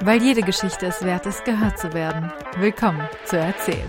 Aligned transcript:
Weil 0.00 0.22
jede 0.22 0.42
Geschichte 0.42 0.86
es 0.86 1.02
wert 1.02 1.24
ist, 1.24 1.42
gehört 1.46 1.78
zu 1.78 1.92
werden. 1.94 2.30
Willkommen 2.58 3.08
zu 3.24 3.38
Erzählt. 3.38 3.88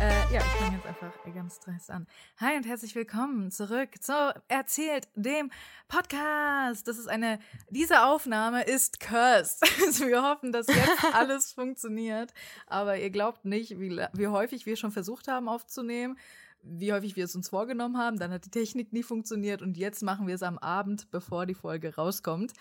Äh, 0.00 0.32
ja, 0.32 0.40
ich 0.40 0.58
fange 0.58 0.76
jetzt 0.76 0.86
einfach 0.86 1.12
ganz 1.34 1.60
dreist 1.60 1.90
an. 1.90 2.06
Hi 2.38 2.56
und 2.56 2.66
herzlich 2.66 2.94
willkommen 2.94 3.50
zurück 3.50 3.90
zu 4.00 4.34
Erzählt, 4.48 5.08
dem 5.14 5.50
Podcast. 5.88 6.88
Das 6.88 6.98
ist 6.98 7.08
eine, 7.08 7.38
diese 7.68 8.04
Aufnahme 8.04 8.62
ist 8.62 8.98
cursed. 8.98 9.62
Also 9.86 10.06
wir 10.06 10.22
hoffen, 10.22 10.52
dass 10.52 10.68
jetzt 10.68 11.04
alles 11.12 11.52
funktioniert. 11.52 12.32
Aber 12.66 12.96
ihr 12.96 13.10
glaubt 13.10 13.44
nicht, 13.44 13.78
wie, 13.78 13.90
wie 14.14 14.28
häufig 14.28 14.64
wir 14.64 14.76
schon 14.76 14.90
versucht 14.90 15.28
haben 15.28 15.48
aufzunehmen 15.50 16.16
wie 16.62 16.92
häufig 16.92 17.16
wir 17.16 17.24
es 17.24 17.34
uns 17.34 17.48
vorgenommen 17.48 17.98
haben. 17.98 18.18
Dann 18.18 18.32
hat 18.32 18.44
die 18.44 18.50
Technik 18.50 18.92
nie 18.92 19.02
funktioniert 19.02 19.62
und 19.62 19.76
jetzt 19.76 20.02
machen 20.02 20.26
wir 20.26 20.34
es 20.34 20.42
am 20.42 20.58
Abend, 20.58 21.10
bevor 21.10 21.46
die 21.46 21.54
Folge 21.54 21.94
rauskommt. 21.94 22.52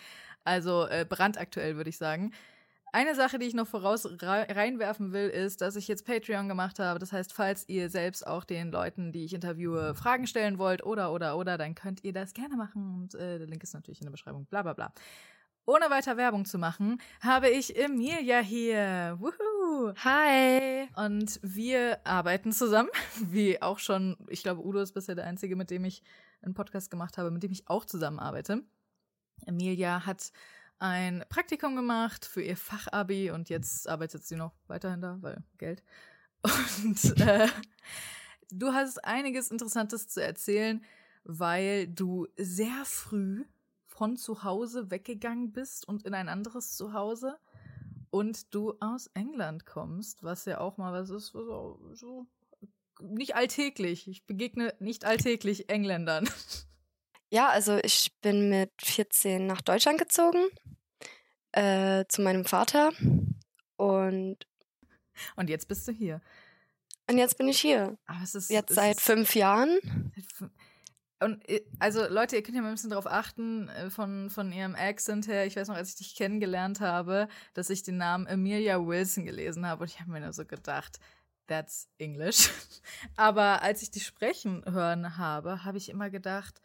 Also 0.43 0.87
äh, 0.87 1.05
brandaktuell, 1.07 1.75
würde 1.75 1.89
ich 1.89 1.97
sagen. 1.97 2.31
Eine 2.91 3.13
Sache, 3.13 3.37
die 3.37 3.45
ich 3.45 3.53
noch 3.53 3.67
voraus 3.67 4.07
reinwerfen 4.19 5.13
will, 5.13 5.29
ist, 5.29 5.61
dass 5.61 5.75
ich 5.75 5.87
jetzt 5.87 6.07
Patreon 6.07 6.47
gemacht 6.47 6.79
habe. 6.79 6.97
Das 6.97 7.11
heißt, 7.11 7.33
falls 7.33 7.69
ihr 7.69 7.89
selbst 7.89 8.25
auch 8.25 8.43
den 8.43 8.71
Leuten, 8.71 9.11
die 9.11 9.25
ich 9.25 9.33
interviewe, 9.33 9.93
Fragen 9.93 10.25
stellen 10.25 10.57
wollt 10.57 10.83
oder, 10.83 11.13
oder, 11.13 11.37
oder, 11.37 11.59
dann 11.59 11.75
könnt 11.75 12.03
ihr 12.03 12.13
das 12.13 12.33
gerne 12.33 12.55
machen. 12.55 12.95
Und 12.95 13.13
äh, 13.13 13.37
der 13.37 13.47
Link 13.47 13.61
ist 13.61 13.75
natürlich 13.75 14.01
in 14.01 14.05
der 14.05 14.11
Beschreibung. 14.11 14.45
Bla, 14.45 14.63
bla, 14.63 14.73
bla. 14.73 14.91
Ohne 15.67 15.91
weiter 15.91 16.17
Werbung 16.17 16.45
zu 16.45 16.57
machen, 16.57 16.99
habe 17.21 17.49
ich 17.49 17.77
Emilia 17.77 18.39
hier. 18.39 19.17
Woohoo! 19.19 19.58
Hi! 19.79 20.89
Und 20.95 21.39
wir 21.41 22.05
arbeiten 22.05 22.51
zusammen, 22.51 22.89
wie 23.21 23.61
auch 23.61 23.79
schon, 23.79 24.17
ich 24.27 24.43
glaube, 24.43 24.65
Udo 24.65 24.79
ist 24.79 24.91
bisher 24.91 25.15
der 25.15 25.25
Einzige, 25.25 25.55
mit 25.55 25.69
dem 25.69 25.85
ich 25.85 26.03
einen 26.41 26.53
Podcast 26.53 26.91
gemacht 26.91 27.17
habe, 27.17 27.31
mit 27.31 27.43
dem 27.43 27.51
ich 27.51 27.69
auch 27.69 27.85
zusammenarbeite. 27.85 28.63
Emilia 29.45 30.05
hat 30.05 30.33
ein 30.79 31.23
Praktikum 31.29 31.77
gemacht 31.77 32.25
für 32.25 32.41
ihr 32.41 32.57
Fachabi 32.57 33.31
und 33.31 33.49
jetzt 33.49 33.87
arbeitet 33.87 34.25
sie 34.25 34.35
noch 34.35 34.51
weiterhin 34.67 34.99
da, 34.99 35.17
weil 35.21 35.43
Geld. 35.57 35.81
Und 36.83 37.19
äh, 37.19 37.47
du 38.49 38.71
hast 38.71 39.03
einiges 39.03 39.51
Interessantes 39.51 40.07
zu 40.07 40.23
erzählen, 40.23 40.81
weil 41.25 41.87
du 41.87 42.27
sehr 42.37 42.85
früh 42.85 43.43
von 43.85 44.15
zu 44.15 44.43
Hause 44.43 44.89
weggegangen 44.89 45.51
bist 45.51 45.85
und 45.85 46.03
in 46.03 46.13
ein 46.13 46.29
anderes 46.29 46.77
Zuhause 46.77 47.37
und 48.11 48.53
du 48.53 48.73
aus 48.79 49.07
England 49.13 49.65
kommst, 49.65 50.23
was 50.23 50.45
ja 50.45 50.59
auch 50.59 50.77
mal 50.77 50.93
was 50.93 51.09
ist, 51.09 51.27
so, 51.27 51.79
so 51.93 52.27
nicht 53.01 53.35
alltäglich. 53.35 54.07
Ich 54.07 54.25
begegne 54.25 54.73
nicht 54.79 55.05
alltäglich 55.05 55.69
Engländern. 55.69 56.29
Ja, 57.31 57.49
also 57.49 57.77
ich 57.83 58.11
bin 58.21 58.49
mit 58.49 58.71
14 58.81 59.45
nach 59.45 59.61
Deutschland 59.61 59.99
gezogen, 59.99 60.47
äh, 61.51 62.03
zu 62.07 62.23
meinem 62.23 62.43
Vater 62.43 62.91
und 63.75 64.47
und 65.35 65.49
jetzt 65.49 65.67
bist 65.67 65.87
du 65.87 65.91
hier. 65.91 66.21
Und 67.09 67.17
jetzt 67.17 67.37
bin 67.37 67.47
ich 67.47 67.59
hier. 67.59 67.97
Aber 68.05 68.23
es 68.23 68.35
ist 68.35 68.49
jetzt 68.49 68.71
es 68.71 68.75
seit 68.75 68.97
ist, 68.97 69.03
fünf 69.03 69.35
Jahren. 69.35 69.79
Und 71.19 71.47
äh, 71.49 71.65
also 71.79 72.07
Leute, 72.07 72.35
ihr 72.35 72.43
könnt 72.43 72.55
ja 72.55 72.61
mal 72.61 72.69
ein 72.69 72.75
bisschen 72.75 72.89
darauf 72.89 73.07
achten, 73.07 73.67
äh, 73.69 73.89
von, 73.89 74.29
von 74.29 74.51
ihrem 74.51 74.75
Accent 74.75 75.27
her, 75.27 75.45
ich 75.45 75.55
weiß 75.55 75.67
noch, 75.67 75.75
als 75.75 75.89
ich 75.89 75.95
dich 75.95 76.15
kennengelernt 76.15 76.79
habe, 76.79 77.27
dass 77.53 77.69
ich 77.69 77.83
den 77.83 77.97
Namen 77.97 78.27
Amelia 78.27 78.85
Wilson 78.85 79.25
gelesen 79.25 79.65
habe 79.65 79.83
und 79.83 79.89
ich 79.89 79.99
habe 79.99 80.11
mir 80.11 80.21
nur 80.21 80.33
so 80.33 80.45
gedacht, 80.45 80.99
that's 81.47 81.89
English. 81.97 82.49
Aber 83.15 83.61
als 83.61 83.81
ich 83.81 83.91
dich 83.91 84.05
sprechen 84.05 84.63
hören 84.65 85.17
habe, 85.17 85.65
habe 85.65 85.77
ich 85.77 85.89
immer 85.89 86.09
gedacht, 86.09 86.61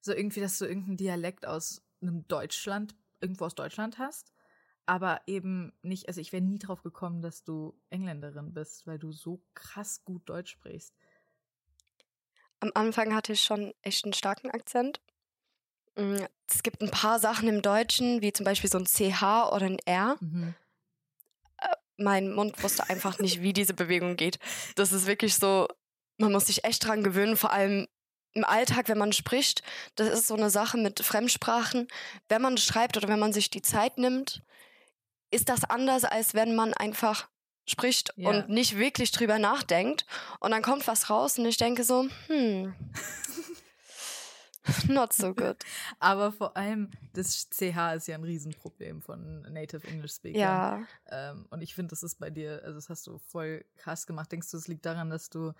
so 0.00 0.12
irgendwie, 0.12 0.40
dass 0.40 0.58
du 0.58 0.64
irgendeinen 0.64 0.96
Dialekt 0.96 1.46
aus 1.46 1.82
einem 2.02 2.26
Deutschland, 2.26 2.94
irgendwo 3.20 3.44
aus 3.44 3.54
Deutschland 3.54 3.98
hast. 3.98 4.32
Aber 4.86 5.22
eben 5.26 5.72
nicht, 5.82 6.08
also 6.08 6.20
ich 6.20 6.32
wäre 6.32 6.42
nie 6.42 6.58
drauf 6.58 6.82
gekommen, 6.82 7.22
dass 7.22 7.42
du 7.42 7.74
Engländerin 7.88 8.52
bist, 8.52 8.86
weil 8.86 8.98
du 8.98 9.12
so 9.12 9.42
krass 9.54 10.04
gut 10.04 10.28
Deutsch 10.28 10.52
sprichst. 10.52 10.94
Am 12.64 12.70
Anfang 12.72 13.14
hatte 13.14 13.34
ich 13.34 13.42
schon 13.42 13.74
echt 13.82 14.06
einen 14.06 14.14
starken 14.14 14.50
Akzent. 14.50 14.98
Mm, 15.96 16.16
es 16.48 16.62
gibt 16.62 16.80
ein 16.80 16.90
paar 16.90 17.18
Sachen 17.18 17.46
im 17.46 17.60
Deutschen, 17.60 18.22
wie 18.22 18.32
zum 18.32 18.44
Beispiel 18.44 18.70
so 18.70 18.78
ein 18.78 18.86
CH 18.86 19.52
oder 19.52 19.66
ein 19.66 19.78
R. 19.80 20.16
Mhm. 20.20 20.54
Äh, 21.58 21.76
mein 21.98 22.32
Mund 22.32 22.62
wusste 22.62 22.88
einfach 22.88 23.18
nicht, 23.18 23.42
wie 23.42 23.52
diese 23.52 23.74
Bewegung 23.74 24.16
geht. 24.16 24.38
Das 24.76 24.92
ist 24.92 25.06
wirklich 25.06 25.34
so, 25.34 25.68
man 26.16 26.32
muss 26.32 26.46
sich 26.46 26.64
echt 26.64 26.86
dran 26.86 27.04
gewöhnen, 27.04 27.36
vor 27.36 27.52
allem 27.52 27.86
im 28.32 28.46
Alltag, 28.46 28.88
wenn 28.88 28.96
man 28.96 29.12
spricht. 29.12 29.62
Das 29.94 30.08
ist 30.08 30.26
so 30.26 30.34
eine 30.34 30.48
Sache 30.48 30.78
mit 30.78 31.00
Fremdsprachen. 31.00 31.86
Wenn 32.30 32.40
man 32.40 32.56
schreibt 32.56 32.96
oder 32.96 33.08
wenn 33.08 33.20
man 33.20 33.34
sich 33.34 33.50
die 33.50 33.62
Zeit 33.62 33.98
nimmt, 33.98 34.42
ist 35.30 35.50
das 35.50 35.64
anders, 35.64 36.04
als 36.04 36.32
wenn 36.32 36.54
man 36.54 36.72
einfach 36.72 37.28
spricht 37.66 38.12
ja. 38.16 38.28
und 38.28 38.48
nicht 38.48 38.78
wirklich 38.78 39.10
drüber 39.12 39.38
nachdenkt. 39.38 40.06
Und 40.40 40.50
dann 40.50 40.62
kommt 40.62 40.86
was 40.86 41.10
raus 41.10 41.38
und 41.38 41.46
ich 41.46 41.56
denke 41.56 41.84
so, 41.84 42.08
hm, 42.26 42.74
not 44.88 45.12
so 45.12 45.34
good. 45.34 45.56
Aber 45.98 46.32
vor 46.32 46.56
allem, 46.56 46.90
das 47.12 47.48
CH 47.50 47.94
ist 47.96 48.08
ja 48.08 48.14
ein 48.14 48.24
Riesenproblem 48.24 49.02
von 49.02 49.42
Native 49.52 49.86
English 49.86 50.14
Speakern. 50.14 50.40
Ja. 50.40 50.86
Ähm, 51.10 51.46
und 51.50 51.62
ich 51.62 51.74
finde, 51.74 51.90
das 51.90 52.02
ist 52.02 52.18
bei 52.18 52.30
dir, 52.30 52.60
also 52.64 52.74
das 52.74 52.88
hast 52.88 53.06
du 53.06 53.18
voll 53.18 53.64
krass 53.76 54.06
gemacht. 54.06 54.32
Denkst 54.32 54.50
du, 54.50 54.56
es 54.56 54.68
liegt 54.68 54.86
daran, 54.86 55.10
dass 55.10 55.30
du 55.30 55.52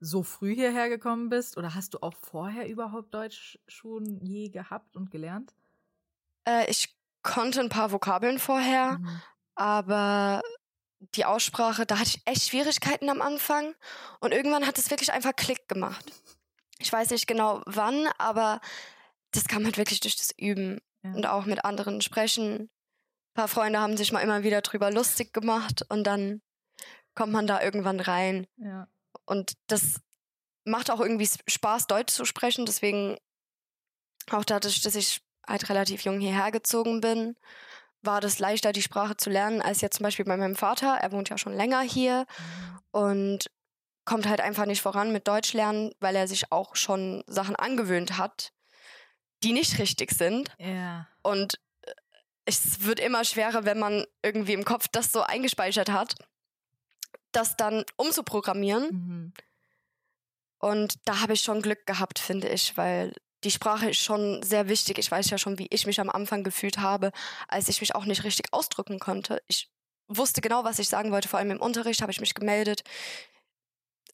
so 0.00 0.22
früh 0.22 0.54
hierher 0.54 0.88
gekommen 0.88 1.28
bist? 1.28 1.56
Oder 1.56 1.74
hast 1.74 1.94
du 1.94 1.98
auch 2.02 2.14
vorher 2.14 2.68
überhaupt 2.68 3.14
Deutsch 3.14 3.58
schon 3.66 4.20
je 4.20 4.48
gehabt 4.48 4.96
und 4.96 5.10
gelernt? 5.10 5.54
Äh, 6.44 6.70
ich 6.70 6.94
konnte 7.22 7.60
ein 7.60 7.68
paar 7.68 7.92
Vokabeln 7.92 8.38
vorher, 8.38 8.98
mhm. 8.98 9.22
aber 9.54 10.42
die 10.98 11.24
Aussprache, 11.24 11.86
da 11.86 11.98
hatte 11.98 12.10
ich 12.16 12.22
echt 12.26 12.48
Schwierigkeiten 12.48 13.08
am 13.08 13.22
Anfang 13.22 13.74
und 14.20 14.32
irgendwann 14.32 14.66
hat 14.66 14.78
es 14.78 14.90
wirklich 14.90 15.12
einfach 15.12 15.34
Klick 15.36 15.68
gemacht. 15.68 16.04
Ich 16.78 16.92
weiß 16.92 17.10
nicht 17.10 17.26
genau 17.26 17.62
wann, 17.66 18.08
aber 18.18 18.60
das 19.32 19.44
kam 19.44 19.64
halt 19.64 19.76
wirklich 19.76 20.00
durch 20.00 20.16
das 20.16 20.30
Üben 20.36 20.80
ja. 21.02 21.12
und 21.12 21.26
auch 21.26 21.44
mit 21.46 21.64
anderen 21.64 22.00
sprechen. 22.00 22.60
Ein 22.60 22.70
paar 23.34 23.48
Freunde 23.48 23.80
haben 23.80 23.96
sich 23.96 24.12
mal 24.12 24.20
immer 24.20 24.42
wieder 24.42 24.62
drüber 24.62 24.90
lustig 24.90 25.32
gemacht 25.32 25.84
und 25.88 26.04
dann 26.04 26.40
kommt 27.14 27.32
man 27.32 27.46
da 27.46 27.62
irgendwann 27.62 28.00
rein. 28.00 28.46
Ja. 28.56 28.88
Und 29.24 29.54
das 29.66 30.00
macht 30.64 30.90
auch 30.90 31.00
irgendwie 31.00 31.28
Spaß, 31.48 31.86
Deutsch 31.86 32.12
zu 32.12 32.24
sprechen. 32.24 32.66
Deswegen 32.66 33.16
auch 34.30 34.44
dadurch, 34.44 34.80
dass 34.82 34.94
ich 34.94 35.22
halt 35.46 35.68
relativ 35.68 36.02
jung 36.02 36.20
hierher 36.20 36.50
gezogen 36.50 37.00
bin 37.00 37.36
war 38.06 38.20
das 38.20 38.38
leichter, 38.38 38.72
die 38.72 38.82
Sprache 38.82 39.16
zu 39.16 39.30
lernen, 39.30 39.60
als 39.60 39.80
jetzt 39.80 39.96
zum 39.96 40.04
Beispiel 40.04 40.24
bei 40.24 40.36
meinem 40.36 40.56
Vater. 40.56 40.94
Er 40.94 41.12
wohnt 41.12 41.28
ja 41.28 41.38
schon 41.38 41.54
länger 41.54 41.80
hier 41.80 42.26
und 42.90 43.50
kommt 44.04 44.26
halt 44.28 44.40
einfach 44.40 44.66
nicht 44.66 44.80
voran 44.80 45.12
mit 45.12 45.28
Deutsch 45.28 45.52
lernen, 45.52 45.92
weil 46.00 46.16
er 46.16 46.28
sich 46.28 46.52
auch 46.52 46.76
schon 46.76 47.24
Sachen 47.26 47.56
angewöhnt 47.56 48.16
hat, 48.16 48.52
die 49.42 49.52
nicht 49.52 49.78
richtig 49.78 50.12
sind. 50.12 50.54
Ja. 50.58 51.08
Und 51.22 51.60
äh, 51.82 51.92
es 52.46 52.84
wird 52.84 53.00
immer 53.00 53.24
schwerer, 53.24 53.64
wenn 53.64 53.78
man 53.78 54.06
irgendwie 54.22 54.54
im 54.54 54.64
Kopf 54.64 54.88
das 54.90 55.12
so 55.12 55.22
eingespeichert 55.22 55.90
hat, 55.90 56.14
das 57.32 57.56
dann 57.56 57.84
umzuprogrammieren. 57.96 58.88
Mhm. 58.90 59.32
Und 60.58 60.94
da 61.04 61.20
habe 61.20 61.34
ich 61.34 61.42
schon 61.42 61.60
Glück 61.60 61.84
gehabt, 61.84 62.18
finde 62.18 62.48
ich, 62.48 62.76
weil 62.76 63.12
die 63.44 63.50
Sprache 63.50 63.90
ist 63.90 64.00
schon 64.00 64.42
sehr 64.42 64.68
wichtig. 64.68 64.98
Ich 64.98 65.10
weiß 65.10 65.30
ja 65.30 65.38
schon, 65.38 65.58
wie 65.58 65.68
ich 65.70 65.86
mich 65.86 66.00
am 66.00 66.10
Anfang 66.10 66.42
gefühlt 66.42 66.78
habe, 66.78 67.12
als 67.48 67.68
ich 67.68 67.80
mich 67.80 67.94
auch 67.94 68.04
nicht 68.04 68.24
richtig 68.24 68.52
ausdrücken 68.52 68.98
konnte. 68.98 69.42
Ich 69.46 69.70
wusste 70.08 70.40
genau, 70.40 70.64
was 70.64 70.78
ich 70.78 70.88
sagen 70.88 71.12
wollte. 71.12 71.28
Vor 71.28 71.38
allem 71.38 71.50
im 71.50 71.60
Unterricht 71.60 72.02
habe 72.02 72.12
ich 72.12 72.20
mich 72.20 72.34
gemeldet. 72.34 72.82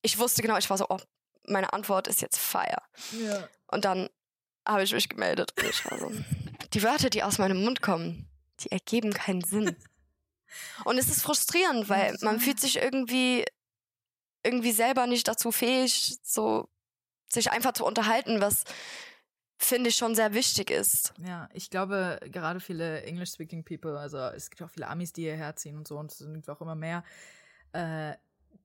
Ich 0.02 0.18
wusste 0.18 0.42
genau, 0.42 0.56
ich 0.58 0.68
war 0.68 0.78
so, 0.78 0.86
oh, 0.88 1.00
meine 1.46 1.72
Antwort 1.72 2.08
ist 2.08 2.20
jetzt 2.20 2.38
Fire. 2.38 2.82
Ja. 3.12 3.48
Und 3.68 3.84
dann 3.84 4.08
habe 4.66 4.82
ich 4.82 4.92
mich 4.92 5.08
gemeldet. 5.08 5.54
Ich 5.68 5.84
war 5.90 5.98
so, 5.98 6.12
die 6.72 6.82
Wörter, 6.82 7.10
die 7.10 7.22
aus 7.22 7.38
meinem 7.38 7.62
Mund 7.62 7.82
kommen, 7.82 8.28
die 8.60 8.70
ergeben 8.72 9.12
keinen 9.12 9.42
Sinn. 9.42 9.76
Und 10.84 10.98
es 10.98 11.08
ist 11.08 11.22
frustrierend, 11.22 11.88
weil 11.88 12.16
man 12.20 12.38
fühlt 12.38 12.60
sich 12.60 12.76
irgendwie 12.76 13.44
irgendwie 14.42 14.72
selber 14.72 15.06
nicht 15.06 15.26
dazu 15.26 15.52
fähig, 15.52 16.18
so 16.22 16.68
sich 17.28 17.50
einfach 17.50 17.72
zu 17.72 17.86
unterhalten, 17.86 18.40
was 18.40 18.64
finde 19.64 19.90
ich 19.90 19.96
schon 19.96 20.14
sehr 20.14 20.34
wichtig 20.34 20.70
ist. 20.70 21.14
Ja, 21.24 21.48
ich 21.52 21.70
glaube, 21.70 22.18
gerade 22.30 22.60
viele 22.60 23.02
English-speaking 23.02 23.64
people, 23.64 23.98
also 23.98 24.18
es 24.18 24.50
gibt 24.50 24.62
auch 24.62 24.70
viele 24.70 24.88
Amis, 24.88 25.12
die 25.12 25.22
hierher 25.22 25.56
ziehen 25.56 25.76
und 25.76 25.88
so, 25.88 25.98
und 25.98 26.10
es 26.12 26.18
sind 26.18 26.48
auch 26.48 26.60
immer 26.60 26.74
mehr. 26.74 27.04
Äh, 27.72 28.14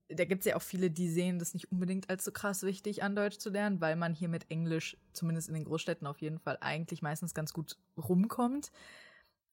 da 0.10 0.26
gibt 0.26 0.42
es 0.42 0.46
ja 0.46 0.56
auch 0.56 0.62
viele, 0.62 0.90
die 0.90 1.10
sehen 1.10 1.40
das 1.40 1.54
nicht 1.54 1.72
unbedingt 1.72 2.10
als 2.10 2.24
so 2.24 2.32
krass 2.32 2.64
wichtig 2.64 3.04
an 3.04 3.16
Deutsch 3.16 3.38
zu 3.38 3.50
lernen, 3.50 3.82
weil 3.82 3.96
man 3.96 4.14
hier 4.14 4.30
mit 4.30 4.50
Englisch, 4.50 4.98
zumindest 5.12 5.50
in 5.50 5.54
den 5.54 5.66
Großstädten 5.66 6.08
auf 6.08 6.22
jeden 6.22 6.40
Fall, 6.40 6.58
eigentlich 6.62 7.02
meistens 7.02 7.34
ganz 7.34 7.54
gut 7.54 7.78
rumkommt. 7.98 8.72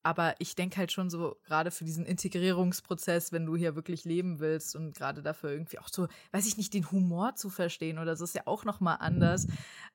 Aber 0.04 0.34
ich 0.38 0.54
denke 0.54 0.76
halt 0.76 0.92
schon 0.92 1.08
so, 1.08 1.36
gerade 1.44 1.70
für 1.70 1.84
diesen 1.84 2.04
Integrierungsprozess, 2.04 3.32
wenn 3.32 3.46
du 3.46 3.56
hier 3.56 3.74
wirklich 3.74 4.04
leben 4.04 4.38
willst 4.38 4.76
und 4.76 4.94
gerade 4.94 5.22
dafür 5.22 5.50
irgendwie 5.50 5.78
auch 5.78 5.88
so, 5.88 6.08
weiß 6.32 6.46
ich 6.46 6.58
nicht, 6.58 6.74
den 6.74 6.90
Humor 6.92 7.34
zu 7.36 7.48
verstehen 7.48 7.98
oder 7.98 8.14
so 8.14 8.24
ist 8.24 8.34
ja 8.34 8.42
auch 8.44 8.64
nochmal 8.64 8.98
anders. 9.00 9.46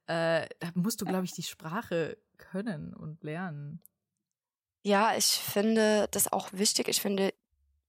Äh, 0.08 0.48
da 0.60 0.72
musst 0.74 1.00
du, 1.00 1.06
glaube 1.06 1.26
ich, 1.26 1.34
die 1.34 1.44
Sprache 1.44 2.18
können 2.38 2.96
und 2.96 3.24
lernen. 3.24 3.82
Ja, 4.82 5.16
ich 5.16 5.26
finde 5.26 6.08
das 6.10 6.32
auch 6.32 6.50
wichtig. 6.54 6.88
Ich 6.88 7.02
finde, 7.02 7.32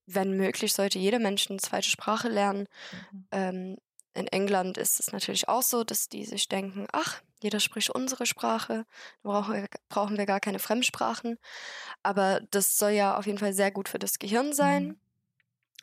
wenn 0.07 0.37
möglich, 0.37 0.75
sollte 0.75 0.99
jeder 0.99 1.21
Mensch 1.21 1.49
eine 1.49 1.59
zweite 1.59 1.89
Sprache 1.89 2.29
lernen. 2.29 2.67
Mhm. 3.13 3.27
Ähm, 3.31 3.77
in 4.15 4.27
England 4.27 4.77
ist 4.77 4.99
es 5.01 5.13
natürlich 5.13 5.49
auch 5.49 5.63
so, 5.63 5.85
dass 5.85 6.09
die 6.09 6.25
sich 6.25 6.49
denken, 6.49 6.87
ach, 6.93 7.21
jeder 7.41 7.61
spricht 7.61 7.91
unsere 7.91 8.27
Sprache, 8.27 8.85
brauchen 9.23 9.55
wir, 9.55 9.69
brauchen 9.89 10.19
wir 10.19 10.27
gar 10.27 10.41
keine 10.41 10.59
Fremdsprachen. 10.59 11.39
Aber 12.03 12.41
das 12.51 12.77
soll 12.77 12.91
ja 12.91 13.17
auf 13.17 13.27
jeden 13.27 13.39
Fall 13.39 13.53
sehr 13.53 13.71
gut 13.71 13.89
für 13.89 13.99
das 13.99 14.19
Gehirn 14.19 14.53
sein. 14.53 14.85
Mhm. 14.85 15.01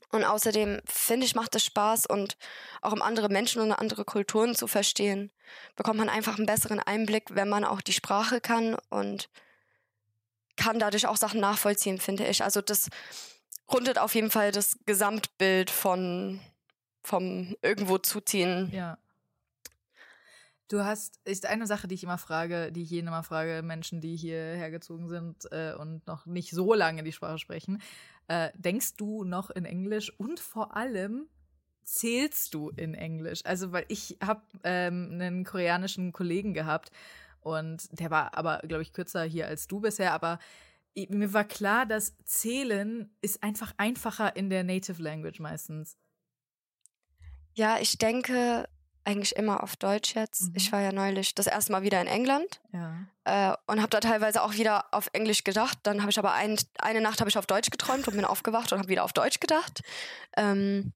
Und 0.09 0.23
außerdem 0.23 0.81
finde 0.85 1.25
ich, 1.25 1.35
macht 1.35 1.55
es 1.55 1.65
Spaß 1.65 2.05
und 2.05 2.37
auch 2.81 2.93
um 2.93 3.01
andere 3.01 3.29
Menschen 3.29 3.61
und 3.61 3.73
andere 3.73 4.05
Kulturen 4.05 4.55
zu 4.55 4.67
verstehen, 4.67 5.31
bekommt 5.75 5.99
man 5.99 6.09
einfach 6.09 6.37
einen 6.37 6.45
besseren 6.45 6.79
Einblick, 6.79 7.35
wenn 7.35 7.49
man 7.49 7.65
auch 7.65 7.81
die 7.81 7.93
Sprache 7.93 8.39
kann 8.39 8.77
und 8.89 9.29
kann 10.55 10.79
dadurch 10.79 11.07
auch 11.07 11.17
Sachen 11.17 11.41
nachvollziehen, 11.41 11.99
finde 11.99 12.25
ich. 12.25 12.43
Also 12.43 12.61
das 12.61 12.89
rundet 13.71 13.99
auf 13.99 14.15
jeden 14.15 14.31
Fall 14.31 14.51
das 14.51 14.77
Gesamtbild 14.85 15.69
von 15.69 16.39
vom 17.07 17.55
irgendwo 17.61 17.97
zuziehen. 17.97 18.69
Ja. 18.71 18.97
Du 20.67 20.83
hast, 20.83 21.21
ist 21.23 21.45
eine 21.45 21.65
Sache, 21.65 21.87
die 21.87 21.95
ich 21.95 22.03
immer 22.03 22.17
frage, 22.17 22.73
die 22.73 22.83
ich 22.83 22.89
jeden 22.89 23.07
immer 23.07 23.23
frage, 23.23 23.61
Menschen, 23.63 24.01
die 24.01 24.17
hierher 24.17 24.69
gezogen 24.69 25.07
sind 25.07 25.49
äh, 25.51 25.73
und 25.79 26.05
noch 26.05 26.25
nicht 26.25 26.51
so 26.51 26.73
lange 26.73 27.03
die 27.03 27.13
Sprache 27.13 27.39
sprechen. 27.39 27.81
Äh, 28.27 28.49
denkst 28.55 28.97
du 28.97 29.23
noch 29.23 29.49
in 29.49 29.63
Englisch 29.63 30.11
und 30.19 30.41
vor 30.41 30.75
allem 30.75 31.27
zählst 31.83 32.53
du 32.53 32.69
in 32.71 32.93
Englisch? 32.93 33.45
Also, 33.45 33.71
weil 33.71 33.85
ich 33.87 34.17
habe 34.21 34.41
ähm, 34.65 35.11
einen 35.13 35.45
koreanischen 35.45 36.11
Kollegen 36.11 36.53
gehabt 36.53 36.91
und 37.39 37.87
der 37.97 38.11
war 38.11 38.37
aber, 38.37 38.59
glaube 38.67 38.81
ich, 38.81 38.91
kürzer 38.91 39.23
hier 39.23 39.47
als 39.47 39.67
du 39.67 39.79
bisher, 39.79 40.11
aber 40.11 40.37
mir 41.07 41.31
war 41.31 41.45
klar, 41.45 41.85
dass 41.85 42.17
Zählen 42.25 43.09
ist 43.21 43.41
einfach 43.41 43.73
einfacher 43.77 44.35
in 44.35 44.49
der 44.49 44.65
Native 44.65 45.01
Language 45.01 45.39
meistens. 45.39 45.95
Ja, 47.57 47.79
ich 47.79 47.97
denke 47.97 48.69
eigentlich 49.03 49.35
immer 49.35 49.63
auf 49.63 49.75
Deutsch 49.77 50.13
jetzt. 50.13 50.43
Mhm. 50.43 50.53
Ich 50.55 50.71
war 50.71 50.81
ja 50.81 50.91
neulich 50.91 51.33
das 51.33 51.47
erste 51.47 51.71
Mal 51.71 51.81
wieder 51.81 51.99
in 51.99 52.07
England 52.07 52.61
ja. 52.71 53.07
äh, 53.23 53.57
und 53.65 53.79
habe 53.79 53.89
da 53.89 53.99
teilweise 53.99 54.43
auch 54.43 54.53
wieder 54.53 54.85
auf 54.93 55.09
Englisch 55.13 55.43
gedacht. 55.43 55.79
Dann 55.81 56.01
habe 56.01 56.11
ich 56.11 56.19
aber 56.19 56.33
ein, 56.33 56.59
eine 56.77 57.01
Nacht 57.01 57.19
habe 57.19 57.29
ich 57.31 57.37
auf 57.37 57.47
Deutsch 57.47 57.71
geträumt 57.71 58.07
und 58.07 58.15
bin 58.15 58.25
aufgewacht 58.25 58.71
und 58.71 58.77
habe 58.77 58.89
wieder 58.89 59.03
auf 59.03 59.13
Deutsch 59.13 59.39
gedacht. 59.39 59.81
Ähm, 60.35 60.93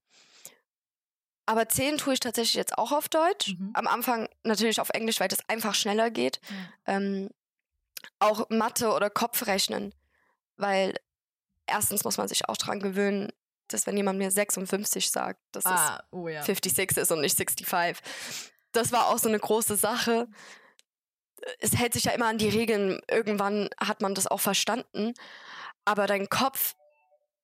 aber 1.46 1.68
zehn 1.68 1.98
tue 1.98 2.14
ich 2.14 2.20
tatsächlich 2.20 2.54
jetzt 2.54 2.78
auch 2.78 2.92
auf 2.92 3.08
Deutsch. 3.08 3.56
Mhm. 3.58 3.70
Am 3.74 3.88
Anfang 3.88 4.28
natürlich 4.44 4.80
auf 4.80 4.90
Englisch, 4.90 5.18
weil 5.18 5.28
das 5.28 5.48
einfach 5.48 5.74
schneller 5.74 6.10
geht. 6.10 6.40
Ja. 6.86 6.94
Ähm, 6.94 7.30
auch 8.20 8.48
Mathe 8.50 8.92
oder 8.92 9.10
Kopfrechnen, 9.10 9.92
weil 10.56 10.94
erstens 11.66 12.04
muss 12.04 12.18
man 12.18 12.28
sich 12.28 12.48
auch 12.48 12.56
dran 12.56 12.78
gewöhnen, 12.78 13.32
dass 13.72 13.86
wenn 13.86 13.96
jemand 13.96 14.18
mir 14.18 14.30
56 14.30 15.10
sagt, 15.10 15.40
dass 15.52 15.66
ah, 15.66 15.98
es 15.98 16.04
oh 16.10 16.28
ja. 16.28 16.42
56 16.42 16.96
ist 16.98 17.12
und 17.12 17.20
nicht 17.20 17.36
65. 17.36 17.66
Das 18.72 18.92
war 18.92 19.08
auch 19.08 19.18
so 19.18 19.28
eine 19.28 19.38
große 19.38 19.76
Sache. 19.76 20.28
Es 21.58 21.76
hält 21.76 21.92
sich 21.92 22.04
ja 22.04 22.12
immer 22.12 22.26
an 22.26 22.38
die 22.38 22.48
Regeln. 22.48 23.00
Irgendwann 23.10 23.68
hat 23.78 24.00
man 24.00 24.14
das 24.14 24.26
auch 24.26 24.40
verstanden. 24.40 25.12
Aber 25.84 26.06
dein 26.06 26.28
Kopf 26.28 26.74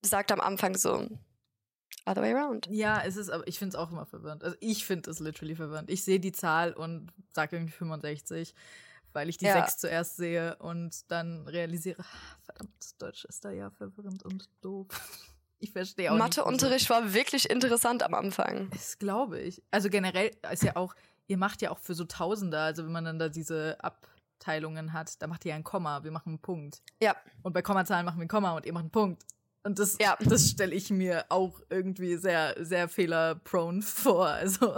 sagt 0.03 0.31
am 0.33 0.41
Anfang 0.41 0.77
so, 0.77 1.09
other 2.07 2.23
way 2.23 2.33
around. 2.33 2.67
Ja, 2.71 3.03
es 3.05 3.17
ist, 3.17 3.31
aber 3.31 3.47
ich 3.47 3.59
finde 3.59 3.77
es 3.77 3.81
auch 3.83 3.91
immer 3.91 4.07
verwirrend. 4.07 4.43
Also 4.45 4.57
ich 4.61 4.85
finde 4.85 5.11
es 5.11 5.19
literally 5.21 5.55
verwirrend. 5.55 5.91
Ich 5.91 6.05
sehe 6.05 6.21
die 6.21 6.33
Zahl 6.33 6.73
und 6.73 7.13
sage 7.33 7.57
irgendwie 7.57 7.73
65, 7.73 8.55
weil 9.13 9.29
ich 9.29 9.37
die 9.37 9.47
ja. 9.47 9.61
6 9.61 9.79
zuerst 9.79 10.17
sehe 10.17 10.57
und 10.57 11.11
dann 11.11 11.47
realisiere, 11.49 12.01
ah, 12.01 12.39
verdammt, 12.45 13.03
Deutsch 13.03 13.25
ist 13.25 13.45
da 13.45 13.51
ja 13.51 13.71
verwirrend 13.71 14.25
und 14.25 14.49
doof. 14.61 14.89
Ich 15.61 15.73
verstehe 15.73 16.13
auch 16.13 16.17
Matheunterricht 16.17 16.89
war 16.89 17.13
wirklich 17.13 17.51
interessant 17.51 18.03
am 18.03 18.15
Anfang. 18.15 18.71
Das 18.71 18.99
glaube 18.99 19.41
ich. 19.41 19.63
Also 19.71 19.91
generell 19.91 20.31
ist 20.53 20.63
ja 20.63 20.77
auch, 20.77 20.95
ihr 21.27 21.37
macht 21.37 21.63
ja 21.63 21.71
auch 21.71 21.79
für 21.79 21.95
so 21.95 22.05
Tausender, 22.05 22.61
also 22.61 22.85
wenn 22.85 22.93
man 22.93 23.05
dann 23.05 23.19
da 23.19 23.29
diese 23.29 23.77
Abteilungen 23.81 24.93
hat, 24.93 25.21
da 25.21 25.27
macht 25.27 25.45
ihr 25.45 25.51
ja 25.51 25.57
ein 25.57 25.65
Komma, 25.65 26.05
wir 26.05 26.13
machen 26.13 26.31
einen 26.31 26.39
Punkt. 26.39 26.83
Ja. 27.03 27.17
Und 27.43 27.53
bei 27.53 27.63
Kommazahlen 27.63 28.07
machen 28.07 28.19
wir 28.19 28.27
ein 28.27 28.29
Komma 28.29 28.57
und 28.57 28.67
ihr 28.67 28.73
macht 28.73 28.83
einen 28.83 28.91
Punkt. 28.91 29.25
Und 29.65 29.79
das, 29.79 29.97
ja. 30.01 30.17
das 30.21 30.49
stelle 30.49 30.75
ich 30.75 30.91
mir 30.91 31.27
auch 31.29 31.61
irgendwie 31.69 32.17
sehr, 32.17 32.55
sehr 32.65 32.89
fehlerprone 32.89 33.83
vor. 33.83 34.29
Also. 34.29 34.77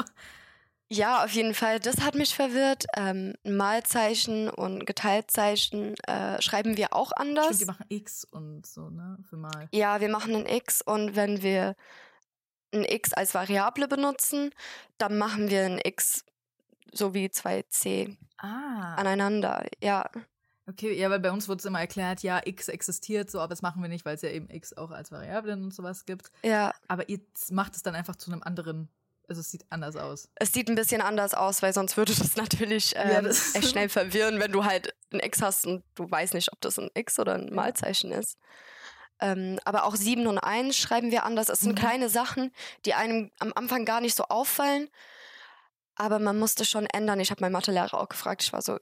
Ja, 0.93 1.25
auf 1.25 1.31
jeden 1.31 1.55
Fall. 1.55 1.79
Das 1.79 2.01
hat 2.01 2.17
mich 2.17 2.35
verwirrt. 2.35 2.85
Ähm, 2.97 3.35
Malzeichen 3.45 4.51
und 4.51 4.87
Geteiltzeichen 4.87 5.95
äh, 6.01 6.43
schreiben 6.43 6.77
wir 6.77 6.93
auch 6.93 7.13
anders. 7.13 7.47
Stimmt, 7.47 7.61
die 7.61 7.67
machen 7.67 7.87
X 7.89 8.25
und 8.25 8.67
so, 8.67 8.91
ne? 8.91 9.17
Für 9.29 9.37
Mal. 9.37 9.69
Ja, 9.73 10.01
wir 10.01 10.09
machen 10.09 10.35
ein 10.35 10.47
X 10.47 10.83
und 10.83 11.15
wenn 11.15 11.43
wir 11.43 11.77
ein 12.75 12.85
X 12.85 13.13
als 13.13 13.35
Variable 13.35 13.87
benutzen, 13.87 14.51
dann 14.99 15.17
machen 15.17 15.49
wir 15.49 15.65
ein 15.65 15.81
X 15.83 16.25
so 16.93 17.15
wie 17.15 17.31
zwei 17.31 17.63
C 17.69 18.17
ah. 18.39 18.97
aneinander. 18.97 19.65
Ja. 19.81 20.11
Okay, 20.67 20.93
ja, 20.99 21.09
weil 21.09 21.21
bei 21.21 21.31
uns 21.31 21.49
wurde 21.49 21.61
es 21.61 21.65
immer 21.65 21.81
erklärt, 21.81 22.23
ja, 22.23 22.41
X 22.45 22.69
existiert 22.69 23.31
so, 23.31 23.39
aber 23.39 23.49
das 23.49 23.63
machen 23.63 23.83
wir 23.83 23.89
nicht, 23.89 24.05
weil 24.05 24.17
es 24.17 24.23
ja 24.23 24.31
eben 24.31 24.51
X 24.51 24.77
auch 24.77 24.91
als 24.91 25.11
Variablen 25.13 25.63
und 25.63 25.75
sowas 25.75 26.05
gibt. 26.05 26.31
Ja. 26.43 26.73
Aber 26.89 27.09
ihr 27.09 27.21
macht 27.51 27.77
es 27.77 27.83
dann 27.83 27.95
einfach 27.95 28.17
zu 28.17 28.33
einem 28.33 28.43
anderen 28.43 28.89
also 29.31 29.41
es 29.41 29.51
sieht 29.51 29.65
anders 29.71 29.95
aus. 29.95 30.29
Es 30.35 30.53
sieht 30.53 30.69
ein 30.69 30.75
bisschen 30.75 31.01
anders 31.01 31.35
aus, 31.35 31.63
weil 31.63 31.73
sonst 31.73 31.97
würde 31.97 32.13
das 32.15 32.35
natürlich 32.35 32.95
ähm, 32.97 33.11
ja, 33.11 33.23
das 33.23 33.55
echt 33.55 33.71
schnell 33.71 33.89
verwirren, 33.89 34.41
wenn 34.41 34.51
du 34.51 34.65
halt 34.65 34.93
ein 35.13 35.21
X 35.21 35.41
hast 35.41 35.67
und 35.67 35.85
du 35.95 36.11
weißt 36.11 36.35
nicht, 36.35 36.53
ob 36.53 36.61
das 36.61 36.79
ein 36.81 36.91
X 36.95 37.19
oder 37.21 37.35
ein 37.35 37.55
Malzeichen 37.55 38.11
ist. 38.11 38.37
Ähm, 39.21 39.61
aber 39.65 39.85
auch 39.85 39.95
7 39.95 40.27
und 40.27 40.39
1 40.39 40.77
schreiben 40.77 41.13
wir 41.13 41.25
anders. 41.25 41.49
Es 41.49 41.61
sind 41.61 41.77
mhm. 41.77 41.81
kleine 41.81 42.09
Sachen, 42.09 42.53
die 42.85 42.95
einem 42.95 43.31
am 43.39 43.53
Anfang 43.55 43.85
gar 43.85 44.01
nicht 44.01 44.17
so 44.17 44.25
auffallen. 44.25 44.89
Aber 45.95 46.19
man 46.19 46.37
musste 46.37 46.65
schon 46.65 46.87
ändern. 46.87 47.21
Ich 47.21 47.31
habe 47.31 47.41
meinen 47.41 47.53
Mathelehrer 47.53 47.95
auch 47.95 48.09
gefragt. 48.09 48.43
Ich 48.43 48.53
war 48.53 48.63
so, 48.63 48.79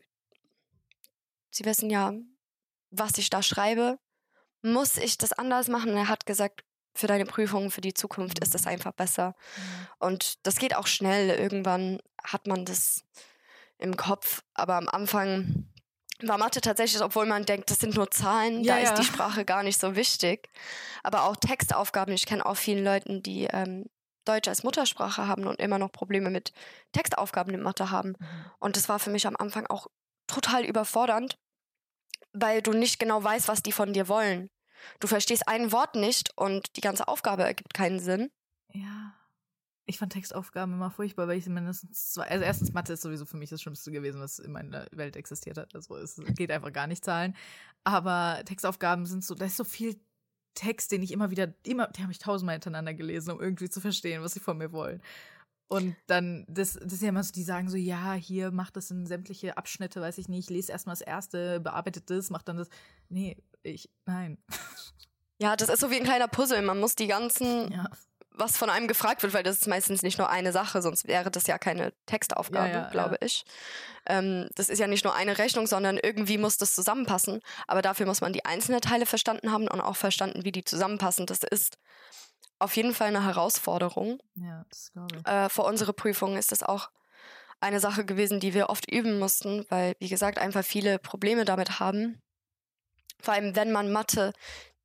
Sie 1.50 1.66
wissen 1.66 1.90
ja, 1.90 2.14
was 2.90 3.18
ich 3.18 3.28
da 3.28 3.42
schreibe. 3.42 3.98
Muss 4.62 4.96
ich 4.96 5.18
das 5.18 5.32
anders 5.32 5.68
machen? 5.68 5.90
Und 5.90 5.98
er 5.98 6.08
hat 6.08 6.24
gesagt, 6.24 6.64
für 6.98 7.06
deine 7.06 7.26
Prüfungen 7.26 7.70
für 7.70 7.80
die 7.80 7.94
Zukunft 7.94 8.40
ist 8.40 8.54
das 8.54 8.62
mhm. 8.62 8.72
einfach 8.72 8.92
besser. 8.92 9.28
Mhm. 9.28 9.86
Und 10.00 10.46
das 10.46 10.56
geht 10.56 10.74
auch 10.74 10.88
schnell. 10.88 11.30
Irgendwann 11.30 12.00
hat 12.24 12.46
man 12.46 12.64
das 12.64 13.04
im 13.78 13.96
Kopf. 13.96 14.42
Aber 14.54 14.74
am 14.74 14.88
Anfang 14.88 15.68
war 16.20 16.38
Mathe 16.38 16.60
tatsächlich, 16.60 17.00
obwohl 17.00 17.26
man 17.26 17.44
denkt, 17.44 17.70
das 17.70 17.78
sind 17.78 17.94
nur 17.94 18.10
Zahlen, 18.10 18.64
ja, 18.64 18.74
da 18.74 18.82
ja. 18.82 18.90
ist 18.90 18.98
die 18.98 19.04
Sprache 19.04 19.44
gar 19.44 19.62
nicht 19.62 19.78
so 19.78 19.94
wichtig. 19.94 20.48
Aber 21.04 21.22
auch 21.22 21.36
Textaufgaben. 21.36 22.12
Ich 22.12 22.26
kenne 22.26 22.44
auch 22.44 22.56
viele 22.56 22.82
Leute, 22.82 23.20
die 23.20 23.44
ähm, 23.44 23.86
Deutsch 24.24 24.48
als 24.48 24.64
Muttersprache 24.64 25.28
haben 25.28 25.46
und 25.46 25.60
immer 25.60 25.78
noch 25.78 25.92
Probleme 25.92 26.30
mit 26.30 26.52
Textaufgaben 26.92 27.54
in 27.54 27.62
Mathe 27.62 27.92
haben. 27.92 28.16
Mhm. 28.18 28.26
Und 28.58 28.76
das 28.76 28.88
war 28.88 28.98
für 28.98 29.10
mich 29.10 29.28
am 29.28 29.36
Anfang 29.36 29.66
auch 29.68 29.86
total 30.26 30.64
überfordernd, 30.64 31.38
weil 32.32 32.60
du 32.60 32.72
nicht 32.72 32.98
genau 32.98 33.22
weißt, 33.22 33.46
was 33.46 33.62
die 33.62 33.72
von 33.72 33.92
dir 33.92 34.08
wollen. 34.08 34.50
Du 35.00 35.06
verstehst 35.06 35.48
ein 35.48 35.72
Wort 35.72 35.94
nicht 35.94 36.36
und 36.36 36.76
die 36.76 36.80
ganze 36.80 37.08
Aufgabe 37.08 37.44
ergibt 37.44 37.74
keinen 37.74 38.00
Sinn. 38.00 38.30
Ja. 38.72 39.14
Ich 39.86 39.98
fand 39.98 40.12
Textaufgaben 40.12 40.74
immer 40.74 40.90
furchtbar, 40.90 41.28
weil 41.28 41.38
ich 41.38 41.46
mindestens 41.46 42.12
zwei. 42.12 42.24
Also 42.24 42.44
erstens 42.44 42.72
Mathe 42.74 42.92
ist 42.92 43.00
sowieso 43.00 43.24
für 43.24 43.38
mich 43.38 43.48
das 43.48 43.62
Schlimmste 43.62 43.90
gewesen, 43.90 44.20
was 44.20 44.38
in 44.38 44.52
meiner 44.52 44.86
Welt 44.92 45.16
existiert 45.16 45.56
hat. 45.56 45.74
Also 45.74 45.96
es 45.96 46.20
geht 46.36 46.50
einfach 46.50 46.72
gar 46.72 46.86
nicht 46.86 47.04
zahlen. 47.04 47.34
Aber 47.84 48.42
Textaufgaben 48.44 49.06
sind 49.06 49.24
so, 49.24 49.34
da 49.34 49.46
ist 49.46 49.56
so 49.56 49.64
viel 49.64 49.98
Text, 50.54 50.92
den 50.92 51.02
ich 51.02 51.12
immer 51.12 51.30
wieder, 51.30 51.54
immer, 51.64 51.86
die 51.86 52.02
habe 52.02 52.12
ich 52.12 52.18
tausendmal 52.18 52.56
hintereinander 52.56 52.92
gelesen, 52.92 53.30
um 53.30 53.40
irgendwie 53.40 53.70
zu 53.70 53.80
verstehen, 53.80 54.22
was 54.22 54.34
sie 54.34 54.40
von 54.40 54.58
mir 54.58 54.72
wollen. 54.72 55.00
Und 55.68 55.96
dann, 56.06 56.46
das, 56.48 56.74
das 56.74 56.94
ist 56.94 57.02
ja 57.02 57.10
immer 57.10 57.22
so, 57.22 57.32
die 57.32 57.42
sagen 57.42 57.68
so, 57.68 57.76
ja, 57.76 58.14
hier 58.14 58.50
macht 58.50 58.76
das 58.76 58.90
in 58.90 59.06
sämtliche 59.06 59.56
Abschnitte, 59.56 60.00
weiß 60.00 60.18
ich 60.18 60.28
nicht, 60.28 60.48
lese 60.48 60.72
erstmal 60.72 60.94
das 60.94 61.02
erste, 61.02 61.60
bearbeitet 61.60 62.10
das, 62.10 62.30
macht 62.30 62.48
dann 62.48 62.56
das. 62.56 62.68
Nee, 63.10 63.36
ich, 63.70 63.90
nein. 64.06 64.38
Ja, 65.38 65.56
das 65.56 65.68
ist 65.68 65.80
so 65.80 65.90
wie 65.90 65.96
ein 65.96 66.04
kleiner 66.04 66.28
Puzzle. 66.28 66.62
Man 66.62 66.80
muss 66.80 66.96
die 66.96 67.06
ganzen, 67.06 67.70
ja. 67.70 67.84
was 68.30 68.56
von 68.56 68.70
einem 68.70 68.88
gefragt 68.88 69.22
wird, 69.22 69.34
weil 69.34 69.44
das 69.44 69.60
ist 69.60 69.68
meistens 69.68 70.02
nicht 70.02 70.18
nur 70.18 70.28
eine 70.28 70.52
Sache, 70.52 70.82
sonst 70.82 71.06
wäre 71.06 71.30
das 71.30 71.46
ja 71.46 71.58
keine 71.58 71.92
Textaufgabe, 72.06 72.68
ja, 72.68 72.82
ja, 72.82 72.90
glaube 72.90 73.18
ich. 73.20 73.44
Ähm, 74.06 74.48
das 74.56 74.68
ist 74.68 74.80
ja 74.80 74.88
nicht 74.88 75.04
nur 75.04 75.14
eine 75.14 75.38
Rechnung, 75.38 75.66
sondern 75.66 75.96
irgendwie 75.96 76.38
muss 76.38 76.56
das 76.56 76.74
zusammenpassen. 76.74 77.40
Aber 77.68 77.82
dafür 77.82 78.06
muss 78.06 78.20
man 78.20 78.32
die 78.32 78.44
einzelnen 78.44 78.80
Teile 78.80 79.06
verstanden 79.06 79.52
haben 79.52 79.68
und 79.68 79.80
auch 79.80 79.96
verstanden, 79.96 80.44
wie 80.44 80.52
die 80.52 80.64
zusammenpassen. 80.64 81.26
Das 81.26 81.44
ist 81.44 81.78
auf 82.58 82.74
jeden 82.76 82.94
Fall 82.94 83.08
eine 83.08 83.24
Herausforderung. 83.24 84.20
Ja, 84.34 84.64
das 84.70 84.90
glaube 84.92 85.16
ich. 85.16 85.26
Äh, 85.26 85.48
vor 85.48 85.66
unsere 85.66 85.92
Prüfung 85.92 86.36
ist 86.36 86.50
das 86.50 86.64
auch 86.64 86.90
eine 87.60 87.80
Sache 87.80 88.04
gewesen, 88.04 88.40
die 88.40 88.54
wir 88.54 88.70
oft 88.70 88.90
üben 88.90 89.18
mussten, 89.18 89.66
weil, 89.68 89.94
wie 89.98 90.08
gesagt, 90.08 90.38
einfach 90.38 90.64
viele 90.64 90.98
Probleme 90.98 91.44
damit 91.44 91.80
haben. 91.80 92.20
Vor 93.20 93.34
allem, 93.34 93.56
wenn 93.56 93.72
man 93.72 93.92
Mathe 93.92 94.32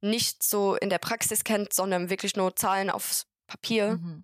nicht 0.02 0.44
so 0.44 0.76
in 0.76 0.90
der 0.90 0.98
Praxis 0.98 1.44
kennt, 1.44 1.74
sondern 1.74 2.10
wirklich 2.10 2.36
nur 2.36 2.56
Zahlen 2.56 2.90
aufs 2.90 3.26
Papier. 3.48 3.98
Mhm. 3.98 4.24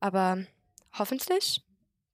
Aber 0.00 0.44
hoffentlich 0.98 1.62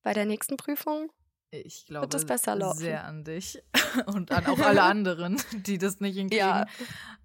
bei 0.02 0.12
der 0.12 0.26
nächsten 0.26 0.56
Prüfung 0.56 1.10
ich 1.50 1.86
glaube 1.86 2.02
wird 2.02 2.14
es 2.14 2.26
besser 2.26 2.56
laufen. 2.56 2.78
sehr 2.78 3.04
an 3.04 3.24
dich 3.24 3.62
und 4.06 4.30
an 4.32 4.46
auch 4.46 4.58
alle 4.58 4.82
anderen, 4.82 5.40
die 5.52 5.78
das 5.78 6.00
nicht 6.00 6.16
hinkriegen. 6.16 6.46
Ja. 6.46 6.66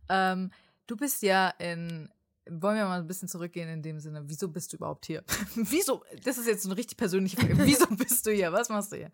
Ähm, 0.09 0.51
du 0.87 0.95
bist 0.95 1.21
ja 1.21 1.49
in 1.49 2.09
wollen 2.49 2.75
wir 2.75 2.85
mal 2.85 2.99
ein 2.99 3.07
bisschen 3.07 3.27
zurückgehen 3.27 3.69
in 3.69 3.81
dem 3.81 3.99
Sinne, 3.99 4.23
wieso 4.25 4.47
bist 4.47 4.73
du 4.73 4.77
überhaupt 4.77 5.05
hier? 5.05 5.23
wieso, 5.55 6.03
das 6.23 6.37
ist 6.37 6.47
jetzt 6.47 6.65
eine 6.65 6.75
richtig 6.75 6.97
persönliche 6.97 7.37
Frage, 7.37 7.57
wieso 7.65 7.87
bist 7.87 8.25
du 8.25 8.31
hier? 8.31 8.51
Was 8.51 8.69
machst 8.69 8.91
du 8.91 8.97
hier? 8.97 9.11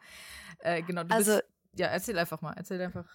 Äh, 0.60 0.82
genau, 0.82 1.04
du 1.04 1.14
also, 1.14 1.34
bist, 1.34 1.44
ja, 1.78 1.88
erzähl 1.88 2.18
einfach 2.18 2.42
mal, 2.42 2.54
erzähl 2.56 2.82
einfach. 2.82 3.06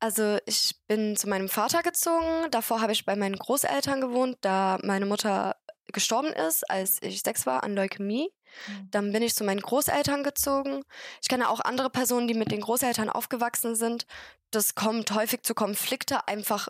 Also 0.00 0.38
ich 0.46 0.74
bin 0.88 1.16
zu 1.16 1.28
meinem 1.28 1.48
Vater 1.48 1.82
gezogen, 1.82 2.50
davor 2.50 2.80
habe 2.80 2.92
ich 2.92 3.04
bei 3.04 3.14
meinen 3.14 3.36
Großeltern 3.36 4.00
gewohnt, 4.00 4.36
da 4.40 4.78
meine 4.82 5.06
Mutter 5.06 5.56
gestorben 5.92 6.32
ist, 6.32 6.68
als 6.68 7.00
ich 7.02 7.22
sechs 7.22 7.46
war, 7.46 7.62
an 7.62 7.74
Leukämie. 7.74 8.32
Mhm. 8.66 8.90
Dann 8.90 9.12
bin 9.12 9.22
ich 9.22 9.34
zu 9.34 9.44
meinen 9.44 9.60
Großeltern 9.60 10.24
gezogen. 10.24 10.82
Ich 11.20 11.28
kenne 11.28 11.48
auch 11.48 11.60
andere 11.60 11.88
Personen, 11.88 12.26
die 12.26 12.34
mit 12.34 12.50
den 12.50 12.60
Großeltern 12.60 13.10
aufgewachsen 13.10 13.76
sind. 13.76 14.06
Das 14.50 14.74
kommt 14.74 15.12
häufig 15.12 15.42
zu 15.42 15.54
Konflikte, 15.54 16.26
einfach 16.26 16.68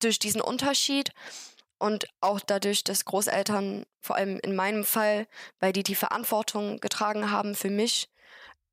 durch 0.00 0.18
diesen 0.18 0.40
Unterschied 0.40 1.10
und 1.78 2.06
auch 2.20 2.40
dadurch, 2.40 2.84
dass 2.84 3.04
Großeltern, 3.04 3.86
vor 4.00 4.16
allem 4.16 4.38
in 4.40 4.54
meinem 4.54 4.84
Fall, 4.84 5.26
weil 5.60 5.72
die 5.72 5.82
die 5.82 5.94
Verantwortung 5.94 6.78
getragen 6.80 7.30
haben 7.30 7.54
für 7.54 7.70
mich, 7.70 8.08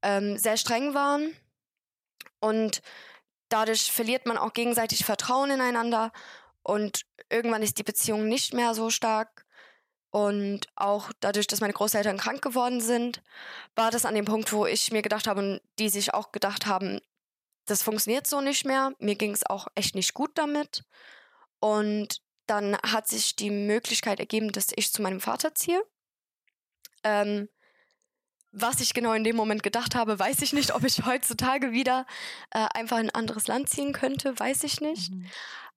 ähm, 0.05 0.37
sehr 0.37 0.55
streng 0.55 0.93
waren. 0.93 1.35
Und 2.39 2.81
dadurch 3.49 3.91
verliert 3.91 4.25
man 4.25 4.37
auch 4.37 4.53
gegenseitig 4.53 5.03
Vertrauen 5.03 5.49
ineinander 5.49 6.11
und 6.61 7.05
irgendwann 7.29 7.63
ist 7.63 7.79
die 7.79 7.83
Beziehung 7.83 8.27
nicht 8.27 8.53
mehr 8.53 8.73
so 8.73 8.89
stark. 8.89 9.45
Und 10.11 10.67
auch 10.75 11.11
dadurch, 11.19 11.47
dass 11.47 11.59
meine 11.59 11.73
Großeltern 11.73 12.17
krank 12.17 12.41
geworden 12.41 12.79
sind, 12.79 13.21
war 13.75 13.91
das 13.91 14.05
an 14.05 14.15
dem 14.15 14.23
Punkt, 14.23 14.53
wo 14.53 14.65
ich 14.65 14.91
mir 14.91 15.01
gedacht 15.01 15.27
habe 15.27 15.41
und 15.41 15.61
die 15.77 15.89
sich 15.89 16.13
auch 16.13 16.31
gedacht 16.31 16.67
haben, 16.67 17.01
das 17.65 17.83
funktioniert 17.83 18.25
so 18.25 18.39
nicht 18.39 18.63
mehr. 18.65 18.93
Mir 18.99 19.15
ging 19.15 19.31
es 19.31 19.45
auch 19.45 19.67
echt 19.75 19.95
nicht 19.95 20.13
gut 20.13 20.31
damit. 20.35 20.85
Und 21.59 22.21
dann 22.45 22.77
hat 22.77 23.07
sich 23.07 23.35
die 23.35 23.49
Möglichkeit 23.49 24.19
ergeben, 24.19 24.51
dass 24.51 24.67
ich 24.75 24.93
zu 24.93 25.01
meinem 25.01 25.19
Vater 25.19 25.53
ziehe. 25.55 25.83
Ähm, 27.03 27.49
was 28.55 28.79
ich 28.79 28.93
genau 28.93 29.13
in 29.13 29.23
dem 29.23 29.35
Moment 29.35 29.63
gedacht 29.63 29.95
habe, 29.95 30.17
weiß 30.17 30.41
ich 30.41 30.53
nicht. 30.53 30.73
Ob 30.73 30.83
ich 30.83 31.05
heutzutage 31.05 31.71
wieder 31.71 32.05
äh, 32.51 32.65
einfach 32.73 32.97
in 32.97 33.07
ein 33.07 33.15
anderes 33.15 33.47
Land 33.47 33.69
ziehen 33.69 33.93
könnte, 33.93 34.39
weiß 34.39 34.63
ich 34.63 34.81
nicht. 34.81 35.11
Mhm. 35.11 35.25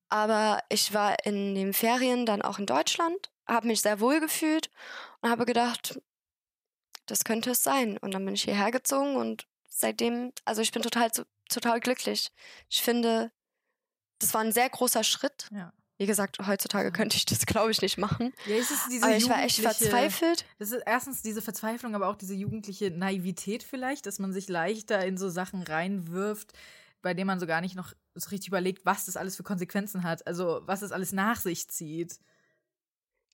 Aber 0.09 0.63
ich 0.69 0.95
war 0.95 1.17
in 1.27 1.55
den 1.55 1.75
Ferien 1.75 2.25
dann 2.25 2.41
auch 2.41 2.59
in 2.59 2.67
Deutschland, 2.67 3.31
habe 3.47 3.67
mich 3.67 3.83
sehr 3.83 4.01
wohl 4.01 4.21
gefühlt 4.21 4.71
und 5.21 5.31
habe 5.31 5.45
gedacht, 5.45 6.01
das 7.07 7.25
könnte 7.25 7.51
es 7.51 7.63
sein. 7.63 7.99
Und 7.99 8.15
dann 8.15 8.25
bin 8.25 8.35
ich 8.35 8.45
hierher 8.45 8.71
gezogen 8.71 9.17
und 9.17 9.47
seitdem, 9.69 10.33
also 10.45 10.63
ich 10.63 10.73
bin 10.73 10.83
total, 10.83 11.11
total 11.49 11.81
glücklich. 11.81 12.31
Ich 12.71 12.83
finde, 12.83 13.33
das 14.19 14.35
war 14.35 14.41
ein 14.41 14.53
sehr 14.53 14.69
großer 14.71 15.05
Schritt. 15.05 15.49
Ja. 15.51 15.73
Wie 15.99 16.07
gesagt, 16.07 16.39
heutzutage 16.47 16.93
könnte 16.93 17.17
ich 17.17 17.27
das, 17.27 17.45
glaube 17.45 17.73
ich, 17.73 17.83
nicht 17.83 17.99
machen. 17.99 18.33
Ja, 18.47 18.55
es 18.55 18.71
ist 18.71 18.87
diese 18.89 19.05
aber 19.05 19.17
ich 19.17 19.29
war 19.29 19.43
echt 19.43 19.61
verzweifelt. 19.61 20.47
Das 20.61 20.71
ist 20.71 20.83
erstens 20.87 21.23
diese 21.23 21.43
Verzweiflung, 21.43 21.97
aber 21.97 22.09
auch 22.09 22.15
diese 22.15 22.35
jugendliche 22.35 22.93
Naivität 22.93 23.65
vielleicht, 23.65 24.07
dass 24.07 24.21
man 24.21 24.33
sich 24.33 24.49
leichter 24.49 25.05
in 25.05 25.19
so 25.19 25.29
Sachen 25.29 25.65
reinwirft, 25.65 26.53
bei 27.03 27.15
denen 27.15 27.27
man 27.27 27.41
so 27.41 27.47
gar 27.47 27.61
nicht 27.61 27.75
noch 27.75 27.95
so 28.15 28.31
richtig 28.31 28.49
überlegt, 28.49 28.87
was 28.87 29.07
das 29.07 29.17
alles 29.17 29.37
für 29.37 29.43
Konsequenzen 29.43 30.05
hat. 30.05 30.25
Also, 30.27 30.61
was 30.67 30.81
das 30.81 30.93
alles 30.93 31.13
nach 31.13 31.41
sich 31.41 31.69
zieht. 31.69 32.21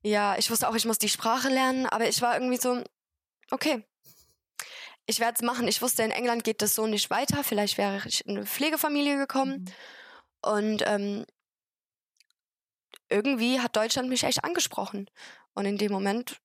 Ja, 0.03 0.37
ich 0.39 0.51
wusste 0.51 0.69
auch, 0.69 0.75
ich 0.75 0.87
muss 0.87 0.99
die 0.99 1.09
Sprache 1.11 1.51
lernen, 1.51 1.85
aber 1.87 2.09
ich 2.09 2.23
war 2.23 2.35
irgendwie 2.35 2.61
so, 2.61 2.83
okay, 3.51 3.85
ich 5.07 5.21
werde 5.21 5.35
es 5.37 5.43
machen. 5.43 5.69
Ich 5.69 5.83
wusste, 5.83 6.03
in 6.03 6.11
England 6.11 6.45
geht 6.45 6.63
das 6.63 6.75
so 6.75 6.87
nicht 6.87 7.11
weiter. 7.11 7.45
Vielleicht 7.45 7.77
wäre 7.77 8.01
ich 8.07 8.27
in 8.27 8.39
eine 8.39 8.47
Pflegefamilie 8.47 9.19
gekommen. 9.19 9.67
Mhm. 10.45 10.51
Und 10.51 10.83
ähm, 10.87 11.27
irgendwie 13.09 13.61
hat 13.61 13.77
Deutschland 13.77 14.09
mich 14.09 14.25
echt 14.25 14.45
angesprochen. 14.45 15.11
Und 15.55 15.67
in 15.67 15.79
dem 15.79 15.93
Moment 15.93 16.41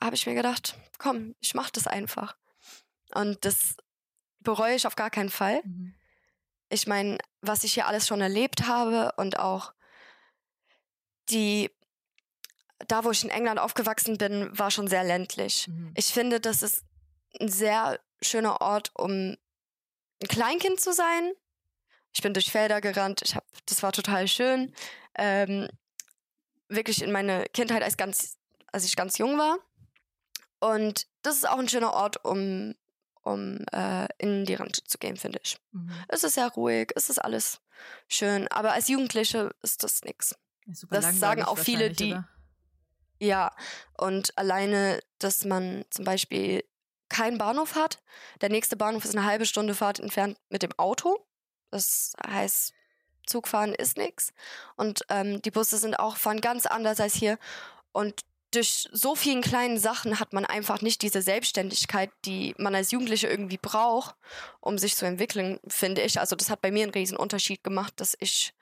habe 0.00 0.14
ich 0.14 0.26
mir 0.26 0.34
gedacht, 0.34 0.76
komm, 0.98 1.34
ich 1.40 1.54
mache 1.54 1.72
das 1.72 1.86
einfach. 1.86 2.36
Und 3.14 3.44
das 3.44 3.76
bereue 4.40 4.74
ich 4.74 4.86
auf 4.86 4.96
gar 4.96 5.10
keinen 5.10 5.30
Fall. 5.30 5.62
Mhm. 5.64 5.94
Ich 6.68 6.86
meine, 6.86 7.18
was 7.40 7.64
ich 7.64 7.74
hier 7.74 7.86
alles 7.86 8.06
schon 8.06 8.20
erlebt 8.20 8.66
habe 8.66 9.12
und 9.16 9.38
auch 9.38 9.72
die, 11.28 11.70
da 12.88 13.04
wo 13.04 13.10
ich 13.10 13.24
in 13.24 13.30
England 13.30 13.58
aufgewachsen 13.58 14.18
bin, 14.18 14.56
war 14.56 14.70
schon 14.70 14.88
sehr 14.88 15.04
ländlich. 15.04 15.68
Mhm. 15.68 15.92
Ich 15.96 16.12
finde, 16.12 16.40
das 16.40 16.62
ist 16.62 16.84
ein 17.40 17.48
sehr 17.48 18.00
schöner 18.22 18.60
Ort, 18.60 18.92
um 18.94 19.36
ein 20.22 20.28
Kleinkind 20.28 20.80
zu 20.80 20.92
sein. 20.92 21.32
Ich 22.12 22.22
bin 22.22 22.34
durch 22.34 22.50
Felder 22.50 22.80
gerannt. 22.80 23.22
Ich 23.24 23.34
hab, 23.34 23.44
das 23.66 23.82
war 23.82 23.92
total 23.92 24.28
schön. 24.28 24.74
Ähm, 25.14 25.68
wirklich 26.68 27.02
in 27.02 27.12
meine 27.12 27.44
Kindheit, 27.52 27.82
als, 27.82 27.96
ganz, 27.96 28.38
als 28.72 28.84
ich 28.84 28.96
ganz 28.96 29.18
jung 29.18 29.38
war. 29.38 29.58
Und 30.60 31.06
das 31.22 31.36
ist 31.36 31.48
auch 31.48 31.58
ein 31.58 31.68
schöner 31.68 31.92
Ort, 31.92 32.24
um, 32.24 32.74
um 33.22 33.64
äh, 33.72 34.06
in 34.18 34.44
die 34.44 34.54
Rente 34.54 34.84
zu 34.84 34.98
gehen, 34.98 35.16
finde 35.16 35.40
ich. 35.42 35.58
Mhm. 35.72 35.90
Es 36.08 36.22
ist 36.22 36.34
sehr 36.34 36.48
ruhig, 36.48 36.92
es 36.94 37.10
ist 37.10 37.18
alles 37.18 37.60
schön. 38.08 38.46
Aber 38.48 38.72
als 38.72 38.88
Jugendliche 38.88 39.50
ist 39.62 39.82
das 39.82 40.02
nichts. 40.02 40.36
Das 40.90 41.18
sagen 41.18 41.42
auch 41.42 41.58
viele, 41.58 41.90
die. 41.90 42.12
Oder? 42.12 42.28
Ja, 43.18 43.54
und 43.98 44.36
alleine, 44.38 45.00
dass 45.18 45.44
man 45.44 45.84
zum 45.90 46.04
Beispiel 46.04 46.64
keinen 47.08 47.38
Bahnhof 47.38 47.74
hat. 47.74 48.02
Der 48.40 48.48
nächste 48.48 48.76
Bahnhof 48.76 49.04
ist 49.04 49.16
eine 49.16 49.26
halbe 49.26 49.44
Stunde 49.44 49.74
Fahrt 49.74 49.98
entfernt 49.98 50.38
mit 50.48 50.62
dem 50.62 50.72
Auto. 50.78 51.26
Das 51.70 52.14
heißt, 52.26 52.72
Zugfahren 53.26 53.74
ist 53.74 53.96
nichts. 53.96 54.32
Und 54.76 55.02
ähm, 55.08 55.42
die 55.42 55.50
Busse 55.50 55.78
sind 55.78 55.98
auch 55.98 56.16
fahren 56.16 56.40
ganz 56.40 56.66
anders 56.66 57.00
als 57.00 57.14
hier. 57.14 57.38
Und 57.92 58.22
durch 58.52 58.88
so 58.92 59.14
vielen 59.14 59.42
kleinen 59.42 59.78
Sachen 59.78 60.18
hat 60.18 60.32
man 60.32 60.44
einfach 60.44 60.80
nicht 60.82 61.02
diese 61.02 61.22
Selbstständigkeit, 61.22 62.10
die 62.24 62.54
man 62.58 62.74
als 62.74 62.90
Jugendliche 62.90 63.28
irgendwie 63.28 63.58
braucht, 63.58 64.16
um 64.60 64.76
sich 64.76 64.96
zu 64.96 65.06
entwickeln, 65.06 65.60
finde 65.68 66.02
ich. 66.02 66.18
Also 66.18 66.34
das 66.34 66.50
hat 66.50 66.60
bei 66.60 66.72
mir 66.72 66.82
einen 66.82 66.92
riesen 66.92 67.16
Unterschied 67.16 67.62
gemacht, 67.62 67.94
dass 67.98 68.16
ich 68.18 68.52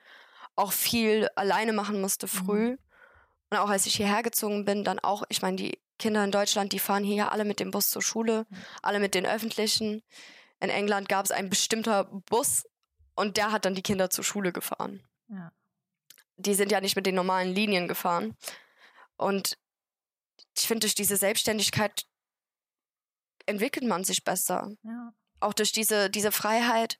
auch 0.55 0.71
viel 0.71 1.29
alleine 1.35 1.73
machen 1.73 2.01
musste 2.01 2.27
früh. 2.27 2.71
Mhm. 2.71 2.77
Und 3.49 3.57
auch 3.57 3.69
als 3.69 3.87
ich 3.87 3.95
hierher 3.95 4.21
gezogen 4.21 4.63
bin, 4.65 4.83
dann 4.83 4.99
auch, 4.99 5.23
ich 5.29 5.41
meine, 5.41 5.57
die 5.57 5.79
Kinder 5.97 6.23
in 6.23 6.31
Deutschland, 6.31 6.71
die 6.71 6.79
fahren 6.79 7.03
hier 7.03 7.31
alle 7.31 7.45
mit 7.45 7.59
dem 7.59 7.71
Bus 7.71 7.89
zur 7.89 8.03
Schule, 8.03 8.45
mhm. 8.49 8.57
alle 8.83 8.99
mit 8.99 9.15
den 9.15 9.25
öffentlichen. 9.25 10.03
In 10.59 10.69
England 10.69 11.09
gab 11.09 11.25
es 11.25 11.31
einen 11.31 11.49
bestimmter 11.49 12.03
Bus, 12.03 12.65
und 13.19 13.35
der 13.35 13.51
hat 13.51 13.65
dann 13.65 13.75
die 13.75 13.81
Kinder 13.81 14.09
zur 14.09 14.23
Schule 14.23 14.53
gefahren. 14.53 15.03
Ja. 15.27 15.51
Die 16.37 16.55
sind 16.55 16.71
ja 16.71 16.79
nicht 16.79 16.95
mit 16.95 17.05
den 17.05 17.15
normalen 17.15 17.53
Linien 17.53 17.89
gefahren. 17.89 18.37
Und 19.17 19.57
ich 20.57 20.65
finde, 20.65 20.85
durch 20.85 20.95
diese 20.95 21.17
Selbstständigkeit 21.17 22.07
entwickelt 23.45 23.85
man 23.85 24.05
sich 24.05 24.23
besser. 24.23 24.71
Ja. 24.83 25.13
Auch 25.41 25.53
durch 25.53 25.73
diese, 25.73 26.09
diese 26.09 26.31
Freiheit 26.31 26.97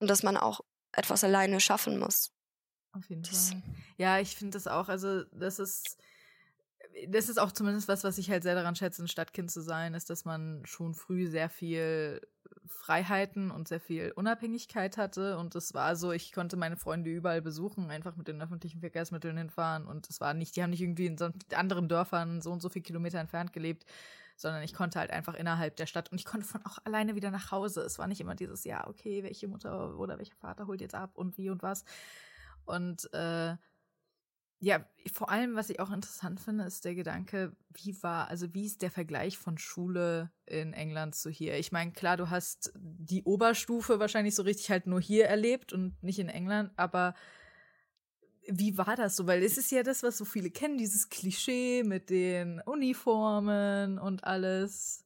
und 0.00 0.08
dass 0.10 0.24
man 0.24 0.36
auch 0.36 0.60
etwas 0.90 1.22
alleine 1.22 1.60
schaffen 1.60 2.00
muss. 2.00 2.32
Auf 2.90 3.08
jeden 3.08 3.22
das 3.22 3.50
Fall. 3.50 3.62
Ja, 3.96 4.18
ich 4.18 4.34
finde 4.34 4.56
das 4.56 4.66
auch. 4.66 4.88
Also, 4.88 5.22
das 5.26 5.60
ist 5.60 5.98
das 7.08 7.28
ist 7.28 7.38
auch 7.38 7.52
zumindest 7.52 7.88
was, 7.88 8.04
was 8.04 8.18
ich 8.18 8.30
halt 8.30 8.42
sehr 8.42 8.54
daran 8.54 8.76
schätze, 8.76 9.02
ein 9.02 9.08
Stadtkind 9.08 9.50
zu 9.50 9.60
sein, 9.60 9.94
ist, 9.94 10.10
dass 10.10 10.24
man 10.24 10.62
schon 10.64 10.94
früh 10.94 11.26
sehr 11.28 11.48
viel 11.48 12.20
Freiheiten 12.66 13.50
und 13.50 13.68
sehr 13.68 13.80
viel 13.80 14.12
Unabhängigkeit 14.12 14.96
hatte. 14.96 15.38
Und 15.38 15.54
es 15.54 15.74
war 15.74 15.96
so, 15.96 16.12
ich 16.12 16.32
konnte 16.32 16.56
meine 16.56 16.76
Freunde 16.76 17.10
überall 17.10 17.42
besuchen, 17.42 17.90
einfach 17.90 18.16
mit 18.16 18.28
den 18.28 18.40
öffentlichen 18.40 18.80
Verkehrsmitteln 18.80 19.36
hinfahren. 19.36 19.86
Und 19.86 20.08
es 20.08 20.20
war 20.20 20.34
nicht, 20.34 20.56
die 20.56 20.62
haben 20.62 20.70
nicht 20.70 20.82
irgendwie 20.82 21.06
in 21.06 21.18
so 21.18 21.30
anderen 21.54 21.88
Dörfern 21.88 22.40
so 22.40 22.50
und 22.50 22.60
so 22.60 22.68
viele 22.68 22.82
Kilometer 22.82 23.18
entfernt 23.18 23.52
gelebt, 23.52 23.84
sondern 24.36 24.62
ich 24.62 24.74
konnte 24.74 24.98
halt 24.98 25.10
einfach 25.10 25.34
innerhalb 25.34 25.76
der 25.76 25.86
Stadt 25.86 26.12
und 26.12 26.18
ich 26.18 26.24
konnte 26.24 26.46
von 26.46 26.64
auch 26.64 26.78
alleine 26.84 27.14
wieder 27.14 27.30
nach 27.30 27.50
Hause. 27.50 27.82
Es 27.82 27.98
war 27.98 28.06
nicht 28.06 28.20
immer 28.20 28.34
dieses, 28.34 28.64
ja, 28.64 28.86
okay, 28.86 29.22
welche 29.22 29.48
Mutter 29.48 29.98
oder 29.98 30.18
welcher 30.18 30.36
Vater 30.36 30.66
holt 30.66 30.80
jetzt 30.80 30.94
ab 30.94 31.10
und 31.14 31.36
wie 31.38 31.50
und 31.50 31.62
was. 31.62 31.84
Und 32.64 33.12
äh, 33.14 33.56
ja, 34.60 34.84
vor 35.12 35.30
allem, 35.30 35.54
was 35.54 35.70
ich 35.70 35.78
auch 35.78 35.90
interessant 35.90 36.40
finde, 36.40 36.64
ist 36.64 36.84
der 36.84 36.94
Gedanke, 36.94 37.52
wie 37.74 38.02
war, 38.02 38.28
also 38.28 38.52
wie 38.54 38.66
ist 38.66 38.82
der 38.82 38.90
Vergleich 38.90 39.38
von 39.38 39.56
Schule 39.56 40.30
in 40.46 40.72
England 40.72 41.14
zu 41.14 41.30
hier? 41.30 41.56
Ich 41.58 41.70
meine, 41.70 41.92
klar, 41.92 42.16
du 42.16 42.30
hast 42.30 42.72
die 42.76 43.22
Oberstufe 43.22 44.00
wahrscheinlich 44.00 44.34
so 44.34 44.42
richtig 44.42 44.70
halt 44.70 44.86
nur 44.86 45.00
hier 45.00 45.26
erlebt 45.26 45.72
und 45.72 46.02
nicht 46.02 46.18
in 46.18 46.28
England, 46.28 46.72
aber 46.76 47.14
wie 48.48 48.78
war 48.78 48.96
das 48.96 49.14
so? 49.14 49.26
Weil 49.26 49.42
es 49.42 49.58
ist 49.58 49.70
ja 49.70 49.82
das, 49.82 50.02
was 50.02 50.18
so 50.18 50.24
viele 50.24 50.50
kennen, 50.50 50.78
dieses 50.78 51.08
Klischee 51.08 51.84
mit 51.84 52.10
den 52.10 52.60
Uniformen 52.62 53.98
und 53.98 54.24
alles. 54.24 55.04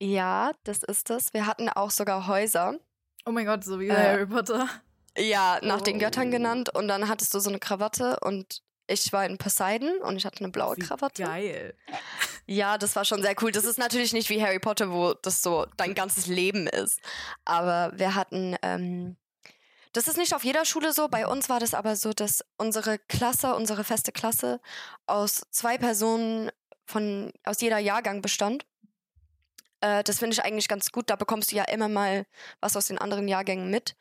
Ja, 0.00 0.52
das 0.62 0.82
ist 0.84 1.10
es. 1.10 1.32
Wir 1.32 1.46
hatten 1.46 1.68
auch 1.70 1.90
sogar 1.90 2.28
Häuser. 2.28 2.78
Oh 3.26 3.32
mein 3.32 3.46
Gott, 3.46 3.64
so 3.64 3.80
wie 3.80 3.88
äh, 3.88 3.94
Harry 3.94 4.26
Potter. 4.26 4.68
Ja, 5.18 5.58
nach 5.62 5.80
oh. 5.80 5.84
den 5.84 5.98
Göttern 5.98 6.30
genannt. 6.30 6.74
Und 6.74 6.88
dann 6.88 7.08
hattest 7.08 7.34
du 7.34 7.40
so 7.40 7.50
eine 7.50 7.58
Krawatte 7.58 8.18
und 8.20 8.62
ich 8.88 9.12
war 9.12 9.26
in 9.26 9.36
Poseidon 9.36 9.98
und 9.98 10.16
ich 10.16 10.24
hatte 10.24 10.40
eine 10.40 10.50
blaue 10.50 10.76
Krawatte. 10.76 11.22
Geil. 11.22 11.74
Ja, 12.46 12.78
das 12.78 12.96
war 12.96 13.04
schon 13.04 13.20
sehr 13.20 13.34
cool. 13.42 13.52
Das 13.52 13.64
ist 13.64 13.78
natürlich 13.78 14.14
nicht 14.14 14.30
wie 14.30 14.42
Harry 14.42 14.58
Potter, 14.58 14.90
wo 14.90 15.12
das 15.12 15.42
so 15.42 15.66
dein 15.76 15.94
ganzes 15.94 16.26
Leben 16.26 16.66
ist. 16.66 17.00
Aber 17.44 17.92
wir 17.98 18.14
hatten, 18.14 18.56
ähm, 18.62 19.16
das 19.92 20.08
ist 20.08 20.16
nicht 20.16 20.34
auf 20.34 20.44
jeder 20.44 20.64
Schule 20.64 20.94
so. 20.94 21.08
Bei 21.08 21.26
uns 21.26 21.50
war 21.50 21.60
das 21.60 21.74
aber 21.74 21.96
so, 21.96 22.14
dass 22.14 22.42
unsere 22.56 22.98
Klasse, 22.98 23.54
unsere 23.54 23.84
feste 23.84 24.12
Klasse 24.12 24.60
aus 25.06 25.42
zwei 25.50 25.76
Personen 25.76 26.50
von, 26.86 27.32
aus 27.44 27.60
jeder 27.60 27.78
Jahrgang 27.78 28.22
bestand. 28.22 28.64
Äh, 29.80 30.02
das 30.04 30.18
finde 30.18 30.34
ich 30.34 30.44
eigentlich 30.44 30.68
ganz 30.68 30.90
gut. 30.90 31.10
Da 31.10 31.16
bekommst 31.16 31.52
du 31.52 31.56
ja 31.56 31.64
immer 31.64 31.88
mal 31.88 32.24
was 32.60 32.76
aus 32.76 32.86
den 32.86 32.98
anderen 32.98 33.28
Jahrgängen 33.28 33.70
mit. 33.70 33.94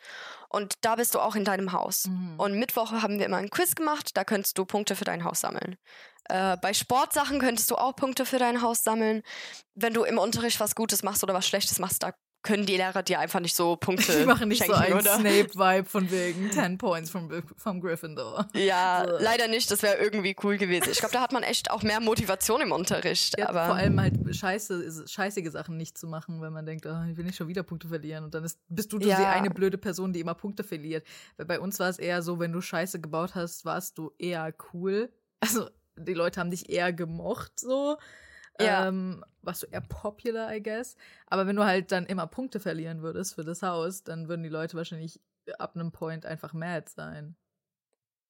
Und 0.50 0.76
da 0.82 0.96
bist 0.96 1.14
du 1.16 1.20
auch 1.20 1.36
in 1.36 1.46
deinem 1.46 1.72
Haus. 1.72 2.08
Mhm. 2.08 2.36
Und 2.40 2.54
Mittwoch 2.60 2.92
haben 2.92 3.20
wir 3.20 3.26
immer 3.26 3.38
ein 3.38 3.50
Quiz 3.50 3.76
gemacht. 3.76 4.12
Da 4.16 4.24
könntest 4.24 4.58
du 4.58 4.66
Punkte 4.66 4.96
für 4.96 5.06
dein 5.06 5.24
Haus 5.24 5.42
sammeln. 5.42 5.78
Äh, 6.26 6.58
bei 6.58 6.74
Sportsachen 6.74 7.40
könntest 7.40 7.72
du 7.72 7.76
auch 7.76 7.96
Punkte 7.96 8.26
für 8.26 8.40
dein 8.40 8.62
Haus 8.62 8.84
sammeln. 8.84 9.22
Wenn 9.76 9.94
du 9.94 10.04
im 10.04 10.18
Unterricht 10.18 10.60
was 10.60 10.76
Gutes 10.76 11.04
machst 11.04 11.24
oder 11.24 11.34
was 11.34 11.48
Schlechtes 11.48 11.80
machst, 11.80 12.04
da 12.04 12.14
können 12.48 12.66
die 12.66 12.78
Lehrer 12.78 13.04
dir 13.04 13.20
einfach 13.20 13.42
nicht 13.42 13.56
so 13.56 13.76
Punkte 13.76 14.18
Die 14.20 14.26
machen 14.26 14.48
nicht 14.48 14.66
so 14.66 14.74
einen? 14.74 15.02
Snape-Vibe 15.02 15.90
von 15.90 16.10
wegen 16.10 16.50
10 16.50 16.78
Points 16.78 17.10
vom, 17.10 17.30
vom 17.58 17.82
Gryffindor. 17.82 18.48
Ja, 18.54 19.06
so. 19.06 19.18
leider 19.20 19.50
nicht. 19.50 19.70
Das 19.70 19.84
wäre 19.84 19.98
irgendwie 19.98 20.34
cool 20.44 20.58
gewesen. 20.58 20.88
Ich 20.90 21.00
glaube, 21.00 21.14
da 21.14 21.20
hat 21.22 21.34
man 21.34 21.44
echt 21.44 21.70
auch 21.72 21.84
mehr 21.84 22.00
Motivation 22.00 22.62
im 22.62 22.72
Unterricht. 22.72 23.38
Ja, 23.38 23.50
aber 23.50 23.66
vor 23.66 23.76
allem 23.76 24.00
halt 24.00 24.14
scheiße, 24.34 25.08
scheißige 25.08 25.52
Sachen 25.52 25.76
nicht 25.76 25.98
zu 25.98 26.08
machen, 26.08 26.42
wenn 26.42 26.54
man 26.54 26.66
denkt, 26.66 26.86
oh, 26.86 27.04
ich 27.12 27.18
will 27.18 27.26
nicht 27.26 27.36
schon 27.36 27.50
wieder 27.50 27.64
Punkte 27.64 27.90
verlieren. 27.90 28.24
Und 28.24 28.34
dann 28.34 28.46
ist, 28.46 28.60
bist 28.70 28.94
du 28.94 29.00
ja. 29.00 29.18
die 29.18 29.26
eine 29.26 29.50
blöde 29.50 29.78
Person, 29.78 30.14
die 30.14 30.22
immer 30.22 30.34
Punkte 30.34 30.64
verliert. 30.64 31.06
Weil 31.36 31.48
bei 31.48 31.60
uns 31.60 31.80
war 31.80 31.90
es 31.90 32.00
eher 32.00 32.22
so, 32.22 32.40
wenn 32.40 32.54
du 32.54 32.62
Scheiße 32.62 33.02
gebaut 33.02 33.36
hast, 33.36 33.66
warst 33.66 33.98
du 33.98 34.14
eher 34.18 34.54
cool. 34.74 35.12
Also 35.42 35.70
die 35.98 36.14
Leute 36.14 36.40
haben 36.40 36.52
dich 36.52 36.70
eher 36.70 36.94
gemocht 36.94 37.60
so. 37.60 37.98
Ja. 38.60 38.88
Ähm, 38.88 39.24
warst 39.42 39.64
du 39.64 39.68
eher 39.68 39.82
popular, 39.82 40.54
I 40.54 40.62
guess. 40.62 40.96
Aber 41.28 41.48
wenn 41.48 41.56
du 41.56 41.64
halt 41.64 41.92
dann 41.92 42.06
immer 42.06 42.28
Punkte 42.28 42.60
verlieren 42.60 43.02
würdest 43.02 43.36
für 43.36 43.44
das 43.44 43.62
Haus, 43.62 44.04
dann 44.04 44.28
würden 44.28 44.44
die 44.44 44.50
Leute 44.50 44.78
wahrscheinlich 44.78 45.20
ab 45.60 45.76
einem 45.76 45.92
Point 45.92 46.26
einfach 46.26 46.54
mad 46.54 46.90
sein. 46.90 47.36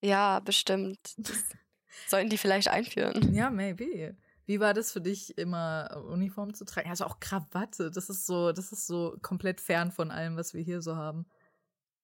Ja, 0.02 0.40
bestimmt. 0.40 1.16
sollen 2.08 2.30
die 2.30 2.38
vielleicht 2.38 2.68
einführen? 2.68 3.34
Ja, 3.34 3.50
maybe. 3.50 4.16
Wie 4.46 4.60
war 4.60 4.74
das 4.74 4.92
für 4.92 5.02
dich, 5.02 5.38
immer 5.38 6.04
Uniform 6.10 6.54
zu 6.54 6.66
tragen? 6.66 6.90
Also 6.90 7.06
auch 7.06 7.20
Krawatte. 7.20 7.92
Das 7.92 8.10
ist 8.10 8.26
so, 8.26 8.52
das 8.52 8.72
ist 8.72 8.88
so 8.88 9.18
komplett 9.22 9.60
fern 9.60 9.92
von 9.92 10.12
allem, 10.12 10.38
was 10.38 10.54
wir 10.54 10.62
hier 10.62 10.82
so 10.82 10.96
haben. 10.96 11.26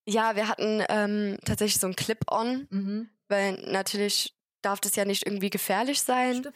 Ja, 0.05 0.35
wir 0.35 0.49
hatten 0.49 0.83
ähm, 0.89 1.37
tatsächlich 1.45 1.79
so 1.79 1.87
ein 1.87 1.95
Clip-on, 1.95 2.67
mhm. 2.69 3.09
weil 3.29 3.53
natürlich 3.71 4.35
darf 4.61 4.81
das 4.81 4.95
ja 4.95 5.05
nicht 5.05 5.25
irgendwie 5.25 5.49
gefährlich 5.49 6.01
sein. 6.01 6.39
Stimmt. 6.39 6.55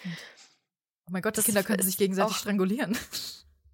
Oh 1.08 1.12
mein 1.12 1.22
Gott, 1.22 1.38
die 1.38 1.42
Kinder 1.42 1.64
können 1.64 1.82
sich 1.82 1.98
gegenseitig 1.98 2.34
auch, 2.34 2.38
strangulieren. 2.38 2.98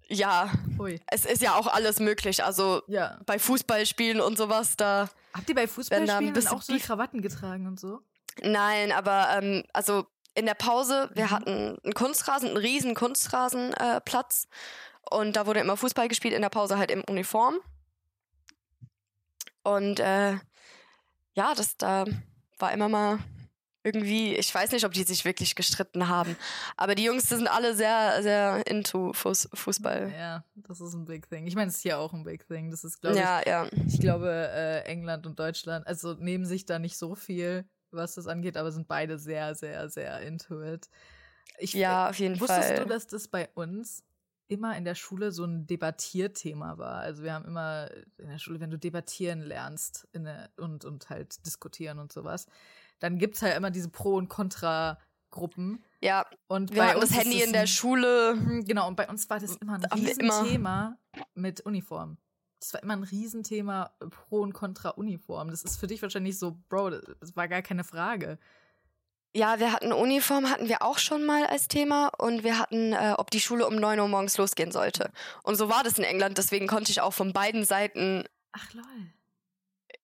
Ja, 0.06 0.52
Ui. 0.78 1.00
es 1.06 1.24
ist 1.24 1.40
ja 1.40 1.54
auch 1.54 1.66
alles 1.66 1.98
möglich. 1.98 2.44
Also 2.44 2.82
ja. 2.88 3.18
bei 3.24 3.38
Fußballspielen 3.38 4.20
und 4.20 4.36
sowas, 4.36 4.76
da. 4.76 5.08
Habt 5.32 5.48
ihr 5.48 5.54
bei 5.54 5.66
Fußballspielen 5.66 6.34
dann 6.34 6.46
auch 6.48 6.60
so 6.60 6.76
Krawatten 6.76 7.22
getragen 7.22 7.66
und 7.66 7.80
so? 7.80 8.00
Nein, 8.42 8.92
aber 8.92 9.28
ähm, 9.32 9.64
also 9.72 10.06
in 10.34 10.46
der 10.46 10.54
Pause, 10.54 11.10
wir 11.14 11.24
mhm. 11.24 11.30
hatten 11.30 11.78
einen 11.82 11.94
Kunstrasen, 11.94 12.48
einen 12.48 12.58
riesen 12.58 12.94
Kunstrasenplatz. 12.94 14.44
Äh, 14.44 15.14
und 15.14 15.36
da 15.36 15.46
wurde 15.46 15.60
immer 15.60 15.76
Fußball 15.76 16.08
gespielt, 16.08 16.34
in 16.34 16.42
der 16.42 16.48
Pause 16.50 16.78
halt 16.78 16.90
in 16.90 17.02
Uniform. 17.02 17.56
Und 19.62 20.00
äh, 20.00 20.32
ja, 21.34 21.54
das 21.56 21.76
da 21.76 22.04
war 22.58 22.72
immer 22.72 22.88
mal 22.88 23.18
irgendwie, 23.84 24.34
ich 24.34 24.52
weiß 24.52 24.72
nicht, 24.72 24.84
ob 24.84 24.92
die 24.92 25.04
sich 25.04 25.24
wirklich 25.24 25.54
gestritten 25.54 26.08
haben, 26.08 26.36
aber 26.76 26.94
die 26.94 27.04
Jungs 27.04 27.28
sind 27.28 27.46
alle 27.46 27.74
sehr, 27.74 28.22
sehr 28.22 28.66
into 28.66 29.12
Fuß, 29.12 29.50
Fußball. 29.52 30.12
Ja, 30.18 30.44
das 30.56 30.80
ist 30.80 30.94
ein 30.94 31.04
Big 31.04 31.28
Thing. 31.28 31.46
Ich 31.46 31.54
meine, 31.54 31.68
es 31.68 31.76
ist 31.76 31.82
hier 31.82 31.98
auch 31.98 32.12
ein 32.14 32.24
Big 32.24 32.48
Thing. 32.48 32.70
Das 32.70 32.82
ist, 32.82 33.00
glaube 33.00 33.18
ja, 33.18 33.40
ich, 33.40 33.46
ja. 33.46 33.68
ich 33.86 34.00
glaube, 34.00 34.28
äh, 34.28 34.80
England 34.86 35.26
und 35.26 35.38
Deutschland, 35.38 35.86
also 35.86 36.14
nehmen 36.14 36.46
sich 36.46 36.64
da 36.64 36.78
nicht 36.78 36.96
so 36.96 37.14
viel, 37.14 37.64
was 37.90 38.14
das 38.14 38.26
angeht, 38.26 38.56
aber 38.56 38.72
sind 38.72 38.88
beide 38.88 39.18
sehr, 39.18 39.54
sehr, 39.54 39.88
sehr 39.90 40.20
into 40.22 40.62
it. 40.62 40.88
Ich, 41.58 41.74
ja, 41.74 42.08
auf 42.08 42.18
jeden 42.18 42.40
wusstest 42.40 42.50
Fall. 42.50 42.70
Wusstest 42.70 42.84
du, 42.84 42.88
dass 42.88 43.06
das 43.06 43.28
bei 43.28 43.48
uns 43.54 44.02
immer 44.48 44.76
in 44.76 44.84
der 44.84 44.94
Schule 44.94 45.32
so 45.32 45.44
ein 45.44 45.66
Debattierthema 45.66 46.78
war. 46.78 46.98
Also 46.98 47.22
wir 47.22 47.32
haben 47.32 47.46
immer 47.46 47.90
in 48.18 48.28
der 48.28 48.38
Schule, 48.38 48.60
wenn 48.60 48.70
du 48.70 48.78
debattieren 48.78 49.40
lernst 49.40 50.06
der, 50.14 50.50
und, 50.56 50.84
und 50.84 51.08
halt 51.08 51.44
diskutieren 51.46 51.98
und 51.98 52.12
sowas, 52.12 52.46
dann 53.04 53.18
gibt 53.18 53.36
es 53.36 53.42
halt 53.42 53.54
immer 53.54 53.70
diese 53.70 53.90
Pro- 53.90 54.16
und 54.16 54.28
Contra-Gruppen. 54.28 55.84
Ja, 56.00 56.24
und 56.46 56.74
wir 56.74 56.86
hatten 56.86 57.02
das 57.02 57.14
Handy 57.14 57.42
in 57.42 57.52
der 57.52 57.66
Schule. 57.66 58.34
Mhm, 58.34 58.64
genau, 58.64 58.88
und 58.88 58.96
bei 58.96 59.06
uns 59.06 59.28
war 59.28 59.38
das 59.38 59.56
immer 59.56 59.74
ein 59.74 59.84
Riesenthema 59.84 60.96
mit 61.34 61.60
Uniform. 61.60 62.16
Das 62.60 62.72
war 62.72 62.82
immer 62.82 62.94
ein 62.94 63.02
Riesenthema 63.02 63.90
Pro 64.08 64.40
und 64.40 64.54
Contra 64.54 64.88
Uniform. 64.90 65.50
Das 65.50 65.64
ist 65.64 65.78
für 65.78 65.86
dich 65.86 66.00
wahrscheinlich 66.00 66.38
so, 66.38 66.56
Bro, 66.70 66.90
das 67.20 67.36
war 67.36 67.46
gar 67.46 67.60
keine 67.60 67.84
Frage. 67.84 68.38
Ja, 69.36 69.58
wir 69.58 69.70
hatten 69.70 69.92
Uniform, 69.92 70.48
hatten 70.48 70.68
wir 70.68 70.80
auch 70.80 70.96
schon 70.96 71.26
mal 71.26 71.44
als 71.44 71.68
Thema 71.68 72.08
und 72.16 72.42
wir 72.42 72.58
hatten, 72.58 72.94
äh, 72.94 73.16
ob 73.18 73.30
die 73.30 73.40
Schule 73.40 73.66
um 73.66 73.76
9 73.76 74.00
Uhr 74.00 74.08
morgens 74.08 74.38
losgehen 74.38 74.72
sollte. 74.72 75.10
Und 75.42 75.56
so 75.56 75.68
war 75.68 75.82
das 75.82 75.98
in 75.98 76.04
England, 76.04 76.38
deswegen 76.38 76.68
konnte 76.68 76.90
ich 76.90 77.02
auch 77.02 77.12
von 77.12 77.34
beiden 77.34 77.66
Seiten. 77.66 78.24
Ach 78.52 78.72
lol 78.72 79.12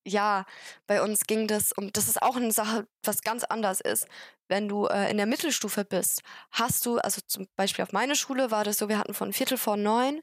ja, 0.06 0.44
bei 0.86 1.02
uns 1.02 1.26
ging 1.26 1.46
das 1.46 1.72
um, 1.72 1.92
das 1.92 2.08
ist 2.08 2.22
auch 2.22 2.36
eine 2.36 2.52
Sache, 2.52 2.86
was 3.04 3.22
ganz 3.22 3.44
anders 3.44 3.80
ist. 3.80 4.06
Wenn 4.48 4.68
du 4.68 4.86
äh, 4.86 5.10
in 5.10 5.16
der 5.16 5.26
Mittelstufe 5.26 5.84
bist, 5.84 6.22
hast 6.50 6.86
du, 6.86 6.98
also 6.98 7.20
zum 7.26 7.46
Beispiel 7.56 7.82
auf 7.82 7.92
meine 7.92 8.16
Schule 8.16 8.50
war 8.50 8.64
das 8.64 8.78
so, 8.78 8.88
wir 8.88 8.98
hatten 8.98 9.14
von 9.14 9.32
Viertel 9.32 9.58
vor 9.58 9.76
neun 9.76 10.22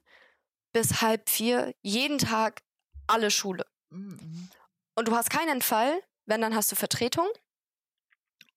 bis 0.73 1.01
halb 1.01 1.29
vier 1.29 1.73
jeden 1.81 2.17
Tag 2.17 2.61
alle 3.07 3.31
Schule. 3.31 3.65
Mhm. 3.89 4.49
Und 4.95 5.07
du 5.07 5.15
hast 5.15 5.29
keinen 5.29 5.61
Fall, 5.61 6.01
wenn 6.25 6.41
dann 6.41 6.55
hast 6.55 6.71
du 6.71 6.75
Vertretung. 6.75 7.27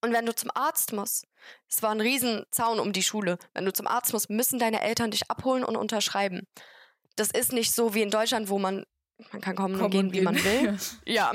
Und 0.02 0.12
wenn 0.12 0.24
du 0.24 0.34
zum 0.34 0.50
Arzt 0.54 0.92
musst, 0.92 1.26
es 1.68 1.82
war 1.82 1.90
ein 1.90 2.00
Riesenzaun 2.00 2.80
um 2.80 2.92
die 2.92 3.02
Schule, 3.02 3.38
wenn 3.52 3.66
du 3.66 3.72
zum 3.72 3.86
Arzt 3.86 4.12
musst, 4.12 4.30
müssen 4.30 4.58
deine 4.58 4.80
Eltern 4.80 5.10
dich 5.10 5.30
abholen 5.30 5.64
und 5.64 5.76
unterschreiben. 5.76 6.46
Das 7.16 7.30
ist 7.30 7.52
nicht 7.52 7.72
so 7.72 7.92
wie 7.94 8.02
in 8.02 8.10
Deutschland, 8.10 8.48
wo 8.48 8.58
man 8.58 8.86
man 9.32 9.40
kann 9.40 9.56
kommen, 9.56 9.80
und 9.80 9.90
gehen, 9.90 10.12
wie 10.12 10.20
man 10.20 10.36
will. 10.42 10.78
ja. 11.06 11.32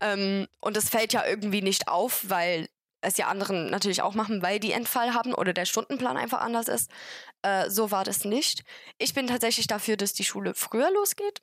ähm, 0.00 0.46
und 0.60 0.76
es 0.76 0.88
fällt 0.88 1.12
ja 1.12 1.26
irgendwie 1.26 1.62
nicht 1.62 1.88
auf, 1.88 2.28
weil 2.28 2.68
es 3.02 3.16
ja 3.16 3.26
anderen 3.26 3.70
natürlich 3.70 4.02
auch 4.02 4.14
machen, 4.14 4.42
weil 4.42 4.60
die 4.60 4.72
Entfall 4.72 5.12
haben 5.12 5.34
oder 5.34 5.52
der 5.52 5.64
Stundenplan 5.64 6.16
einfach 6.16 6.40
anders 6.40 6.68
ist. 6.68 6.90
Äh, 7.42 7.68
so 7.68 7.90
war 7.90 8.04
das 8.04 8.24
nicht. 8.24 8.64
Ich 8.98 9.12
bin 9.12 9.26
tatsächlich 9.26 9.66
dafür, 9.66 9.96
dass 9.96 10.12
die 10.12 10.24
Schule 10.24 10.54
früher 10.54 10.90
losgeht. 10.92 11.40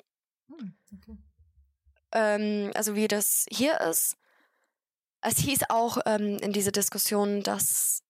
Hm, 0.47 0.73
okay. 0.95 1.17
Ähm, 2.13 2.71
also 2.75 2.95
wie 2.95 3.07
das 3.07 3.45
hier 3.51 3.79
ist. 3.81 4.15
Es 5.21 5.37
hieß 5.37 5.69
auch 5.69 5.97
ähm, 6.05 6.37
in 6.37 6.53
dieser 6.53 6.71
Diskussion, 6.71 7.43
dass 7.43 8.03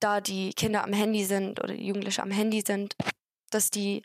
da 0.00 0.20
die 0.20 0.52
Kinder 0.54 0.82
am 0.82 0.92
Handy 0.92 1.24
sind 1.24 1.62
oder 1.62 1.74
die 1.74 1.86
Jugendlichen 1.86 2.22
am 2.22 2.30
Handy 2.30 2.62
sind, 2.66 2.96
dass 3.50 3.70
die 3.70 4.02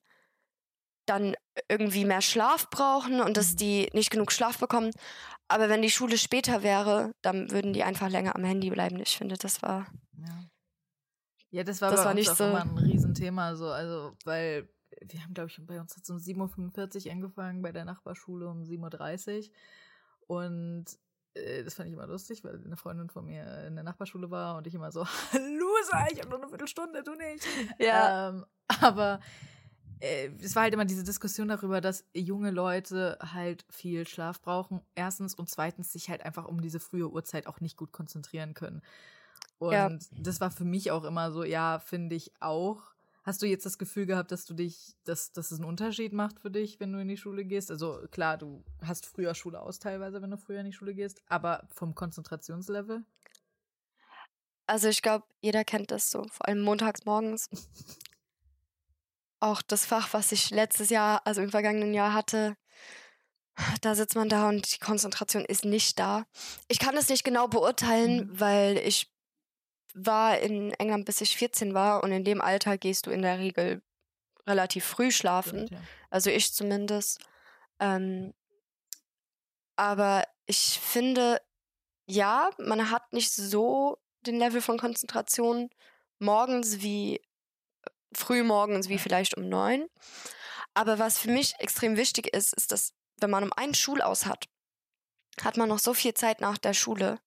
dann 1.05 1.35
irgendwie 1.67 2.05
mehr 2.05 2.21
Schlaf 2.21 2.69
brauchen 2.69 3.21
und 3.21 3.37
dass 3.37 3.53
mhm. 3.53 3.57
die 3.57 3.89
nicht 3.93 4.11
genug 4.11 4.31
Schlaf 4.31 4.59
bekommen. 4.59 4.91
Aber 5.47 5.67
wenn 5.67 5.81
die 5.81 5.89
Schule 5.89 6.17
später 6.17 6.63
wäre, 6.63 7.11
dann 7.21 7.51
würden 7.51 7.73
die 7.73 7.83
einfach 7.83 8.09
länger 8.09 8.35
am 8.35 8.43
Handy 8.43 8.69
bleiben. 8.69 8.99
Ich 8.99 9.17
finde, 9.17 9.35
das 9.35 9.61
war. 9.61 9.87
Ja, 10.17 10.43
ja 11.49 11.63
das 11.63 11.81
war, 11.81 11.91
das 11.91 12.05
war 12.05 12.13
nicht 12.13 12.33
so 12.33 12.45
immer 12.45 12.61
ein 12.61 12.77
Riesenthema. 12.77 13.55
So, 13.55 13.69
also, 13.69 14.13
weil 14.23 14.69
wir 15.01 15.23
haben, 15.23 15.33
glaube 15.33 15.49
ich, 15.49 15.65
bei 15.65 15.79
uns 15.79 15.95
hat 15.95 16.03
es 16.03 16.09
um 16.09 16.17
7.45 16.17 17.05
Uhr 17.05 17.11
angefangen, 17.11 17.61
bei 17.61 17.71
der 17.71 17.85
Nachbarschule 17.85 18.47
um 18.47 18.63
7.30 18.63 19.49
Uhr. 19.49 20.37
Und 20.37 20.85
äh, 21.33 21.63
das 21.63 21.73
fand 21.73 21.87
ich 21.87 21.93
immer 21.93 22.07
lustig, 22.07 22.43
weil 22.43 22.61
eine 22.63 22.77
Freundin 22.77 23.09
von 23.09 23.25
mir 23.25 23.65
in 23.65 23.75
der 23.75 23.83
Nachbarschule 23.83 24.29
war 24.31 24.57
und 24.57 24.67
ich 24.67 24.73
immer 24.73 24.91
so, 24.91 25.01
Loser, 25.33 26.07
ich 26.11 26.19
habe 26.19 26.29
nur 26.29 26.39
eine 26.39 26.49
Viertelstunde, 26.49 27.03
du 27.03 27.15
nicht. 27.15 27.45
Ja. 27.79 28.29
Ähm, 28.29 28.45
aber 28.79 29.19
es 30.01 30.55
war 30.55 30.63
halt 30.63 30.73
immer 30.73 30.85
diese 30.85 31.03
Diskussion 31.03 31.47
darüber, 31.47 31.79
dass 31.79 32.05
junge 32.13 32.51
Leute 32.51 33.17
halt 33.21 33.65
viel 33.69 34.07
Schlaf 34.07 34.41
brauchen. 34.41 34.81
Erstens 34.95 35.35
und 35.35 35.49
zweitens 35.49 35.91
sich 35.91 36.09
halt 36.09 36.23
einfach 36.23 36.45
um 36.47 36.61
diese 36.61 36.79
frühe 36.79 37.09
Uhrzeit 37.09 37.47
auch 37.47 37.61
nicht 37.61 37.77
gut 37.77 37.91
konzentrieren 37.91 38.53
können. 38.53 38.81
Und 39.59 39.73
ja. 39.73 39.89
das 40.17 40.41
war 40.41 40.49
für 40.49 40.65
mich 40.65 40.89
auch 40.89 41.03
immer 41.03 41.31
so, 41.31 41.43
ja, 41.43 41.79
finde 41.79 42.15
ich 42.15 42.31
auch. 42.39 42.81
Hast 43.23 43.43
du 43.43 43.45
jetzt 43.45 43.67
das 43.67 43.77
Gefühl 43.77 44.07
gehabt, 44.07 44.31
dass 44.31 44.45
du 44.45 44.55
dich, 44.55 44.95
dass, 45.03 45.31
dass 45.31 45.51
es 45.51 45.59
einen 45.59 45.69
Unterschied 45.69 46.13
macht 46.13 46.39
für 46.39 46.49
dich, 46.49 46.79
wenn 46.79 46.91
du 46.91 46.99
in 46.99 47.07
die 47.07 47.17
Schule 47.17 47.45
gehst? 47.45 47.69
Also 47.69 47.99
klar, 48.09 48.39
du 48.39 48.63
hast 48.81 49.05
früher 49.05 49.35
Schule 49.35 49.61
aus 49.61 49.77
teilweise, 49.77 50.23
wenn 50.23 50.31
du 50.31 50.37
früher 50.37 50.61
in 50.61 50.65
die 50.65 50.73
Schule 50.73 50.95
gehst, 50.95 51.21
aber 51.27 51.67
vom 51.69 51.93
Konzentrationslevel? 51.93 53.03
Also 54.65 54.87
ich 54.87 55.03
glaube, 55.03 55.25
jeder 55.41 55.63
kennt 55.63 55.91
das 55.91 56.09
so, 56.09 56.23
vor 56.31 56.47
allem 56.47 56.61
montags 56.61 57.05
morgens. 57.05 57.49
auch 59.41 59.61
das 59.61 59.85
Fach, 59.85 60.13
was 60.13 60.31
ich 60.31 60.49
letztes 60.51 60.89
Jahr, 60.89 61.21
also 61.25 61.41
im 61.41 61.51
vergangenen 61.51 61.93
Jahr 61.93 62.13
hatte, 62.13 62.55
da 63.81 63.95
sitzt 63.95 64.15
man 64.15 64.29
da 64.29 64.47
und 64.47 64.73
die 64.73 64.79
Konzentration 64.79 65.43
ist 65.45 65.65
nicht 65.65 65.99
da. 65.99 66.25
Ich 66.67 66.79
kann 66.79 66.95
das 66.95 67.09
nicht 67.09 67.23
genau 67.23 67.47
beurteilen, 67.47 68.27
mhm. 68.27 68.39
weil 68.39 68.77
ich 68.77 69.11
war 69.93 70.39
in 70.39 70.73
England 70.75 71.05
bis 71.05 71.21
ich 71.21 71.35
14 71.35 71.73
war 71.73 72.03
und 72.03 72.11
in 72.11 72.23
dem 72.23 72.41
Alter 72.41 72.77
gehst 72.77 73.07
du 73.07 73.11
in 73.11 73.21
der 73.21 73.39
Regel 73.39 73.81
relativ 74.47 74.85
früh 74.85 75.11
schlafen. 75.11 75.67
Ja. 75.69 75.77
Also 76.09 76.29
ich 76.29 76.53
zumindest. 76.53 77.19
Ähm, 77.79 78.33
aber 79.75 80.23
ich 80.45 80.79
finde, 80.79 81.41
ja, 82.05 82.49
man 82.57 82.89
hat 82.89 83.13
nicht 83.13 83.31
so 83.31 83.97
den 84.25 84.37
Level 84.37 84.61
von 84.61 84.77
Konzentration 84.77 85.69
morgens 86.19 86.81
wie 86.81 87.21
früh 88.13 88.43
morgens 88.43 88.89
wie 88.89 88.97
vielleicht 88.97 89.37
um 89.37 89.47
neun. 89.47 89.87
Aber 90.73 90.99
was 90.99 91.17
für 91.17 91.29
mich 91.29 91.55
extrem 91.59 91.97
wichtig 91.97 92.33
ist, 92.33 92.53
ist, 92.53 92.71
dass 92.71 92.93
wenn 93.17 93.29
man 93.29 93.43
um 93.43 93.53
einen 93.53 93.73
Schulaus 93.73 94.25
hat, 94.25 94.47
hat 95.41 95.57
man 95.57 95.69
noch 95.69 95.79
so 95.79 95.93
viel 95.93 96.13
Zeit 96.13 96.41
nach 96.41 96.57
der 96.57 96.73
Schule. 96.73 97.19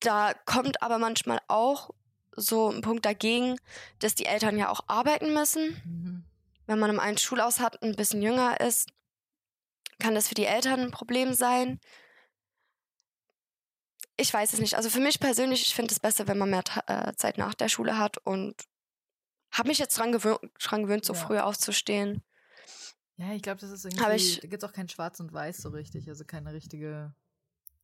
Da 0.00 0.34
kommt 0.46 0.82
aber 0.82 0.98
manchmal 0.98 1.40
auch 1.48 1.90
so 2.34 2.70
ein 2.70 2.80
Punkt 2.80 3.04
dagegen, 3.04 3.58
dass 3.98 4.14
die 4.14 4.26
Eltern 4.26 4.56
ja 4.56 4.70
auch 4.70 4.80
arbeiten 4.86 5.34
müssen. 5.34 5.80
Mhm. 5.84 6.24
Wenn 6.66 6.78
man 6.78 6.90
um 6.90 7.00
einen 7.00 7.18
Schulaus 7.18 7.60
hat, 7.60 7.82
ein 7.82 7.96
bisschen 7.96 8.22
jünger 8.22 8.60
ist, 8.60 8.88
kann 9.98 10.14
das 10.14 10.28
für 10.28 10.34
die 10.34 10.46
Eltern 10.46 10.80
ein 10.80 10.90
Problem 10.90 11.34
sein. 11.34 11.80
Ich 14.16 14.32
weiß 14.32 14.52
es 14.52 14.60
nicht. 14.60 14.74
Also 14.74 14.90
für 14.90 15.00
mich 15.00 15.20
persönlich, 15.20 15.62
ich 15.62 15.74
finde 15.74 15.92
es 15.92 16.00
besser, 16.00 16.28
wenn 16.28 16.38
man 16.38 16.50
mehr 16.50 16.62
äh, 16.86 17.12
Zeit 17.14 17.38
nach 17.38 17.54
der 17.54 17.68
Schule 17.68 17.98
hat 17.98 18.18
und 18.18 18.54
habe 19.52 19.68
mich 19.68 19.78
jetzt 19.78 19.98
dran, 19.98 20.12
gewöhnt, 20.12 20.40
dran 20.62 20.82
gewöhnt, 20.82 21.04
so 21.04 21.12
ja. 21.12 21.18
früh 21.18 21.38
aufzustehen. 21.38 22.22
Ja, 23.16 23.32
ich 23.32 23.42
glaube, 23.42 23.60
das 23.60 23.70
ist 23.70 23.84
irgendwie, 23.84 24.14
ich, 24.14 24.40
da 24.40 24.48
gibt 24.48 24.62
es 24.62 24.68
auch 24.68 24.72
kein 24.72 24.88
Schwarz 24.88 25.20
und 25.20 25.32
Weiß 25.32 25.58
so 25.58 25.68
richtig, 25.70 26.08
also 26.08 26.24
keine 26.24 26.54
richtige 26.54 27.14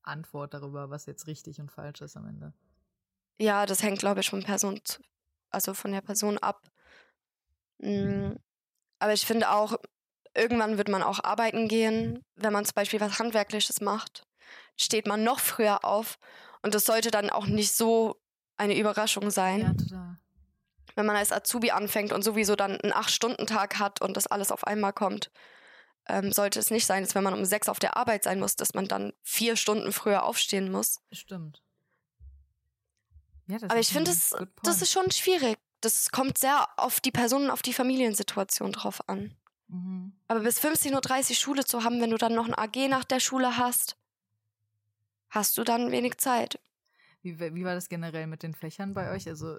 Antwort 0.03 0.55
darüber, 0.55 0.89
was 0.89 1.07
jetzt 1.07 1.27
richtig 1.27 1.61
und 1.61 1.71
falsch 1.71 2.01
ist 2.01 2.17
am 2.17 2.27
Ende. 2.27 2.55
Ja, 3.39 3.67
das 3.67 3.83
hängt, 3.83 3.99
glaube 3.99 4.21
ich, 4.21 4.31
von 4.31 4.43
Person, 4.43 4.81
zu, 4.85 5.03
also 5.51 5.75
von 5.75 5.93
der 5.93 6.01
Person 6.01 6.39
ab. 6.39 6.71
Mhm. 7.79 8.39
Aber 8.99 9.13
ich 9.13 9.27
finde 9.27 9.51
auch, 9.51 9.77
irgendwann 10.35 10.79
wird 10.79 10.89
man 10.89 11.03
auch 11.03 11.23
arbeiten 11.23 11.69
gehen, 11.69 12.25
wenn 12.37 12.53
man 12.53 12.65
zum 12.65 12.75
Beispiel 12.75 13.01
was 13.01 13.19
Handwerkliches 13.19 13.83
macht, 13.83 14.27
steht 14.77 15.07
man 15.07 15.23
noch 15.23 15.41
früher 15.41 15.85
auf 15.85 16.19
und 16.63 16.75
das 16.75 16.87
sollte 16.87 17.11
dann 17.11 17.29
auch 17.29 17.47
nicht 17.47 17.75
so 17.75 18.19
eine 18.57 18.79
Überraschung 18.79 19.31
sein. 19.31 19.61
Ja, 19.61 19.75
total 19.75 20.19
wenn 20.97 21.07
man 21.07 21.15
als 21.15 21.31
Azubi 21.31 21.71
anfängt 21.71 22.13
und 22.13 22.23
sowieso 22.23 22.57
dann 22.57 22.81
einen 22.81 22.93
Acht-Stunden-Tag 22.93 23.79
hat 23.79 24.01
und 24.01 24.17
das 24.17 24.27
alles 24.27 24.51
auf 24.51 24.67
einmal 24.67 24.93
kommt, 24.93 25.31
ähm, 26.09 26.33
sollte 26.33 26.59
es 26.59 26.71
nicht 26.71 26.87
sein, 26.87 27.05
dass 27.05 27.15
wenn 27.15 27.23
man 27.23 27.35
um 27.35 27.45
sechs 27.45 27.69
auf 27.69 27.79
der 27.79 27.97
Arbeit 27.97 28.25
sein 28.25 28.41
muss, 28.41 28.57
dass 28.57 28.75
man 28.75 28.89
dann 28.89 29.13
vier 29.23 29.57
Stunden 29.57 29.93
früher 29.93 30.25
aufstehen 30.25 30.73
muss. 30.73 31.01
Stimmt. 31.13 31.63
Ja, 33.49 33.59
Aber 33.63 33.79
ich 33.79 33.89
finde, 33.89 34.11
das, 34.11 34.35
das 34.63 34.83
ist 34.83 34.93
schon 34.93 35.11
schwierig. 35.11 35.59
Das 35.81 36.11
kommt 36.11 36.39
sehr 36.39 36.67
auf 36.79 37.01
die 37.01 37.13
Personen, 37.13 37.51
auf 37.51 37.63
die 37.63 37.73
Familiensituation 37.73 38.73
drauf 38.73 39.09
an. 39.09 39.37
Mhm. 39.69 40.17
Aber 40.27 40.41
bis 40.41 40.61
15.30 40.61 41.31
Uhr 41.31 41.37
Schule 41.37 41.65
zu 41.65 41.85
haben, 41.85 42.01
wenn 42.01 42.11
du 42.11 42.17
dann 42.17 42.35
noch 42.35 42.49
ein 42.49 42.55
AG 42.55 42.89
nach 42.89 43.05
der 43.05 43.21
Schule 43.21 43.57
hast, 43.57 43.97
hast 45.29 45.59
du 45.59 45.65
dann 45.65 45.93
wenig 45.93 46.19
Zeit. 46.19 46.59
Wie, 47.23 47.39
wie 47.39 47.65
war 47.65 47.75
das 47.75 47.89
generell 47.89 48.27
mit 48.27 48.43
den 48.43 48.55
Fächern 48.55 48.95
bei 48.95 49.11
euch? 49.13 49.29
Also 49.29 49.59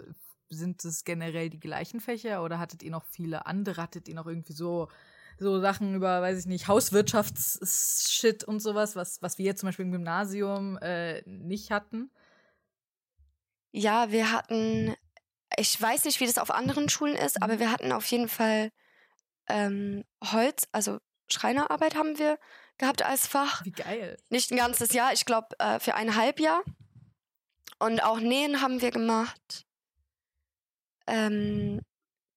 sind 0.50 0.84
es 0.86 1.04
generell 1.04 1.50
die 1.50 1.60
gleichen 1.60 2.00
Fächer 2.00 2.44
oder 2.44 2.60
hattet 2.60 2.84
ihr 2.84 2.92
noch 2.92 3.06
viele 3.06 3.46
andere? 3.46 3.82
Hattet 3.82 4.08
ihr 4.08 4.16
noch 4.16 4.28
irgendwie 4.28 4.54
so, 4.54 4.90
so 5.38 5.60
Sachen 5.60 5.96
über, 5.96 6.22
weiß 6.22 6.40
ich 6.40 6.46
nicht, 6.46 6.68
Hauswirtschaftsshit 6.68 8.44
und 8.44 8.60
sowas, 8.60 8.96
was, 8.96 9.22
was 9.22 9.38
wir 9.38 9.46
jetzt 9.46 9.60
zum 9.60 9.68
Beispiel 9.68 9.86
im 9.86 9.92
Gymnasium 9.92 10.78
äh, 10.78 11.22
nicht 11.26 11.72
hatten? 11.72 12.12
Ja, 13.72 14.12
wir 14.12 14.32
hatten, 14.32 14.96
ich 15.58 15.80
weiß 15.80 16.06
nicht, 16.06 16.20
wie 16.20 16.26
das 16.26 16.38
auf 16.38 16.52
anderen 16.52 16.90
Schulen 16.90 17.16
ist, 17.16 17.42
aber 17.42 17.56
mhm. 17.56 17.60
wir 17.60 17.72
hatten 17.72 17.92
auf 17.92 18.06
jeden 18.08 18.30
Fall 18.30 18.72
ähm, 19.48 20.04
Holz, 20.24 20.68
also 20.72 21.00
Schreinerarbeit 21.30 21.96
haben 21.96 22.18
wir 22.18 22.40
gehabt 22.78 23.04
als 23.04 23.28
Fach. 23.28 23.64
Wie 23.66 23.72
geil. 23.72 24.18
Nicht 24.30 24.52
ein 24.52 24.58
ganzes 24.58 24.94
Jahr, 24.94 25.14
ich 25.14 25.26
glaube 25.26 25.48
äh, 25.60 25.80
für 25.80 25.96
ein 25.96 26.16
Halbjahr. 26.16 26.64
Und 27.80 28.04
auch 28.04 28.20
Nähen 28.20 28.62
haben 28.62 28.82
wir 28.82 28.92
gemacht. 28.92 29.67
Ähm, 31.08 31.82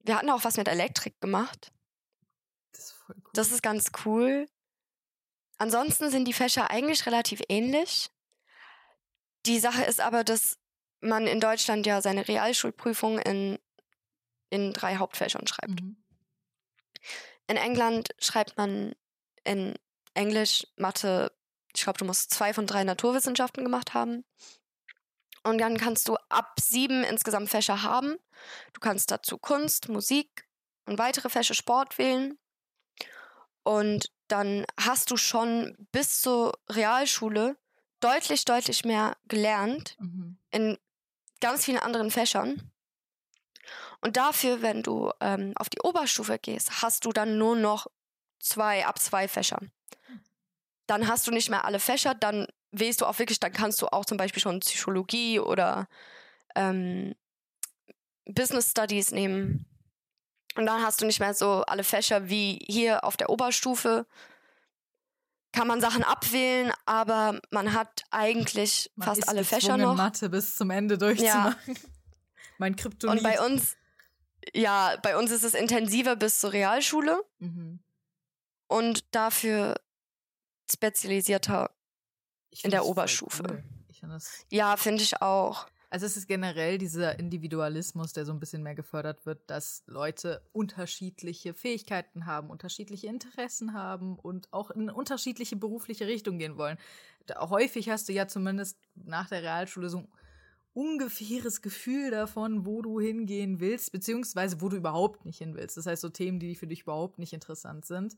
wir 0.03 0.17
hatten 0.17 0.31
auch 0.31 0.45
was 0.45 0.57
mit 0.57 0.69
Elektrik 0.69 1.21
gemacht. 1.21 1.73
Das 2.73 2.85
ist 2.85 2.93
voll 2.93 3.17
cool. 3.17 3.31
Das 3.35 3.53
ist 3.53 3.63
ganz 3.63 3.93
cool. 4.05 4.47
Ansonsten 5.59 6.11
sind 6.11 6.27
die 6.27 6.33
Fächer 6.33 6.71
eigentlich 6.71 7.05
relativ 7.07 7.43
ähnlich. 7.49 8.11
Die 9.47 9.59
Sache 9.59 9.83
ist 9.85 10.01
aber, 10.01 10.25
dass 10.25 10.59
man 11.01 11.27
in 11.27 11.41
Deutschland 11.41 11.87
ja 11.87 12.01
seine 12.01 12.29
Realschulprüfung 12.29 13.19
in, 13.19 13.59
in 14.51 14.73
drei 14.73 14.97
Hauptfächern 14.97 15.47
schreibt. 15.47 15.83
Mhm. 15.83 16.03
In 17.47 17.57
England 17.57 18.11
schreibt 18.19 18.57
man 18.57 18.95
in 19.45 19.75
Englisch, 20.15 20.67
Mathe, 20.77 21.33
ich 21.75 21.83
glaube, 21.83 21.99
du 21.99 22.05
musst 22.05 22.33
zwei 22.33 22.53
von 22.53 22.67
drei 22.67 22.85
Naturwissenschaften 22.85 23.65
gemacht 23.65 23.95
haben. 23.95 24.25
Und 25.43 25.59
dann 25.59 25.79
kannst 25.79 26.09
du 26.09 26.17
ab 26.29 26.59
sieben 26.61 27.03
insgesamt 27.05 27.49
Fächer 27.49 27.83
haben. 27.83 28.17
Du 28.73 28.81
kannst 28.81 29.11
dazu 29.11 29.39
Kunst, 29.39 29.89
Musik 29.89 30.47
und 30.87 30.99
weitere 30.99 31.29
Fächer 31.29 31.55
Sport 31.55 31.99
wählen. 31.99 32.39
Und 33.63 34.13
dann 34.29 34.65
hast 34.79 35.11
du 35.11 35.17
schon 35.17 35.75
bis 35.93 36.21
zur 36.21 36.59
Realschule 36.69 37.57
deutlich, 38.01 38.45
deutlich 38.45 38.85
mehr 38.85 39.17
gelernt 39.29 39.97
mhm. 39.99 40.39
in 40.51 40.79
ganz 41.41 41.65
vielen 41.65 41.79
anderen 41.79 42.11
Fächern. 42.11 42.71
Und 44.01 44.17
dafür, 44.17 44.63
wenn 44.63 44.83
du 44.83 45.13
ähm, 45.21 45.53
auf 45.57 45.69
die 45.69 45.81
Oberstufe 45.81 46.39
gehst, 46.39 46.83
hast 46.83 47.05
du 47.05 47.13
dann 47.13 47.39
nur 47.39 47.57
noch 47.57 47.87
zwei 48.39 48.87
ab 48.87 48.99
zwei 48.99 49.29
Fächer. 49.29 49.59
Hm. 50.07 50.21
Dann 50.87 51.07
hast 51.07 51.27
du 51.27 51.31
nicht 51.31 51.51
mehr 51.51 51.65
alle 51.65 51.81
Fächer, 51.81 52.15
dann 52.15 52.47
wählst 52.73 53.01
du 53.01 53.07
auch 53.07 53.19
wirklich, 53.19 53.41
dann 53.41 53.53
kannst 53.53 53.81
du 53.83 53.87
auch 53.89 54.05
zum 54.05 54.17
Beispiel 54.17 54.43
schon 54.43 54.61
Psychologie 54.61 55.41
oder 55.41 55.89
ähm, 56.55 57.15
Business 58.27 58.71
Studies 58.71 59.11
nehmen. 59.11 59.67
Und 60.57 60.67
dann 60.67 60.83
hast 60.83 61.01
du 61.01 61.07
nicht 61.07 61.21
mehr 61.21 61.35
so 61.35 61.63
alle 61.67 61.85
Fächer 61.85 62.29
wie 62.29 62.59
hier 62.67 63.05
auf 63.05 63.17
der 63.17 63.31
Oberstufe. 63.31 64.07
Kann 65.53 65.67
man 65.67 65.81
Sachen 65.81 66.05
abwählen, 66.05 66.73
aber 66.87 67.41
man 67.51 67.73
hat 67.73 68.05
eigentlich 68.11 68.91
man 68.95 69.09
fast 69.09 69.29
alle 69.29 69.45
Fächer 69.45 69.77
noch. 69.77 69.97
Mathe 69.97 70.29
bis 70.29 70.55
zum 70.55 70.71
Ende 70.71 70.97
durchzumachen. 70.97 71.75
Ja. 71.75 71.75
mein 72.59 72.77
Kryptonit. 72.77 73.17
Und 73.17 73.23
bei 73.23 73.41
uns, 73.45 73.77
ja, 74.55 74.97
bei 75.03 75.17
uns 75.17 75.31
ist 75.31 75.43
es 75.43 75.55
intensiver 75.55 76.15
bis 76.15 76.39
zur 76.39 76.53
Realschule. 76.53 77.21
Mhm. 77.39 77.81
Und 78.69 79.05
dafür 79.13 79.75
spezialisierter 80.71 81.71
in 82.63 82.71
der 82.71 82.85
Oberstufe. 82.85 83.43
Cool. 83.49 83.65
Find 83.93 84.23
ja, 84.51 84.77
finde 84.77 85.03
ich 85.03 85.21
auch. 85.21 85.67
Also 85.91 86.07
es 86.07 86.17
ist 86.17 86.29
generell 86.29 86.79
dieser 86.79 87.19
Individualismus, 87.19 88.13
der 88.13 88.25
so 88.25 88.33
ein 88.33 88.39
bisschen 88.39 88.63
mehr 88.63 88.77
gefördert 88.77 89.27
wird, 89.27 89.51
dass 89.51 89.83
Leute 89.87 90.41
unterschiedliche 90.53 91.53
Fähigkeiten 91.53 92.27
haben, 92.27 92.49
unterschiedliche 92.49 93.09
Interessen 93.09 93.75
haben 93.75 94.17
und 94.17 94.53
auch 94.53 94.71
in 94.71 94.89
unterschiedliche 94.89 95.57
berufliche 95.57 96.07
Richtungen 96.07 96.39
gehen 96.39 96.57
wollen. 96.57 96.79
Da 97.27 97.51
häufig 97.51 97.91
hast 97.91 98.09
du 98.09 98.13
ja 98.13 98.29
zumindest 98.29 98.79
nach 98.95 99.29
der 99.29 99.43
Realschule 99.43 99.91
so 99.91 99.99
ein 99.99 100.09
ungefähres 100.75 101.61
Gefühl 101.61 102.13
davon, 102.13 102.65
wo 102.65 102.83
du 102.83 103.01
hingehen 103.01 103.59
willst, 103.59 103.91
beziehungsweise 103.91 104.61
wo 104.61 104.69
du 104.69 104.77
überhaupt 104.77 105.25
nicht 105.25 105.39
hin 105.39 105.57
willst. 105.57 105.77
Das 105.77 105.87
heißt, 105.87 106.03
so 106.03 106.09
Themen, 106.09 106.39
die 106.39 106.55
für 106.55 106.69
dich 106.69 106.83
überhaupt 106.83 107.19
nicht 107.19 107.33
interessant 107.33 107.85
sind. 107.85 108.17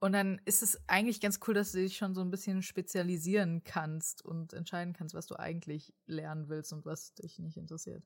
Und 0.00 0.12
dann 0.12 0.40
ist 0.44 0.62
es 0.62 0.78
eigentlich 0.86 1.20
ganz 1.20 1.40
cool, 1.46 1.54
dass 1.54 1.72
du 1.72 1.78
dich 1.78 1.96
schon 1.96 2.14
so 2.14 2.20
ein 2.20 2.30
bisschen 2.30 2.62
spezialisieren 2.62 3.64
kannst 3.64 4.24
und 4.24 4.52
entscheiden 4.52 4.92
kannst, 4.92 5.14
was 5.14 5.26
du 5.26 5.36
eigentlich 5.36 5.92
lernen 6.06 6.48
willst 6.48 6.72
und 6.72 6.84
was 6.84 7.14
dich 7.14 7.38
nicht 7.40 7.56
interessiert. 7.56 8.04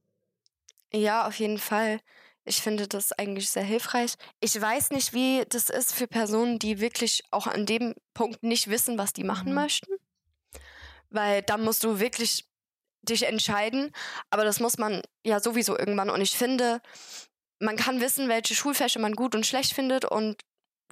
Ja, 0.92 1.26
auf 1.26 1.38
jeden 1.38 1.58
Fall. 1.58 2.00
Ich 2.44 2.60
finde 2.60 2.88
das 2.88 3.12
eigentlich 3.12 3.50
sehr 3.50 3.62
hilfreich. 3.62 4.14
Ich 4.40 4.58
weiß 4.58 4.90
nicht, 4.90 5.12
wie 5.12 5.44
das 5.48 5.70
ist 5.70 5.92
für 5.92 6.06
Personen, 6.06 6.58
die 6.58 6.80
wirklich 6.80 7.22
auch 7.30 7.46
an 7.46 7.66
dem 7.66 7.94
Punkt 8.14 8.42
nicht 8.42 8.68
wissen, 8.68 8.98
was 8.98 9.12
die 9.12 9.24
machen 9.24 9.50
mhm. 9.50 9.54
möchten. 9.54 9.92
Weil 11.10 11.42
da 11.42 11.56
musst 11.56 11.84
du 11.84 12.00
wirklich 12.00 12.48
dich 13.02 13.26
entscheiden. 13.26 13.92
Aber 14.30 14.44
das 14.44 14.60
muss 14.60 14.78
man 14.78 15.02
ja 15.24 15.40
sowieso 15.40 15.78
irgendwann. 15.78 16.10
Und 16.10 16.20
ich 16.20 16.36
finde, 16.36 16.80
man 17.58 17.76
kann 17.76 18.00
wissen, 18.00 18.28
welche 18.28 18.54
Schulfächer 18.54 18.98
man 18.98 19.14
gut 19.14 19.34
und 19.34 19.46
schlecht 19.46 19.72
findet 19.72 20.04
und 20.04 20.42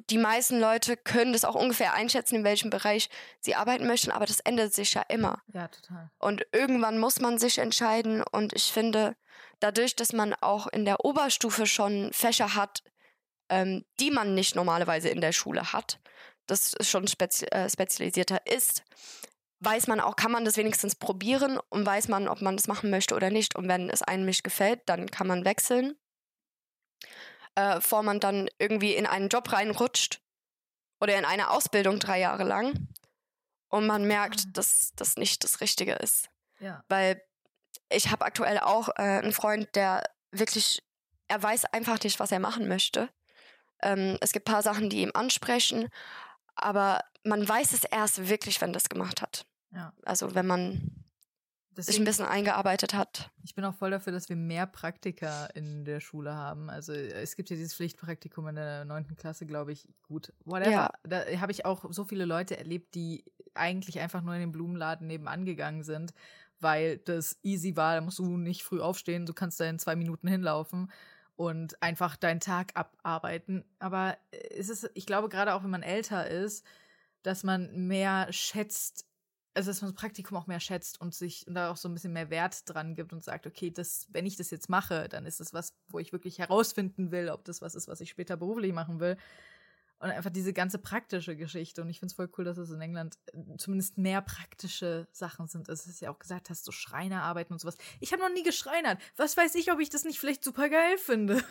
die 0.08 0.18
meisten 0.18 0.58
Leute 0.58 0.96
können 0.96 1.32
das 1.32 1.44
auch 1.44 1.54
ungefähr 1.54 1.92
einschätzen, 1.92 2.36
in 2.36 2.44
welchem 2.44 2.70
Bereich 2.70 3.10
sie 3.40 3.54
arbeiten 3.54 3.86
möchten, 3.86 4.10
aber 4.10 4.26
das 4.26 4.40
ändert 4.40 4.72
sich 4.72 4.94
ja 4.94 5.02
immer. 5.08 5.42
Ja, 5.52 5.68
total. 5.68 6.10
Und 6.18 6.46
irgendwann 6.52 6.98
muss 6.98 7.20
man 7.20 7.38
sich 7.38 7.58
entscheiden 7.58 8.22
und 8.22 8.54
ich 8.54 8.72
finde, 8.72 9.16
dadurch, 9.60 9.96
dass 9.96 10.12
man 10.12 10.34
auch 10.34 10.66
in 10.68 10.84
der 10.84 11.04
Oberstufe 11.04 11.66
schon 11.66 12.12
Fächer 12.12 12.54
hat, 12.54 12.82
ähm, 13.48 13.84
die 13.98 14.10
man 14.10 14.34
nicht 14.34 14.54
normalerweise 14.54 15.08
in 15.08 15.20
der 15.20 15.32
Schule 15.32 15.72
hat, 15.72 16.00
das 16.46 16.74
schon 16.80 17.06
spezi 17.06 17.46
äh, 17.46 17.68
spezialisierter 17.68 18.46
ist, 18.46 18.84
weiß 19.60 19.86
man 19.88 20.00
auch, 20.00 20.16
kann 20.16 20.32
man 20.32 20.44
das 20.44 20.56
wenigstens 20.56 20.94
probieren 20.94 21.58
und 21.68 21.84
weiß 21.84 22.08
man, 22.08 22.28
ob 22.28 22.40
man 22.40 22.56
das 22.56 22.66
machen 22.66 22.90
möchte 22.90 23.14
oder 23.14 23.30
nicht. 23.30 23.56
Und 23.56 23.68
wenn 23.68 23.90
es 23.90 24.02
einem 24.02 24.24
nicht 24.24 24.42
gefällt, 24.42 24.80
dann 24.86 25.10
kann 25.10 25.26
man 25.26 25.44
wechseln, 25.44 25.96
äh, 27.54 27.76
bevor 27.76 28.02
man 28.02 28.20
dann 28.20 28.48
irgendwie 28.58 28.94
in 28.94 29.06
einen 29.06 29.28
Job 29.28 29.52
reinrutscht 29.52 30.20
oder 31.00 31.18
in 31.18 31.24
eine 31.24 31.50
Ausbildung 31.50 31.98
drei 31.98 32.18
Jahre 32.20 32.44
lang 32.44 32.88
und 33.68 33.86
man 33.86 34.04
merkt, 34.04 34.40
ah. 34.46 34.50
dass 34.52 34.92
das 34.96 35.16
nicht 35.16 35.44
das 35.44 35.60
Richtige 35.60 35.94
ist. 35.94 36.28
Ja. 36.58 36.84
Weil 36.88 37.22
ich 37.88 38.10
habe 38.10 38.24
aktuell 38.24 38.58
auch 38.58 38.88
äh, 38.90 39.02
einen 39.02 39.32
Freund, 39.32 39.68
der 39.74 40.04
wirklich, 40.30 40.82
er 41.28 41.42
weiß 41.42 41.66
einfach 41.66 42.02
nicht, 42.02 42.20
was 42.20 42.32
er 42.32 42.38
machen 42.38 42.68
möchte. 42.68 43.08
Ähm, 43.82 44.18
es 44.20 44.32
gibt 44.32 44.48
ein 44.48 44.52
paar 44.52 44.62
Sachen, 44.62 44.90
die 44.90 45.02
ihm 45.02 45.12
ansprechen, 45.14 45.88
aber 46.54 47.00
man 47.24 47.48
weiß 47.48 47.72
es 47.72 47.84
erst 47.84 48.28
wirklich, 48.28 48.60
wenn 48.60 48.72
das 48.72 48.88
gemacht 48.88 49.22
hat. 49.22 49.46
Ja. 49.72 49.92
Also 50.04 50.34
wenn 50.34 50.46
man 50.46 50.99
Deswegen, 51.80 51.92
sich 51.92 52.00
ein 52.00 52.04
bisschen 52.04 52.26
eingearbeitet 52.26 52.94
hat. 52.94 53.30
Ich 53.42 53.54
bin 53.54 53.64
auch 53.64 53.74
voll 53.74 53.90
dafür, 53.90 54.12
dass 54.12 54.28
wir 54.28 54.36
mehr 54.36 54.66
Praktika 54.66 55.46
in 55.46 55.84
der 55.84 56.00
Schule 56.00 56.34
haben. 56.34 56.70
Also 56.70 56.92
es 56.92 57.36
gibt 57.36 57.50
ja 57.50 57.56
dieses 57.56 57.74
Pflichtpraktikum 57.74 58.48
in 58.48 58.56
der 58.56 58.84
neunten 58.84 59.16
Klasse, 59.16 59.46
glaube 59.46 59.72
ich. 59.72 59.88
Gut, 60.02 60.32
whatever. 60.44 60.70
Ja. 60.70 60.92
Da 61.04 61.24
habe 61.40 61.52
ich 61.52 61.64
auch 61.64 61.84
so 61.90 62.04
viele 62.04 62.24
Leute 62.24 62.56
erlebt, 62.58 62.94
die 62.94 63.24
eigentlich 63.54 63.98
einfach 64.00 64.22
nur 64.22 64.34
in 64.34 64.40
den 64.40 64.52
Blumenladen 64.52 65.06
nebenan 65.06 65.44
gegangen 65.44 65.82
sind, 65.82 66.12
weil 66.60 66.98
das 66.98 67.38
easy 67.42 67.76
war. 67.76 67.94
Da 67.94 68.00
musst 68.00 68.18
du 68.18 68.36
nicht 68.36 68.62
früh 68.62 68.80
aufstehen, 68.80 69.26
du 69.26 69.34
kannst 69.34 69.58
da 69.60 69.64
in 69.64 69.78
zwei 69.78 69.96
Minuten 69.96 70.28
hinlaufen 70.28 70.90
und 71.36 71.82
einfach 71.82 72.16
deinen 72.16 72.40
Tag 72.40 72.72
abarbeiten. 72.74 73.64
Aber 73.78 74.16
es 74.30 74.68
ist, 74.68 74.90
ich 74.94 75.06
glaube, 75.06 75.28
gerade 75.28 75.54
auch 75.54 75.64
wenn 75.64 75.70
man 75.70 75.82
älter 75.82 76.28
ist, 76.28 76.64
dass 77.22 77.44
man 77.44 77.86
mehr 77.86 78.32
schätzt, 78.32 79.06
also 79.54 79.70
dass 79.70 79.82
man 79.82 79.90
das 79.90 80.00
Praktikum 80.00 80.36
auch 80.36 80.46
mehr 80.46 80.60
schätzt 80.60 81.00
und 81.00 81.14
sich 81.14 81.46
und 81.46 81.54
da 81.54 81.70
auch 81.70 81.76
so 81.76 81.88
ein 81.88 81.94
bisschen 81.94 82.12
mehr 82.12 82.30
Wert 82.30 82.62
dran 82.68 82.94
gibt 82.94 83.12
und 83.12 83.22
sagt, 83.22 83.46
okay, 83.46 83.70
das, 83.70 84.06
wenn 84.10 84.26
ich 84.26 84.36
das 84.36 84.50
jetzt 84.50 84.68
mache, 84.68 85.08
dann 85.08 85.26
ist 85.26 85.40
das 85.40 85.52
was, 85.52 85.74
wo 85.88 85.98
ich 85.98 86.12
wirklich 86.12 86.38
herausfinden 86.38 87.10
will, 87.10 87.30
ob 87.30 87.44
das 87.44 87.60
was 87.60 87.74
ist, 87.74 87.88
was 87.88 88.00
ich 88.00 88.10
später 88.10 88.36
beruflich 88.36 88.72
machen 88.72 89.00
will. 89.00 89.16
Und 89.98 90.10
einfach 90.10 90.30
diese 90.30 90.54
ganze 90.54 90.78
praktische 90.78 91.36
Geschichte. 91.36 91.82
Und 91.82 91.90
ich 91.90 91.98
finde 91.98 92.12
es 92.12 92.16
voll 92.16 92.30
cool, 92.38 92.44
dass 92.44 92.56
es 92.56 92.70
in 92.70 92.80
England 92.80 93.18
äh, 93.32 93.56
zumindest 93.58 93.98
mehr 93.98 94.22
praktische 94.22 95.06
Sachen 95.12 95.46
sind. 95.46 95.68
Dass 95.68 95.84
du 95.84 96.04
ja 96.04 96.10
auch 96.10 96.18
gesagt 96.18 96.48
hast, 96.48 96.64
so 96.64 96.72
Schreinerarbeiten 96.72 97.52
und 97.52 97.58
sowas. 97.58 97.76
Ich 98.00 98.12
habe 98.14 98.22
noch 98.22 98.32
nie 98.32 98.42
geschreinert. 98.42 98.98
Was 99.16 99.36
weiß 99.36 99.54
ich, 99.56 99.70
ob 99.70 99.78
ich 99.78 99.90
das 99.90 100.04
nicht 100.04 100.18
vielleicht 100.18 100.42
super 100.42 100.70
geil 100.70 100.96
finde? 100.96 101.44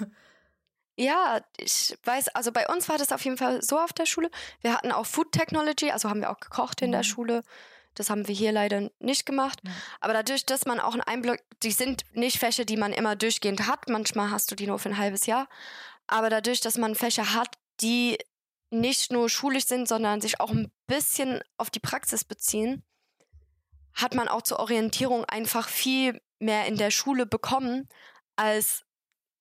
Ja, 0.95 1.39
ich 1.55 1.97
weiß, 2.03 2.27
also 2.35 2.51
bei 2.51 2.67
uns 2.67 2.89
war 2.89 2.97
das 2.97 3.13
auf 3.13 3.23
jeden 3.23 3.37
Fall 3.37 3.61
so 3.61 3.79
auf 3.79 3.93
der 3.93 4.05
Schule. 4.05 4.29
Wir 4.59 4.73
hatten 4.73 4.91
auch 4.91 5.05
Food 5.05 5.31
Technology, 5.31 5.91
also 5.91 6.09
haben 6.09 6.19
wir 6.19 6.29
auch 6.29 6.41
gekocht 6.41 6.81
in 6.81 6.89
mhm. 6.89 6.91
der 6.91 7.03
Schule. 7.03 7.43
Das 7.95 8.09
haben 8.09 8.27
wir 8.27 8.35
hier 8.35 8.51
leider 8.51 8.89
nicht 8.99 9.25
gemacht. 9.25 9.59
Ja. 9.63 9.71
Aber 9.99 10.13
dadurch, 10.13 10.45
dass 10.45 10.65
man 10.65 10.79
auch 10.79 10.93
einen 10.93 11.01
Einblick, 11.01 11.43
die 11.63 11.71
sind 11.71 12.03
nicht 12.13 12.39
Fächer, 12.39 12.65
die 12.65 12.77
man 12.77 12.93
immer 12.93 13.15
durchgehend 13.15 13.67
hat. 13.67 13.89
Manchmal 13.89 14.31
hast 14.31 14.51
du 14.51 14.55
die 14.55 14.67
nur 14.67 14.79
für 14.79 14.89
ein 14.89 14.97
halbes 14.97 15.25
Jahr. 15.25 15.47
Aber 16.07 16.29
dadurch, 16.29 16.61
dass 16.61 16.77
man 16.77 16.95
Fächer 16.95 17.33
hat, 17.33 17.57
die 17.81 18.17
nicht 18.71 19.11
nur 19.11 19.29
schulisch 19.29 19.65
sind, 19.65 19.87
sondern 19.87 20.21
sich 20.21 20.39
auch 20.39 20.51
ein 20.51 20.71
bisschen 20.87 21.41
auf 21.57 21.69
die 21.69 21.79
Praxis 21.79 22.23
beziehen, 22.23 22.83
hat 23.93 24.15
man 24.15 24.27
auch 24.27 24.43
zur 24.43 24.59
Orientierung 24.59 25.25
einfach 25.25 25.67
viel 25.67 26.21
mehr 26.39 26.65
in 26.67 26.77
der 26.77 26.91
Schule 26.91 27.25
bekommen 27.25 27.89
als 28.35 28.85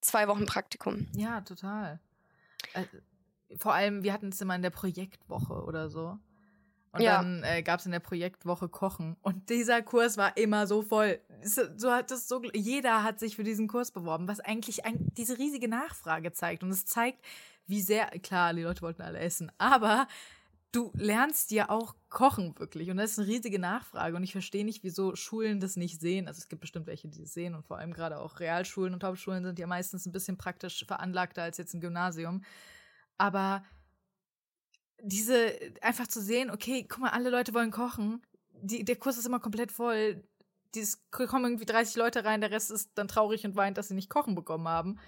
zwei 0.00 0.28
Wochen 0.28 0.46
Praktikum. 0.46 1.06
Ja, 1.14 1.40
total. 1.42 2.00
Äh, 2.72 2.84
vor 3.56 3.74
allem, 3.74 4.02
wir 4.02 4.12
hatten 4.12 4.28
es 4.28 4.40
immer 4.40 4.56
in 4.56 4.62
der 4.62 4.70
Projektwoche 4.70 5.62
oder 5.64 5.88
so. 5.88 6.18
Und 6.92 7.02
ja. 7.02 7.18
dann 7.18 7.42
äh, 7.42 7.62
gab 7.62 7.80
es 7.80 7.86
in 7.86 7.92
der 7.92 8.00
Projektwoche 8.00 8.68
Kochen. 8.68 9.16
Und 9.22 9.50
dieser 9.50 9.82
Kurs 9.82 10.16
war 10.16 10.36
immer 10.36 10.66
so 10.66 10.82
voll. 10.82 11.20
So 11.42 11.92
hat 11.92 12.10
das 12.10 12.28
so, 12.28 12.42
jeder 12.52 13.02
hat 13.02 13.20
sich 13.20 13.36
für 13.36 13.44
diesen 13.44 13.68
Kurs 13.68 13.90
beworben, 13.90 14.26
was 14.26 14.40
eigentlich 14.40 14.84
ein, 14.84 15.08
diese 15.16 15.38
riesige 15.38 15.68
Nachfrage 15.68 16.32
zeigt. 16.32 16.62
Und 16.62 16.70
es 16.70 16.86
zeigt, 16.86 17.24
wie 17.66 17.82
sehr, 17.82 18.06
klar, 18.22 18.54
die 18.54 18.62
Leute 18.62 18.82
wollten 18.82 19.02
alle 19.02 19.18
essen, 19.18 19.52
aber 19.58 20.08
du 20.72 20.90
lernst 20.94 21.50
ja 21.50 21.70
auch 21.70 21.94
kochen 22.08 22.58
wirklich. 22.58 22.90
Und 22.90 22.96
das 22.98 23.12
ist 23.12 23.18
eine 23.18 23.28
riesige 23.28 23.58
Nachfrage. 23.58 24.16
Und 24.16 24.22
ich 24.22 24.32
verstehe 24.32 24.64
nicht, 24.64 24.82
wieso 24.84 25.16
Schulen 25.16 25.60
das 25.60 25.76
nicht 25.76 26.00
sehen. 26.00 26.28
Also 26.28 26.38
es 26.38 26.48
gibt 26.48 26.60
bestimmt 26.60 26.86
welche, 26.86 27.08
die 27.08 27.20
das 27.20 27.32
sehen. 27.32 27.54
Und 27.54 27.66
vor 27.66 27.78
allem 27.78 27.92
gerade 27.92 28.18
auch 28.18 28.40
Realschulen 28.40 28.94
und 28.94 29.04
Hauptschulen 29.04 29.44
sind 29.44 29.58
ja 29.58 29.66
meistens 29.66 30.06
ein 30.06 30.12
bisschen 30.12 30.36
praktisch 30.36 30.84
veranlagter 30.86 31.42
als 31.42 31.58
jetzt 31.58 31.74
ein 31.74 31.80
Gymnasium. 31.80 32.42
Aber 33.16 33.64
diese, 35.02 35.54
einfach 35.80 36.06
zu 36.06 36.20
sehen, 36.20 36.50
okay, 36.50 36.84
guck 36.88 37.00
mal, 37.00 37.10
alle 37.10 37.30
Leute 37.30 37.54
wollen 37.54 37.70
kochen. 37.70 38.22
Die, 38.60 38.84
der 38.84 38.96
Kurs 38.96 39.18
ist 39.18 39.26
immer 39.26 39.40
komplett 39.40 39.72
voll. 39.72 40.24
Es 40.74 41.00
kommen 41.10 41.44
irgendwie 41.44 41.66
30 41.66 41.96
Leute 41.96 42.24
rein, 42.24 42.40
der 42.40 42.50
Rest 42.50 42.70
ist 42.70 42.90
dann 42.94 43.08
traurig 43.08 43.44
und 43.44 43.56
weint, 43.56 43.78
dass 43.78 43.88
sie 43.88 43.94
nicht 43.94 44.10
kochen 44.10 44.34
bekommen 44.34 44.68
haben. 44.68 44.98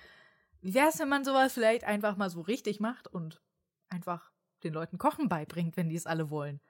Wie 0.63 0.75
wäre 0.75 0.89
es, 0.89 0.99
wenn 0.99 1.09
man 1.09 1.25
sowas 1.25 1.53
vielleicht 1.53 1.85
einfach 1.85 2.17
mal 2.17 2.31
so 2.31 2.41
richtig 2.41 2.81
macht 2.81 3.07
und 3.09 3.41
einfach 3.89 4.31
den 4.63 4.73
Leuten 4.73 4.99
Kochen 4.99 5.29
beibringt, 5.29 5.77
wenn 5.77 5.89
die 5.89 5.97
es 5.97 6.07
alle 6.07 6.31
wollen? 6.31 6.61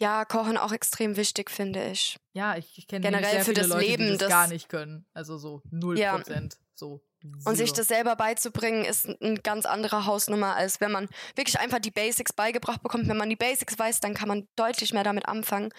Ja, 0.00 0.24
Kochen 0.24 0.56
auch 0.56 0.72
extrem 0.72 1.16
wichtig, 1.16 1.50
finde 1.50 1.84
ich. 1.90 2.18
Ja, 2.32 2.56
ich, 2.56 2.78
ich 2.78 2.86
kenne 2.86 3.04
generell 3.04 3.30
sehr 3.30 3.44
für 3.44 3.50
viele 3.52 3.60
das 3.60 3.68
Leute, 3.68 3.86
Leben, 3.86 4.04
die 4.04 4.10
das, 4.12 4.18
das 4.20 4.28
gar 4.28 4.48
nicht 4.48 4.68
können. 4.68 5.04
Also 5.12 5.36
so 5.36 5.62
0%. 5.70 5.98
Ja. 5.98 6.48
So 6.74 7.02
und 7.22 7.56
sich 7.56 7.72
das 7.72 7.88
selber 7.88 8.16
beizubringen, 8.16 8.84
ist 8.84 9.06
eine 9.06 9.40
ganz 9.40 9.66
andere 9.66 10.06
Hausnummer, 10.06 10.56
als 10.56 10.80
wenn 10.80 10.90
man 10.90 11.08
wirklich 11.36 11.58
einfach 11.58 11.78
die 11.78 11.90
Basics 11.90 12.32
beigebracht 12.32 12.82
bekommt. 12.82 13.08
Wenn 13.08 13.16
man 13.16 13.28
die 13.28 13.36
Basics 13.36 13.78
weiß, 13.78 14.00
dann 14.00 14.14
kann 14.14 14.28
man 14.28 14.48
deutlich 14.56 14.92
mehr 14.92 15.04
damit 15.04 15.26
anfangen 15.26 15.70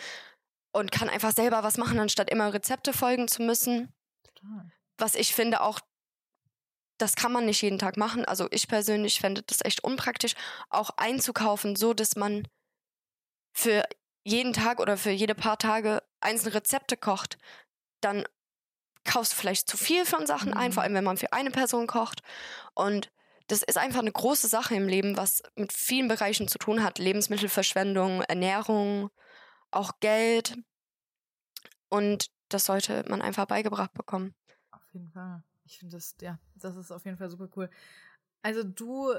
und 0.71 0.91
kann 0.91 1.10
einfach 1.10 1.34
selber 1.34 1.63
was 1.63 1.77
machen, 1.77 1.99
anstatt 1.99 2.30
immer 2.30 2.54
Rezepte 2.54 2.93
folgen 2.93 3.27
zu 3.27 3.41
müssen. 3.41 3.91
Total. 4.23 4.71
Was 4.97 5.15
ich 5.15 5.34
finde 5.34 5.62
auch, 5.62 5.80
das 6.97 7.15
kann 7.15 7.32
man 7.32 7.45
nicht 7.45 7.62
jeden 7.63 7.80
Tag 7.80 7.97
machen. 7.97 8.23
Also 8.25 8.47
ich 8.51 8.67
persönlich 8.67 9.19
fände 9.19 9.41
das 9.41 9.65
echt 9.65 9.84
unpraktisch, 9.84 10.36
auch 10.69 10.91
einzukaufen, 10.97 11.75
so 11.75 11.93
dass 11.93 12.15
man 12.15 12.47
für 13.54 13.84
jeden 14.23 14.54
Tag 14.54 14.80
oder 14.80 14.97
für 14.97 15.10
jede 15.10 15.34
paar 15.34 15.58
Tage 15.58 16.04
einzelne 16.19 16.54
Rezepte 16.54 16.97
kocht. 16.97 17.38
Dann 18.01 18.23
kaufst 19.03 19.33
du 19.33 19.37
vielleicht 19.37 19.67
zu 19.67 19.77
viel 19.77 20.05
von 20.05 20.25
Sachen 20.25 20.53
ein, 20.53 20.71
vor 20.71 20.81
mhm. 20.81 20.85
allem 20.85 20.93
wenn 20.95 21.03
man 21.03 21.17
für 21.17 21.33
eine 21.33 21.51
Person 21.51 21.87
kocht. 21.87 22.21
Und 22.73 23.11
das 23.47 23.63
ist 23.63 23.77
einfach 23.77 23.99
eine 23.99 24.11
große 24.11 24.47
Sache 24.47 24.75
im 24.75 24.87
Leben, 24.87 25.17
was 25.17 25.43
mit 25.55 25.73
vielen 25.73 26.07
Bereichen 26.07 26.47
zu 26.47 26.57
tun 26.57 26.83
hat. 26.83 26.99
Lebensmittelverschwendung, 26.99 28.21
Ernährung, 28.21 29.09
auch 29.71 29.99
Geld. 29.99 30.57
Und 31.89 32.27
das 32.49 32.65
sollte 32.65 33.03
man 33.09 33.21
einfach 33.21 33.45
beigebracht 33.45 33.93
bekommen. 33.93 34.33
Auf 34.71 34.93
jeden 34.93 35.11
Fall. 35.11 35.43
Ich 35.63 35.79
finde 35.79 35.97
das, 35.97 36.15
ja, 36.21 36.39
das 36.55 36.75
ist 36.75 36.91
auf 36.91 37.05
jeden 37.05 37.17
Fall 37.17 37.29
super 37.29 37.49
cool. 37.55 37.69
Also 38.41 38.63
du 38.63 39.13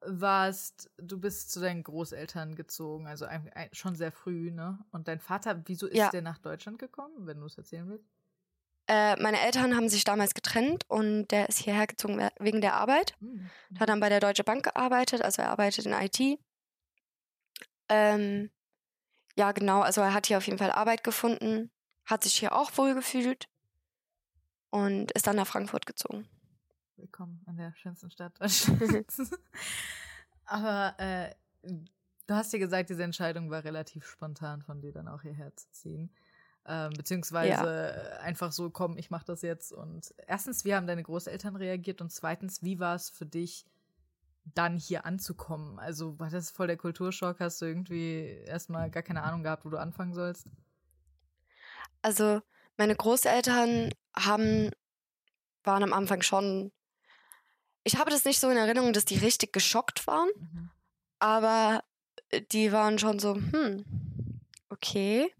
warst, 0.00 0.90
du 0.98 1.18
bist 1.18 1.50
zu 1.50 1.60
deinen 1.60 1.82
Großeltern 1.82 2.56
gezogen, 2.56 3.06
also 3.06 3.26
schon 3.72 3.96
sehr 3.96 4.12
früh, 4.12 4.50
ne? 4.50 4.78
Und 4.90 5.08
dein 5.08 5.20
Vater, 5.20 5.62
wieso 5.66 5.86
ist 5.86 5.96
ja. 5.96 6.10
der 6.10 6.22
nach 6.22 6.38
Deutschland 6.38 6.78
gekommen, 6.78 7.26
wenn 7.26 7.40
du 7.40 7.46
es 7.46 7.56
erzählen 7.56 7.88
willst? 7.88 8.10
Äh, 8.86 9.16
meine 9.20 9.40
Eltern 9.40 9.74
haben 9.74 9.88
sich 9.88 10.04
damals 10.04 10.34
getrennt 10.34 10.84
und 10.88 11.28
der 11.28 11.48
ist 11.48 11.58
hierher 11.58 11.86
gezogen 11.86 12.28
wegen 12.38 12.60
der 12.60 12.74
Arbeit. 12.74 13.14
Mhm. 13.20 13.50
Hat 13.78 13.88
dann 13.88 14.00
bei 14.00 14.10
der 14.10 14.20
Deutsche 14.20 14.44
Bank 14.44 14.64
gearbeitet, 14.64 15.22
also 15.22 15.42
er 15.42 15.50
arbeitet 15.50 15.86
in 15.86 15.92
IT. 15.92 16.38
Ähm, 17.88 18.50
ja, 19.36 19.52
genau, 19.52 19.80
also 19.80 20.00
er 20.00 20.12
hat 20.12 20.26
hier 20.26 20.36
auf 20.38 20.46
jeden 20.46 20.58
Fall 20.58 20.70
Arbeit 20.70 21.02
gefunden, 21.02 21.70
hat 22.04 22.24
sich 22.24 22.34
hier 22.34 22.52
auch 22.54 22.76
wohl 22.76 22.94
gefühlt 22.94 23.48
und 24.70 25.12
ist 25.12 25.26
dann 25.26 25.36
nach 25.36 25.46
Frankfurt 25.46 25.86
gezogen. 25.86 26.28
Willkommen 26.96 27.42
in 27.48 27.56
der 27.56 27.74
schönsten 27.76 28.10
Stadt 28.10 28.40
Deutschlands. 28.40 29.30
Aber 30.44 30.94
äh, 30.98 31.34
du 32.26 32.34
hast 32.34 32.52
ja 32.52 32.58
gesagt, 32.58 32.90
diese 32.90 33.02
Entscheidung 33.02 33.50
war 33.50 33.64
relativ 33.64 34.06
spontan 34.06 34.62
von 34.62 34.80
dir 34.80 34.92
dann 34.92 35.08
auch 35.08 35.22
hierher 35.22 35.54
zu 35.56 35.70
ziehen. 35.72 36.10
Ähm, 36.66 36.94
beziehungsweise 36.94 37.50
ja. 37.50 38.20
einfach 38.20 38.50
so, 38.50 38.70
komm, 38.70 38.96
ich 38.96 39.10
mach 39.10 39.22
das 39.22 39.42
jetzt. 39.42 39.72
Und 39.72 40.14
erstens, 40.26 40.64
wie 40.64 40.74
haben 40.74 40.86
deine 40.86 41.02
Großeltern 41.02 41.56
reagiert? 41.56 42.00
Und 42.00 42.10
zweitens, 42.10 42.62
wie 42.62 42.78
war 42.78 42.94
es 42.94 43.10
für 43.10 43.26
dich, 43.26 43.66
dann 44.54 44.76
hier 44.76 45.04
anzukommen? 45.04 45.78
Also 45.78 46.18
war 46.18 46.30
das 46.30 46.50
voll 46.50 46.66
der 46.66 46.76
Kulturschock? 46.76 47.40
Hast 47.40 47.60
du 47.60 47.66
irgendwie 47.66 48.42
erstmal 48.46 48.90
gar 48.90 49.02
keine 49.02 49.22
Ahnung 49.22 49.42
gehabt, 49.42 49.64
wo 49.64 49.70
du 49.70 49.78
anfangen 49.78 50.14
sollst? 50.14 50.46
Also, 52.02 52.42
meine 52.76 52.96
Großeltern 52.96 53.90
haben, 54.16 54.70
waren 55.64 55.82
am 55.82 55.92
Anfang 55.92 56.22
schon. 56.22 56.72
Ich 57.82 57.96
habe 57.96 58.10
das 58.10 58.24
nicht 58.24 58.40
so 58.40 58.48
in 58.48 58.56
Erinnerung, 58.56 58.92
dass 58.92 59.04
die 59.04 59.18
richtig 59.18 59.52
geschockt 59.52 60.06
waren. 60.06 60.28
Mhm. 60.36 60.70
Aber 61.18 61.84
die 62.52 62.72
waren 62.72 62.98
schon 62.98 63.18
so, 63.18 63.34
hm, 63.34 63.84
okay. 64.68 65.32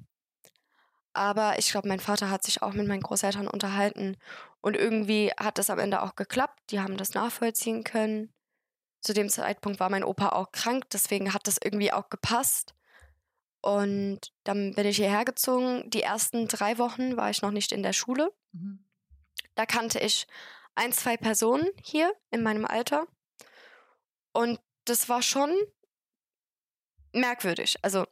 Aber 1.14 1.58
ich 1.58 1.70
glaube, 1.70 1.88
mein 1.88 2.00
Vater 2.00 2.28
hat 2.28 2.42
sich 2.42 2.60
auch 2.62 2.72
mit 2.72 2.88
meinen 2.88 3.02
Großeltern 3.02 3.48
unterhalten. 3.48 4.16
Und 4.60 4.76
irgendwie 4.76 5.30
hat 5.38 5.58
das 5.58 5.70
am 5.70 5.78
Ende 5.78 6.02
auch 6.02 6.16
geklappt. 6.16 6.60
Die 6.70 6.80
haben 6.80 6.96
das 6.96 7.14
nachvollziehen 7.14 7.84
können. 7.84 8.32
zu 9.00 9.12
dem 9.12 9.28
Zeitpunkt 9.28 9.80
war 9.80 9.90
mein 9.90 10.02
Opa 10.02 10.30
auch 10.30 10.50
krank, 10.50 10.84
deswegen 10.90 11.34
hat 11.34 11.46
das 11.46 11.58
irgendwie 11.62 11.92
auch 11.92 12.08
gepasst. 12.08 12.74
Und 13.60 14.32
dann 14.44 14.74
bin 14.74 14.86
ich 14.86 14.96
hierher 14.96 15.24
gezogen. 15.26 15.88
Die 15.90 16.02
ersten 16.02 16.48
drei 16.48 16.78
Wochen 16.78 17.16
war 17.16 17.30
ich 17.30 17.42
noch 17.42 17.50
nicht 17.50 17.72
in 17.72 17.82
der 17.82 17.92
Schule. 17.92 18.32
Mhm. 18.52 18.84
Da 19.54 19.66
kannte 19.66 20.00
ich 20.00 20.26
ein, 20.74 20.92
zwei 20.92 21.16
Personen 21.16 21.68
hier 21.82 22.14
in 22.30 22.42
meinem 22.42 22.64
Alter. 22.64 23.06
Und 24.32 24.60
das 24.84 25.08
war 25.08 25.22
schon 25.22 25.54
merkwürdig. 27.12 27.76
Also 27.82 28.06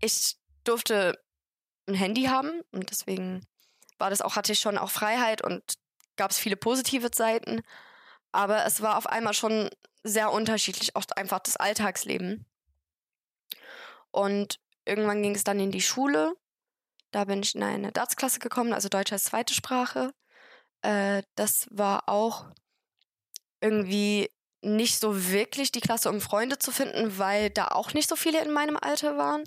ich 0.00 0.36
durfte 0.64 1.18
ein 1.88 1.94
Handy 1.94 2.24
haben 2.24 2.60
und 2.70 2.90
deswegen 2.90 3.46
war 3.98 4.10
das 4.10 4.20
auch, 4.20 4.36
hatte 4.36 4.52
ich 4.52 4.60
schon 4.60 4.78
auch 4.78 4.90
Freiheit 4.90 5.42
und 5.42 5.62
gab 6.16 6.30
es 6.30 6.38
viele 6.38 6.56
positive 6.56 7.10
Seiten. 7.12 7.62
Aber 8.32 8.64
es 8.64 8.80
war 8.82 8.96
auf 8.98 9.06
einmal 9.06 9.34
schon 9.34 9.70
sehr 10.04 10.32
unterschiedlich, 10.32 10.94
auch 10.94 11.04
einfach 11.16 11.40
das 11.40 11.56
Alltagsleben. 11.56 12.46
Und 14.10 14.60
irgendwann 14.84 15.22
ging 15.22 15.34
es 15.34 15.44
dann 15.44 15.60
in 15.60 15.70
die 15.70 15.80
Schule. 15.80 16.34
Da 17.10 17.24
bin 17.24 17.42
ich 17.42 17.54
in 17.54 17.62
eine 17.62 17.92
DATS-Klasse 17.92 18.38
gekommen, 18.38 18.72
also 18.72 18.88
Deutsch 18.88 19.12
als 19.12 19.24
zweite 19.24 19.54
Sprache. 19.54 20.12
Äh, 20.82 21.22
das 21.34 21.66
war 21.70 22.08
auch 22.08 22.46
irgendwie 23.60 24.30
nicht 24.60 24.98
so 24.98 25.30
wirklich 25.30 25.70
die 25.72 25.80
Klasse, 25.80 26.10
um 26.10 26.20
Freunde 26.20 26.58
zu 26.58 26.72
finden, 26.72 27.18
weil 27.18 27.50
da 27.50 27.68
auch 27.68 27.94
nicht 27.94 28.08
so 28.08 28.16
viele 28.16 28.42
in 28.42 28.52
meinem 28.52 28.76
Alter 28.76 29.16
waren. 29.16 29.44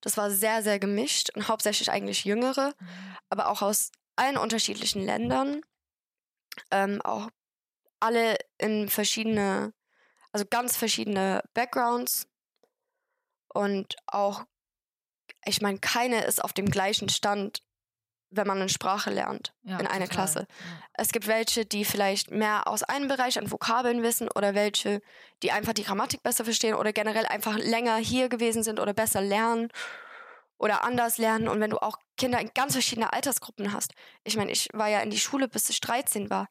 Das 0.00 0.16
war 0.16 0.30
sehr, 0.30 0.62
sehr 0.62 0.78
gemischt 0.78 1.30
und 1.34 1.48
hauptsächlich 1.48 1.90
eigentlich 1.90 2.24
Jüngere, 2.24 2.72
mhm. 2.78 3.16
aber 3.28 3.48
auch 3.48 3.62
aus 3.62 3.90
allen 4.16 4.36
unterschiedlichen 4.36 5.04
Ländern. 5.04 5.62
Ähm, 6.70 7.00
auch 7.02 7.28
alle 7.98 8.36
in 8.58 8.88
verschiedene, 8.88 9.72
also 10.32 10.46
ganz 10.48 10.76
verschiedene 10.76 11.42
Backgrounds. 11.54 12.28
Und 13.48 13.96
auch, 14.06 14.44
ich 15.44 15.60
meine, 15.60 15.78
keine 15.78 16.24
ist 16.24 16.42
auf 16.42 16.52
dem 16.52 16.70
gleichen 16.70 17.08
Stand 17.08 17.62
wenn 18.32 18.46
man 18.46 18.58
eine 18.58 18.68
Sprache 18.68 19.10
lernt 19.10 19.52
ja, 19.62 19.78
in 19.78 19.86
einer 19.86 20.06
Klasse. 20.06 20.40
Ja. 20.40 20.66
Es 20.94 21.12
gibt 21.12 21.26
welche, 21.26 21.64
die 21.64 21.84
vielleicht 21.84 22.30
mehr 22.30 22.66
aus 22.66 22.82
einem 22.82 23.08
Bereich 23.08 23.38
an 23.38 23.50
Vokabeln 23.50 24.02
wissen 24.02 24.28
oder 24.34 24.54
welche, 24.54 25.00
die 25.42 25.52
einfach 25.52 25.72
die 25.72 25.84
Grammatik 25.84 26.22
besser 26.22 26.44
verstehen 26.44 26.74
oder 26.74 26.92
generell 26.92 27.26
einfach 27.26 27.56
länger 27.56 27.96
hier 27.96 28.28
gewesen 28.28 28.62
sind 28.62 28.80
oder 28.80 28.92
besser 28.92 29.20
lernen 29.20 29.68
oder 30.58 30.84
anders 30.84 31.18
lernen. 31.18 31.48
Und 31.48 31.60
wenn 31.60 31.70
du 31.70 31.78
auch 31.78 31.98
Kinder 32.16 32.40
in 32.40 32.50
ganz 32.54 32.74
verschiedenen 32.74 33.10
Altersgruppen 33.10 33.72
hast. 33.72 33.94
Ich 34.22 34.36
meine, 34.36 34.52
ich 34.52 34.68
war 34.72 34.88
ja 34.88 35.00
in 35.00 35.10
die 35.10 35.18
Schule, 35.18 35.48
bis 35.48 35.68
ich 35.70 35.80
13 35.80 36.30
war. 36.30 36.46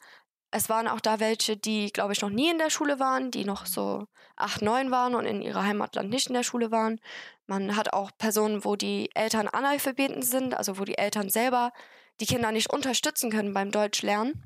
Es 0.52 0.68
waren 0.68 0.90
auch 0.90 1.00
da 1.00 1.20
welche, 1.22 1.56
die, 1.56 1.92
glaube 1.92 2.12
ich, 2.12 2.22
noch 2.22 2.30
nie 2.30 2.52
in 2.52 2.58
der 2.58 2.70
Schule 2.70 3.00
waren, 3.00 3.32
die 3.32 3.46
noch 3.46 3.66
so 3.66 4.08
8, 4.36 4.62
9 4.62 4.92
waren 4.92 5.16
und 5.16 5.26
in 5.26 5.42
ihrer 5.42 5.64
Heimatland 5.64 6.10
nicht 6.10 6.28
in 6.28 6.34
der 6.34 6.44
Schule 6.44 6.72
waren. 6.72 7.00
Man 7.48 7.78
hat 7.78 7.94
auch 7.94 8.12
Personen, 8.18 8.66
wo 8.66 8.76
die 8.76 9.10
Eltern 9.16 9.48
Analphabeten 9.48 10.22
sind, 10.22 10.54
also 10.54 10.78
wo 10.78 10.84
die 10.84 10.98
Eltern 10.98 11.30
selber 11.30 11.72
die 12.20 12.26
Kinder 12.26 12.52
nicht 12.52 12.70
unterstützen 12.70 13.32
können 13.32 13.54
beim 13.54 13.72
Deutschlernen. 13.72 14.44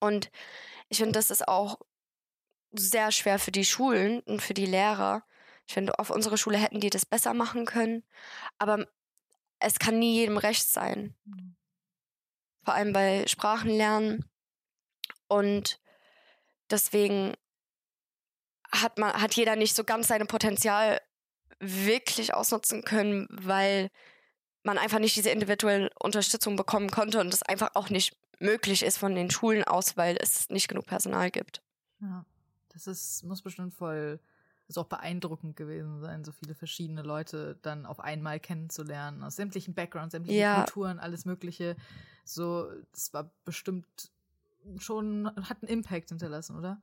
Und 0.00 0.30
ich 0.88 0.98
finde, 0.98 1.12
das 1.12 1.30
ist 1.30 1.48
auch 1.48 1.78
sehr 2.72 3.10
schwer 3.10 3.38
für 3.38 3.52
die 3.52 3.64
Schulen 3.64 4.20
und 4.20 4.42
für 4.42 4.54
die 4.54 4.66
Lehrer. 4.66 5.24
Ich 5.66 5.74
finde, 5.74 5.98
auf 5.98 6.10
unserer 6.10 6.36
Schule 6.36 6.58
hätten 6.58 6.80
die 6.80 6.90
das 6.90 7.06
besser 7.06 7.34
machen 7.34 7.64
können. 7.64 8.04
Aber 8.58 8.86
es 9.58 9.78
kann 9.78 9.98
nie 9.98 10.14
jedem 10.14 10.36
recht 10.36 10.68
sein. 10.68 11.14
Mhm. 11.24 11.56
Vor 12.64 12.74
allem 12.74 12.92
bei 12.92 13.24
Sprachenlernen 13.26 14.24
und 15.28 15.80
deswegen 16.70 17.34
hat 18.72 18.98
man, 18.98 19.12
hat 19.14 19.34
jeder 19.34 19.56
nicht 19.56 19.74
so 19.74 19.84
ganz 19.84 20.08
sein 20.08 20.26
Potenzial 20.26 21.00
wirklich 21.58 22.34
ausnutzen 22.34 22.82
können, 22.82 23.26
weil 23.30 23.90
man 24.62 24.78
einfach 24.78 24.98
nicht 24.98 25.16
diese 25.16 25.30
individuelle 25.30 25.90
Unterstützung 25.98 26.56
bekommen 26.56 26.90
konnte 26.90 27.20
und 27.20 27.32
es 27.32 27.42
einfach 27.42 27.70
auch 27.74 27.88
nicht 27.88 28.16
möglich 28.40 28.82
ist 28.82 28.98
von 28.98 29.14
den 29.14 29.30
Schulen 29.30 29.64
aus, 29.64 29.96
weil 29.96 30.16
es 30.20 30.50
nicht 30.50 30.68
genug 30.68 30.86
Personal 30.86 31.30
gibt. 31.30 31.62
Ja, 32.00 32.26
das 32.68 32.86
ist, 32.86 33.22
muss 33.22 33.40
bestimmt 33.40 33.72
voll, 33.72 34.20
ist 34.68 34.76
auch 34.76 34.86
beeindruckend 34.86 35.56
gewesen 35.56 36.00
sein, 36.00 36.24
so 36.24 36.32
viele 36.32 36.54
verschiedene 36.54 37.02
Leute 37.02 37.58
dann 37.62 37.86
auf 37.86 38.00
einmal 38.00 38.40
kennenzulernen, 38.40 39.22
aus 39.22 39.36
sämtlichen 39.36 39.74
Backgrounds, 39.74 40.12
sämtlichen 40.12 40.40
ja. 40.40 40.64
Kulturen, 40.64 40.98
alles 40.98 41.24
Mögliche. 41.24 41.76
So, 42.24 42.70
das 42.92 43.14
war 43.14 43.30
bestimmt 43.44 44.10
schon, 44.78 45.30
hat 45.48 45.62
einen 45.62 45.70
Impact 45.70 46.10
hinterlassen, 46.10 46.56
oder? 46.56 46.80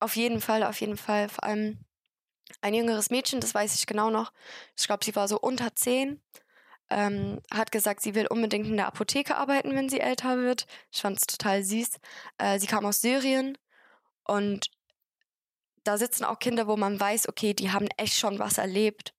Auf 0.00 0.16
jeden 0.16 0.40
Fall, 0.40 0.64
auf 0.64 0.80
jeden 0.80 0.96
Fall. 0.96 1.28
Vor 1.28 1.44
allem 1.44 1.78
ein 2.60 2.74
jüngeres 2.74 3.10
Mädchen, 3.10 3.40
das 3.40 3.54
weiß 3.54 3.74
ich 3.76 3.86
genau 3.86 4.10
noch. 4.10 4.32
Ich 4.76 4.86
glaube, 4.86 5.04
sie 5.04 5.14
war 5.16 5.28
so 5.28 5.38
unter 5.38 5.74
zehn. 5.74 6.20
Ähm, 6.90 7.40
hat 7.50 7.72
gesagt, 7.72 8.02
sie 8.02 8.14
will 8.14 8.26
unbedingt 8.26 8.66
in 8.66 8.76
der 8.76 8.88
Apotheke 8.88 9.36
arbeiten, 9.36 9.74
wenn 9.74 9.88
sie 9.88 10.00
älter 10.00 10.36
wird. 10.38 10.66
Ich 10.90 11.00
fand 11.00 11.16
es 11.16 11.26
total 11.26 11.62
süß. 11.62 11.98
Äh, 12.38 12.58
sie 12.58 12.66
kam 12.66 12.84
aus 12.84 13.00
Syrien 13.00 13.56
und 14.24 14.70
da 15.84 15.98
sitzen 15.98 16.24
auch 16.24 16.38
Kinder, 16.38 16.66
wo 16.66 16.76
man 16.76 17.00
weiß, 17.00 17.28
okay, 17.28 17.54
die 17.54 17.70
haben 17.70 17.88
echt 17.96 18.18
schon 18.18 18.38
was 18.38 18.58
erlebt. 18.58 19.14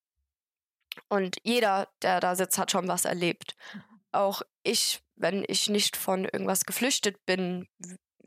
Und 1.09 1.37
jeder, 1.43 1.87
der 2.01 2.19
da 2.19 2.35
sitzt, 2.35 2.57
hat 2.57 2.71
schon 2.71 2.87
was 2.87 3.05
erlebt. 3.05 3.55
Mhm. 3.73 3.81
Auch 4.11 4.41
ich 4.61 5.01
wenn 5.23 5.43
ich 5.47 5.69
nicht 5.69 5.97
von 5.97 6.25
irgendwas 6.25 6.65
geflüchtet 6.65 7.25
bin, 7.25 7.67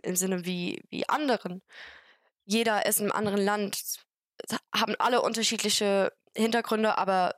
im 0.02 0.16
Sinne 0.16 0.44
wie, 0.44 0.82
wie 0.88 1.08
anderen. 1.08 1.62
Jeder 2.46 2.86
ist 2.86 2.98
in 2.98 3.04
einem 3.04 3.16
anderen 3.16 3.40
Land, 3.40 3.82
haben 4.74 4.96
alle 4.98 5.22
unterschiedliche 5.22 6.12
Hintergründe, 6.34 6.98
aber 6.98 7.36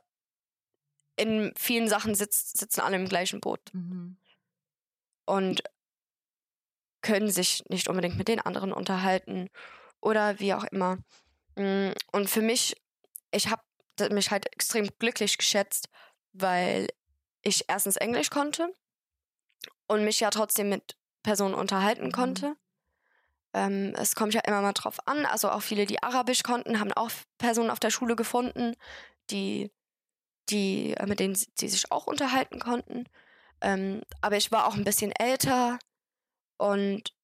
in 1.16 1.52
vielen 1.56 1.88
Sachen 1.88 2.14
sitzt, 2.14 2.56
sitzen 2.56 2.80
alle 2.80 2.96
im 2.96 3.08
gleichen 3.08 3.40
Boot. 3.40 3.60
Mhm. 3.72 4.16
Und 5.26 5.62
können 7.02 7.30
sich 7.30 7.64
nicht 7.68 7.88
unbedingt 7.88 8.16
mit 8.16 8.28
den 8.28 8.40
anderen 8.40 8.72
unterhalten 8.72 9.50
oder 10.00 10.38
wie 10.40 10.54
auch 10.54 10.64
immer. 10.64 10.98
Mm, 11.56 11.90
und 12.12 12.30
für 12.30 12.42
mich, 12.42 12.76
ich 13.30 13.48
habe 13.48 13.62
mich 14.10 14.30
halt 14.30 14.52
extrem 14.52 14.88
glücklich 14.98 15.38
geschätzt, 15.38 15.88
weil 16.32 16.88
ich 17.42 17.64
erstens 17.68 17.96
Englisch 17.96 18.30
konnte 18.30 18.72
und 19.86 20.04
mich 20.04 20.20
ja 20.20 20.30
trotzdem 20.30 20.68
mit 20.68 20.96
Personen 21.22 21.54
unterhalten 21.54 22.06
mhm. 22.06 22.12
konnte. 22.12 22.56
Ähm, 23.54 23.94
es 23.96 24.14
kommt 24.14 24.34
ja 24.34 24.40
immer 24.40 24.62
mal 24.62 24.72
drauf 24.72 24.98
an. 25.06 25.24
Also 25.26 25.50
auch 25.50 25.62
viele, 25.62 25.86
die 25.86 26.02
Arabisch 26.02 26.42
konnten, 26.42 26.80
haben 26.80 26.92
auch 26.92 27.10
Personen 27.38 27.70
auf 27.70 27.80
der 27.80 27.90
Schule 27.90 28.16
gefunden, 28.16 28.74
die, 29.30 29.70
die 30.50 30.94
äh, 30.94 31.06
mit 31.06 31.20
denen 31.20 31.34
sie 31.34 31.68
sich 31.68 31.90
auch 31.90 32.06
unterhalten 32.06 32.58
konnten. 32.58 33.04
Ähm, 33.60 34.02
aber 34.20 34.36
ich 34.36 34.52
war 34.52 34.66
auch 34.66 34.74
ein 34.74 34.84
bisschen 34.84 35.12
älter 35.12 35.78
und 36.58 37.14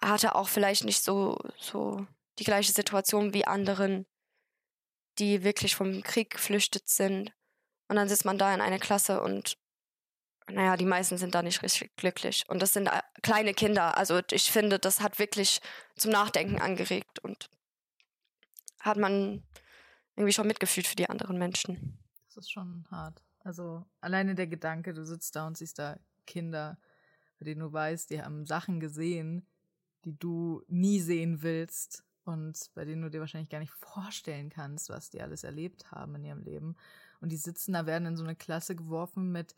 hatte 0.00 0.34
auch 0.34 0.48
vielleicht 0.48 0.84
nicht 0.84 1.02
so, 1.02 1.38
so 1.58 2.06
die 2.38 2.44
gleiche 2.44 2.72
Situation 2.72 3.34
wie 3.34 3.46
anderen, 3.46 4.06
die 5.18 5.42
wirklich 5.44 5.74
vom 5.74 6.02
Krieg 6.02 6.30
geflüchtet 6.30 6.88
sind. 6.88 7.32
Und 7.88 7.96
dann 7.96 8.08
sitzt 8.08 8.24
man 8.24 8.38
da 8.38 8.54
in 8.54 8.60
einer 8.60 8.78
Klasse 8.78 9.20
und 9.20 9.56
naja, 10.50 10.76
die 10.76 10.84
meisten 10.84 11.18
sind 11.18 11.34
da 11.34 11.42
nicht 11.42 11.62
richtig 11.62 11.94
glücklich. 11.96 12.44
Und 12.48 12.60
das 12.60 12.72
sind 12.72 12.86
äh, 12.86 13.02
kleine 13.22 13.54
Kinder. 13.54 13.96
Also 13.96 14.20
ich 14.30 14.50
finde, 14.50 14.78
das 14.78 15.00
hat 15.00 15.18
wirklich 15.18 15.60
zum 15.96 16.10
Nachdenken 16.10 16.60
angeregt 16.60 17.18
und 17.20 17.50
hat 18.80 18.96
man 18.96 19.42
irgendwie 20.16 20.32
schon 20.32 20.46
mitgefühlt 20.46 20.86
für 20.86 20.96
die 20.96 21.08
anderen 21.08 21.38
Menschen. 21.38 21.98
Das 22.26 22.38
ist 22.38 22.50
schon 22.50 22.86
hart. 22.90 23.22
Also 23.44 23.84
alleine 24.00 24.34
der 24.34 24.46
Gedanke, 24.46 24.94
du 24.94 25.04
sitzt 25.04 25.36
da 25.36 25.46
und 25.46 25.56
siehst 25.56 25.78
da 25.78 25.98
Kinder, 26.26 26.78
bei 27.38 27.44
denen 27.44 27.60
du 27.60 27.72
weißt, 27.72 28.10
die 28.10 28.22
haben 28.22 28.46
Sachen 28.46 28.80
gesehen, 28.80 29.46
die 30.04 30.18
du 30.18 30.62
nie 30.68 31.00
sehen 31.00 31.42
willst 31.42 32.04
und 32.24 32.70
bei 32.74 32.84
denen 32.84 33.02
du 33.02 33.10
dir 33.10 33.20
wahrscheinlich 33.20 33.48
gar 33.48 33.60
nicht 33.60 33.72
vorstellen 33.72 34.50
kannst, 34.50 34.90
was 34.90 35.10
die 35.10 35.22
alles 35.22 35.44
erlebt 35.44 35.90
haben 35.90 36.14
in 36.16 36.24
ihrem 36.24 36.42
Leben. 36.42 36.76
Und 37.20 37.30
die 37.30 37.36
sitzen 37.36 37.72
da, 37.72 37.86
werden 37.86 38.06
in 38.06 38.16
so 38.16 38.24
eine 38.24 38.36
Klasse 38.36 38.76
geworfen 38.76 39.32
mit 39.32 39.56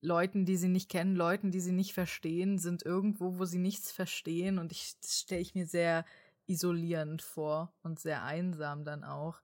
Leuten, 0.00 0.44
die 0.44 0.56
sie 0.56 0.68
nicht 0.68 0.88
kennen, 0.90 1.16
Leuten, 1.16 1.50
die 1.50 1.60
sie 1.60 1.72
nicht 1.72 1.92
verstehen, 1.92 2.58
sind 2.58 2.84
irgendwo, 2.84 3.38
wo 3.38 3.44
sie 3.44 3.58
nichts 3.58 3.90
verstehen. 3.92 4.58
Und 4.58 4.72
ich 4.72 4.94
stelle 5.04 5.40
ich 5.40 5.54
mir 5.54 5.66
sehr 5.66 6.04
isolierend 6.46 7.22
vor 7.22 7.72
und 7.82 7.98
sehr 7.98 8.22
einsam 8.22 8.84
dann 8.84 9.04
auch. 9.04 9.40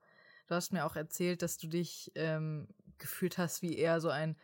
Du 0.46 0.54
hast 0.54 0.72
mir 0.72 0.84
auch 0.84 0.96
erzählt, 0.96 1.42
dass 1.42 1.56
du 1.56 1.66
dich 1.66 2.12
ähm, 2.14 2.68
gefühlt 2.98 3.38
hast 3.38 3.62
wie 3.62 3.76
eher 3.76 4.00
so 4.00 4.08
ein. 4.08 4.36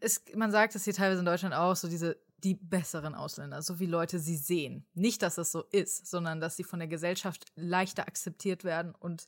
Es, 0.00 0.22
man 0.34 0.50
sagt 0.50 0.74
es 0.74 0.84
hier 0.84 0.94
teilweise 0.94 1.20
in 1.20 1.26
Deutschland 1.26 1.54
auch, 1.54 1.76
so 1.76 1.88
diese 1.88 2.16
die 2.44 2.54
besseren 2.54 3.14
Ausländer, 3.14 3.62
so 3.62 3.78
wie 3.78 3.86
Leute 3.86 4.18
sie 4.18 4.36
sehen. 4.36 4.84
Nicht, 4.94 5.22
dass 5.22 5.36
das 5.36 5.52
so 5.52 5.62
ist, 5.70 6.06
sondern 6.06 6.40
dass 6.40 6.56
sie 6.56 6.64
von 6.64 6.80
der 6.80 6.88
Gesellschaft 6.88 7.46
leichter 7.54 8.06
akzeptiert 8.08 8.64
werden 8.64 8.94
und 8.94 9.26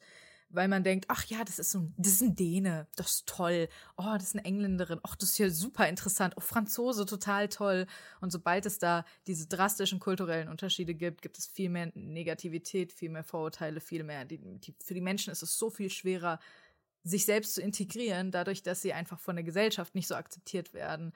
weil 0.54 0.68
man 0.68 0.84
denkt, 0.84 1.06
ach 1.08 1.24
ja, 1.26 1.44
das 1.44 1.58
ist 1.58 1.70
so 1.70 1.80
ein, 1.80 1.94
das 1.96 2.12
ist 2.12 2.22
ein 2.22 2.36
Däne, 2.36 2.86
das 2.96 3.10
ist 3.12 3.26
toll. 3.26 3.68
Oh, 3.96 4.12
das 4.14 4.24
ist 4.24 4.34
eine 4.36 4.44
Engländerin. 4.44 5.00
Ach, 5.02 5.16
das 5.16 5.30
ist 5.30 5.38
ja 5.38 5.50
super 5.50 5.88
interessant. 5.88 6.34
Oh, 6.36 6.40
Franzose, 6.40 7.06
total 7.06 7.48
toll. 7.48 7.86
Und 8.20 8.30
sobald 8.30 8.66
es 8.66 8.78
da 8.78 9.04
diese 9.26 9.46
drastischen 9.46 10.00
kulturellen 10.00 10.48
Unterschiede 10.48 10.94
gibt, 10.94 11.22
gibt 11.22 11.38
es 11.38 11.46
viel 11.46 11.70
mehr 11.70 11.90
Negativität, 11.94 12.92
viel 12.92 13.10
mehr 13.10 13.24
Vorurteile, 13.24 13.80
viel 13.80 14.04
mehr. 14.04 14.24
Die, 14.24 14.38
die, 14.38 14.74
für 14.80 14.94
die 14.94 15.00
Menschen 15.00 15.30
ist 15.30 15.42
es 15.42 15.58
so 15.58 15.70
viel 15.70 15.90
schwerer, 15.90 16.38
sich 17.02 17.26
selbst 17.26 17.54
zu 17.54 17.62
integrieren, 17.62 18.30
dadurch, 18.30 18.62
dass 18.62 18.80
sie 18.80 18.92
einfach 18.92 19.18
von 19.18 19.36
der 19.36 19.44
Gesellschaft 19.44 19.94
nicht 19.94 20.08
so 20.08 20.14
akzeptiert 20.14 20.72
werden. 20.72 21.12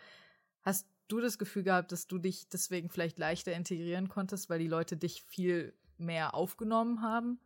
Hast 0.62 0.86
du 1.08 1.20
das 1.20 1.38
Gefühl 1.38 1.62
gehabt, 1.62 1.92
dass 1.92 2.06
du 2.06 2.18
dich 2.18 2.48
deswegen 2.48 2.90
vielleicht 2.90 3.18
leichter 3.18 3.54
integrieren 3.54 4.08
konntest, 4.08 4.50
weil 4.50 4.58
die 4.58 4.68
Leute 4.68 4.96
dich 4.96 5.22
viel 5.22 5.74
mehr 5.96 6.34
aufgenommen 6.34 7.02
haben? 7.02 7.40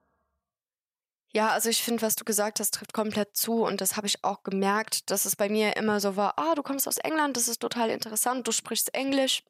Ja, 1.34 1.48
also 1.48 1.70
ich 1.70 1.82
finde, 1.82 2.02
was 2.02 2.14
du 2.14 2.24
gesagt 2.24 2.60
hast, 2.60 2.74
trifft 2.74 2.92
komplett 2.92 3.36
zu 3.36 3.64
und 3.64 3.80
das 3.80 3.96
habe 3.96 4.06
ich 4.06 4.22
auch 4.22 4.42
gemerkt, 4.42 5.10
dass 5.10 5.24
es 5.24 5.34
bei 5.34 5.48
mir 5.48 5.76
immer 5.76 5.98
so 5.98 6.14
war, 6.14 6.38
ah, 6.38 6.54
du 6.54 6.62
kommst 6.62 6.86
aus 6.86 6.98
England, 6.98 7.36
das 7.38 7.48
ist 7.48 7.60
total 7.60 7.88
interessant, 7.88 8.46
du 8.46 8.52
sprichst 8.52 8.94
Englisch. 8.94 9.42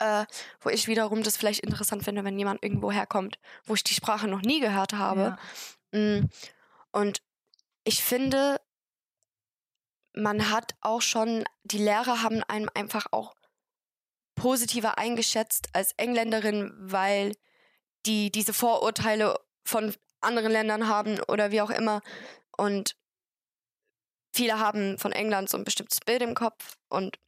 Äh, 0.00 0.24
wo 0.60 0.70
ich 0.70 0.88
wiederum 0.88 1.22
das 1.22 1.36
vielleicht 1.36 1.60
interessant 1.60 2.04
finde, 2.04 2.24
wenn 2.24 2.38
jemand 2.38 2.64
irgendwo 2.64 2.90
herkommt, 2.90 3.38
wo 3.64 3.74
ich 3.74 3.84
die 3.84 3.92
Sprache 3.92 4.28
noch 4.28 4.40
nie 4.40 4.58
gehört 4.58 4.94
habe. 4.94 5.36
Ja. 5.92 5.98
Mm, 5.98 6.30
und 6.90 7.22
ich 7.84 8.02
finde, 8.02 8.62
man 10.14 10.50
hat 10.50 10.74
auch 10.80 11.02
schon, 11.02 11.44
die 11.64 11.76
Lehrer 11.76 12.22
haben 12.22 12.42
einem 12.44 12.70
einfach 12.72 13.08
auch 13.10 13.34
positiver 14.34 14.96
eingeschätzt 14.96 15.68
als 15.74 15.92
Engländerin, 15.98 16.72
weil 16.78 17.36
die 18.06 18.32
diese 18.32 18.54
Vorurteile 18.54 19.38
von 19.64 19.94
anderen 20.20 20.52
Ländern 20.52 20.88
haben 20.88 21.20
oder 21.28 21.50
wie 21.50 21.60
auch 21.60 21.70
immer. 21.70 22.02
Und 22.56 22.96
viele 24.32 24.58
haben 24.58 24.98
von 24.98 25.12
England 25.12 25.48
so 25.48 25.56
ein 25.56 25.64
bestimmtes 25.64 26.00
Bild 26.00 26.22
im 26.22 26.34
Kopf 26.34 26.76
und 26.88 27.18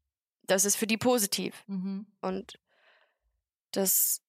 das 0.44 0.64
ist 0.64 0.76
für 0.76 0.86
die 0.86 0.98
positiv. 0.98 1.64
Mhm. 1.66 2.06
Und 2.20 2.58
das 3.70 4.22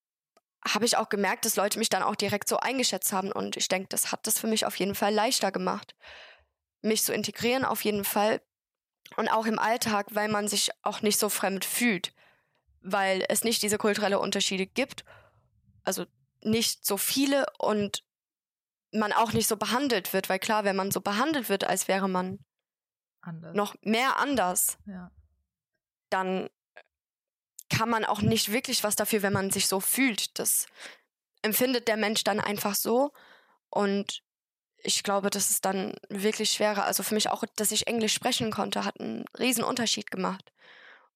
habe 0.65 0.85
ich 0.85 0.97
auch 0.97 1.09
gemerkt, 1.09 1.45
dass 1.45 1.55
Leute 1.55 1.79
mich 1.79 1.89
dann 1.89 2.03
auch 2.03 2.15
direkt 2.15 2.47
so 2.47 2.57
eingeschätzt 2.57 3.11
haben. 3.11 3.31
Und 3.31 3.57
ich 3.57 3.67
denke, 3.67 3.89
das 3.89 4.11
hat 4.11 4.25
das 4.27 4.39
für 4.39 4.47
mich 4.47 4.65
auf 4.65 4.75
jeden 4.77 4.95
Fall 4.95 5.13
leichter 5.13 5.51
gemacht, 5.51 5.95
mich 6.81 7.03
zu 7.03 7.13
integrieren, 7.13 7.65
auf 7.65 7.83
jeden 7.83 8.05
Fall. 8.05 8.41
Und 9.17 9.27
auch 9.27 9.45
im 9.45 9.59
Alltag, 9.59 10.07
weil 10.11 10.29
man 10.29 10.47
sich 10.47 10.71
auch 10.81 11.01
nicht 11.01 11.19
so 11.19 11.29
fremd 11.29 11.65
fühlt, 11.65 12.13
weil 12.81 13.25
es 13.27 13.43
nicht 13.43 13.61
diese 13.61 13.77
kulturelle 13.77 14.19
Unterschiede 14.19 14.65
gibt. 14.65 15.03
Also 15.83 16.05
nicht 16.41 16.85
so 16.85 16.97
viele 16.97 17.45
und 17.57 18.03
man 18.93 19.11
auch 19.13 19.33
nicht 19.33 19.47
so 19.47 19.57
behandelt 19.57 20.13
wird, 20.13 20.29
weil 20.29 20.39
klar, 20.39 20.63
wenn 20.63 20.75
man 20.75 20.91
so 20.91 21.01
behandelt 21.01 21.49
wird, 21.49 21.63
als 21.63 21.87
wäre 21.87 22.07
man 22.07 22.39
anders. 23.21 23.55
noch 23.55 23.75
mehr 23.81 24.17
anders, 24.17 24.77
ja. 24.85 25.11
dann 26.09 26.49
kann 27.69 27.89
man 27.89 28.05
auch 28.05 28.21
nicht 28.21 28.51
wirklich 28.51 28.83
was 28.83 28.95
dafür, 28.95 29.23
wenn 29.23 29.33
man 29.33 29.49
sich 29.49 29.67
so 29.67 29.79
fühlt. 29.79 30.37
Das 30.37 30.67
empfindet 31.41 31.87
der 31.87 31.97
Mensch 31.97 32.23
dann 32.23 32.39
einfach 32.39 32.75
so. 32.75 33.11
Und 33.69 34.21
ich 34.77 35.03
glaube, 35.03 35.29
das 35.29 35.49
ist 35.49 35.65
dann 35.65 35.95
wirklich 36.09 36.51
schwerer. 36.51 36.85
Also 36.85 37.03
für 37.03 37.15
mich 37.15 37.29
auch, 37.29 37.43
dass 37.55 37.71
ich 37.71 37.87
Englisch 37.87 38.13
sprechen 38.13 38.51
konnte, 38.51 38.85
hat 38.85 38.99
einen 38.99 39.25
riesen 39.39 39.63
Unterschied 39.63 40.11
gemacht. 40.11 40.51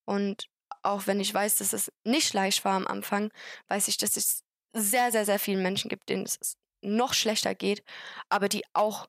Und 0.05 0.49
auch 0.81 1.05
wenn 1.05 1.19
ich 1.19 1.33
weiß, 1.33 1.57
dass 1.57 1.73
es 1.73 1.91
nicht 2.03 2.33
leicht 2.33 2.65
war 2.65 2.75
am 2.75 2.87
Anfang, 2.87 3.31
weiß 3.67 3.87
ich, 3.89 3.97
dass 3.97 4.17
es 4.17 4.43
sehr, 4.73 5.11
sehr, 5.11 5.25
sehr 5.25 5.39
vielen 5.39 5.61
Menschen 5.61 5.89
gibt, 5.89 6.09
denen 6.09 6.23
es 6.23 6.57
noch 6.81 7.13
schlechter 7.13 7.55
geht, 7.55 7.83
aber 8.29 8.49
die 8.49 8.63
auch 8.73 9.07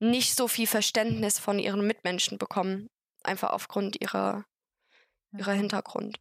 nicht 0.00 0.36
so 0.36 0.48
viel 0.48 0.66
Verständnis 0.66 1.38
von 1.38 1.58
ihren 1.58 1.86
Mitmenschen 1.86 2.38
bekommen, 2.38 2.88
einfach 3.22 3.50
aufgrund 3.50 4.00
ihrer, 4.00 4.44
ihrer 5.36 5.52
Hintergrund. 5.52 6.20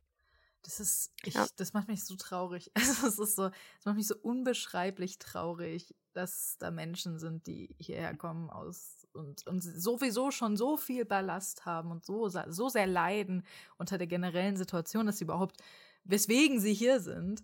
Das 0.64 0.82
ist, 0.82 1.12
ich, 1.24 1.36
ja. 1.36 1.48
das 1.56 1.72
macht 1.72 1.88
mich 1.88 2.04
so 2.04 2.16
traurig. 2.16 2.72
Also 2.76 3.08
es 3.08 3.20
ist 3.20 3.36
so, 3.36 3.52
es 3.80 3.86
macht 3.86 3.96
mich 3.96 4.08
so 4.08 4.16
unbeschreiblich 4.22 5.18
traurig, 5.18 5.96
dass 6.14 6.58
da 6.60 6.72
Menschen 6.72 7.20
sind, 7.20 7.48
die 7.48 7.74
hierher 7.80 8.18
kommen 8.18 8.50
aus 8.50 9.08
und, 9.14 9.48
und 9.48 9.62
sowieso 9.62 10.32
schon 10.32 10.58
so 10.58 10.76
viel 10.76 11.06
Ballast 11.06 11.66
haben 11.66 11.92
und 11.92 12.06
so, 12.06 12.28
so 12.28 12.70
sehr 12.70 12.88
leiden 12.88 13.46
unter 13.78 13.98
der 13.98 14.08
generellen 14.08 14.58
Situation, 14.58 15.06
dass 15.06 15.20
sie 15.20 15.24
überhaupt, 15.24 15.58
weswegen 16.04 16.60
sie 16.60 16.74
hier 16.74 17.00
sind 17.00 17.44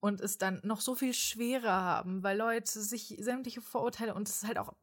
und 0.00 0.20
es 0.20 0.38
dann 0.38 0.60
noch 0.62 0.80
so 0.80 0.94
viel 0.94 1.14
schwerer 1.14 1.72
haben, 1.72 2.22
weil 2.22 2.36
Leute 2.36 2.80
sich 2.80 3.16
sämtliche 3.18 3.60
Vorurteile 3.60 4.14
und 4.14 4.28
es 4.28 4.36
ist 4.36 4.46
halt 4.46 4.58
auch 4.58 4.74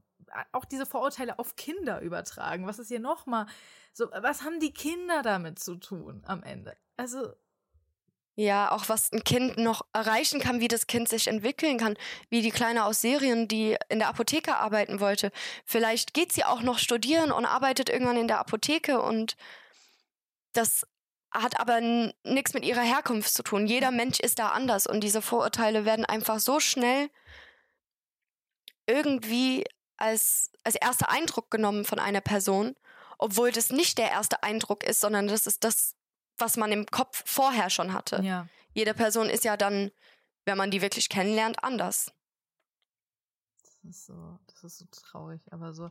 auch 0.51 0.65
diese 0.65 0.85
Vorurteile 0.85 1.39
auf 1.39 1.55
Kinder 1.55 2.01
übertragen. 2.01 2.67
Was 2.67 2.79
ist 2.79 2.87
hier 2.87 2.99
nochmal 2.99 3.45
so, 3.93 4.09
was 4.11 4.43
haben 4.43 4.59
die 4.59 4.73
Kinder 4.73 5.21
damit 5.21 5.59
zu 5.59 5.75
tun 5.75 6.23
am 6.25 6.43
Ende? 6.43 6.75
Also. 6.97 7.33
Ja, 8.35 8.71
auch 8.71 8.89
was 8.89 9.11
ein 9.11 9.23
Kind 9.23 9.57
noch 9.57 9.85
erreichen 9.93 10.39
kann, 10.39 10.59
wie 10.59 10.67
das 10.67 10.87
Kind 10.87 11.07
sich 11.07 11.27
entwickeln 11.27 11.77
kann, 11.77 11.95
wie 12.29 12.41
die 12.41 12.49
Kleine 12.49 12.85
aus 12.85 12.99
Serien, 12.99 13.47
die 13.47 13.77
in 13.89 13.99
der 13.99 14.07
Apotheke 14.07 14.55
arbeiten 14.55 14.99
wollte. 14.99 15.31
Vielleicht 15.65 16.15
geht 16.15 16.33
sie 16.33 16.43
auch 16.43 16.63
noch 16.63 16.79
studieren 16.79 17.31
und 17.31 17.45
arbeitet 17.45 17.89
irgendwann 17.89 18.17
in 18.17 18.27
der 18.27 18.39
Apotheke 18.39 18.99
und 19.01 19.35
das 20.53 20.87
hat 21.33 21.59
aber 21.59 21.81
nichts 22.23 22.53
mit 22.53 22.63
ihrer 22.63 22.81
Herkunft 22.81 23.33
zu 23.33 23.43
tun. 23.43 23.65
Jeder 23.67 23.91
Mensch 23.91 24.19
ist 24.19 24.39
da 24.39 24.49
anders 24.49 24.87
und 24.87 25.01
diese 25.01 25.21
Vorurteile 25.21 25.85
werden 25.85 26.05
einfach 26.05 26.39
so 26.39 26.59
schnell 26.59 27.09
irgendwie 28.85 29.63
als, 29.97 30.51
als 30.63 30.75
erster 30.75 31.09
Eindruck 31.09 31.49
genommen 31.49 31.85
von 31.85 31.99
einer 31.99 32.21
Person, 32.21 32.75
obwohl 33.17 33.51
das 33.51 33.71
nicht 33.71 33.97
der 33.97 34.11
erste 34.11 34.43
Eindruck 34.43 34.83
ist, 34.83 34.99
sondern 34.99 35.27
das 35.27 35.47
ist 35.47 35.63
das, 35.63 35.95
was 36.37 36.57
man 36.57 36.71
im 36.71 36.85
Kopf 36.85 37.23
vorher 37.25 37.69
schon 37.69 37.93
hatte. 37.93 38.21
Ja. 38.23 38.47
Jede 38.73 38.93
Person 38.93 39.29
ist 39.29 39.43
ja 39.43 39.57
dann, 39.57 39.91
wenn 40.45 40.57
man 40.57 40.71
die 40.71 40.81
wirklich 40.81 41.09
kennenlernt, 41.09 41.63
anders. 41.63 42.11
Das 43.61 43.83
ist 43.83 44.05
so, 44.05 44.39
das 44.47 44.63
ist 44.63 44.77
so 44.79 44.85
traurig, 44.91 45.41
aber 45.51 45.73
so. 45.73 45.89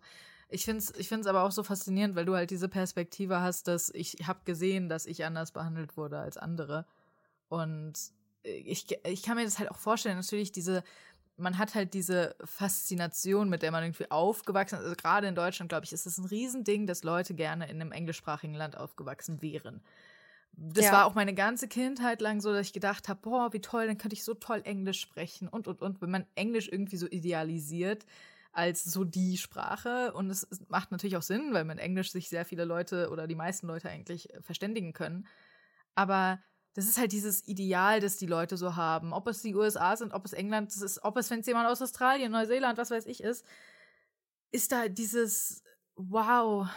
Ich 0.52 0.64
finde 0.64 0.78
es 0.78 0.94
ich 0.96 1.08
find's 1.08 1.26
aber 1.26 1.42
auch 1.42 1.50
so 1.50 1.62
faszinierend, 1.62 2.14
weil 2.14 2.24
du 2.24 2.34
halt 2.34 2.50
diese 2.50 2.68
Perspektive 2.68 3.40
hast, 3.40 3.68
dass 3.68 3.90
ich 3.90 4.16
habe 4.26 4.40
gesehen, 4.44 4.88
dass 4.88 5.06
ich 5.06 5.24
anders 5.24 5.52
behandelt 5.52 5.96
wurde 5.96 6.18
als 6.18 6.36
andere. 6.36 6.86
Und 7.48 7.94
ich, 8.42 8.86
ich 9.04 9.22
kann 9.22 9.36
mir 9.36 9.44
das 9.44 9.58
halt 9.58 9.70
auch 9.70 9.78
vorstellen, 9.78 10.16
natürlich 10.16 10.52
diese, 10.52 10.82
man 11.36 11.58
hat 11.58 11.74
halt 11.74 11.94
diese 11.94 12.36
Faszination, 12.44 13.48
mit 13.48 13.62
der 13.62 13.70
man 13.70 13.84
irgendwie 13.84 14.10
aufgewachsen 14.10 14.76
ist. 14.76 14.84
Also 14.84 14.96
gerade 14.96 15.26
in 15.26 15.34
Deutschland, 15.34 15.68
glaube 15.68 15.84
ich, 15.84 15.92
ist 15.92 16.06
es 16.06 16.18
ein 16.18 16.26
Riesending, 16.26 16.86
dass 16.86 17.04
Leute 17.04 17.34
gerne 17.34 17.68
in 17.68 17.80
einem 17.80 17.92
englischsprachigen 17.92 18.54
Land 18.54 18.76
aufgewachsen 18.76 19.42
wären. 19.42 19.82
Das 20.54 20.84
ja. 20.84 20.92
war 20.92 21.06
auch 21.06 21.14
meine 21.14 21.34
ganze 21.34 21.66
Kindheit 21.66 22.20
lang 22.20 22.40
so, 22.40 22.52
dass 22.52 22.66
ich 22.66 22.72
gedacht 22.72 23.08
habe, 23.08 23.20
boah, 23.22 23.52
wie 23.52 23.60
toll, 23.60 23.86
dann 23.86 23.96
könnte 23.96 24.14
ich 24.14 24.24
so 24.24 24.34
toll 24.34 24.60
Englisch 24.64 25.00
sprechen 25.00 25.48
und 25.48 25.66
und 25.66 25.80
und. 25.80 26.02
Wenn 26.02 26.10
man 26.10 26.26
Englisch 26.34 26.68
irgendwie 26.70 26.98
so 26.98 27.06
idealisiert, 27.06 28.04
als 28.52 28.84
so 28.84 29.04
die 29.04 29.38
Sprache. 29.38 30.12
Und 30.12 30.30
es, 30.30 30.46
macht 30.68 30.92
natürlich 30.92 31.16
auch 31.16 31.22
Sinn, 31.22 31.52
weil 31.52 31.64
mit 31.64 31.78
Englisch 31.78 32.12
sich 32.12 32.28
sehr 32.28 32.44
viele 32.44 32.64
Leute 32.64 33.10
oder 33.10 33.26
die 33.26 33.34
meisten 33.34 33.66
Leute 33.66 33.88
eigentlich 33.88 34.32
äh, 34.32 34.42
verständigen 34.42 34.92
können. 34.92 35.26
Aber 35.94 36.42
das 36.74 36.86
ist 36.86 36.98
halt 36.98 37.12
dieses 37.12 37.46
Ideal, 37.46 38.00
das 38.00 38.16
die 38.16 38.26
Leute 38.26 38.56
so 38.56 38.76
haben. 38.76 39.12
Ob 39.12 39.26
es 39.26 39.42
die 39.42 39.54
USA 39.54 39.96
sind, 39.96 40.14
ob 40.14 40.24
es 40.24 40.32
England 40.32 40.74
ist, 40.74 41.04
ob 41.04 41.16
es, 41.16 41.30
wenn 41.30 41.40
es 41.40 41.46
jemand 41.46 41.68
aus 41.68 41.82
Australien, 41.82 42.32
Neuseeland, 42.32 42.78
was 42.78 42.90
weiß 42.90 43.06
ich 43.06 43.22
ist, 43.22 43.44
ist 44.52 44.72
da 44.72 44.88
dieses 44.88 45.62
Wow, 45.96 46.68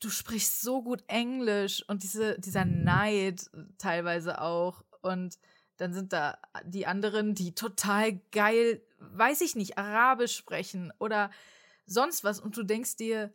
du 0.00 0.10
sprichst 0.10 0.62
so 0.62 0.82
gut 0.82 1.02
Englisch 1.08 1.84
und 1.88 2.02
diese, 2.04 2.38
dieser 2.38 2.64
Neid 2.64 3.50
teilweise 3.78 4.40
auch. 4.40 4.84
Und 5.02 5.38
dann 5.80 5.94
sind 5.94 6.12
da 6.12 6.38
die 6.64 6.86
anderen, 6.86 7.34
die 7.34 7.54
total 7.54 8.20
geil 8.32 8.82
weiß 9.00 9.40
ich 9.40 9.56
nicht, 9.56 9.78
Arabisch 9.78 10.36
sprechen 10.36 10.92
oder 10.98 11.30
sonst 11.86 12.22
was 12.22 12.40
und 12.40 12.56
du 12.56 12.62
denkst 12.62 12.96
dir 12.96 13.32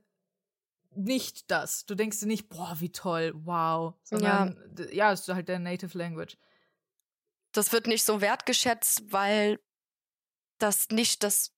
nicht 0.96 1.52
das. 1.52 1.86
Du 1.86 1.96
denkst 1.96 2.20
dir 2.20 2.28
nicht, 2.28 2.48
boah, 2.48 2.78
wie 2.80 2.92
toll, 2.92 3.34
wow. 3.36 3.96
Sondern, 4.04 4.58
ja, 4.78 4.86
ja 4.92 5.12
ist 5.12 5.28
halt 5.28 5.50
der 5.50 5.60
Native 5.60 5.98
Language. 5.98 6.38
Das 7.52 7.72
wird 7.74 7.88
nicht 7.88 8.06
so 8.06 8.22
wertgeschätzt, 8.22 9.12
weil 9.12 9.60
das 10.58 10.90
nicht 10.90 11.24
das 11.24 11.52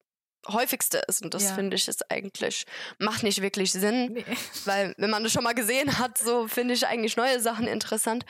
häufigste 0.47 0.99
ist 1.07 1.23
und 1.23 1.33
das 1.33 1.43
ja. 1.43 1.55
finde 1.55 1.75
ich 1.75 1.87
ist 1.87 2.09
eigentlich 2.09 2.65
macht 2.99 3.23
nicht 3.23 3.41
wirklich 3.41 3.71
Sinn, 3.73 4.13
nee. 4.13 4.25
weil 4.65 4.95
wenn 4.97 5.09
man 5.09 5.23
das 5.23 5.33
schon 5.33 5.43
mal 5.43 5.53
gesehen 5.53 5.99
hat, 5.99 6.17
so 6.17 6.47
finde 6.47 6.73
ich 6.73 6.87
eigentlich 6.87 7.17
neue 7.17 7.41
Sachen 7.41 7.67
interessant. 7.67 8.25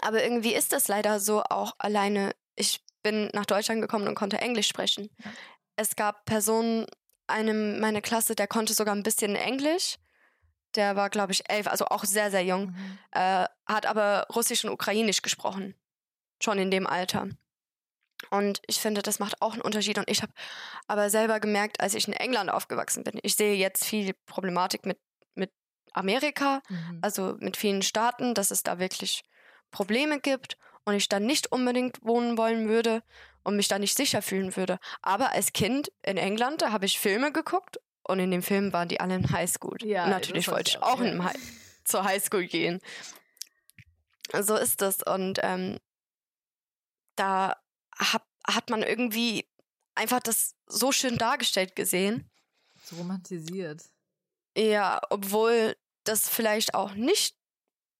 Aber 0.00 0.22
irgendwie 0.22 0.54
ist 0.54 0.72
das 0.72 0.88
leider 0.88 1.20
so 1.20 1.42
auch 1.42 1.74
alleine. 1.78 2.32
Ich 2.56 2.80
bin 3.02 3.30
nach 3.32 3.46
Deutschland 3.46 3.80
gekommen 3.80 4.08
und 4.08 4.14
konnte 4.14 4.38
Englisch 4.38 4.68
sprechen. 4.68 5.10
Es 5.76 5.96
gab 5.96 6.24
Personen, 6.24 6.86
einem 7.28 7.78
meine 7.80 8.02
Klasse, 8.02 8.34
der 8.34 8.46
konnte 8.46 8.74
sogar 8.74 8.94
ein 8.94 9.02
bisschen 9.02 9.36
Englisch. 9.36 9.98
Der 10.74 10.96
war, 10.96 11.10
glaube 11.10 11.32
ich, 11.32 11.48
elf, 11.48 11.66
also 11.66 11.86
auch 11.86 12.04
sehr, 12.04 12.30
sehr 12.30 12.44
jung. 12.44 12.66
Mhm. 12.66 12.98
Äh, 13.12 13.46
hat 13.66 13.86
aber 13.86 14.26
Russisch 14.34 14.64
und 14.64 14.70
Ukrainisch 14.70 15.22
gesprochen. 15.22 15.74
Schon 16.42 16.58
in 16.58 16.70
dem 16.70 16.86
Alter. 16.86 17.28
Und 18.30 18.60
ich 18.66 18.80
finde, 18.80 19.02
das 19.02 19.18
macht 19.18 19.40
auch 19.40 19.52
einen 19.52 19.62
Unterschied. 19.62 19.98
Und 19.98 20.10
ich 20.10 20.22
habe 20.22 20.32
aber 20.86 21.10
selber 21.10 21.40
gemerkt, 21.40 21.80
als 21.80 21.94
ich 21.94 22.08
in 22.08 22.14
England 22.14 22.50
aufgewachsen 22.50 23.04
bin, 23.04 23.18
ich 23.22 23.36
sehe 23.36 23.54
jetzt 23.54 23.84
viel 23.84 24.14
Problematik 24.26 24.84
mit, 24.84 24.98
mit 25.34 25.52
Amerika, 25.92 26.60
mhm. 26.68 26.98
also 27.02 27.36
mit 27.38 27.56
vielen 27.56 27.82
Staaten, 27.82 28.34
dass 28.34 28.50
es 28.50 28.62
da 28.62 28.78
wirklich 28.78 29.24
Probleme 29.70 30.20
gibt 30.20 30.56
und 30.84 30.94
ich 30.94 31.08
dann 31.08 31.26
nicht 31.26 31.52
unbedingt 31.52 31.98
wohnen 32.02 32.38
wollen 32.38 32.68
würde 32.68 33.02
und 33.42 33.56
mich 33.56 33.68
da 33.68 33.78
nicht 33.78 33.96
sicher 33.96 34.22
fühlen 34.22 34.56
würde. 34.56 34.78
Aber 35.02 35.32
als 35.32 35.52
Kind 35.52 35.92
in 36.02 36.16
England, 36.16 36.62
da 36.62 36.72
habe 36.72 36.86
ich 36.86 36.98
Filme 36.98 37.32
geguckt 37.32 37.78
und 38.02 38.20
in 38.20 38.30
den 38.30 38.42
Filmen 38.42 38.72
waren 38.72 38.88
die 38.88 39.00
alle 39.00 39.14
in 39.14 39.30
Highschool. 39.30 39.78
Ja, 39.84 40.04
und 40.04 40.10
natürlich 40.10 40.48
wollte 40.48 40.70
ich 40.70 40.78
auch, 40.82 41.00
auch 41.00 41.02
ja. 41.02 41.24
Hi 41.24 41.34
zur 41.88 42.04
Highschool 42.04 42.46
gehen. 42.46 42.80
So 44.32 44.56
ist 44.56 44.82
das. 44.82 45.02
Und 45.02 45.40
ähm, 45.42 45.78
da 47.16 47.56
hab, 47.98 48.26
hat 48.46 48.70
man 48.70 48.82
irgendwie 48.82 49.48
einfach 49.94 50.20
das 50.20 50.54
so 50.66 50.92
schön 50.92 51.16
dargestellt 51.18 51.74
gesehen. 51.74 52.30
So 52.84 52.96
romantisiert. 52.96 53.82
Ja, 54.56 55.00
obwohl 55.10 55.76
das 56.04 56.28
vielleicht 56.28 56.74
auch 56.74 56.94
nicht 56.94 57.36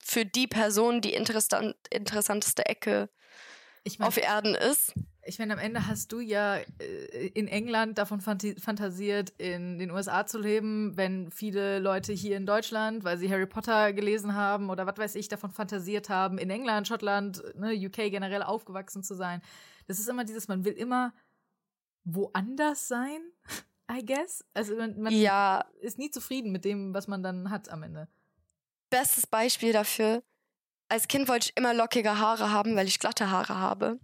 für 0.09 0.25
die 0.25 0.47
Person 0.47 1.03
die 1.03 1.13
interessant, 1.13 1.77
interessanteste 1.91 2.65
Ecke 2.65 3.11
ich 3.85 3.99
mein, 3.99 4.09
auf 4.09 4.17
Erden 4.17 4.55
ist. 4.55 4.95
Ich 5.23 5.39
meine, 5.39 5.53
am 5.53 5.59
Ende 5.59 5.87
hast 5.87 6.13
du 6.13 6.21
ja 6.21 6.57
äh, 6.57 7.27
in 7.35 7.47
England 7.47 7.99
davon 7.99 8.23
fantasiert, 8.23 9.35
in 9.37 9.79
den 9.79 9.91
USA 9.91 10.25
zu 10.25 10.39
leben, 10.39 10.97
wenn 10.97 11.31
viele 11.31 11.79
Leute 11.79 12.15
hier 12.15 12.39
in 12.39 12.47
Deutschland, 12.47 13.05
weil 13.05 13.19
sie 13.19 13.31
Harry 13.31 13.47
Potter 13.47 13.93
gelesen 13.93 14.35
haben 14.35 14.71
oder 14.71 14.87
was 14.87 14.97
weiß 14.97 15.15
ich, 15.17 15.29
davon 15.29 15.51
fantasiert 15.51 16.09
haben, 16.09 16.39
in 16.39 16.49
England, 16.49 16.89
Schottland, 16.89 17.43
ne, 17.55 17.75
UK 17.75 18.11
generell 18.11 18.43
aufgewachsen 18.43 19.03
zu 19.03 19.15
sein. 19.15 19.43
Das 19.89 19.99
ist 19.99 20.09
immer 20.09 20.25
dieses, 20.25 20.49
man 20.49 20.65
will 20.65 20.73
immer 20.73 21.13
woanders 22.05 22.89
sein, 22.89 23.21
I 23.93 24.05
guess. 24.05 24.43
Also 24.55 24.75
man, 24.77 24.99
man 24.99 25.13
ja. 25.13 25.67
ist 25.81 25.99
nie 25.99 26.11
zufrieden 26.11 26.51
mit 26.51 26.65
dem, 26.65 26.95
was 26.95 27.09
man 27.09 27.23
dann 27.23 27.51
hat 27.51 27.69
am 27.69 27.83
Ende. 27.83 28.09
Bestes 28.91 29.27
Beispiel 29.27 29.73
dafür, 29.73 30.23
als 30.89 31.09
Kind 31.09 31.29
wollte 31.29 31.51
ich 31.51 31.57
immer 31.57 31.75
lockige 31.75 32.19
Haare 32.19 32.51
haben, 32.51 32.77
weil 32.77 32.87
ich 32.87 32.99
glatte 32.99 33.31
Haare 33.31 33.59
habe. 33.59 33.99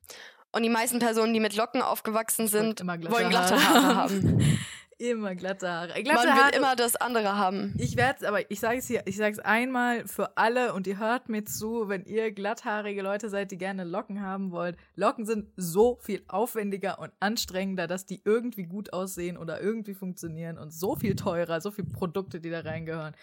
Und 0.52 0.62
die 0.62 0.68
meisten 0.68 0.98
Personen, 0.98 1.32
die 1.34 1.40
mit 1.40 1.56
Locken 1.56 1.82
aufgewachsen 1.82 2.46
sind, 2.46 2.76
glatte 2.76 3.10
wollen 3.10 3.30
glatte 3.30 3.54
Haare, 3.56 3.84
Haare 3.84 3.96
haben. 3.96 4.58
immer 4.98 5.34
glatte 5.34 5.68
Haare. 5.68 6.02
Glatte 6.02 6.26
Man 6.26 6.36
Haare. 6.36 6.52
will 6.52 6.58
immer 6.58 6.76
das 6.76 6.96
andere 6.96 7.36
haben. 7.36 7.74
Ich 7.78 7.96
werde 7.96 8.28
aber 8.28 8.50
ich 8.50 8.60
sage 8.60 8.78
es 8.78 8.86
hier, 8.86 9.02
ich 9.06 9.16
sage 9.16 9.32
es 9.32 9.38
einmal 9.40 10.06
für 10.06 10.36
alle 10.36 10.72
und 10.74 10.86
ihr 10.86 10.98
hört 10.98 11.28
mir 11.28 11.44
zu, 11.44 11.88
wenn 11.88 12.04
ihr 12.04 12.30
glatthaarige 12.30 13.02
Leute 13.02 13.30
seid, 13.30 13.50
die 13.50 13.58
gerne 13.58 13.84
Locken 13.84 14.22
haben 14.22 14.52
wollt. 14.52 14.76
Locken 14.94 15.26
sind 15.26 15.48
so 15.56 15.98
viel 16.00 16.22
aufwendiger 16.28 16.98
und 17.00 17.12
anstrengender, 17.18 17.86
dass 17.86 18.06
die 18.06 18.22
irgendwie 18.24 18.64
gut 18.64 18.92
aussehen 18.92 19.36
oder 19.36 19.60
irgendwie 19.60 19.94
funktionieren 19.94 20.58
und 20.58 20.72
so 20.72 20.94
viel 20.94 21.16
teurer, 21.16 21.60
so 21.60 21.70
viele 21.70 21.88
Produkte, 21.88 22.40
die 22.40 22.50
da 22.50 22.60
reingehören. 22.60 23.14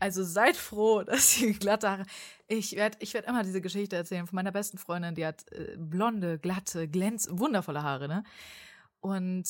Also 0.00 0.24
seid 0.24 0.56
froh, 0.56 1.02
dass 1.04 1.34
sie 1.34 1.52
glatte 1.52 1.90
Haare. 1.90 2.06
Ich 2.48 2.74
werde 2.74 2.96
ich 3.00 3.14
werd 3.14 3.28
immer 3.28 3.44
diese 3.44 3.60
Geschichte 3.60 3.96
erzählen 3.96 4.26
von 4.26 4.34
meiner 4.36 4.50
besten 4.50 4.78
Freundin, 4.78 5.14
die 5.14 5.24
hat 5.24 5.44
äh, 5.52 5.76
blonde, 5.78 6.38
glatte, 6.38 6.88
glänz, 6.88 7.28
wundervolle 7.30 7.82
Haare, 7.82 8.08
ne? 8.08 8.24
Und 9.00 9.44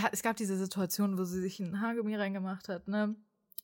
hat, 0.00 0.12
es 0.12 0.22
gab 0.22 0.36
diese 0.36 0.56
Situation, 0.56 1.18
wo 1.18 1.24
sie 1.24 1.40
sich 1.40 1.60
ein 1.60 1.80
Haargummi 1.80 2.14
reingemacht 2.16 2.68
hat, 2.68 2.88
ne? 2.88 3.16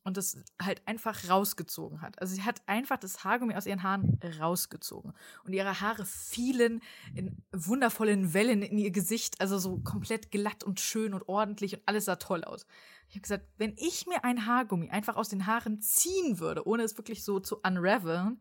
Und 0.02 0.16
das 0.16 0.38
halt 0.60 0.80
einfach 0.86 1.28
rausgezogen 1.28 2.00
hat. 2.00 2.20
Also 2.20 2.34
sie 2.34 2.42
hat 2.42 2.62
einfach 2.66 2.96
das 2.96 3.22
Haargummi 3.22 3.54
aus 3.54 3.66
ihren 3.66 3.82
Haaren 3.82 4.18
rausgezogen. 4.40 5.12
Und 5.44 5.52
ihre 5.52 5.82
Haare 5.82 6.06
fielen 6.06 6.80
in 7.14 7.42
wundervollen 7.52 8.32
Wellen 8.32 8.62
in 8.62 8.78
ihr 8.78 8.92
Gesicht, 8.92 9.40
also 9.42 9.58
so 9.58 9.78
komplett 9.78 10.30
glatt 10.30 10.64
und 10.64 10.80
schön 10.80 11.12
und 11.12 11.28
ordentlich 11.28 11.74
und 11.74 11.82
alles 11.84 12.06
sah 12.06 12.16
toll 12.16 12.44
aus. 12.44 12.64
Ich 13.08 13.16
habe 13.16 13.22
gesagt, 13.22 13.46
wenn 13.58 13.74
ich 13.76 14.06
mir 14.06 14.24
ein 14.24 14.46
Haargummi 14.46 14.88
einfach 14.88 15.16
aus 15.16 15.28
den 15.28 15.46
Haaren 15.46 15.82
ziehen 15.82 16.38
würde, 16.38 16.66
ohne 16.66 16.84
es 16.84 16.96
wirklich 16.96 17.22
so 17.22 17.38
zu 17.38 17.58
unravelen, 17.60 18.40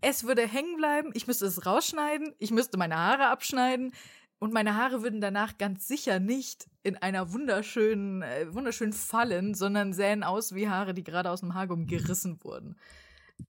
es 0.00 0.24
würde 0.24 0.46
hängen 0.46 0.76
bleiben, 0.76 1.10
ich 1.14 1.26
müsste 1.26 1.46
es 1.46 1.66
rausschneiden, 1.66 2.34
ich 2.38 2.50
müsste 2.50 2.78
meine 2.78 2.96
Haare 2.96 3.26
abschneiden 3.28 3.92
und 4.38 4.52
meine 4.52 4.76
Haare 4.76 5.02
würden 5.02 5.20
danach 5.20 5.58
ganz 5.58 5.88
sicher 5.88 6.20
nicht 6.20 6.68
in 6.82 6.96
einer 6.96 7.32
wunderschönen, 7.32 8.22
äh, 8.22 8.52
wunderschönen 8.52 8.92
fallen, 8.92 9.54
sondern 9.54 9.92
sähen 9.92 10.22
aus 10.22 10.54
wie 10.54 10.68
Haare, 10.68 10.94
die 10.94 11.04
gerade 11.04 11.30
aus 11.30 11.40
dem 11.40 11.54
Haargummi 11.54 11.86
gerissen 11.86 12.42
wurden. 12.44 12.78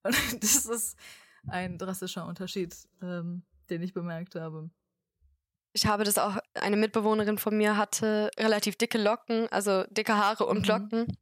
Und 0.03 0.15
das 0.43 0.65
ist 0.65 0.97
ein 1.47 1.77
drastischer 1.77 2.25
Unterschied, 2.25 2.75
ähm, 3.01 3.43
den 3.69 3.81
ich 3.81 3.93
bemerkt 3.93 4.35
habe 4.35 4.69
ich 5.77 5.85
habe 5.85 6.03
das 6.03 6.17
auch, 6.17 6.37
eine 6.55 6.75
Mitbewohnerin 6.75 7.37
von 7.37 7.55
mir 7.55 7.77
hatte 7.77 8.31
relativ 8.39 8.77
dicke 8.77 8.97
Locken, 8.97 9.47
also 9.49 9.83
dicke 9.91 10.17
Haare 10.17 10.45
und 10.45 10.61
mhm. 10.61 10.65
Locken. 10.65 11.17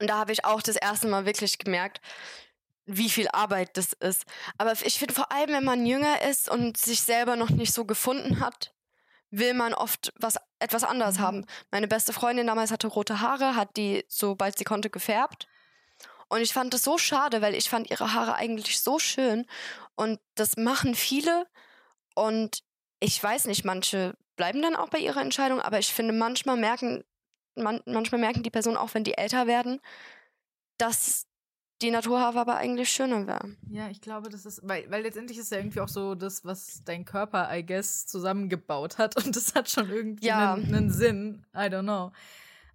Und 0.00 0.08
da 0.08 0.18
habe 0.18 0.32
ich 0.32 0.44
auch 0.44 0.62
das 0.62 0.76
erste 0.76 1.06
Mal 1.06 1.26
wirklich 1.26 1.58
gemerkt, 1.58 2.00
wie 2.88 3.10
viel 3.10 3.28
Arbeit 3.28 3.76
das 3.76 3.92
ist. 3.92 4.24
Aber 4.56 4.72
ich 4.72 4.98
finde 4.98 5.14
vor 5.14 5.30
allem, 5.30 5.50
wenn 5.50 5.64
man 5.64 5.86
jünger 5.86 6.22
ist 6.22 6.48
und 6.48 6.76
sich 6.76 7.02
selber 7.02 7.36
noch 7.36 7.50
nicht 7.50 7.72
so 7.72 7.84
gefunden 7.84 8.40
hat, 8.40 8.74
will 9.30 9.52
man 9.52 9.74
oft 9.74 10.12
was 10.16 10.36
etwas 10.58 10.84
anderes 10.84 11.18
mhm. 11.18 11.22
haben. 11.22 11.46
Meine 11.70 11.86
beste 11.86 12.12
Freundin 12.12 12.46
damals 12.46 12.70
hatte 12.70 12.86
rote 12.86 13.20
Haare, 13.20 13.54
hat 13.54 13.76
die, 13.76 14.04
sobald 14.08 14.56
sie 14.58 14.64
konnte, 14.64 14.88
gefärbt. 14.90 15.46
Und 16.28 16.40
ich 16.40 16.52
fand 16.52 16.74
das 16.74 16.82
so 16.82 16.98
schade, 16.98 17.42
weil 17.42 17.54
ich 17.54 17.68
fand 17.68 17.90
ihre 17.90 18.14
Haare 18.14 18.34
eigentlich 18.34 18.80
so 18.80 18.98
schön. 18.98 19.46
Und 19.94 20.18
das 20.34 20.56
machen 20.56 20.94
viele. 20.94 21.46
Und 22.14 22.62
ich 23.00 23.22
weiß 23.22 23.46
nicht, 23.46 23.64
manche 23.64 24.14
bleiben 24.36 24.62
dann 24.62 24.76
auch 24.76 24.88
bei 24.88 24.98
ihrer 24.98 25.20
Entscheidung, 25.20 25.60
aber 25.60 25.78
ich 25.78 25.92
finde, 25.92 26.14
manchmal 26.14 26.56
merken, 26.56 27.04
man, 27.54 27.80
manchmal 27.86 28.20
merken 28.20 28.42
die 28.42 28.50
Personen 28.50 28.76
auch, 28.76 28.94
wenn 28.94 29.04
die 29.04 29.18
älter 29.18 29.46
werden, 29.46 29.80
dass 30.78 31.27
die 31.82 31.90
Naturhaarfarbe 31.90 32.54
eigentlich 32.54 32.90
schöner 32.90 33.26
wäre. 33.26 33.56
Ja, 33.70 33.88
ich 33.88 34.00
glaube, 34.00 34.28
das 34.30 34.46
ist, 34.46 34.60
weil, 34.66 34.90
weil 34.90 35.02
letztendlich 35.02 35.38
ist 35.38 35.52
ja 35.52 35.58
irgendwie 35.58 35.80
auch 35.80 35.88
so 35.88 36.14
das, 36.14 36.44
was 36.44 36.82
dein 36.84 37.04
Körper, 37.04 37.48
I 37.56 37.64
guess, 37.64 38.06
zusammengebaut 38.06 38.98
hat 38.98 39.16
und 39.24 39.34
das 39.36 39.54
hat 39.54 39.70
schon 39.70 39.88
irgendwie 39.88 40.26
ja. 40.26 40.54
einen, 40.54 40.74
einen 40.74 40.90
Sinn. 40.90 41.44
I 41.54 41.68
don't 41.68 41.82
know. 41.82 42.12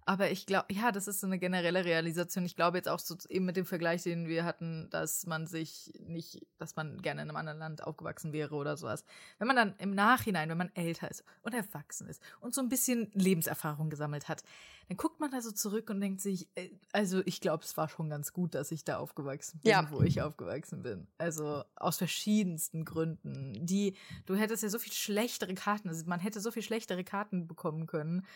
Aber 0.06 0.30
ich 0.30 0.44
glaube, 0.44 0.66
ja, 0.70 0.92
das 0.92 1.08
ist 1.08 1.20
so 1.20 1.26
eine 1.26 1.38
generelle 1.38 1.84
Realisation. 1.84 2.44
Ich 2.44 2.56
glaube 2.56 2.76
jetzt 2.76 2.88
auch 2.88 2.98
so 2.98 3.16
eben 3.28 3.46
mit 3.46 3.56
dem 3.56 3.64
Vergleich, 3.64 4.02
den 4.02 4.28
wir 4.28 4.44
hatten, 4.44 4.88
dass 4.90 5.26
man 5.26 5.46
sich 5.46 5.94
nicht, 6.06 6.46
dass 6.58 6.76
man 6.76 7.00
gerne 7.00 7.22
in 7.22 7.28
einem 7.28 7.36
anderen 7.36 7.58
Land 7.58 7.82
aufgewachsen 7.82 8.32
wäre 8.32 8.54
oder 8.54 8.76
sowas. 8.76 9.04
Wenn 9.38 9.48
man 9.48 9.56
dann 9.56 9.74
im 9.78 9.94
Nachhinein, 9.94 10.50
wenn 10.50 10.58
man 10.58 10.70
älter 10.74 11.10
ist 11.10 11.24
und 11.42 11.54
erwachsen 11.54 12.06
ist 12.06 12.22
und 12.40 12.54
so 12.54 12.60
ein 12.60 12.68
bisschen 12.68 13.10
Lebenserfahrung 13.14 13.88
gesammelt 13.88 14.28
hat, 14.28 14.44
dann 14.88 14.96
guckt 14.98 15.20
man 15.20 15.30
da 15.30 15.40
so 15.40 15.50
zurück 15.50 15.88
und 15.88 16.00
denkt 16.00 16.20
sich, 16.20 16.48
äh, 16.54 16.70
also 16.92 17.22
ich 17.24 17.40
glaube, 17.40 17.64
es 17.64 17.76
war 17.76 17.88
schon 17.88 18.10
ganz 18.10 18.32
gut, 18.32 18.54
dass 18.54 18.70
ich 18.70 18.84
da 18.84 18.98
aufgewachsen 18.98 19.60
bin, 19.60 19.70
ja. 19.70 19.90
wo 19.90 20.02
ich 20.02 20.20
aufgewachsen 20.20 20.82
bin. 20.82 21.06
Also 21.16 21.64
aus 21.76 21.96
verschiedensten 21.96 22.84
Gründen. 22.84 23.64
Die, 23.64 23.96
du 24.26 24.34
hättest 24.34 24.62
ja 24.62 24.68
so 24.68 24.78
viel 24.78 24.92
schlechtere 24.92 25.54
Karten, 25.54 25.88
also 25.88 26.04
man 26.06 26.20
hätte 26.20 26.40
so 26.40 26.50
viel 26.50 26.62
schlechtere 26.62 27.04
Karten 27.04 27.46
bekommen 27.46 27.86
können. 27.86 28.26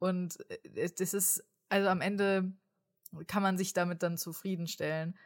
Und 0.00 0.38
äh, 0.50 0.90
das 0.90 1.14
ist, 1.14 1.44
also 1.68 1.88
am 1.88 2.00
Ende 2.00 2.52
kann 3.28 3.42
man 3.44 3.56
sich 3.56 3.72
damit 3.72 4.02
dann 4.02 4.18
zufriedenstellen. 4.18 5.16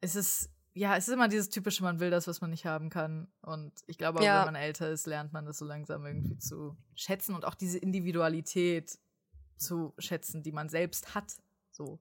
Es 0.00 0.16
ist, 0.16 0.50
ja, 0.74 0.96
es 0.96 1.06
ist 1.06 1.14
immer 1.14 1.28
dieses 1.28 1.50
typische, 1.50 1.84
man 1.84 2.00
will 2.00 2.10
das, 2.10 2.26
was 2.26 2.40
man 2.40 2.50
nicht 2.50 2.66
haben 2.66 2.90
kann. 2.90 3.28
Und 3.42 3.72
ich 3.86 3.98
glaube, 3.98 4.18
auch, 4.18 4.24
ja. 4.24 4.40
wenn 4.40 4.54
man 4.54 4.62
älter 4.62 4.90
ist, 4.90 5.06
lernt 5.06 5.32
man 5.32 5.46
das 5.46 5.58
so 5.58 5.64
langsam 5.64 6.04
irgendwie 6.04 6.38
zu 6.38 6.76
schätzen 6.96 7.34
und 7.34 7.44
auch 7.44 7.54
diese 7.54 7.78
Individualität 7.78 8.98
zu 9.56 9.94
schätzen, 9.98 10.42
die 10.42 10.52
man 10.52 10.68
selbst 10.68 11.14
hat. 11.14 11.36
So. 11.70 12.00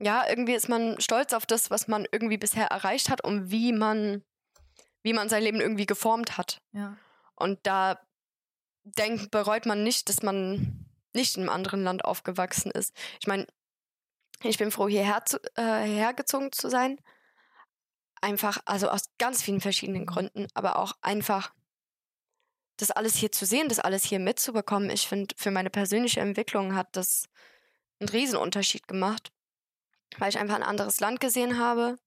Ja, 0.00 0.24
irgendwie 0.28 0.54
ist 0.54 0.68
man 0.68 1.00
stolz 1.00 1.32
auf 1.32 1.46
das, 1.46 1.70
was 1.70 1.88
man 1.88 2.06
irgendwie 2.12 2.38
bisher 2.38 2.66
erreicht 2.66 3.08
hat 3.08 3.24
und 3.24 3.50
wie 3.50 3.72
man, 3.72 4.22
wie 5.02 5.12
man 5.12 5.28
sein 5.28 5.42
Leben 5.42 5.60
irgendwie 5.60 5.86
geformt 5.86 6.36
hat. 6.36 6.60
Ja. 6.72 6.96
Und 7.36 7.60
da 7.64 8.00
denkt, 8.84 9.30
bereut 9.30 9.66
man 9.66 9.82
nicht, 9.82 10.08
dass 10.08 10.22
man 10.22 10.86
nicht 11.14 11.36
in 11.36 11.42
einem 11.42 11.50
anderen 11.50 11.84
Land 11.84 12.04
aufgewachsen 12.04 12.70
ist. 12.70 12.94
Ich 13.20 13.26
meine, 13.26 13.46
ich 14.42 14.58
bin 14.58 14.70
froh, 14.70 14.88
hierher 14.88 15.24
zu, 15.24 15.38
äh, 15.56 15.62
hergezogen 15.62 16.52
zu 16.52 16.68
sein. 16.68 16.98
Einfach, 18.20 18.60
also 18.66 18.88
aus 18.88 19.04
ganz 19.18 19.42
vielen 19.42 19.60
verschiedenen 19.60 20.06
Gründen, 20.06 20.46
aber 20.54 20.78
auch 20.78 20.92
einfach 21.00 21.52
das 22.76 22.90
alles 22.90 23.14
hier 23.14 23.32
zu 23.32 23.46
sehen, 23.46 23.68
das 23.68 23.78
alles 23.78 24.04
hier 24.04 24.18
mitzubekommen. 24.18 24.90
Ich 24.90 25.06
finde, 25.06 25.34
für 25.36 25.50
meine 25.50 25.70
persönliche 25.70 26.20
Entwicklung 26.20 26.74
hat 26.74 26.96
das 26.96 27.28
einen 28.00 28.08
Riesenunterschied 28.08 28.88
gemacht, 28.88 29.32
weil 30.18 30.30
ich 30.30 30.38
einfach 30.38 30.56
ein 30.56 30.62
anderes 30.62 31.00
Land 31.00 31.20
gesehen 31.20 31.58
habe, 31.58 31.98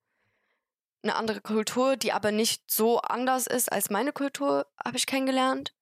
eine 1.03 1.15
andere 1.15 1.41
Kultur, 1.41 1.97
die 1.97 2.11
aber 2.11 2.31
nicht 2.31 2.69
so 2.69 2.99
anders 2.99 3.47
ist 3.47 3.71
als 3.71 3.89
meine 3.89 4.11
Kultur, 4.11 4.67
habe 4.83 4.97
ich 4.97 5.05
kennengelernt. 5.05 5.73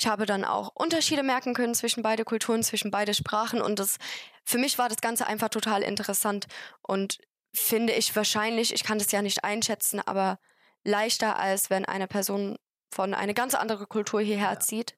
Ich 0.00 0.06
habe 0.06 0.24
dann 0.24 0.46
auch 0.46 0.72
Unterschiede 0.74 1.22
merken 1.22 1.52
können 1.52 1.74
zwischen 1.74 2.02
beide 2.02 2.24
Kulturen, 2.24 2.62
zwischen 2.62 2.90
beide 2.90 3.12
Sprachen 3.12 3.60
und 3.60 3.78
das 3.78 3.98
für 4.44 4.56
mich 4.56 4.78
war 4.78 4.88
das 4.88 5.02
Ganze 5.02 5.26
einfach 5.26 5.50
total 5.50 5.82
interessant 5.82 6.46
und 6.82 7.18
finde 7.54 7.92
ich 7.92 8.16
wahrscheinlich, 8.16 8.72
ich 8.72 8.82
kann 8.82 8.98
das 8.98 9.12
ja 9.12 9.20
nicht 9.20 9.44
einschätzen, 9.44 10.00
aber 10.00 10.38
leichter 10.84 11.38
als 11.38 11.68
wenn 11.68 11.84
eine 11.84 12.06
Person 12.06 12.56
von 12.90 13.12
eine 13.12 13.34
ganz 13.34 13.54
andere 13.54 13.86
Kultur 13.86 14.22
hierher 14.22 14.52
Ja. 14.54 14.60
zieht, 14.60 14.96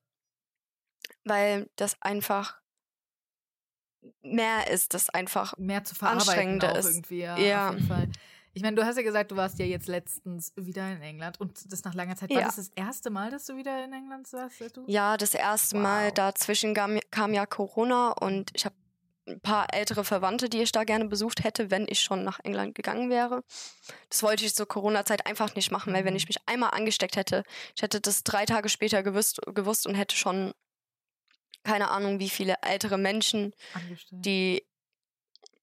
weil 1.24 1.68
das 1.74 1.96
einfach 2.00 2.60
mehr 4.22 4.68
ist, 4.70 4.94
das 4.94 5.10
einfach 5.10 5.54
Mehr 5.58 5.82
zu 5.82 5.94
verarbeiten 5.96 6.18
Anstrengender 6.20 6.72
auch 6.72 6.76
ist. 6.76 6.86
irgendwie, 6.86 7.20
ja, 7.20 7.36
Ja. 7.38 7.70
Ich 8.54 8.62
meine, 8.62 8.76
du 8.76 8.84
hast 8.84 8.96
ja 8.96 9.02
gesagt, 9.02 9.30
du 9.30 9.36
warst 9.36 9.58
ja 9.58 9.64
jetzt 9.64 9.88
letztens 9.88 10.52
wieder 10.56 10.92
in 10.92 11.00
England 11.00 11.40
und 11.40 11.72
das 11.72 11.84
nach 11.84 11.94
langer 11.94 12.16
Zeit. 12.16 12.30
War 12.30 12.40
Ja. 12.40 12.46
das 12.46 12.56
das 12.56 12.68
erste 12.74 13.10
Mal, 13.10 13.30
dass 13.30 13.46
du 13.46 13.56
wieder 13.56 13.82
in 13.84 13.92
England 13.92 14.30
warst? 14.32 14.60
Ja, 14.86 15.16
das 15.16 15.34
erste 15.34 15.76
Mal 15.78 16.08
Wow. 16.08 16.14
dazwischen 16.14 16.74
kam, 16.74 16.98
kam 17.10 17.32
ja 17.32 17.46
Corona 17.46 18.10
und 18.10 18.50
ich 18.54 18.66
habe 18.66 18.74
ein 19.26 19.40
paar 19.40 19.72
ältere 19.72 20.04
Verwandte, 20.04 20.48
die 20.50 20.60
ich 20.60 20.72
da 20.72 20.84
gerne 20.84 21.06
besucht 21.06 21.44
hätte, 21.44 21.70
wenn 21.70 21.86
ich 21.88 22.00
schon 22.00 22.24
nach 22.24 22.40
England 22.40 22.74
gegangen 22.74 23.08
wäre. 23.08 23.42
Das 24.10 24.22
wollte 24.22 24.44
ich 24.44 24.54
zur 24.54 24.66
Corona-Zeit 24.66 25.26
einfach 25.26 25.54
nicht 25.54 25.70
machen, 25.70 25.94
weil 25.94 26.04
wenn 26.04 26.12
Mhm. 26.14 26.18
ich 26.18 26.26
mich 26.28 26.38
einmal 26.46 26.70
angesteckt 26.70 27.16
hätte, 27.16 27.44
ich 27.76 27.82
hätte 27.82 28.00
das 28.00 28.24
drei 28.24 28.44
Tage 28.44 28.68
später 28.68 29.02
gewusst, 29.02 29.40
gewusst 29.46 29.86
und 29.86 29.94
hätte 29.94 30.16
schon 30.16 30.52
keine 31.62 31.90
Ahnung, 31.90 32.18
wie 32.18 32.28
viele 32.28 32.56
ältere 32.62 32.98
Menschen, 32.98 33.54
Angestellt. 33.72 34.24
die 34.26 34.66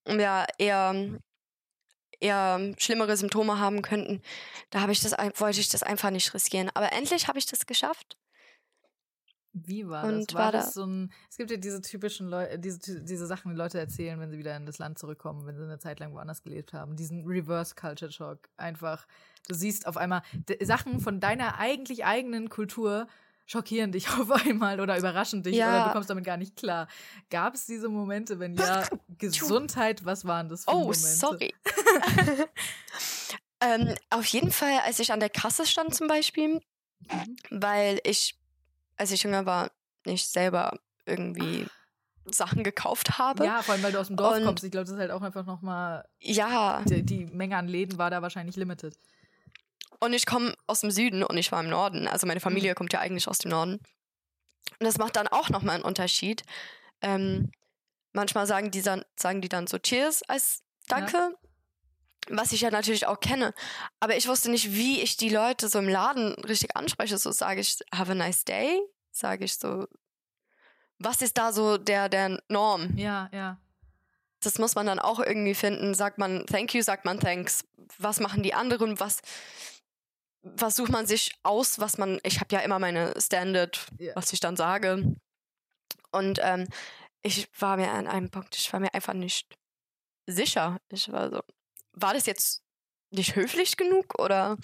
ja 0.07 0.45
eher 0.57 1.19
eher 2.19 2.73
schlimmere 2.77 3.15
Symptome 3.17 3.59
haben 3.59 3.81
könnten. 3.81 4.21
Da 4.69 4.81
habe 4.81 4.91
ich 4.91 5.01
das 5.01 5.13
wollte 5.39 5.59
ich 5.59 5.69
das 5.69 5.83
einfach 5.83 6.09
nicht 6.11 6.33
riskieren. 6.33 6.69
Aber 6.73 6.91
endlich 6.93 7.27
habe 7.27 7.39
ich 7.39 7.45
das 7.45 7.65
geschafft. 7.65 8.17
Wie 9.51 9.87
war 9.89 10.03
Und 10.05 10.29
das? 10.31 10.33
War, 10.35 10.45
war 10.45 10.51
das 10.51 10.65
da- 10.67 10.71
so 10.71 10.85
ein. 10.85 11.11
Es 11.29 11.35
gibt 11.37 11.49
ja 11.49 11.57
diese 11.57 11.81
typischen 11.81 12.27
Leute, 12.27 12.59
diese, 12.59 12.79
ty- 12.79 13.03
diese 13.03 13.25
Sachen, 13.25 13.51
die 13.51 13.57
Leute 13.57 13.79
erzählen, 13.79 14.19
wenn 14.19 14.29
sie 14.29 14.37
wieder 14.37 14.55
in 14.55 14.65
das 14.67 14.77
Land 14.77 14.99
zurückkommen, 14.99 15.45
wenn 15.47 15.57
sie 15.57 15.63
eine 15.63 15.79
Zeit 15.79 15.99
lang 15.99 16.13
woanders 16.13 16.43
gelebt 16.43 16.71
haben. 16.73 16.95
Diesen 16.95 17.25
Reverse 17.25 17.73
Culture 17.73 18.11
Shock. 18.11 18.47
Einfach, 18.57 19.07
du 19.47 19.55
siehst 19.55 19.87
auf 19.87 19.97
einmal 19.97 20.21
Sachen 20.61 20.99
von 20.99 21.19
deiner 21.19 21.57
eigentlich 21.57 22.05
eigenen 22.05 22.49
Kultur 22.49 23.07
schockieren 23.49 23.91
dich 23.91 24.07
auf 24.19 24.29
einmal 24.31 24.79
oder 24.79 24.97
überraschen 24.97 25.41
dich 25.43 25.55
Ja. 25.55 25.69
oder 25.69 25.85
du 25.87 25.93
kommst 25.93 26.09
damit 26.09 26.23
gar 26.23 26.37
nicht 26.37 26.55
klar. 26.55 26.87
Gab 27.29 27.55
es 27.55 27.65
diese 27.65 27.89
Momente? 27.89 28.37
Wenn 28.39 28.55
ja, 28.55 28.87
Gesundheit, 29.17 30.05
was 30.05 30.25
waren 30.25 30.47
das 30.49 30.65
für 30.65 30.71
Oh, 30.71 30.79
Momente? 30.81 30.97
sorry. 30.99 31.53
ähm, 33.61 33.95
auf 34.09 34.25
jeden 34.25 34.51
Fall, 34.51 34.79
als 34.85 34.99
ich 34.99 35.11
an 35.11 35.19
der 35.19 35.29
Kasse 35.29 35.65
stand 35.65 35.93
zum 35.95 36.07
Beispiel, 36.07 36.61
Mhm. 37.11 37.37
weil 37.49 37.99
ich, 38.03 38.35
als 38.97 39.11
ich 39.11 39.23
jünger 39.23 39.45
war, 39.45 39.71
nicht 40.05 40.27
selber 40.27 40.79
irgendwie 41.05 41.65
Sachen 42.25 42.63
gekauft 42.63 43.17
habe. 43.17 43.45
Ja, 43.45 43.61
vor 43.63 43.73
allem, 43.73 43.83
weil 43.83 43.91
du 43.93 43.99
aus 43.99 44.07
dem 44.07 44.17
Dorf 44.17 44.37
Und- 44.37 44.43
kommst. 44.45 44.63
Ich 44.63 44.69
glaube, 44.71 44.85
das 44.85 44.93
ist 44.93 44.99
halt 44.99 45.11
auch 45.11 45.21
einfach 45.21 45.45
nochmal, 45.45 46.07
ja. 46.19 46.81
die, 46.83 47.01
die 47.03 47.25
Menge 47.25 47.57
an 47.57 47.67
Läden 47.67 47.97
war 47.97 48.09
da 48.11 48.21
wahrscheinlich 48.21 48.55
limited. 48.57 48.95
Und 49.99 50.13
ich 50.13 50.25
komme 50.25 50.55
aus 50.65 50.81
dem 50.81 50.91
Süden 50.91 51.23
und 51.23 51.37
ich 51.37 51.51
war 51.51 51.61
im 51.61 51.69
Norden. 51.69 52.07
Also 52.07 52.25
meine 52.25 52.39
Familie 52.39 52.73
kommt 52.73 52.93
ja 52.93 52.99
eigentlich 52.99 53.27
aus 53.27 53.39
dem 53.39 53.51
Norden. 53.51 53.79
Und 54.79 54.85
das 54.85 54.97
macht 54.97 55.15
dann 55.15 55.27
auch 55.27 55.49
nochmal 55.49 55.75
einen 55.75 55.83
Unterschied. 55.83 56.43
Ähm, 57.01 57.51
manchmal 58.13 58.47
sagen 58.47 58.71
die, 58.71 58.81
dann, 58.81 59.03
sagen 59.15 59.41
die 59.41 59.49
dann 59.49 59.67
so 59.67 59.77
Cheers 59.77 60.23
als 60.23 60.63
Danke, 60.87 61.35
was 62.29 62.51
ich 62.51 62.61
ja 62.61 62.71
natürlich 62.71 63.05
auch 63.05 63.19
kenne. 63.19 63.53
Aber 63.99 64.15
ich 64.15 64.27
wusste 64.27 64.49
nicht, 64.49 64.73
wie 64.73 65.01
ich 65.01 65.17
die 65.17 65.29
Leute 65.29 65.69
so 65.69 65.79
im 65.79 65.89
Laden 65.89 66.33
richtig 66.45 66.75
anspreche. 66.75 67.17
So 67.17 67.31
sage 67.31 67.61
ich, 67.61 67.77
have 67.93 68.11
a 68.11 68.15
nice 68.15 68.43
day? 68.43 68.81
Sage 69.11 69.45
ich 69.45 69.55
so, 69.55 69.87
was 70.99 71.21
ist 71.21 71.37
da 71.37 71.51
so 71.51 71.77
der, 71.77 72.09
der 72.09 72.41
Norm? 72.49 72.95
Ja, 72.97 73.29
ja. 73.31 73.57
das 74.41 74.59
muss 74.59 74.75
man 74.75 74.85
dann 74.85 74.99
auch 74.99 75.19
irgendwie 75.19 75.55
finden. 75.55 75.93
Sagt 75.93 76.17
man 76.17 76.45
Thank 76.45 76.73
you, 76.73 76.81
sagt 76.81 77.05
man 77.05 77.19
Thanks. 77.19 77.63
Was 77.97 78.19
machen 78.19 78.43
die 78.43 78.53
anderen? 78.53 78.99
Was, 78.99 79.21
was 80.41 80.75
sucht 80.75 80.91
man 80.91 81.05
sich 81.05 81.33
aus? 81.43 81.79
Was 81.79 81.97
man, 81.97 82.19
ich 82.23 82.39
habe 82.39 82.53
ja 82.55 82.61
immer 82.61 82.79
meine 82.79 83.13
Standard, 83.19 83.85
Ja. 83.97 84.15
was 84.15 84.31
ich 84.33 84.39
dann 84.39 84.55
sage. 84.55 85.15
Und 86.11 86.39
ähm, 86.41 86.67
ich 87.21 87.47
war 87.59 87.77
mir 87.77 87.91
an 87.91 88.07
einem 88.07 88.29
Punkt, 88.29 88.55
ich 88.55 88.71
war 88.71 88.79
mir 88.79 88.93
einfach 88.93 89.13
nicht 89.13 89.47
sicher. 90.25 90.77
Ich 90.89 91.11
war 91.11 91.29
so, 91.29 91.41
war 91.93 92.13
das 92.13 92.25
jetzt 92.25 92.63
nicht 93.11 93.35
höflich 93.35 93.75
genug 93.77 94.19
oder? 94.19 94.57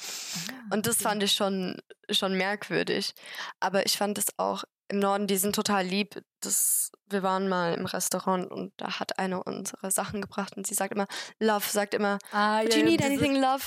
Und 0.71 0.85
das 0.87 1.01
fand 1.01 1.23
ich 1.23 1.33
schon, 1.33 1.81
schon 2.09 2.35
merkwürdig. 2.37 3.13
Aber 3.59 3.85
ich 3.85 3.97
fand 3.97 4.17
es 4.17 4.27
auch 4.37 4.63
im 4.87 4.99
Norden, 4.99 5.25
die 5.27 5.37
sind 5.37 5.55
total 5.55 5.83
lieb. 5.85 6.21
Das, 6.41 6.91
wir 7.07 7.23
waren 7.23 7.49
mal 7.49 7.73
im 7.73 7.85
Restaurant 7.87 8.49
und 8.51 8.71
da 8.77 8.99
hat 8.99 9.17
eine 9.17 9.43
unsere 9.43 9.89
Sachen 9.89 10.21
gebracht 10.21 10.55
und 10.57 10.67
sie 10.67 10.75
sagt 10.75 10.93
immer, 10.93 11.07
Love, 11.39 11.65
sagt 11.67 11.95
immer, 11.95 12.19
Ah, 12.31 12.63
Do 12.63 12.69
ja, 12.69 12.77
you 12.77 12.85
need 12.85 13.03
anything, 13.03 13.35
Love? 13.35 13.63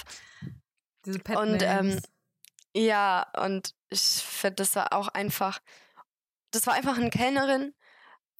Diese 1.05 1.19
Pet 1.19 1.37
Und, 1.37 1.63
ähm. 1.63 2.01
Ja, 2.77 3.27
und 3.39 3.75
ich 3.89 4.01
finde, 4.01 4.57
das 4.57 4.77
war 4.77 4.93
auch 4.93 5.09
einfach, 5.09 5.61
das 6.51 6.67
war 6.67 6.75
einfach 6.75 6.97
eine 6.97 7.11
Kellnerin, 7.11 7.75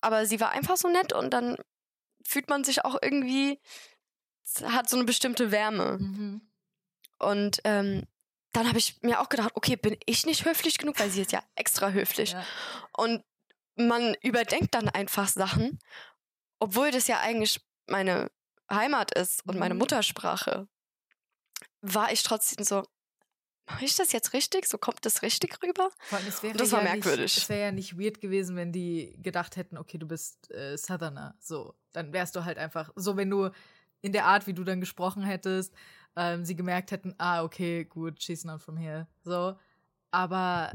aber 0.01 0.25
sie 0.25 0.39
war 0.39 0.51
einfach 0.51 0.77
so 0.77 0.87
nett 0.87 1.13
und 1.13 1.31
dann 1.31 1.57
fühlt 2.25 2.47
man 2.49 2.63
sich 2.63 2.85
auch 2.85 2.97
irgendwie, 3.01 3.59
hat 4.63 4.89
so 4.89 4.95
eine 4.95 5.05
bestimmte 5.05 5.51
Wärme. 5.51 5.97
Mhm. 5.99 6.41
Und 7.17 7.59
ähm, 7.63 8.03
dann 8.53 8.67
habe 8.67 8.77
ich 8.77 9.01
mir 9.01 9.19
auch 9.19 9.29
gedacht, 9.29 9.51
okay, 9.55 9.75
bin 9.75 9.97
ich 10.05 10.25
nicht 10.25 10.45
höflich 10.45 10.77
genug, 10.77 10.99
weil 10.99 11.09
sie 11.09 11.21
ist 11.21 11.31
ja 11.31 11.43
extra 11.55 11.89
höflich. 11.89 12.31
Ja. 12.31 12.45
Und 12.95 13.23
man 13.75 14.15
überdenkt 14.21 14.73
dann 14.73 14.89
einfach 14.89 15.27
Sachen, 15.27 15.79
obwohl 16.59 16.91
das 16.91 17.07
ja 17.07 17.19
eigentlich 17.19 17.61
meine 17.87 18.31
Heimat 18.71 19.11
ist 19.11 19.45
und 19.47 19.57
meine 19.57 19.73
Mhm. 19.73 19.79
Muttersprache. 19.79 20.67
War 21.81 22.11
ich 22.11 22.23
trotzdem 22.23 22.63
so, 22.63 22.83
mache 23.67 23.85
ich 23.85 23.95
das 23.95 24.11
jetzt 24.11 24.33
richtig? 24.33 24.67
So 24.67 24.77
kommt 24.77 25.05
das 25.05 25.21
richtig 25.21 25.57
rüber? 25.63 25.89
Allem, 26.11 26.27
es 26.27 26.43
wäre 26.43 26.57
Das 26.57 26.71
war 26.71 26.83
ja 26.83 26.93
merkwürdig. 26.93 27.21
Nicht, 27.21 27.37
es 27.37 27.49
wäre 27.49 27.61
ja 27.61 27.71
nicht 27.71 27.99
weird 27.99 28.19
gewesen, 28.19 28.55
wenn 28.55 28.71
die 28.71 29.15
gedacht 29.21 29.55
hätten, 29.55 29.77
okay, 29.77 29.97
du 29.97 30.07
bist 30.07 30.51
äh, 30.51 30.77
Southerner. 30.77 31.35
So, 31.39 31.75
dann 31.91 32.13
wärst 32.13 32.35
du 32.35 32.45
halt 32.45 32.57
einfach, 32.57 32.91
so 32.95 33.15
wenn 33.17 33.29
du 33.29 33.49
in 34.01 34.11
der 34.13 34.25
Art, 34.25 34.47
wie 34.47 34.53
du 34.53 34.63
dann 34.63 34.79
gesprochen 34.79 35.23
hättest, 35.23 35.73
ähm, 36.15 36.45
sie 36.45 36.55
gemerkt 36.55 36.91
hätten, 36.91 37.15
ah, 37.17 37.43
okay, 37.43 37.85
gut, 37.85 38.21
she's 38.21 38.43
not 38.43 38.61
from 38.61 38.77
here. 38.77 39.07
So. 39.23 39.55
Aber 40.11 40.71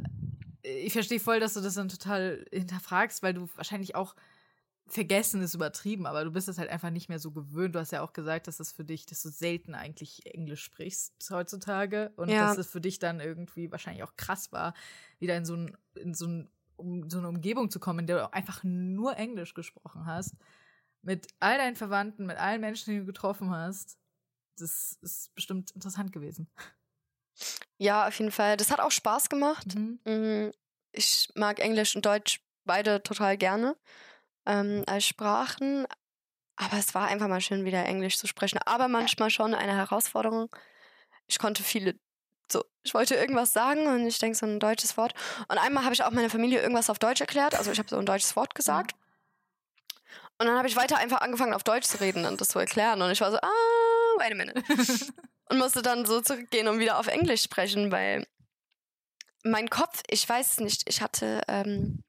äh, 0.63 0.79
ich 0.79 0.93
verstehe 0.93 1.21
voll, 1.21 1.41
dass 1.41 1.55
du 1.55 1.61
das 1.61 1.75
dann 1.75 1.89
total 1.89 2.45
hinterfragst, 2.53 3.23
weil 3.23 3.35
du 3.35 3.49
wahrscheinlich 3.57 3.95
auch 3.95 4.15
vergessen 4.87 5.41
ist 5.43 5.55
übertrieben, 5.55 6.07
aber 6.07 6.25
du 6.25 6.31
bist 6.31 6.49
es 6.49 6.59
halt 6.59 6.69
einfach 6.69 6.91
nicht 6.91 7.09
mehr 7.09 7.19
so 7.19 7.31
gewöhnt. 7.31 7.75
Du 7.75 7.79
hast 7.79 7.91
ja 7.93 8.03
auch 8.03 8.13
gesagt, 8.13 8.47
dass 8.49 8.61
es 8.61 8.71
für 8.73 8.85
dich, 8.85 9.07
dass 9.07 9.23
du 9.23 9.31
selten 9.31 9.75
eigentlich 9.75 10.27
Englisch 10.35 10.63
sprichst 10.63 11.15
heutzutage 11.31 12.13
und 12.17 12.29
Ja. 12.29 12.49
dass 12.49 12.59
es 12.59 12.67
für 12.69 12.81
dich 12.81 12.99
dann 12.99 13.21
irgendwie 13.21 13.71
wahrscheinlich 13.73 14.03
auch 14.03 14.17
krass 14.17 14.53
war, 14.53 14.75
wieder 15.19 15.37
in 15.37 15.45
so, 15.47 15.55
ein, 15.57 15.77
in 15.95 16.13
so, 16.15 16.27
ein, 16.27 16.51
um, 16.77 17.09
so 17.09 17.19
eine 17.19 17.29
Umgebung 17.29 17.71
zu 17.71 17.81
kommen, 17.81 18.01
in 18.01 18.07
der 18.07 18.19
du 18.19 18.33
einfach 18.35 18.63
nur 18.63 19.17
Englisch 19.17 19.55
gesprochen 19.55 20.05
hast, 20.07 20.35
mit 21.03 21.29
all 21.41 21.57
deinen 21.59 21.77
Verwandten, 21.77 22.27
mit 22.27 22.37
allen 22.37 22.61
Menschen, 22.61 22.93
die 22.93 23.01
du 23.01 23.07
getroffen 23.07 23.51
hast. 23.51 23.99
Das 24.59 24.99
ist 25.03 25.35
bestimmt 25.35 25.71
interessant 25.73 26.13
gewesen. 26.13 26.49
Ja, 27.79 28.07
auf 28.07 28.19
jeden 28.19 28.31
Fall. 28.31 28.57
Das 28.57 28.71
hat 28.71 28.81
auch 28.81 28.91
Spaß 28.91 29.29
gemacht. 29.29 29.75
Mhm. 29.75 29.99
Mm, 30.05 30.51
Ich 30.93 31.29
mag 31.35 31.59
Englisch 31.59 31.97
und 31.97 32.07
Deutsch 32.07 32.41
beide 32.65 33.03
total 33.03 33.37
gerne 33.37 33.77
ähm, 34.47 34.85
als 34.87 35.07
Sprachen. 35.07 35.87
Aber 36.57 36.79
es 36.79 36.95
war 36.95 37.09
einfach 37.09 37.29
mal 37.29 37.41
schön, 37.41 37.65
wieder 37.65 37.85
Englisch 37.85 38.19
zu 38.19 38.27
sprechen. 38.27 38.59
Aber 38.65 38.89
manchmal 38.89 39.31
schon 39.31 39.55
eine 39.55 39.75
Herausforderung. 39.75 40.55
Ich 41.27 41.39
konnte 41.39 41.63
viele, 41.63 41.99
so, 42.51 42.65
ich 42.83 42.95
wollte 42.95 43.15
irgendwas 43.17 43.53
sagen 43.53 43.87
und 43.87 44.07
ich 44.07 44.19
denke 44.19 44.37
so 44.37 44.47
ein 44.47 44.61
deutsches 44.61 44.97
Wort. 44.97 45.15
Und 45.49 45.59
einmal 45.59 45.85
habe 45.85 45.95
ich 45.95 46.05
auch 46.05 46.11
meiner 46.11 46.31
Familie 46.31 46.61
irgendwas 46.61 46.91
auf 46.91 46.99
Deutsch 46.99 47.21
erklärt. 47.21 47.55
Also 47.55 47.73
ich 47.73 47.79
habe 47.79 47.89
so 47.89 47.97
ein 47.97 48.07
deutsches 48.07 48.37
Wort 48.37 48.55
gesagt. 48.55 48.93
Und 50.39 50.47
dann 50.47 50.57
habe 50.57 50.69
ich 50.69 50.77
weiter 50.77 50.99
einfach 50.99 51.21
angefangen, 51.21 51.55
auf 51.55 51.63
Deutsch 51.65 51.87
zu 51.87 52.01
reden 52.01 52.27
und 52.27 52.41
das 52.41 52.49
zu 52.49 52.59
erklären. 52.59 53.01
Und 53.03 53.11
ich 53.11 53.21
war 53.21 53.31
so, 53.31 53.39
ah, 53.39 54.19
wait 54.19 54.33
a 54.33 54.35
minute. 54.35 54.63
und 55.49 55.59
musste 55.59 55.83
dann 55.83 56.07
so 56.07 56.21
zurückgehen 56.21 56.69
und 56.69 56.79
wieder 56.79 56.99
auf 56.99 57.07
Englisch 57.07 57.43
sprechen, 57.43 57.91
weil 57.91 58.27
mein 59.45 59.69
Kopf, 59.69 60.03
ich 60.09 60.29
weiß 60.29 60.61
nicht, 60.61 60.89
ich 60.89 61.03
hatte 61.03 61.43
ähm, 61.49 62.03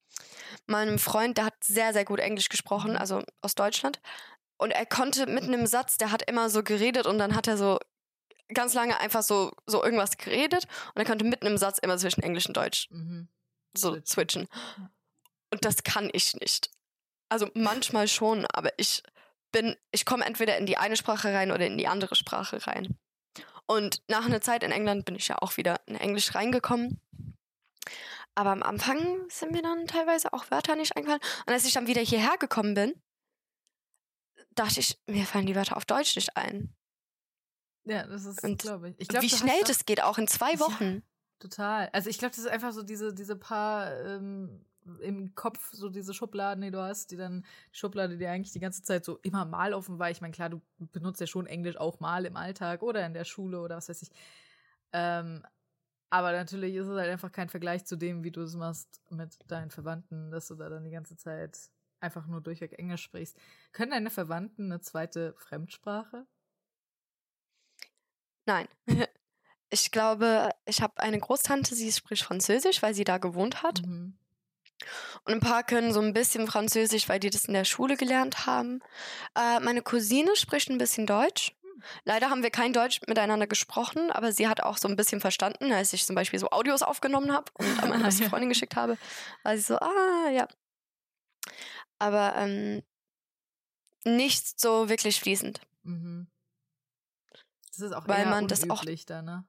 meinen 0.67 0.99
Freund, 0.99 1.37
der 1.37 1.45
hat 1.45 1.63
sehr, 1.63 1.93
sehr 1.93 2.05
gut 2.05 2.19
Englisch 2.19 2.49
gesprochen, 2.49 2.91
Mhm. 2.91 2.97
also 2.97 3.23
aus 3.41 3.55
Deutschland. 3.55 3.99
Und 4.57 4.71
er 4.71 4.85
konnte 4.85 5.25
mitten 5.27 5.53
im 5.53 5.67
Satz, 5.67 5.97
der 5.97 6.11
hat 6.11 6.21
immer 6.29 6.49
so 6.49 6.63
geredet 6.63 7.05
und 7.07 7.17
dann 7.17 7.35
hat 7.35 7.47
er 7.47 7.57
so 7.57 7.79
ganz 8.53 8.73
lange 8.73 8.99
einfach 8.99 9.23
so, 9.23 9.51
so 9.65 9.83
irgendwas 9.83 10.17
geredet 10.17 10.65
und 10.93 11.01
er 11.01 11.05
konnte 11.05 11.25
mitten 11.25 11.47
im 11.47 11.57
Satz 11.57 11.77
immer 11.79 11.97
zwischen 11.97 12.23
Englisch 12.23 12.45
und 12.47 12.55
Deutsch 12.55 12.87
Mhm. 12.91 13.27
so 13.75 13.97
Switchen. 14.05 14.47
Und 15.51 15.65
das 15.65 15.83
kann 15.83 16.09
ich 16.13 16.35
nicht. 16.35 16.69
Also 17.29 17.49
manchmal 17.53 18.07
schon, 18.07 18.45
aber 18.45 18.71
ich 18.77 19.03
bin, 19.51 19.75
ich 19.91 20.05
komme 20.05 20.25
entweder 20.25 20.57
in 20.57 20.65
die 20.65 20.77
eine 20.77 20.95
Sprache 20.95 21.33
rein 21.33 21.51
oder 21.51 21.65
in 21.65 21.77
die 21.77 21.87
andere 21.87 22.15
Sprache 22.15 22.65
rein. 22.67 22.97
Und 23.67 24.01
nach 24.07 24.25
einer 24.25 24.41
Zeit 24.41 24.63
in 24.63 24.71
England 24.71 25.05
bin 25.05 25.15
ich 25.15 25.27
ja 25.27 25.37
auch 25.41 25.57
wieder 25.57 25.81
in 25.87 25.95
Englisch 25.95 26.35
reingekommen. 26.35 27.01
Aber 28.35 28.51
am 28.51 28.63
Anfang 28.63 29.29
sind 29.29 29.51
mir 29.53 29.61
dann 29.61 29.87
teilweise 29.87 30.33
auch 30.33 30.51
Wörter 30.51 30.75
nicht 30.75 30.95
eingefallen. 30.95 31.21
Und 31.45 31.53
als 31.53 31.65
ich 31.65 31.73
dann 31.73 31.87
wieder 31.87 32.01
hierher 32.01 32.37
gekommen 32.37 32.73
bin, 32.73 32.93
dachte 34.55 34.81
ich, 34.81 34.99
mir 35.07 35.25
fallen 35.25 35.45
die 35.45 35.55
Wörter 35.55 35.77
auf 35.77 35.85
Deutsch 35.85 36.15
nicht 36.15 36.35
ein. 36.35 36.75
Ja, 37.85 38.05
das 38.07 38.25
ist, 38.25 38.41
glaube 38.59 38.89
ich. 38.89 38.95
ich 38.97 39.07
glaub, 39.07 39.21
Wie 39.21 39.29
schnell 39.29 39.61
das 39.65 39.85
geht, 39.85 40.01
auch 40.03 40.17
in 40.17 40.27
zwei 40.27 40.53
Ja. 40.53 40.59
Wochen. 40.59 41.03
Total. 41.39 41.89
Also 41.93 42.09
ich 42.09 42.17
glaube, 42.17 42.31
das 42.31 42.39
ist 42.39 42.47
einfach 42.49 42.71
so 42.71 42.81
diese, 42.81 43.13
diese 43.13 43.35
paar 43.35 43.93
ähm, 44.01 44.65
im 45.01 45.35
Kopf, 45.35 45.71
so 45.71 45.89
diese 45.89 46.13
Schubladen, 46.13 46.63
die 46.63 46.71
du 46.71 46.81
hast, 46.81 47.11
die 47.11 47.17
dann, 47.17 47.45
die 47.73 47.77
Schublade, 47.77 48.17
die 48.17 48.25
eigentlich 48.27 48.53
die 48.53 48.59
ganze 48.59 48.81
Zeit 48.81 49.05
so 49.05 49.17
immer 49.21 49.45
mal 49.45 49.73
offen 49.73 49.99
war. 49.99 50.09
Ich 50.09 50.21
meine, 50.21 50.33
klar, 50.33 50.49
du 50.49 50.61
benutzt 50.77 51.19
ja 51.21 51.27
schon 51.27 51.45
Englisch 51.47 51.77
auch 51.77 51.99
mal 51.99 52.25
im 52.25 52.37
Alltag 52.37 52.81
oder 52.83 53.05
in 53.05 53.13
der 53.13 53.25
Schule 53.25 53.61
oder 53.61 53.77
was 53.77 53.89
weiß 53.89 54.01
ich. 54.01 54.09
Ähm, 54.93 55.45
aber 56.09 56.31
natürlich 56.31 56.75
ist 56.75 56.87
es 56.87 56.97
halt 56.97 57.09
einfach 57.09 57.31
kein 57.31 57.49
Vergleich 57.49 57.85
zu 57.85 57.95
dem, 57.95 58.23
wie 58.23 58.31
du 58.31 58.41
es 58.41 58.55
machst 58.55 59.01
mit 59.09 59.37
deinen 59.47 59.71
Verwandten, 59.71 60.31
dass 60.31 60.47
du 60.47 60.55
da 60.55 60.69
dann 60.69 60.83
die 60.83 60.91
ganze 60.91 61.17
Zeit 61.17 61.57
einfach 61.99 62.27
nur 62.27 62.41
durchweg 62.41 62.77
Englisch 62.77 63.03
sprichst. 63.03 63.37
Können 63.71 63.91
deine 63.91 64.09
Verwandten 64.09 64.71
eine 64.71 64.81
zweite 64.81 65.33
Fremdsprache? 65.37 66.25
Nein. 68.45 68.67
Ich 69.71 69.91
glaube, 69.91 70.51
ich 70.65 70.81
habe 70.81 71.01
eine 71.01 71.19
Großtante, 71.19 71.73
sie 71.73 71.91
spricht 71.91 72.23
Französisch, 72.23 72.83
weil 72.83 72.93
sie 72.93 73.03
da 73.03 73.17
gewohnt 73.17 73.63
hat. 73.63 73.81
Mhm. 73.81 74.15
Und 75.23 75.33
ein 75.33 75.39
paar 75.39 75.63
können 75.63 75.91
so 75.91 75.99
ein 75.99 76.13
bisschen 76.13 76.47
Französisch, 76.47 77.09
weil 77.09 77.19
die 77.19 77.31
das 77.31 77.45
in 77.45 77.55
der 77.55 77.65
Schule 77.65 77.97
gelernt 77.97 78.45
haben. 78.45 78.81
Äh, 79.35 79.59
meine 79.61 79.81
Cousine 79.81 80.35
spricht 80.35 80.69
ein 80.69 80.77
bisschen 80.77 81.07
Deutsch. 81.07 81.55
Leider 82.03 82.29
haben 82.29 82.43
wir 82.43 82.51
kein 82.51 82.73
Deutsch 82.73 83.01
miteinander 83.07 83.47
gesprochen, 83.47 84.11
aber 84.11 84.31
sie 84.31 84.47
hat 84.47 84.61
auch 84.61 84.77
so 84.77 84.87
ein 84.87 84.95
bisschen 84.95 85.21
verstanden, 85.21 85.71
als 85.71 85.93
ich 85.93 86.05
zum 86.05 86.15
Beispiel 86.15 86.39
so 86.39 86.49
Audios 86.49 86.81
aufgenommen 86.81 87.33
habe 87.33 87.51
und 87.55 87.83
an 87.83 87.89
meine 87.89 88.03
beste 88.05 88.29
Freundin 88.29 88.49
geschickt 88.49 88.75
habe. 88.75 88.97
War 89.43 89.55
sie 89.55 89.63
so, 89.63 89.77
ah, 89.77 90.29
ja. 90.31 90.47
Aber 91.99 92.35
ähm, 92.35 92.81
nicht 94.03 94.59
so 94.59 94.89
wirklich 94.89 95.19
fließend. 95.19 95.61
Mhm. 95.83 96.27
Das 97.69 97.79
ist 97.79 97.93
auch 97.93 98.07
Weil 98.07 98.25
man 98.25 98.47
das 98.47 98.69
auch, 98.69 98.85
da, 99.05 99.21
ne? 99.21 99.45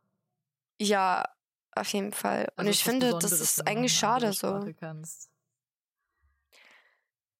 Ja, 0.81 1.25
auf 1.73 1.93
jeden 1.93 2.13
Fall. 2.13 2.49
Also 2.57 2.67
und 2.67 2.69
ich 2.69 2.83
finde, 2.83 3.17
das 3.19 3.33
ist 3.33 3.67
eigentlich 3.67 3.97
schade 3.97 4.33
so. 4.33 4.67
Kannst. 4.79 5.31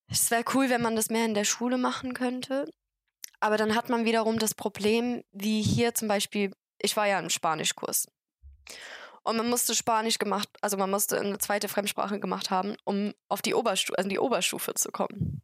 Es 0.09 0.31
wäre 0.31 0.45
cool, 0.55 0.71
wenn 0.71 0.83
man 0.83 0.95
das 0.95 1.11
mehr 1.11 1.25
in 1.25 1.35
der 1.35 1.45
Schule 1.45 1.79
machen 1.79 2.15
könnte. 2.15 2.71
Aber 3.47 3.59
dann 3.59 3.77
hat 3.77 3.89
man 3.89 4.05
wiederum 4.05 4.41
das 4.41 4.55
Problem, 4.55 5.23
wie 5.31 5.63
hier 5.63 5.95
zum 5.95 6.09
Beispiel, 6.09 6.51
ich 6.81 6.97
war 6.97 7.07
ja 7.07 7.21
im 7.21 7.31
Spanischkurs. 7.31 8.09
Und 9.23 9.37
man 9.37 9.49
musste 9.49 9.77
Spanisch 9.77 10.19
gemacht, 10.19 10.49
also 10.63 10.77
man 10.77 10.91
musste 10.91 11.21
eine 11.21 11.39
zweite 11.39 11.69
Fremdsprache 11.69 12.19
gemacht 12.19 12.51
haben, 12.51 12.75
um 12.83 13.15
auf 13.29 13.43
die 13.43 13.55
Oberstufe, 13.55 13.97
also 13.99 14.09
die 14.09 14.19
Oberstufe 14.19 14.75
zu 14.75 14.91
kommen. 14.91 15.43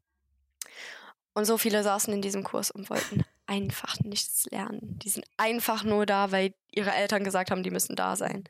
Und 1.33 1.45
so 1.45 1.59
viele 1.59 1.85
saßen 1.85 2.13
in 2.13 2.23
diesem 2.23 2.43
Kurs 2.43 2.73
und 2.73 2.91
wollten 2.91 3.25
einfach 3.47 3.97
nichts 4.01 4.47
lernen. 4.51 4.99
Die 4.99 5.09
sind 5.09 5.25
einfach 5.37 5.85
nur 5.85 6.05
da, 6.05 6.33
weil 6.33 6.55
ihre 6.73 6.91
Eltern 6.91 7.23
gesagt 7.23 7.53
haben, 7.53 7.63
die 7.63 7.71
müssen 7.71 7.95
da 7.95 8.17
sein. 8.17 8.43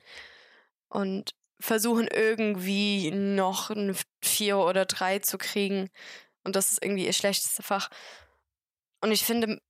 Und 0.89 1.35
versuchen 1.61 2.09
irgendwie 2.09 3.11
noch 3.11 3.69
ein 3.69 3.95
Vier 4.23 4.57
oder 4.57 4.87
drei 4.87 5.19
zu 5.19 5.37
kriegen. 5.37 5.91
Und 6.43 6.57
das 6.57 6.73
ist 6.73 6.83
irgendwie 6.83 7.05
ihr 7.05 7.13
schlechtestes 7.13 7.67
Fach. 7.67 7.91
Und 9.03 9.13
ich 9.13 9.25
finde 9.25 9.61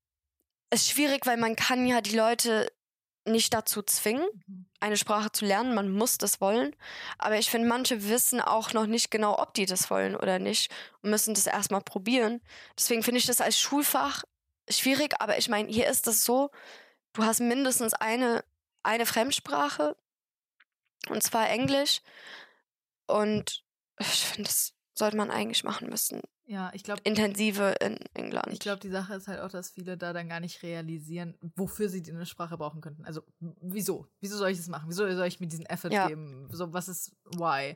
es 0.71 0.89
schwierig, 0.89 1.27
weil 1.27 1.37
man 1.37 1.57
kann 1.57 1.87
ja 1.87 2.01
die 2.01 2.17
Leute 2.17 2.71
nicht 3.25 3.55
dazu 3.55 3.83
zwingen, 3.83 4.27
mhm. 4.47 4.67
eine 4.81 4.97
Sprache 4.97 5.33
zu 5.33 5.45
lernen. 5.45 5.75
Man 5.75 5.91
muss 5.91 6.19
das 6.19 6.41
wollen. 6.41 6.75
Aber 7.19 7.39
ich 7.39 7.51
finde, 7.51 7.69
manche 7.69 8.09
wissen 8.09 8.41
auch 8.41 8.73
noch 8.73 8.87
nicht 8.87 9.11
genau, 9.11 9.39
ob 9.39 9.55
die 9.55 9.67
das 9.67 9.91
wollen 9.91 10.17
oder 10.17 10.39
nicht 10.39 10.73
und 11.03 11.11
müssen 11.11 11.35
das 11.35 11.47
erstmal 11.47 11.83
probieren. 11.83 12.41
Deswegen 12.77 13.03
finde 13.03 13.19
ich 13.19 13.27
das 13.27 13.41
als 13.41 13.59
Schulfach 13.59 14.25
schwierig. 14.69 15.15
Aber 15.21 15.39
ich 15.39 15.49
meine, 15.49 15.71
hier 15.71 15.89
ist 15.89 16.07
das 16.07 16.25
so, 16.25 16.51
du 17.13 17.25
hast 17.25 17.41
mindestens 17.41 17.95
eine, 17.95 18.45
eine 18.83 19.07
Fremdsprache 19.07 19.97
und 21.09 21.23
zwar 21.23 21.49
Englisch. 21.49 22.01
Und 23.07 23.65
ich 23.99 24.27
finde, 24.27 24.49
das 24.49 24.75
sollte 24.95 25.17
man 25.17 25.31
eigentlich 25.31 25.65
machen 25.65 25.89
müssen. 25.89 26.23
Ja, 26.53 26.71
ich 26.75 26.85
glaube. 26.85 27.01
Intensive 27.05 27.77
in 27.81 27.97
England. 28.13 28.53
Ich 28.53 28.59
glaube, 28.59 28.79
die 28.79 28.91
Sache 28.91 29.15
ist 29.15 29.27
halt 29.27 29.41
auch, 29.41 29.49
dass 29.49 29.71
viele 29.71 29.97
da 29.97 30.13
dann 30.13 30.29
gar 30.29 30.39
nicht 30.39 30.63
realisieren, 30.63 31.35
wofür 31.57 31.89
sie 31.89 32.03
eine 32.11 32.27
Sprache 32.27 32.59
brauchen 32.59 32.83
könnten. 32.83 33.07
Also, 33.07 33.23
wieso? 33.41 34.07
Wieso 34.21 34.37
soll 34.37 34.51
ich 34.51 34.59
das 34.59 34.69
machen? 34.69 34.91
Wieso 34.91 35.11
soll 35.15 35.27
ich 35.27 35.41
mir 35.41 35.47
diesen 35.47 35.65
Effort 35.65 35.93
ja. 35.93 36.09
geben? 36.09 36.51
So, 36.53 36.75
was 36.75 36.89
ist 36.89 37.17
why? 37.37 37.75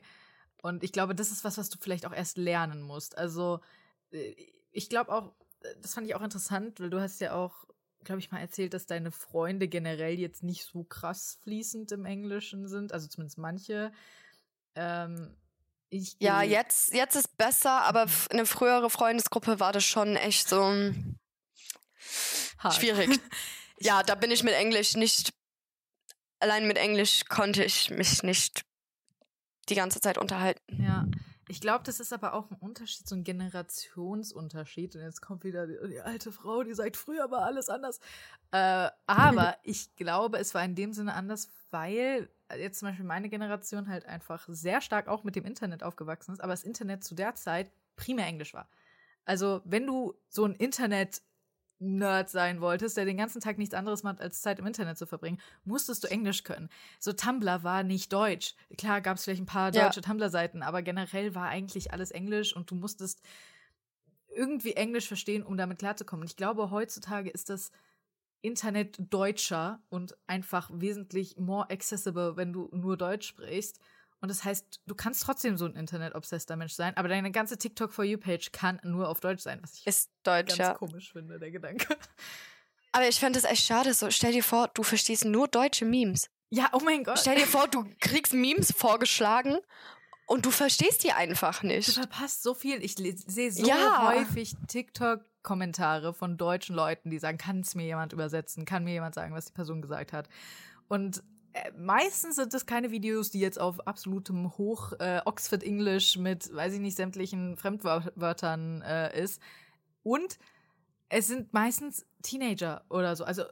Und 0.61 0.83
ich 0.83 0.91
glaube, 0.91 1.15
das 1.15 1.31
ist 1.31 1.43
was, 1.43 1.57
was 1.57 1.71
du 1.71 1.79
vielleicht 1.79 2.05
auch 2.05 2.13
erst 2.13 2.37
lernen 2.37 2.83
musst. 2.83 3.17
Also, 3.17 3.61
äh, 4.11 4.35
ich 4.71 4.89
glaube 4.89 5.11
auch, 5.11 5.33
das 5.81 5.95
fand 5.95 6.05
ich 6.05 6.13
auch 6.13 6.21
interessant, 6.21 6.79
weil 6.79 6.91
du 6.91 7.01
hast 7.01 7.19
ja 7.19 7.33
auch 7.33 7.65
glaube 8.03 8.19
ich, 8.19 8.31
mal 8.31 8.39
erzählt, 8.39 8.73
dass 8.73 8.85
deine 8.85 9.11
Freunde 9.11 9.67
generell 9.67 10.17
jetzt 10.17 10.41
nicht 10.41 10.63
so 10.63 10.83
krass 10.83 11.39
fließend 11.41 11.91
im 11.91 12.05
Englischen 12.05 12.67
sind, 12.67 12.93
also 12.93 13.07
zumindest 13.07 13.37
manche. 13.37 13.91
Ähm, 14.75 15.35
ja, 15.89 16.41
jetzt, 16.41 16.93
jetzt 16.93 17.15
ist 17.15 17.37
besser, 17.37 17.81
aber 17.83 18.07
eine 18.29 18.45
frühere 18.45 18.89
Freundesgruppe 18.89 19.59
war 19.59 19.71
das 19.71 19.85
schon 19.85 20.15
echt 20.15 20.49
so 20.49 20.93
Hart. 22.57 22.73
schwierig. 22.75 23.19
ja, 23.79 24.03
da 24.03 24.15
bin 24.15 24.31
ich 24.31 24.43
mit 24.43 24.53
Englisch 24.53 24.95
nicht, 24.95 25.33
allein 26.39 26.67
mit 26.67 26.77
Englisch 26.77 27.25
konnte 27.25 27.63
ich 27.63 27.89
mich 27.89 28.23
nicht 28.23 28.63
die 29.69 29.75
ganze 29.75 30.01
Zeit 30.01 30.17
unterhalten. 30.17 30.81
Ja. 30.81 31.05
Ich 31.49 31.61
glaube, 31.61 31.85
das 31.85 32.01
ist 32.01 32.11
aber 32.11 32.33
auch 32.33 32.51
ein 32.51 32.57
Unterschied, 32.57 33.07
so 33.07 33.15
ein 33.15 33.23
Generationsunterschied. 33.23 34.95
Und 34.95 35.01
jetzt 35.01 35.21
kommt 35.21 35.45
wieder 35.45 35.65
die, 35.65 35.77
die 35.87 36.01
alte 36.01 36.33
Frau, 36.33 36.63
die 36.63 36.73
sagt, 36.73 36.97
früher 36.97 37.31
war 37.31 37.43
alles 37.43 37.69
anders. 37.69 37.99
Äh, 38.51 38.89
aber 39.07 39.57
ich 39.63 39.95
glaube, 39.95 40.39
es 40.39 40.53
war 40.53 40.63
in 40.63 40.75
dem 40.75 40.91
Sinne 40.91 41.13
anders, 41.13 41.49
weil 41.71 42.29
jetzt 42.55 42.79
zum 42.79 42.89
Beispiel 42.89 43.05
meine 43.05 43.29
Generation 43.29 43.87
halt 43.87 44.05
einfach 44.05 44.45
sehr 44.49 44.81
stark 44.81 45.07
auch 45.07 45.23
mit 45.23 45.35
dem 45.35 45.45
Internet 45.45 45.83
aufgewachsen 45.83 46.33
ist, 46.33 46.41
aber 46.41 46.53
das 46.53 46.63
Internet 46.63 47.03
zu 47.03 47.15
der 47.15 47.35
Zeit 47.35 47.71
primär 47.95 48.27
Englisch 48.27 48.53
war. 48.53 48.69
Also, 49.25 49.61
wenn 49.65 49.85
du 49.85 50.13
so 50.29 50.45
ein 50.45 50.55
Internet 50.55 51.21
Nerd 51.79 52.29
sein 52.29 52.59
wolltest, 52.59 52.97
der 52.97 53.05
den 53.05 53.17
ganzen 53.17 53.39
Tag 53.39 53.57
nichts 53.57 53.75
anderes 53.75 54.01
macht, 54.01 54.19
als 54.19 54.41
Zeit 54.41 54.57
im 54.57 54.65
Internet 54.65 54.97
zu 54.97 55.05
verbringen, 55.05 55.39
musstest 55.63 56.03
du 56.03 56.07
Englisch 56.07 56.43
können. 56.43 56.69
So 56.99 57.13
Tumblr 57.13 57.63
war 57.63 57.83
nicht 57.83 58.11
Deutsch. 58.11 58.55
Klar 58.77 59.01
gab 59.01 59.17
es 59.17 59.23
vielleicht 59.23 59.43
ein 59.43 59.47
paar 59.47 59.71
deutsche 59.71 59.99
ja. 59.99 60.07
Tumblr-Seiten, 60.07 60.63
aber 60.63 60.81
generell 60.81 61.35
war 61.35 61.49
eigentlich 61.49 61.93
alles 61.93 62.09
Englisch 62.09 62.55
und 62.55 62.71
du 62.71 62.75
musstest 62.75 63.21
irgendwie 64.35 64.73
Englisch 64.73 65.07
verstehen, 65.07 65.43
um 65.43 65.55
damit 65.55 65.79
klarzukommen. 65.79 66.23
Und 66.23 66.31
ich 66.31 66.37
glaube, 66.37 66.71
heutzutage 66.71 67.29
ist 67.29 67.49
das 67.49 67.71
Internet 68.41 68.97
deutscher 68.99 69.81
und 69.89 70.17
einfach 70.27 70.69
wesentlich 70.73 71.37
more 71.37 71.69
accessible, 71.69 72.37
wenn 72.37 72.53
du 72.53 72.69
nur 72.71 72.97
Deutsch 72.97 73.27
sprichst. 73.27 73.79
Und 74.19 74.29
das 74.29 74.43
heißt, 74.43 74.81
du 74.85 74.95
kannst 74.95 75.23
trotzdem 75.23 75.57
so 75.57 75.65
ein 75.65 75.75
Internet-obsesster 75.75 76.55
Mensch 76.55 76.73
sein, 76.73 76.97
aber 76.97 77.07
deine 77.07 77.31
ganze 77.31 77.57
TikTok 77.57 77.93
for 77.93 78.03
You 78.03 78.17
Page 78.17 78.51
kann 78.51 78.79
nur 78.83 79.09
auf 79.09 79.19
Deutsch 79.19 79.43
sein, 79.43 79.59
was 79.61 79.75
ich 79.75 79.85
ist 79.85 80.09
Deutsch, 80.23 80.57
ganz 80.57 80.57
ja. 80.57 80.73
komisch 80.73 81.11
finde, 81.11 81.39
der 81.39 81.51
Gedanke. 81.51 81.95
Aber 82.93 83.07
ich 83.07 83.19
finde 83.19 83.37
es 83.37 83.45
echt 83.45 83.63
schade. 83.63 83.93
So, 83.93 84.09
stell 84.09 84.31
dir 84.31 84.43
vor, 84.43 84.69
du 84.73 84.81
verstehst 84.81 85.23
nur 85.23 85.47
deutsche 85.47 85.85
Memes. 85.85 86.31
Ja, 86.49 86.69
oh 86.73 86.79
mein 86.83 87.03
Gott. 87.03 87.19
Stell 87.19 87.35
dir 87.35 87.45
vor, 87.45 87.67
du 87.71 87.85
kriegst 87.99 88.33
Memes 88.33 88.71
vorgeschlagen 88.71 89.59
und 90.27 90.45
du 90.45 90.51
verstehst 90.51 91.05
die 91.05 91.13
einfach 91.13 91.63
nicht. 91.63 91.87
Du 91.87 91.93
verpasst 91.93 92.43
so 92.43 92.53
viel. 92.53 92.83
Ich 92.83 92.95
sehe 92.95 93.51
so 93.51 93.65
ja. 93.65 94.11
häufig 94.11 94.55
TikTok-Kommentare 94.67 96.13
von 96.13 96.37
deutschen 96.37 96.75
Leuten, 96.75 97.09
die 97.09 97.17
sagen, 97.17 97.37
kann 97.37 97.61
es 97.61 97.75
mir 97.75 97.85
jemand 97.85 98.11
übersetzen? 98.11 98.65
Kann 98.65 98.83
mir 98.83 98.91
jemand 98.91 99.15
sagen, 99.15 99.33
was 99.33 99.45
die 99.45 99.53
Person 99.53 99.81
gesagt 99.81 100.11
hat? 100.11 100.27
Und 100.89 101.23
äh, 101.53 101.71
meistens 101.77 102.35
sind 102.35 102.53
es 102.53 102.65
keine 102.65 102.91
Videos, 102.91 103.31
die 103.31 103.39
jetzt 103.39 103.57
auf 103.57 103.87
absolutem 103.87 104.57
Hoch 104.57 104.91
äh, 104.99 105.21
Oxford 105.23 105.63
English 105.63 106.17
mit, 106.17 106.53
weiß 106.53 106.73
ich 106.73 106.81
nicht, 106.81 106.97
sämtlichen 106.97 107.55
Fremdwörtern 107.55 108.81
äh, 108.81 109.23
ist. 109.23 109.41
Und 110.03 110.39
es 111.07 111.27
sind 111.27 111.53
meistens 111.53 112.05
Teenager 112.21 112.83
oder 112.89 113.15
so, 113.15 113.23
also 113.23 113.43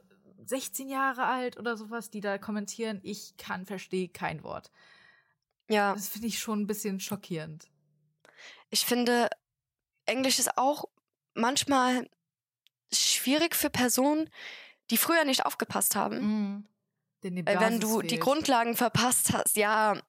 16 0.44 0.90
Jahre 0.90 1.24
alt 1.24 1.56
oder 1.56 1.78
sowas, 1.78 2.10
die 2.10 2.20
da 2.20 2.36
kommentieren, 2.36 3.00
ich 3.02 3.38
kann, 3.38 3.64
verstehe 3.64 4.08
kein 4.08 4.42
Wort. 4.42 4.70
Ja. 5.68 5.94
Das 5.94 6.08
finde 6.08 6.28
ich 6.28 6.38
schon 6.38 6.62
ein 6.62 6.66
bisschen 6.66 7.00
schockierend. 7.00 7.68
Ich 8.70 8.84
finde, 8.84 9.28
Englisch 10.04 10.38
ist 10.38 10.56
auch 10.56 10.84
manchmal 11.34 12.08
schwierig 12.92 13.54
für 13.54 13.70
Personen, 13.70 14.30
die 14.90 14.96
früher 14.96 15.24
nicht 15.24 15.44
aufgepasst 15.44 15.96
haben. 15.96 16.18
Mhm. 16.18 16.66
Weil 17.22 17.60
wenn 17.60 17.80
du 17.80 18.00
fehlt. 18.00 18.10
die 18.12 18.18
Grundlagen 18.18 18.76
verpasst 18.76 19.32
hast, 19.32 19.56
ja, 19.56 20.00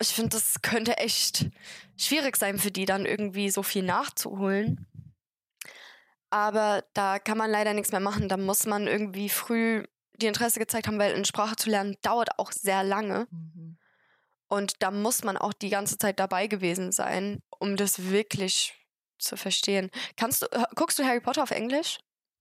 ich 0.00 0.08
finde, 0.08 0.30
das 0.30 0.62
könnte 0.62 0.98
echt 0.98 1.50
schwierig 1.96 2.36
sein 2.36 2.58
für 2.58 2.70
die, 2.70 2.84
dann 2.84 3.06
irgendwie 3.06 3.50
so 3.50 3.64
viel 3.64 3.82
nachzuholen. 3.82 4.86
Aber 6.30 6.84
da 6.92 7.18
kann 7.18 7.38
man 7.38 7.50
leider 7.50 7.74
nichts 7.74 7.90
mehr 7.90 8.00
machen. 8.00 8.28
Da 8.28 8.36
muss 8.36 8.66
man 8.66 8.86
irgendwie 8.86 9.28
früh 9.28 9.84
die 10.16 10.26
Interesse 10.26 10.60
gezeigt 10.60 10.86
haben, 10.86 10.98
weil 10.98 11.14
eine 11.14 11.24
Sprache 11.24 11.56
zu 11.56 11.70
lernen 11.70 11.96
dauert 12.02 12.38
auch 12.38 12.52
sehr 12.52 12.84
lange. 12.84 13.26
Mhm. 13.30 13.67
Und 14.48 14.82
da 14.82 14.90
muss 14.90 15.24
man 15.24 15.36
auch 15.36 15.52
die 15.52 15.68
ganze 15.68 15.98
Zeit 15.98 16.18
dabei 16.18 16.46
gewesen 16.46 16.90
sein, 16.92 17.42
um 17.58 17.76
das 17.76 18.10
wirklich 18.10 18.74
zu 19.18 19.36
verstehen. 19.36 19.90
Kannst 20.16 20.42
du, 20.42 20.46
guckst 20.74 20.98
du 20.98 21.04
Harry 21.04 21.20
Potter 21.20 21.42
auf 21.42 21.50
Englisch? 21.50 21.98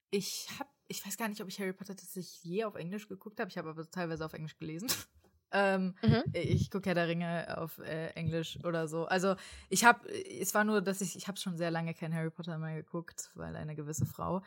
Ich 0.10 0.48
habe 0.58 0.70
ich 0.88 1.06
weiß 1.06 1.18
gar 1.18 1.28
nicht, 1.28 1.42
ob 1.42 1.48
ich 1.48 1.60
Harry 1.60 1.74
Potter 1.74 1.96
tatsächlich 1.96 2.44
je 2.44 2.64
auf 2.64 2.76
Englisch 2.76 3.08
geguckt 3.08 3.40
habe. 3.40 3.50
Ich 3.50 3.58
habe 3.58 3.70
aber 3.70 3.90
teilweise 3.90 4.26
auf 4.26 4.34
Englisch 4.34 4.58
gelesen. 4.58 4.88
Ähm, 5.50 5.96
mhm. 6.02 6.24
Ich 6.34 6.70
gucke 6.70 6.90
ja 6.90 6.94
der 6.94 7.08
Ringe 7.08 7.58
auf 7.58 7.80
äh, 7.80 8.08
Englisch 8.16 8.60
oder 8.66 8.90
so. 8.90 9.06
Also 9.06 9.38
ich 9.70 9.86
habe, 9.86 10.06
es 10.10 10.54
war 10.54 10.66
nur, 10.66 10.82
dass 10.82 11.00
ich, 11.00 11.16
ich 11.16 11.30
habe 11.30 11.38
schon 11.38 11.56
sehr 11.56 11.72
lange 11.72 11.94
kein 11.94 12.14
Harry 12.14 12.30
Potter 12.30 12.58
mehr 12.58 12.76
geguckt, 12.76 13.32
weil 13.34 13.56
eine 13.56 13.74
gewisse 13.74 14.06
Frau 14.06 14.42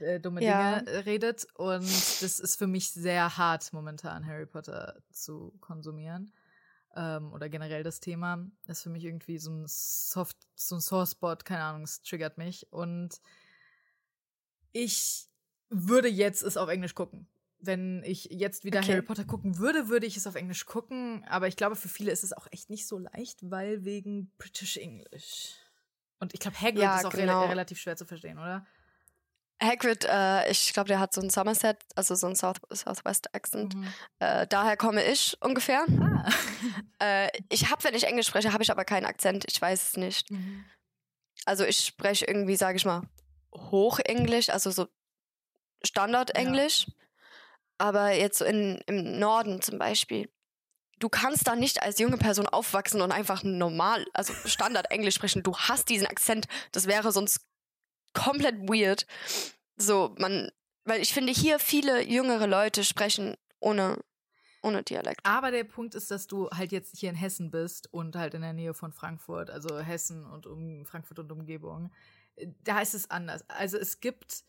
äh, 0.00 0.18
dumme 0.18 0.42
ja. 0.42 0.80
Dinge 0.80 1.06
redet. 1.06 1.46
Und 1.54 1.84
das 1.84 2.40
ist 2.40 2.56
für 2.56 2.66
mich 2.66 2.90
sehr 2.90 3.38
hart 3.38 3.72
momentan, 3.72 4.26
Harry 4.26 4.46
Potter 4.46 5.00
zu 5.12 5.54
konsumieren. 5.60 6.32
Ähm, 6.98 7.32
oder 7.32 7.48
generell 7.48 7.84
das 7.84 8.00
Thema. 8.00 8.44
Ist 8.66 8.82
für 8.82 8.90
mich 8.90 9.04
irgendwie 9.04 9.38
so 9.38 9.50
ein 9.50 9.64
Soft, 9.66 10.36
so 10.56 10.74
ein 10.74 10.80
Sore-Spot, 10.80 11.36
keine 11.44 11.62
Ahnung, 11.62 11.84
es 11.84 12.02
triggert 12.02 12.36
mich. 12.36 12.72
Und 12.72 13.20
ich 14.72 15.28
würde 15.70 16.08
jetzt 16.08 16.42
es 16.42 16.56
auf 16.56 16.68
Englisch 16.68 16.94
gucken 16.94 17.28
wenn 17.60 18.02
ich 18.04 18.28
jetzt 18.30 18.64
wieder 18.64 18.80
okay. 18.80 18.92
Harry 18.92 19.02
Potter 19.02 19.24
gucken 19.24 19.58
würde, 19.58 19.88
würde 19.88 20.06
ich 20.06 20.16
es 20.16 20.26
auf 20.26 20.34
Englisch 20.34 20.66
gucken. 20.66 21.24
Aber 21.28 21.48
ich 21.48 21.56
glaube, 21.56 21.76
für 21.76 21.88
viele 21.88 22.12
ist 22.12 22.24
es 22.24 22.32
auch 22.32 22.46
echt 22.50 22.70
nicht 22.70 22.86
so 22.86 22.98
leicht, 22.98 23.38
weil 23.50 23.84
wegen 23.84 24.30
British 24.38 24.76
English. 24.76 25.56
Und 26.20 26.34
ich 26.34 26.40
glaube, 26.40 26.60
Hagrid 26.60 26.82
ja, 26.82 26.98
ist 26.98 27.04
auch 27.04 27.12
genau. 27.12 27.44
re 27.44 27.50
relativ 27.50 27.78
schwer 27.80 27.96
zu 27.96 28.04
verstehen, 28.04 28.38
oder? 28.38 28.66
Hagrid, 29.62 30.04
äh, 30.04 30.50
ich 30.50 30.72
glaube, 30.72 30.88
der 30.88 31.00
hat 31.00 31.12
so 31.12 31.20
ein 31.20 31.30
Somerset, 31.30 31.78
also 31.96 32.14
so 32.14 32.28
ein 32.28 32.36
South 32.36 32.58
Southwest 32.70 33.34
Accent. 33.34 33.74
Mhm. 33.74 33.92
Äh, 34.20 34.46
daher 34.46 34.76
komme 34.76 35.04
ich 35.04 35.36
ungefähr. 35.40 35.84
Ah. 36.00 36.28
äh, 37.00 37.28
ich 37.48 37.70
habe, 37.70 37.82
wenn 37.84 37.94
ich 37.94 38.04
Englisch 38.04 38.28
spreche, 38.28 38.52
habe 38.52 38.62
ich 38.62 38.70
aber 38.70 38.84
keinen 38.84 39.06
Akzent. 39.06 39.44
Ich 39.48 39.60
weiß 39.60 39.88
es 39.88 39.96
nicht. 39.96 40.30
Mhm. 40.30 40.64
Also 41.44 41.64
ich 41.64 41.78
spreche 41.78 42.26
irgendwie, 42.26 42.56
sage 42.56 42.76
ich 42.76 42.84
mal, 42.84 43.02
Hochenglisch, 43.52 44.50
also 44.50 44.70
so 44.70 44.86
Standardenglisch. 45.82 46.86
Ja. 46.86 46.94
Aber 47.78 48.10
jetzt 48.10 48.38
so 48.38 48.44
in, 48.44 48.82
im 48.86 49.18
Norden 49.18 49.62
zum 49.62 49.78
Beispiel, 49.78 50.28
du 50.98 51.08
kannst 51.08 51.46
da 51.46 51.56
nicht 51.56 51.82
als 51.82 51.98
junge 51.98 52.18
Person 52.18 52.46
aufwachsen 52.46 53.00
und 53.00 53.12
einfach 53.12 53.42
normal, 53.42 54.04
also 54.12 54.32
Standard 54.44 54.90
Englisch 54.90 55.14
sprechen. 55.14 55.42
Du 55.42 55.56
hast 55.56 55.88
diesen 55.88 56.06
Akzent. 56.06 56.46
Das 56.72 56.86
wäre 56.86 57.12
sonst 57.12 57.47
komplett 58.12 58.68
weird. 58.68 59.06
So, 59.76 60.14
man, 60.18 60.50
weil 60.84 61.00
ich 61.00 61.12
finde, 61.12 61.32
hier 61.32 61.58
viele 61.58 62.02
jüngere 62.02 62.46
Leute 62.46 62.84
sprechen 62.84 63.36
ohne, 63.60 63.98
ohne 64.62 64.82
Dialekt. 64.82 65.20
Aber 65.24 65.50
der 65.50 65.64
Punkt 65.64 65.94
ist, 65.94 66.10
dass 66.10 66.26
du 66.26 66.48
halt 66.50 66.72
jetzt 66.72 66.96
hier 66.96 67.10
in 67.10 67.16
Hessen 67.16 67.50
bist 67.50 67.92
und 67.92 68.16
halt 68.16 68.34
in 68.34 68.42
der 68.42 68.52
Nähe 68.52 68.74
von 68.74 68.92
Frankfurt, 68.92 69.50
also 69.50 69.78
Hessen 69.78 70.24
und 70.24 70.46
um 70.46 70.84
Frankfurt 70.84 71.18
und 71.20 71.32
Umgebung. 71.32 71.92
Da 72.64 72.80
ist 72.80 72.94
es 72.94 73.10
anders. 73.10 73.48
Also 73.48 73.78
es 73.78 74.00
gibt 74.00 74.44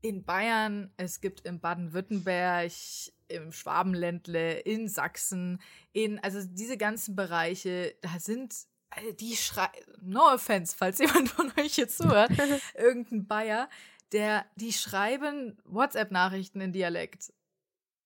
in 0.00 0.24
Bayern, 0.24 0.92
es 0.96 1.20
gibt 1.20 1.40
in 1.40 1.60
Baden-Württemberg, 1.60 2.72
im 3.28 3.52
Schwabenländle, 3.52 4.60
in 4.60 4.88
Sachsen, 4.88 5.60
in, 5.92 6.18
also 6.20 6.40
diese 6.44 6.76
ganzen 6.76 7.16
Bereiche, 7.16 7.94
da 8.00 8.18
sind 8.18 8.54
die 9.20 9.36
schreien, 9.36 9.70
no 10.00 10.32
offense, 10.32 10.76
falls 10.76 10.98
jemand 10.98 11.28
von 11.28 11.52
euch 11.58 11.76
jetzt 11.76 11.98
zuhört, 11.98 12.30
irgendein 12.74 13.26
Bayer, 13.26 13.68
der, 14.12 14.46
die 14.56 14.72
schreiben 14.72 15.58
WhatsApp-Nachrichten 15.64 16.60
in 16.60 16.72
Dialekt. 16.72 17.32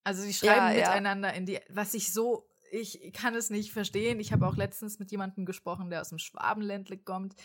Also 0.05 0.25
die 0.25 0.35
schreiben 0.35 0.77
ja, 0.77 0.89
miteinander 0.89 1.29
ja. 1.29 1.35
in 1.35 1.47
die, 1.47 1.61
was 1.69 1.95
ich 1.95 2.13
so, 2.13 2.49
ich 2.73 3.13
kann 3.13 3.35
es 3.35 3.51
nicht 3.51 3.73
verstehen. 3.73 4.19
Ich 4.19 4.33
habe 4.33 4.47
auch 4.47 4.57
letztens 4.57 4.99
mit 4.99 5.11
jemandem 5.11 5.45
gesprochen, 5.45 5.91
der 5.91 6.01
aus 6.01 6.09
dem 6.09 6.19
Schwabenländle 6.19 6.97
kommt, 6.97 7.37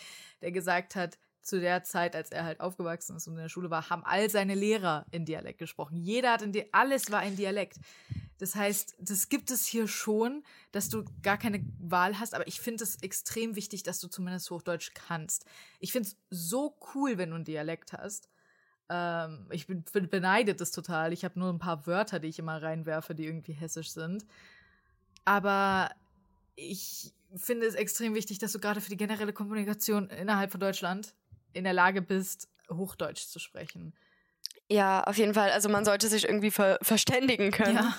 der 0.42 0.52
gesagt 0.52 0.96
hat, 0.96 1.20
zu 1.48 1.60
der 1.60 1.84
Zeit, 1.84 2.16
als 2.16 2.32
er 2.32 2.44
halt 2.44 2.60
aufgewachsen 2.60 3.16
ist 3.16 3.28
und 3.28 3.36
in 3.36 3.42
der 3.42 3.50
Schule 3.50 3.70
war, 3.70 3.90
haben 3.90 4.04
all 4.04 4.30
seine 4.30 4.54
Lehrer 4.54 5.06
in 5.12 5.26
Dialekt 5.26 5.60
gesprochen. 5.60 5.98
Jeder 5.98 6.34
hat 6.34 6.42
in 6.42 6.52
Di 6.52 6.66
alles 6.72 7.10
war 7.12 7.24
in 7.24 7.36
Dialekt. 7.36 7.78
Das 8.38 8.56
heißt, 8.56 8.98
das 9.00 9.30
gibt 9.30 9.50
es 9.50 9.66
hier 9.66 9.88
schon, 9.88 10.44
dass 10.72 10.90
du 10.90 11.06
gar 11.24 11.38
keine 11.38 11.66
Wahl 11.80 12.20
hast, 12.20 12.36
aber 12.36 12.48
ich 12.48 12.60
finde 12.60 12.84
es 12.84 13.02
extrem 13.02 13.56
wichtig, 13.56 13.84
dass 13.84 14.00
du 14.00 14.08
zumindest 14.08 14.52
Hochdeutsch 14.52 14.92
kannst. 14.94 15.46
Ich 15.80 15.92
finde 15.92 16.10
es 16.10 16.18
so 16.30 16.78
cool, 16.94 17.18
wenn 17.18 17.30
du 17.30 17.36
einen 17.36 17.46
Dialekt 17.46 17.94
hast. 17.94 18.30
Ähm, 18.90 19.48
ich 19.50 19.68
bin, 19.68 19.84
bin 19.84 20.10
beneidet 20.10 20.62
das 20.62 20.72
total. 20.72 21.14
Ich 21.14 21.24
habe 21.24 21.40
nur 21.40 21.52
ein 21.52 21.60
paar 21.60 21.88
Wörter, 21.88 22.20
die 22.20 22.28
ich 22.28 22.40
immer 22.40 22.62
reinwerfe, 22.62 23.16
die 23.16 23.26
irgendwie 23.26 23.54
hessisch 23.54 23.92
sind. 23.92 24.26
Aber 25.26 25.90
ich 26.56 27.14
finde 27.36 27.66
es 27.66 27.76
extrem 27.76 28.14
wichtig, 28.14 28.40
dass 28.40 28.52
du 28.52 28.60
gerade 28.60 28.82
für 28.82 28.90
die 28.90 28.98
generelle 28.98 29.34
Kommunikation 29.34 30.10
innerhalb 30.10 30.52
von 30.52 30.60
Deutschland 30.60 31.14
in 31.54 31.64
der 31.64 31.74
Lage 31.74 32.02
bist, 32.02 32.50
Hochdeutsch 32.70 33.28
zu 33.28 33.40
sprechen. 33.40 33.94
Ja, 34.70 35.04
auf 35.04 35.18
jeden 35.18 35.34
Fall. 35.34 35.52
Also 35.52 35.70
man 35.70 35.86
sollte 35.86 36.08
sich 36.10 36.26
irgendwie 36.26 36.52
ver 36.52 36.78
verständigen 36.82 37.52
können. 37.52 37.78
Ja. 37.78 37.98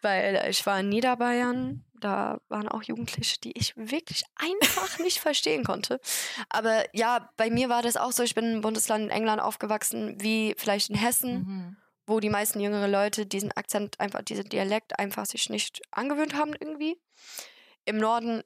Weil 0.00 0.46
ich 0.50 0.66
war 0.66 0.80
in 0.80 0.88
Niederbayern, 0.88 1.84
da 2.00 2.40
waren 2.48 2.68
auch 2.68 2.82
Jugendliche, 2.82 3.38
die 3.40 3.56
ich 3.56 3.76
wirklich 3.76 4.24
einfach 4.34 4.98
nicht 4.98 5.20
verstehen 5.20 5.64
konnte. 5.64 6.00
Aber 6.48 6.84
ja, 6.92 7.30
bei 7.36 7.50
mir 7.50 7.68
war 7.68 7.82
das 7.82 7.96
auch 7.96 8.12
so, 8.12 8.24
ich 8.24 8.34
bin 8.34 8.52
im 8.52 8.60
Bundesland 8.60 9.04
in 9.04 9.10
England 9.10 9.40
aufgewachsen, 9.40 10.20
wie 10.20 10.54
vielleicht 10.58 10.90
in 10.90 10.96
Hessen, 10.96 11.34
mhm. 11.34 11.76
wo 12.06 12.18
die 12.18 12.30
meisten 12.30 12.58
jüngere 12.58 12.88
Leute 12.88 13.26
diesen 13.26 13.52
Akzent, 13.52 14.00
einfach 14.00 14.22
diesen 14.22 14.48
Dialekt 14.48 14.98
einfach 14.98 15.26
sich 15.26 15.48
nicht 15.48 15.80
angewöhnt 15.92 16.34
haben 16.34 16.52
irgendwie. 16.58 17.00
Im 17.84 17.98
Norden 17.98 18.42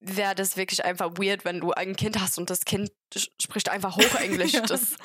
wäre 0.00 0.34
das 0.34 0.56
wirklich 0.56 0.84
einfach 0.84 1.10
weird, 1.18 1.44
wenn 1.44 1.60
du 1.60 1.72
ein 1.72 1.96
Kind 1.96 2.20
hast 2.20 2.38
und 2.38 2.50
das 2.50 2.64
Kind 2.64 2.90
spricht 3.40 3.68
einfach 3.68 3.96
Hochenglisch. 3.96 4.52
ja. 4.54 4.60
Das, 4.60 4.96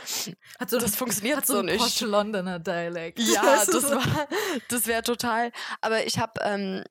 hat 0.60 0.70
so, 0.70 0.78
das 0.78 0.96
funktioniert 0.96 1.38
hat 1.38 1.48
so, 1.48 1.56
so 1.56 1.62
nicht. 1.64 1.80
Posh 1.80 2.02
Londoner 2.02 2.60
Dialekt. 2.60 3.20
Ja, 3.20 3.66
das 3.66 3.84
war, 3.84 4.28
das 4.70 4.86
wäre 4.86 5.02
total. 5.02 5.52
Aber 5.82 6.06
ich 6.06 6.20
habe 6.20 6.40
ähm, 6.42 6.84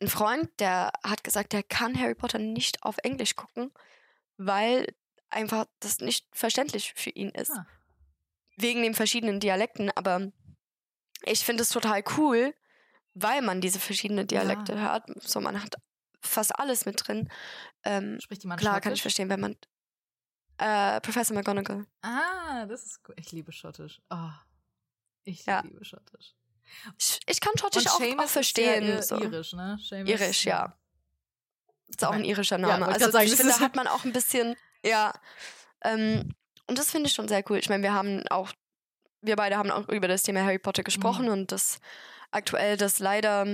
einen 0.00 0.10
Freund, 0.10 0.48
der 0.58 0.90
hat 1.04 1.22
gesagt, 1.22 1.52
der 1.52 1.62
kann 1.62 1.98
Harry 1.98 2.14
Potter 2.14 2.38
nicht 2.38 2.82
auf 2.82 2.96
Englisch 3.02 3.36
gucken, 3.36 3.72
weil 4.38 4.86
einfach 5.28 5.66
das 5.80 6.00
nicht 6.00 6.26
verständlich 6.32 6.94
für 6.96 7.10
ihn 7.10 7.30
ist. 7.30 7.50
Ah. 7.50 7.66
Wegen 8.56 8.82
den 8.82 8.94
verschiedenen 8.94 9.38
Dialekten. 9.38 9.90
Aber 9.94 10.32
ich 11.24 11.44
finde 11.44 11.62
es 11.62 11.68
total 11.68 12.02
cool, 12.16 12.54
weil 13.12 13.42
man 13.42 13.60
diese 13.60 13.80
verschiedenen 13.80 14.26
Dialekte 14.26 14.74
ja. 14.74 14.80
hört. 14.80 15.10
So, 15.22 15.40
man 15.40 15.62
hat 15.62 15.76
fast 16.20 16.58
alles 16.58 16.86
mit 16.86 17.06
drin. 17.06 17.28
Ähm, 17.84 18.20
Spricht 18.20 18.42
jemand 18.42 18.60
Klar, 18.60 18.80
kann 18.80 18.92
ich 18.92 19.02
verstehen, 19.02 19.28
wenn 19.28 19.40
man. 19.40 19.56
Äh, 20.58 21.00
Professor 21.02 21.36
McGonagall. 21.36 21.86
Ah, 22.02 22.66
das 22.66 22.84
ist 22.84 23.00
cool. 23.08 23.14
Ich 23.16 23.30
liebe 23.30 23.52
Schottisch. 23.52 24.00
Oh, 24.10 24.30
ich 25.22 25.46
ja. 25.46 25.60
liebe 25.60 25.84
Schottisch. 25.84 26.34
Ich, 26.98 27.20
ich 27.26 27.40
kann 27.40 27.56
Schottisch 27.56 27.86
auch, 27.86 28.00
auch, 28.00 28.28
verstehen. 28.28 28.88
Ja 28.88 29.02
so. 29.02 29.20
Irisch, 29.20 29.52
ne? 29.52 29.78
Seamus, 29.80 30.10
Irisch, 30.10 30.44
ja. 30.44 30.76
Ist 31.88 32.04
auch 32.04 32.12
ein 32.12 32.24
irischer 32.24 32.58
Name. 32.58 32.86
Ja, 32.86 32.92
also 32.92 33.10
sagen, 33.10 33.26
ich 33.26 33.34
finde, 33.34 33.52
da 33.52 33.60
hat 33.60 33.76
man 33.76 33.86
auch 33.86 34.04
ein 34.04 34.12
bisschen, 34.12 34.56
ja. 34.84 35.12
Ähm, 35.82 36.34
und 36.66 36.78
das 36.78 36.90
finde 36.90 37.08
ich 37.08 37.14
schon 37.14 37.28
sehr 37.28 37.42
cool. 37.48 37.58
Ich 37.58 37.68
meine, 37.68 37.82
wir 37.82 37.94
haben 37.94 38.26
auch, 38.28 38.52
wir 39.22 39.36
beide 39.36 39.56
haben 39.56 39.70
auch 39.70 39.88
über 39.88 40.06
das 40.06 40.22
Thema 40.22 40.42
Harry 40.42 40.58
Potter 40.58 40.82
gesprochen 40.82 41.26
mhm. 41.26 41.32
und 41.32 41.52
das 41.52 41.80
aktuell 42.30 42.76
das 42.76 42.98
leider 42.98 43.46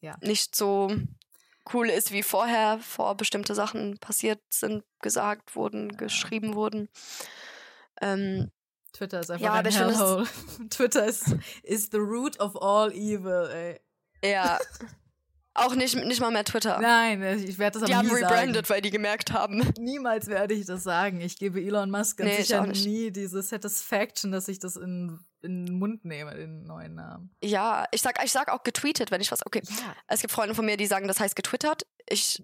ja. 0.00 0.16
nicht 0.20 0.56
so 0.56 0.90
cool 1.72 1.88
ist 1.90 2.12
wie 2.12 2.22
vorher, 2.22 2.78
vor 2.78 3.16
bestimmte 3.16 3.54
Sachen 3.54 3.98
passiert 3.98 4.40
sind, 4.50 4.84
gesagt 5.00 5.56
wurden, 5.56 5.96
geschrieben 5.96 6.54
wurden. 6.54 6.88
Ähm, 8.00 8.50
Twitter 8.92 9.20
ist 9.20 9.30
einfach 9.30 9.44
ja, 9.44 9.52
ein 9.54 9.66
Hellhole. 9.66 10.26
Twitter 10.70 11.04
ist, 11.04 11.36
is 11.62 11.88
the 11.90 11.98
root 11.98 12.38
of 12.40 12.60
all 12.60 12.92
evil, 12.92 13.48
ey. 13.50 13.80
Ja. 14.22 14.58
Auch 15.56 15.74
nicht, 15.74 15.94
nicht 15.94 16.20
mal 16.20 16.30
mehr 16.30 16.44
Twitter. 16.44 16.78
Nein, 16.80 17.22
ich 17.22 17.58
werde 17.58 17.80
das 17.80 17.90
aber 17.90 18.02
die 18.02 18.06
nie 18.06 18.10
sagen. 18.10 18.18
Die 18.18 18.24
haben 18.24 18.32
rebrandet, 18.32 18.70
weil 18.70 18.80
die 18.82 18.90
gemerkt 18.90 19.32
haben. 19.32 19.62
Niemals 19.78 20.26
werde 20.28 20.54
ich 20.54 20.66
das 20.66 20.82
sagen. 20.82 21.20
Ich 21.20 21.38
gebe 21.38 21.60
Elon 21.60 21.90
Musk 21.90 22.18
ganz 22.18 22.30
nee, 22.30 22.42
sicher 22.42 22.66
nie 22.66 23.10
diese 23.10 23.42
Satisfaction, 23.42 24.32
dass 24.32 24.48
ich 24.48 24.58
das 24.58 24.76
in, 24.76 25.18
in 25.42 25.66
den 25.66 25.78
Mund 25.78 26.04
nehme, 26.04 26.34
den 26.34 26.64
neuen 26.64 26.94
Namen. 26.94 27.30
Ja, 27.42 27.86
ich 27.90 28.02
sag, 28.02 28.22
ich 28.24 28.32
sag 28.32 28.50
auch 28.50 28.62
getweetet, 28.62 29.10
wenn 29.10 29.20
ich 29.20 29.32
was. 29.32 29.44
Okay. 29.44 29.62
Ja. 29.64 29.94
Es 30.08 30.20
gibt 30.20 30.32
Freunde 30.32 30.54
von 30.54 30.64
mir, 30.64 30.76
die 30.76 30.86
sagen, 30.86 31.08
das 31.08 31.20
heißt 31.20 31.36
getwittert. 31.36 31.86
Ich 32.08 32.42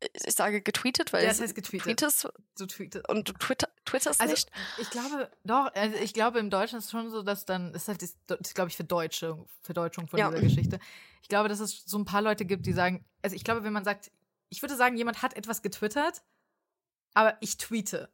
ich 0.00 0.34
sage 0.34 0.62
getweetet, 0.62 1.12
weil 1.12 1.22
ja, 1.22 1.28
das 1.28 1.40
heißt 1.40 1.54
getweetet. 1.54 1.84
Tweetest, 1.84 2.28
du 2.58 2.66
tweetest. 2.66 3.08
Und 3.08 3.28
du 3.28 3.32
twitter, 3.34 3.68
twitterst 3.84 4.20
also, 4.20 4.32
nicht? 4.32 4.50
Ich 4.78 4.90
glaube, 4.90 5.30
doch, 5.44 5.72
also 5.74 5.96
ich 5.98 6.14
glaube 6.14 6.38
im 6.38 6.50
Deutschen 6.50 6.78
ist 6.78 6.86
es 6.86 6.90
schon 6.90 7.10
so, 7.10 7.22
dass 7.22 7.44
dann, 7.44 7.74
ist 7.74 7.88
halt, 7.88 8.02
das, 8.02 8.54
glaube 8.54 8.70
ich, 8.70 8.76
für 8.76 8.84
Deutsche, 8.84 9.36
Verdeutschung 9.62 10.08
von 10.08 10.18
ja. 10.18 10.30
dieser 10.30 10.42
Geschichte. 10.42 10.78
Ich 11.22 11.28
glaube, 11.28 11.48
dass 11.48 11.60
es 11.60 11.84
so 11.84 11.98
ein 11.98 12.04
paar 12.04 12.22
Leute 12.22 12.44
gibt, 12.44 12.66
die 12.66 12.72
sagen, 12.72 13.04
also 13.22 13.36
ich 13.36 13.44
glaube, 13.44 13.62
wenn 13.62 13.72
man 13.72 13.84
sagt, 13.84 14.10
ich 14.48 14.62
würde 14.62 14.76
sagen, 14.76 14.96
jemand 14.96 15.22
hat 15.22 15.34
etwas 15.34 15.62
getwittert, 15.62 16.22
aber 17.14 17.36
ich 17.40 17.58
tweete. 17.58 18.10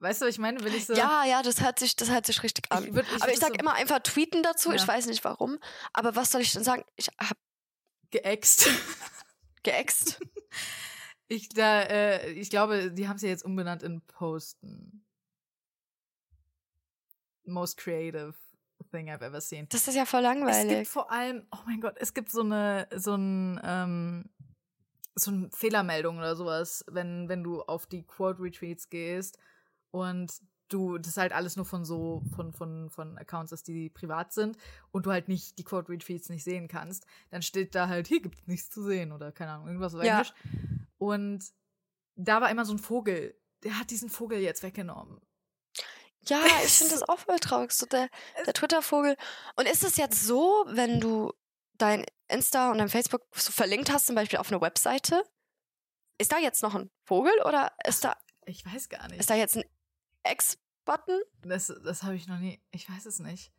Weißt 0.00 0.20
du, 0.20 0.26
ich 0.26 0.38
meine, 0.38 0.62
will 0.62 0.74
ich 0.74 0.86
so. 0.86 0.92
Ja, 0.92 1.24
ja, 1.24 1.42
das 1.42 1.62
hört 1.62 1.78
sich, 1.78 1.96
das 1.96 2.10
hört 2.10 2.26
sich 2.26 2.42
richtig 2.42 2.70
an. 2.70 2.84
Ich 2.84 2.94
würd, 2.94 3.06
ich 3.14 3.22
aber 3.22 3.32
ich 3.32 3.38
sage 3.38 3.54
so 3.54 3.60
immer 3.60 3.74
einfach 3.74 4.00
tweeten 4.00 4.42
dazu. 4.42 4.68
Ja. 4.70 4.74
Ich 4.74 4.86
weiß 4.86 5.06
nicht 5.06 5.24
warum. 5.24 5.58
Aber 5.94 6.16
was 6.16 6.32
soll 6.32 6.42
ich 6.42 6.52
denn 6.52 6.64
sagen? 6.64 6.84
Ich 6.96 7.08
hab 7.18 7.38
geäxt. 8.10 8.68
geäxt. 9.62 10.20
Ich, 11.28 11.48
da, 11.48 11.82
äh, 11.82 12.30
ich 12.32 12.50
glaube, 12.50 12.92
die 12.92 13.08
haben 13.08 13.18
sie 13.18 13.26
ja 13.26 13.32
jetzt 13.32 13.44
umbenannt 13.44 13.82
in 13.82 14.00
Posten. 14.02 15.04
Most 17.44 17.76
creative 17.76 18.34
thing 18.90 19.08
I've 19.10 19.22
ever 19.22 19.40
seen. 19.40 19.68
Das 19.68 19.88
ist 19.88 19.94
ja 19.94 20.04
voll 20.04 20.22
langweilig. 20.22 20.72
Es 20.72 20.78
gibt 20.78 20.88
vor 20.88 21.10
allem, 21.10 21.46
oh 21.52 21.58
mein 21.66 21.80
Gott, 21.80 21.96
es 21.98 22.14
gibt 22.14 22.30
so 22.30 22.42
eine, 22.42 22.88
so 22.94 23.14
ein, 23.14 23.60
ähm, 23.64 24.30
so 25.14 25.30
eine 25.30 25.50
Fehlermeldung 25.50 26.18
oder 26.18 26.36
sowas, 26.36 26.84
wenn, 26.88 27.28
wenn 27.28 27.42
du 27.42 27.62
auf 27.62 27.86
die 27.86 28.04
Quote-Retweets 28.04 28.90
gehst 28.90 29.38
und 29.90 30.32
du 30.68 30.98
das 30.98 31.16
halt 31.16 31.32
alles 31.32 31.56
nur 31.56 31.64
von 31.64 31.84
so 31.84 32.22
von 32.34 32.52
von 32.52 32.90
von 32.90 33.18
Accounts 33.18 33.52
ist, 33.52 33.68
die 33.68 33.90
privat 33.90 34.32
sind 34.32 34.56
und 34.90 35.06
du 35.06 35.10
halt 35.12 35.28
nicht 35.28 35.58
die 35.58 35.64
Quote 35.64 35.90
Retweets 35.90 36.28
nicht 36.28 36.44
sehen 36.44 36.68
kannst, 36.68 37.06
dann 37.30 37.42
steht 37.42 37.74
da 37.74 37.88
halt 37.88 38.08
hier 38.08 38.20
gibt 38.20 38.38
es 38.38 38.46
nichts 38.46 38.70
zu 38.70 38.82
sehen 38.82 39.12
oder 39.12 39.32
keine 39.32 39.52
Ahnung 39.52 39.68
irgendwas 39.68 39.94
auf 39.94 40.02
ja. 40.02 40.18
Englisch. 40.18 40.32
Und 40.98 41.44
da 42.16 42.40
war 42.40 42.50
immer 42.50 42.64
so 42.64 42.72
ein 42.72 42.78
Vogel, 42.78 43.34
der 43.62 43.78
hat 43.78 43.90
diesen 43.90 44.08
Vogel 44.08 44.40
jetzt 44.40 44.62
weggenommen. 44.62 45.20
Ja, 46.28 46.40
ich 46.64 46.72
finde 46.72 46.94
das 46.94 47.08
auch 47.08 47.18
voll 47.18 47.38
traurig, 47.38 47.72
so 47.72 47.86
der, 47.86 48.08
der 48.44 48.52
Twitter-Vogel. 48.52 49.16
Und 49.54 49.68
ist 49.68 49.84
es 49.84 49.96
jetzt 49.96 50.24
so, 50.24 50.64
wenn 50.68 51.00
du 51.00 51.32
dein 51.78 52.04
Insta 52.28 52.72
und 52.72 52.78
dein 52.78 52.88
Facebook 52.88 53.22
so 53.32 53.52
verlinkt 53.52 53.92
hast, 53.92 54.06
zum 54.06 54.16
Beispiel 54.16 54.38
auf 54.38 54.50
eine 54.50 54.60
Webseite, 54.60 55.22
ist 56.18 56.32
da 56.32 56.38
jetzt 56.38 56.62
noch 56.62 56.74
ein 56.74 56.90
Vogel 57.04 57.32
oder 57.44 57.72
ist 57.86 58.04
da. 58.04 58.16
Ich 58.46 58.64
weiß 58.64 58.88
gar 58.88 59.06
nicht. 59.08 59.20
Ist 59.20 59.30
da 59.30 59.34
jetzt 59.34 59.56
ein 59.56 59.64
X-Button? 60.32 61.20
Das, 61.42 61.72
das 61.84 62.02
habe 62.02 62.14
ich 62.16 62.26
noch 62.26 62.38
nie. 62.38 62.60
Ich 62.70 62.88
weiß 62.90 63.06
es 63.06 63.18
nicht. 63.18 63.52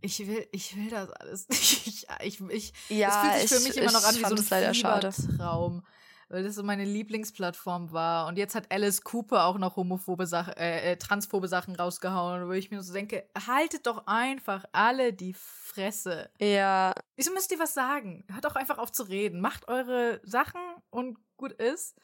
Ich 0.00 0.26
will, 0.26 0.46
ich 0.52 0.76
will 0.76 0.90
das 0.90 1.10
alles 1.10 1.48
nicht. 1.48 1.86
Ich, 1.86 2.40
ich, 2.40 2.40
ich, 2.40 2.72
ja, 2.88 3.08
es 3.08 3.16
fühlt 3.16 3.34
sich 3.34 3.44
ich, 3.44 3.50
für 3.50 3.68
mich 3.68 3.76
immer 3.78 3.92
noch 3.92 4.04
an 4.04 4.14
wie 4.14 4.44
so 4.44 4.54
ein 4.54 4.74
Fiebertraum. 4.74 5.82
Weil 6.28 6.42
das 6.42 6.56
so 6.56 6.64
meine 6.64 6.84
Lieblingsplattform 6.84 7.92
war. 7.92 8.26
Und 8.26 8.36
jetzt 8.36 8.56
hat 8.56 8.72
Alice 8.72 9.02
Cooper 9.02 9.44
auch 9.44 9.58
noch 9.58 9.76
homophobe 9.76 10.26
Sachen, 10.26 10.54
äh, 10.54 10.92
äh, 10.92 10.96
transphobe 10.96 11.46
Sachen 11.46 11.76
rausgehauen, 11.76 12.48
wo 12.48 12.52
ich 12.52 12.72
mir 12.72 12.82
so 12.82 12.92
denke, 12.92 13.28
haltet 13.46 13.86
doch 13.86 14.08
einfach 14.08 14.64
alle 14.72 15.12
die 15.12 15.34
Fresse. 15.34 16.28
Ja. 16.40 16.94
Wieso 17.14 17.32
müsst 17.32 17.52
ihr 17.52 17.60
was 17.60 17.74
sagen? 17.74 18.24
Hört 18.32 18.44
doch 18.44 18.56
einfach 18.56 18.78
auf 18.78 18.90
zu 18.90 19.04
reden. 19.04 19.40
Macht 19.40 19.68
eure 19.68 20.20
Sachen 20.24 20.60
und 20.90 21.16
gut 21.36 21.52
ist 21.52 21.94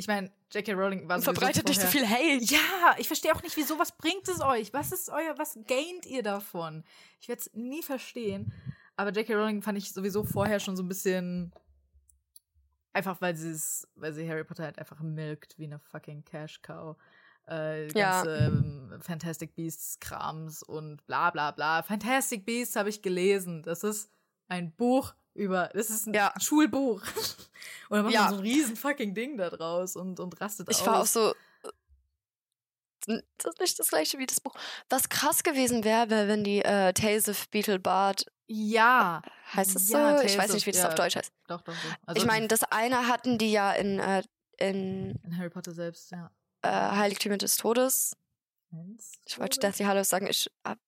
ich 0.00 0.08
meine, 0.08 0.30
J.K. 0.50 0.72
Rowling 0.72 1.08
war 1.08 1.20
so. 1.20 1.24
Verbreitet 1.24 1.68
nicht 1.68 1.78
so 1.78 1.86
viel 1.86 2.08
Hate. 2.08 2.42
Ja, 2.42 2.96
ich 2.96 3.06
verstehe 3.06 3.34
auch 3.34 3.42
nicht, 3.42 3.54
wieso. 3.54 3.78
Was 3.78 3.92
bringt 3.92 4.26
es 4.28 4.40
euch? 4.40 4.72
Was 4.72 4.92
ist 4.92 5.10
euer, 5.10 5.36
was 5.36 5.58
gaint 5.66 6.06
ihr 6.06 6.22
davon? 6.22 6.84
Ich 7.20 7.28
werde 7.28 7.40
es 7.40 7.52
nie 7.52 7.82
verstehen. 7.82 8.50
Aber 8.96 9.10
J.K. 9.10 9.34
Rowling 9.34 9.60
fand 9.60 9.76
ich 9.76 9.92
sowieso 9.92 10.24
vorher 10.24 10.58
schon 10.58 10.74
so 10.74 10.82
ein 10.82 10.88
bisschen. 10.88 11.52
Einfach 12.94 13.20
weil 13.20 13.36
sie 13.36 13.50
es, 13.50 13.86
weil 13.94 14.14
sie 14.14 14.28
Harry 14.28 14.42
Potter 14.42 14.64
halt 14.64 14.78
einfach 14.78 15.00
milkt 15.00 15.58
wie 15.58 15.64
eine 15.64 15.78
fucking 15.78 16.24
Cash 16.24 16.62
Cow. 16.62 16.96
Äh, 17.46 17.88
ganze 17.88 17.98
ja. 17.98 18.46
ähm, 18.46 18.98
Fantastic 19.02 19.54
Beasts 19.54 20.00
Krams 20.00 20.62
und 20.62 21.06
bla 21.06 21.30
bla 21.30 21.50
bla. 21.50 21.82
Fantastic 21.82 22.46
Beasts 22.46 22.74
habe 22.74 22.88
ich 22.88 23.02
gelesen. 23.02 23.62
Das 23.62 23.84
ist 23.84 24.10
ein 24.48 24.72
Buch 24.72 25.14
über, 25.34 25.68
das 25.74 25.90
ist 25.90 26.06
ein 26.06 26.14
ja. 26.14 26.32
Schulbuch. 26.40 27.02
dann 27.88 28.04
macht 28.04 28.14
ja. 28.14 28.22
man 28.22 28.30
so 28.30 28.36
ein 28.36 28.42
riesen 28.42 28.76
fucking 28.76 29.14
Ding 29.14 29.36
da 29.36 29.50
draus 29.50 29.96
und, 29.96 30.20
und 30.20 30.40
rastet 30.40 30.68
ich 30.68 30.76
aus. 30.76 30.80
Ich 30.80 30.86
war 30.86 31.00
auch 31.00 31.06
so, 31.06 31.34
das 33.06 33.54
ist 33.54 33.60
nicht 33.60 33.78
das 33.78 33.88
gleiche 33.88 34.18
wie 34.18 34.26
das 34.26 34.40
Buch. 34.40 34.54
Was 34.88 35.08
krass 35.08 35.42
gewesen 35.42 35.84
wäre, 35.84 36.10
wär, 36.10 36.28
wenn 36.28 36.44
die 36.44 36.62
äh, 36.62 36.92
Tales 36.92 37.28
of 37.28 37.48
Beetle 37.48 37.78
Bard. 37.78 38.26
Ja. 38.46 39.22
Heißt 39.54 39.76
es 39.76 39.88
ja, 39.88 40.18
so? 40.18 40.24
ich 40.24 40.36
weiß 40.36 40.52
nicht, 40.52 40.66
wie 40.66 40.72
das 40.72 40.82
ja. 40.82 40.88
auf 40.88 40.94
Deutsch 40.94 41.16
heißt. 41.16 41.32
Doch, 41.46 41.62
doch, 41.62 41.72
doch. 41.72 41.98
Also 42.06 42.20
ich 42.20 42.26
meine, 42.26 42.48
das 42.48 42.64
eine 42.64 43.06
hatten 43.06 43.38
die 43.38 43.52
ja 43.52 43.72
in, 43.72 43.98
äh, 43.98 44.22
in, 44.58 45.18
in 45.24 45.38
Harry 45.38 45.50
Potter 45.50 45.72
selbst, 45.72 46.10
ja. 46.10 46.30
Äh, 46.62 46.68
Heiligtümer 46.68 47.38
des 47.38 47.56
Todes. 47.56 48.16
Ich 49.26 49.38
wollte 49.38 49.58
Deathly 49.60 49.84
Hallows 49.86 50.08
sagen, 50.08 50.26
ich 50.26 50.50
hab 50.64 50.78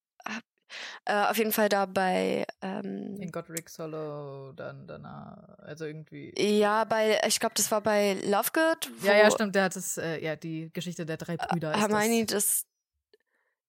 äh, 1.04 1.26
auf 1.26 1.36
jeden 1.36 1.52
Fall 1.52 1.68
da 1.68 1.86
bei. 1.86 2.46
Ähm, 2.60 3.16
In 3.20 3.30
Godric's 3.30 3.78
Hollow 3.78 4.52
dann 4.52 4.86
danach. 4.86 5.58
Also 5.58 5.84
irgendwie. 5.84 6.32
Ja, 6.38 6.84
bei, 6.84 7.20
ich 7.26 7.40
glaube, 7.40 7.54
das 7.56 7.70
war 7.70 7.80
bei 7.80 8.14
Lovegood. 8.24 8.90
Ja, 9.02 9.14
ja, 9.14 9.30
stimmt. 9.30 9.54
Der 9.54 9.64
hat 9.64 9.76
das, 9.76 9.98
äh, 9.98 10.22
ja, 10.22 10.36
die 10.36 10.70
Geschichte 10.72 11.06
der 11.06 11.16
drei 11.16 11.36
Brüder. 11.36 11.72
Hermione 11.72 12.26
das. 12.26 12.34
das. 12.34 12.66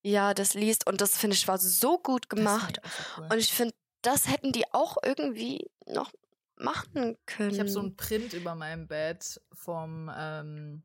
Ja, 0.06 0.34
das 0.34 0.54
liest 0.54 0.86
und 0.86 0.99
das 0.99 1.18
finde 1.18 1.36
ich 1.36 1.47
war 1.47 1.58
so 1.58 1.97
gut 1.97 2.30
gemacht. 2.30 2.82
Cool. 3.18 3.28
Und 3.32 3.38
ich 3.38 3.54
finde, 3.54 3.74
das 4.01 4.30
hätten 4.30 4.51
die 4.51 4.66
auch 4.74 4.97
irgendwie 5.01 5.72
noch 5.86 6.12
machen 6.58 7.18
können. 7.26 7.51
Ich 7.51 7.60
habe 7.60 7.70
so 7.70 7.80
ein 7.80 7.95
Print 7.95 8.34
über 8.34 8.54
meinem 8.56 8.88
Bett 8.88 9.41
vom 9.54 10.12
ähm, 10.16 10.84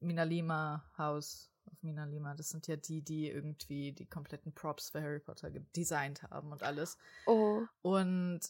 Minalima 0.00 0.84
Haus 0.96 1.50
Mina 1.82 2.04
Lima. 2.04 2.34
Das 2.34 2.48
sind 2.50 2.66
ja 2.66 2.76
die, 2.76 3.02
die 3.02 3.28
irgendwie 3.28 3.92
die 3.92 4.06
kompletten 4.06 4.52
Props 4.52 4.90
für 4.90 5.00
Harry 5.00 5.20
Potter 5.20 5.50
designt 5.50 6.22
haben 6.22 6.52
und 6.52 6.62
alles. 6.62 6.98
Oh. 7.26 7.62
Und 7.82 8.40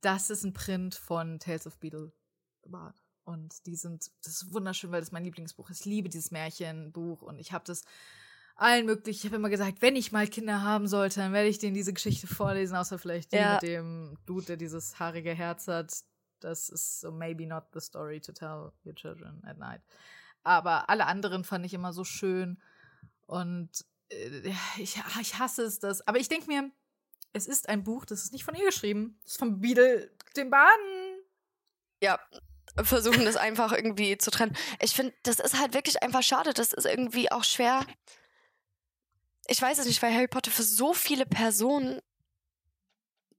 das 0.00 0.30
ist 0.30 0.44
ein 0.44 0.52
Print 0.52 0.94
von 0.94 1.38
Tales 1.38 1.66
of 1.66 1.78
Beetle 1.78 2.12
Und 3.24 3.66
die 3.66 3.76
sind, 3.76 4.10
das 4.22 4.42
ist 4.42 4.52
wunderschön, 4.52 4.92
weil 4.92 5.00
das 5.00 5.12
mein 5.12 5.24
Lieblingsbuch 5.24 5.70
ist. 5.70 5.80
Ich 5.80 5.86
liebe 5.86 6.08
dieses 6.08 6.30
Märchenbuch 6.30 7.22
und 7.22 7.38
ich 7.38 7.52
habe 7.52 7.64
das 7.66 7.84
allen 8.56 8.86
möglichen. 8.86 9.18
Ich 9.18 9.24
habe 9.26 9.36
immer 9.36 9.50
gesagt, 9.50 9.82
wenn 9.82 9.96
ich 9.96 10.12
mal 10.12 10.28
Kinder 10.28 10.62
haben 10.62 10.86
sollte, 10.86 11.20
dann 11.20 11.32
werde 11.32 11.48
ich 11.48 11.58
denen 11.58 11.74
diese 11.74 11.92
Geschichte 11.92 12.26
vorlesen, 12.26 12.76
außer 12.76 12.98
vielleicht 12.98 13.32
die 13.32 13.36
ja. 13.36 13.54
mit 13.54 13.62
dem 13.62 14.16
Dude, 14.26 14.46
der 14.46 14.56
dieses 14.56 14.98
haarige 14.98 15.34
Herz 15.34 15.66
hat. 15.66 15.92
Das 16.40 16.68
ist 16.68 17.00
so 17.00 17.10
maybe 17.10 17.46
not 17.46 17.64
the 17.72 17.80
story 17.80 18.20
to 18.20 18.32
tell 18.32 18.72
your 18.84 18.94
children 18.94 19.42
at 19.44 19.58
night. 19.58 19.80
Aber 20.44 20.88
alle 20.88 21.06
anderen 21.06 21.42
fand 21.44 21.66
ich 21.66 21.74
immer 21.74 21.92
so 21.92 22.04
schön. 22.04 22.60
Und 23.26 23.70
äh, 24.10 24.54
ich, 24.78 25.02
ich 25.20 25.38
hasse 25.38 25.62
es 25.62 25.78
das. 25.78 26.06
Aber 26.06 26.18
ich 26.18 26.28
denke 26.28 26.46
mir, 26.46 26.70
es 27.32 27.46
ist 27.46 27.68
ein 27.68 27.82
Buch, 27.82 28.04
das 28.04 28.22
ist 28.22 28.32
nicht 28.32 28.44
von 28.44 28.54
ihr 28.54 28.64
geschrieben. 28.64 29.18
Das 29.22 29.32
ist 29.32 29.38
von 29.38 29.60
Beadle, 29.60 30.10
dem 30.36 30.50
Baden. 30.50 31.18
Ja, 32.00 32.20
versuchen 32.82 33.24
das 33.24 33.36
einfach 33.36 33.72
irgendwie 33.72 34.18
zu 34.18 34.30
trennen. 34.30 34.56
Ich 34.80 34.94
finde, 34.94 35.14
das 35.22 35.40
ist 35.40 35.58
halt 35.58 35.74
wirklich 35.74 36.02
einfach 36.02 36.22
schade. 36.22 36.52
Das 36.52 36.72
ist 36.72 36.86
irgendwie 36.86 37.30
auch 37.32 37.44
schwer. 37.44 37.84
Ich 39.46 39.60
weiß 39.60 39.78
es 39.78 39.86
nicht, 39.86 40.02
weil 40.02 40.14
Harry 40.14 40.28
Potter 40.28 40.50
für 40.50 40.62
so 40.62 40.94
viele 40.94 41.26
Personen 41.26 42.00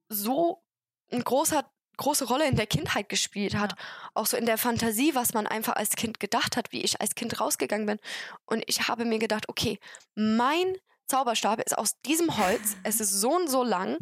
so 0.09 0.63
ein 1.11 1.23
großer 1.23 1.69
große 1.97 2.25
Rolle 2.25 2.47
in 2.47 2.55
der 2.55 2.67
Kindheit 2.67 3.09
gespielt 3.09 3.55
hat. 3.55 3.71
Ja. 3.71 3.77
Auch 4.13 4.25
so 4.25 4.37
in 4.37 4.45
der 4.45 4.57
Fantasie, 4.57 5.15
was 5.15 5.33
man 5.33 5.47
einfach 5.47 5.75
als 5.75 5.95
Kind 5.95 6.19
gedacht 6.19 6.57
hat, 6.57 6.71
wie 6.71 6.81
ich 6.81 7.01
als 7.01 7.15
Kind 7.15 7.39
rausgegangen 7.39 7.85
bin. 7.85 7.99
Und 8.45 8.63
ich 8.67 8.87
habe 8.87 9.05
mir 9.05 9.19
gedacht, 9.19 9.49
okay, 9.49 9.79
mein 10.15 10.75
Zauberstab 11.07 11.61
ist 11.61 11.77
aus 11.77 11.99
diesem 12.01 12.37
Holz, 12.37 12.75
es 12.83 12.99
ist 12.99 13.11
so 13.11 13.35
und 13.35 13.49
so 13.49 13.63
lang 13.63 13.97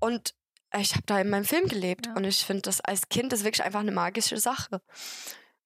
und 0.00 0.34
ich 0.74 0.94
habe 0.94 1.04
da 1.06 1.20
in 1.20 1.28
meinem 1.28 1.44
Film 1.44 1.68
gelebt 1.68 2.06
ja. 2.06 2.14
und 2.14 2.24
ich 2.24 2.44
finde 2.44 2.62
das 2.62 2.80
als 2.80 3.08
Kind 3.08 3.32
ist 3.32 3.44
wirklich 3.44 3.62
einfach 3.62 3.80
eine 3.80 3.92
magische 3.92 4.38
Sache. 4.38 4.80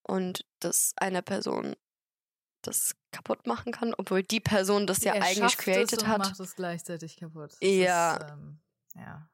Und 0.03 0.45
dass 0.61 0.93
eine 0.97 1.23
Person 1.23 1.77
das 2.63 2.97
kaputt 3.13 3.47
machen 3.47 3.73
kann, 3.73 3.95
obwohl 3.97 4.23
die 4.23 4.41
Person 4.41 4.87
das 4.87 5.05
ja 5.05 5.15
er 5.15 5.23
eigentlich 5.23 5.57
created 5.57 5.93
es 5.93 6.03
und 6.03 6.09
hat. 6.09 6.19
macht 6.19 6.41
es 6.41 6.57
gleichzeitig 6.57 7.17
kaputt. 7.17 7.53
Das 7.53 7.59
ja. 7.61 8.17
Ist, 8.17 8.33
ähm, 8.33 8.61
ja 8.95 9.29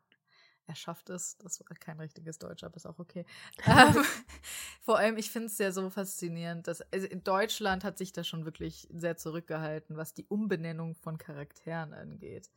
er 0.73 0.77
schafft 0.77 1.11
es. 1.11 1.37
Das 1.39 1.61
war 1.61 1.77
kein 1.77 2.01
richtiges 2.01 2.39
Deutsch, 2.39 2.65
aber 2.65 2.77
ist 2.77 2.87
auch 2.87 2.99
okay. 2.99 3.27
ähm, 3.67 4.03
vor 4.83 4.99
allem, 4.99 5.19
ich 5.19 5.31
finde 5.31 5.49
es 5.49 5.59
ja 5.59 5.71
so 5.71 5.89
faszinierend, 5.91 6.67
dass 6.67 6.81
also 6.93 7.07
in 7.07 7.23
Deutschland 7.23 7.85
hat 7.85 7.99
sich 7.99 8.13
das 8.13 8.27
schon 8.27 8.47
wirklich 8.47 8.89
sehr 8.91 9.17
zurückgehalten, 9.17 9.97
was 9.97 10.15
die 10.15 10.25
Umbenennung 10.27 10.95
von 10.95 11.19
Charakteren 11.19 11.93
angeht. 11.93 12.51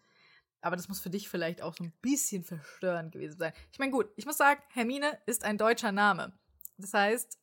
Aber 0.62 0.78
das 0.78 0.88
muss 0.88 1.02
für 1.02 1.10
dich 1.10 1.30
vielleicht 1.30 1.62
auch 1.62 1.76
so 1.76 1.84
ein 1.84 1.94
bisschen 2.02 2.44
verstörend 2.44 3.12
gewesen 3.12 3.38
sein. 3.38 3.54
Ich 3.72 3.80
meine, 3.80 3.92
gut, 3.92 4.08
ich 4.16 4.26
muss 4.26 4.38
sagen, 4.38 4.62
Hermine 4.70 5.20
ist 5.26 5.44
ein 5.44 5.58
deutscher 5.58 5.92
Name. 5.92 6.34
Das 6.78 6.94
heißt, 6.94 7.38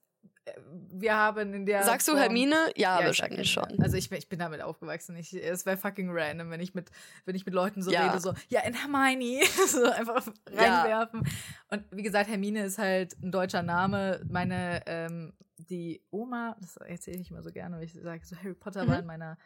wir 0.91 1.17
haben 1.17 1.55
in 1.55 1.67
der. 1.67 1.85
Sagst 1.85 2.09
du 2.09 2.17
Hermine? 2.17 2.57
Ja, 2.77 3.01
ja 3.01 3.07
wahrscheinlich 3.07 3.51
schon. 3.51 3.81
Also 3.81 3.97
ich, 3.97 4.11
ich 4.11 4.29
bin 4.29 4.39
damit 4.39 4.61
aufgewachsen. 4.61 5.17
Ich, 5.17 5.33
es 5.35 5.67
wäre 5.67 5.77
fucking 5.77 6.11
random, 6.11 6.51
wenn 6.51 6.61
ich 6.61 6.75
mit, 6.75 6.91
wenn 7.25 7.35
ich 7.35 7.47
mit 7.47 7.55
Leuten 7.55 7.83
so 7.83 7.91
ja. 7.91 8.09
rede, 8.09 8.21
so, 8.21 8.35
ja, 8.49 8.61
in 8.61 8.75
Hermione, 8.75 9.45
so 9.67 9.85
einfach 9.85 10.27
reinwerfen. 10.49 11.23
Ja. 11.25 11.33
Und 11.71 11.85
wie 11.93 12.03
gesagt, 12.03 12.29
Hermine 12.29 12.65
ist 12.65 12.79
halt 12.79 13.17
ein 13.23 13.31
deutscher 13.31 13.63
Name. 13.63 14.21
Meine, 14.29 14.83
ähm, 14.87 15.33
die 15.59 16.03
Oma, 16.11 16.57
das 16.61 16.77
erzähle 16.77 17.21
ich 17.21 17.31
immer 17.31 17.43
so 17.43 17.53
gerne, 17.53 17.77
weil 17.77 17.85
ich 17.85 17.93
sage, 17.93 18.25
so 18.25 18.37
Harry 18.37 18.55
Potter 18.55 18.85
mhm. 18.85 18.89
war 18.89 18.99
in 18.99 19.07
meiner, 19.07 19.39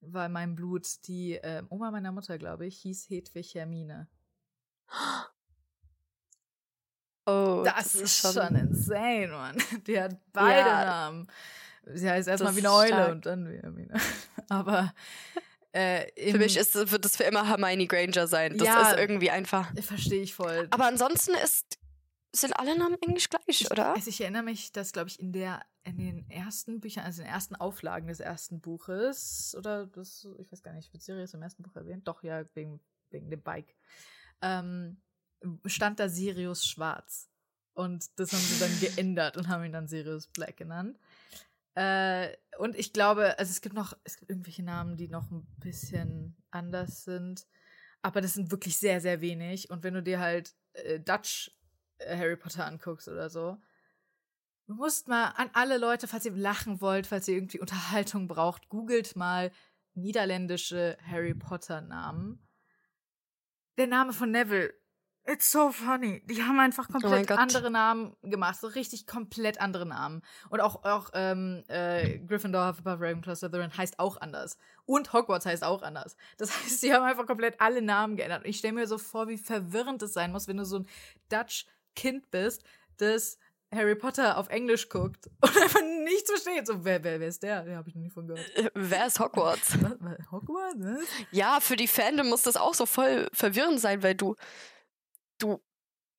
war 0.00 0.26
in 0.26 0.32
meinem 0.32 0.54
Blut. 0.54 0.86
Die 1.06 1.40
ähm, 1.42 1.66
Oma 1.70 1.90
meiner 1.90 2.12
Mutter, 2.12 2.38
glaube 2.38 2.66
ich, 2.66 2.78
hieß 2.78 3.08
Hedwig 3.08 3.54
Hermine. 3.54 4.08
Oh, 7.26 7.62
das, 7.64 7.74
das 7.74 7.94
ist 7.94 8.18
schon, 8.18 8.32
schon 8.32 8.56
insane, 8.56 9.28
Mann. 9.28 9.56
Die 9.86 10.00
hat 10.00 10.16
beide 10.32 10.68
ja, 10.68 10.84
Namen. 10.84 11.26
Sie 11.92 12.08
heißt 12.08 12.28
erstmal 12.28 12.54
wie 12.56 12.60
eine 12.60 12.72
Eule 12.72 12.88
stark. 12.88 13.12
und 13.12 13.26
dann 13.26 13.50
wie 13.50 13.58
Hermine. 13.58 13.94
Aber 14.48 14.92
äh, 15.72 16.30
für 16.32 16.38
mich 16.38 16.56
ist, 16.56 16.74
wird 16.74 17.04
es 17.04 17.16
für 17.16 17.24
immer 17.24 17.46
Hermione 17.46 17.86
Granger 17.86 18.26
sein. 18.26 18.56
Das 18.56 18.66
ja, 18.66 18.90
ist 18.90 18.98
irgendwie 18.98 19.30
einfach. 19.30 19.72
Verstehe 19.80 20.22
ich 20.22 20.34
voll. 20.34 20.66
Aber 20.70 20.86
ansonsten 20.86 21.32
ist 21.44 21.78
sind 22.32 22.52
alle 22.58 22.78
Namen 22.78 22.96
Englisch 23.02 23.28
gleich, 23.28 23.42
ich, 23.48 23.70
oder? 23.70 23.94
Also 23.94 24.08
ich 24.08 24.20
erinnere 24.20 24.42
mich, 24.42 24.72
dass, 24.72 24.92
glaube 24.92 25.08
ich, 25.08 25.18
in 25.18 25.32
der, 25.32 25.64
in 25.82 25.98
den 25.98 26.30
ersten 26.30 26.80
Büchern, 26.80 27.04
also 27.04 27.22
in 27.22 27.26
den 27.26 27.34
ersten 27.34 27.56
Auflagen 27.56 28.08
des 28.08 28.20
ersten 28.20 28.60
Buches, 28.60 29.54
oder 29.58 29.86
das, 29.86 30.26
ich 30.38 30.50
weiß 30.52 30.62
gar 30.62 30.72
nicht, 30.72 30.92
wird 30.92 31.02
Sirius 31.02 31.34
im 31.34 31.42
ersten 31.42 31.62
Buch 31.62 31.74
erwähnt? 31.74 32.06
Doch, 32.06 32.22
ja, 32.22 32.44
wegen, 32.54 32.80
wegen 33.10 33.30
dem 33.30 33.42
Bike. 33.42 33.74
Ähm, 34.42 35.00
stand 35.66 36.00
da 36.00 36.08
Sirius 36.08 36.66
Schwarz. 36.66 37.28
Und 37.72 38.18
das 38.18 38.32
haben 38.32 38.40
sie 38.40 38.58
dann 38.58 38.80
geändert 38.80 39.36
und 39.36 39.48
haben 39.48 39.64
ihn 39.64 39.72
dann 39.72 39.88
Sirius 39.88 40.26
Black 40.28 40.56
genannt. 40.56 40.98
Äh, 41.74 42.36
und 42.58 42.76
ich 42.76 42.92
glaube, 42.92 43.38
also 43.38 43.50
es 43.50 43.60
gibt 43.60 43.74
noch, 43.74 43.96
es 44.04 44.16
gibt 44.16 44.30
irgendwelche 44.30 44.62
Namen, 44.62 44.96
die 44.96 45.08
noch 45.08 45.30
ein 45.30 45.46
bisschen 45.58 46.36
anders 46.50 47.04
sind. 47.04 47.46
Aber 48.02 48.20
das 48.20 48.34
sind 48.34 48.50
wirklich 48.50 48.76
sehr, 48.76 49.00
sehr 49.00 49.20
wenig. 49.20 49.70
Und 49.70 49.82
wenn 49.82 49.94
du 49.94 50.02
dir 50.02 50.20
halt 50.20 50.54
äh, 50.72 51.00
Dutch 51.00 51.52
äh, 51.98 52.16
Harry 52.16 52.36
Potter 52.36 52.66
anguckst 52.66 53.08
oder 53.08 53.30
so, 53.30 53.58
du 54.66 54.74
musst 54.74 55.08
mal 55.08 55.28
an 55.36 55.50
alle 55.52 55.78
Leute, 55.78 56.08
falls 56.08 56.24
ihr 56.24 56.32
lachen 56.32 56.80
wollt, 56.80 57.06
falls 57.06 57.28
ihr 57.28 57.34
irgendwie 57.34 57.60
Unterhaltung 57.60 58.28
braucht, 58.28 58.68
googelt 58.68 59.16
mal 59.16 59.52
niederländische 59.94 60.96
Harry 61.06 61.34
Potter 61.34 61.80
Namen. 61.80 62.46
Der 63.78 63.86
Name 63.86 64.12
von 64.12 64.30
Neville 64.30 64.74
It's 65.30 65.48
so 65.52 65.70
funny. 65.70 66.22
Die 66.26 66.42
haben 66.42 66.58
einfach 66.58 66.88
Oh 66.88 66.92
komplett 66.98 67.30
andere 67.30 67.70
Namen 67.70 68.16
gemacht, 68.22 68.58
so 68.60 68.66
richtig 68.66 69.06
komplett 69.06 69.60
andere 69.60 69.86
Namen. 69.86 70.22
Und 70.48 70.60
auch, 70.60 70.82
auch 70.82 71.10
ähm, 71.14 71.62
äh, 71.68 72.18
Gryffindor, 72.18 72.66
Hufflepuff, 72.66 73.00
Ravenclaw, 73.00 73.36
Slytherin 73.36 73.76
heißt 73.76 74.00
auch 74.00 74.20
anders. 74.20 74.58
Und 74.86 75.12
Hogwarts 75.12 75.46
heißt 75.46 75.62
auch 75.62 75.82
anders. 75.82 76.16
Das 76.36 76.50
heißt, 76.64 76.82
die 76.82 76.92
haben 76.92 77.04
einfach 77.04 77.26
komplett 77.26 77.60
alle 77.60 77.80
Namen 77.80 78.16
geändert. 78.16 78.42
Und 78.42 78.50
ich 78.50 78.58
stelle 78.58 78.74
mir 78.74 78.88
so 78.88 78.98
vor, 78.98 79.28
wie 79.28 79.38
verwirrend 79.38 80.02
es 80.02 80.14
sein 80.14 80.32
muss, 80.32 80.48
wenn 80.48 80.56
du 80.56 80.64
so 80.64 80.80
ein 80.80 80.88
Dutch-Kind 81.28 82.32
bist, 82.32 82.64
das 82.96 83.38
Harry 83.72 83.94
Potter 83.94 84.36
auf 84.36 84.48
Englisch 84.48 84.88
guckt 84.88 85.30
und 85.40 85.56
einfach 85.56 85.82
nichts 86.02 86.28
versteht. 86.28 86.66
So, 86.66 86.84
wer, 86.84 87.04
wer, 87.04 87.20
wer 87.20 87.28
ist 87.28 87.44
der? 87.44 87.64
Ja, 87.68 87.76
habe 87.76 87.88
ich 87.88 87.94
noch 87.94 88.02
nie 88.02 88.10
von 88.10 88.26
gehört. 88.26 88.44
Äh, 88.56 88.70
wer 88.74 89.06
ist 89.06 89.20
Hogwarts? 89.20 89.74
Hogwarts? 90.32 90.76
Ne? 90.76 90.98
Ja, 91.30 91.60
für 91.60 91.76
die 91.76 91.86
Fandom 91.86 92.28
muss 92.28 92.42
das 92.42 92.56
auch 92.56 92.74
so 92.74 92.84
voll 92.84 93.28
verwirrend 93.32 93.78
sein, 93.78 94.02
weil 94.02 94.16
du 94.16 94.34
du 95.42 95.60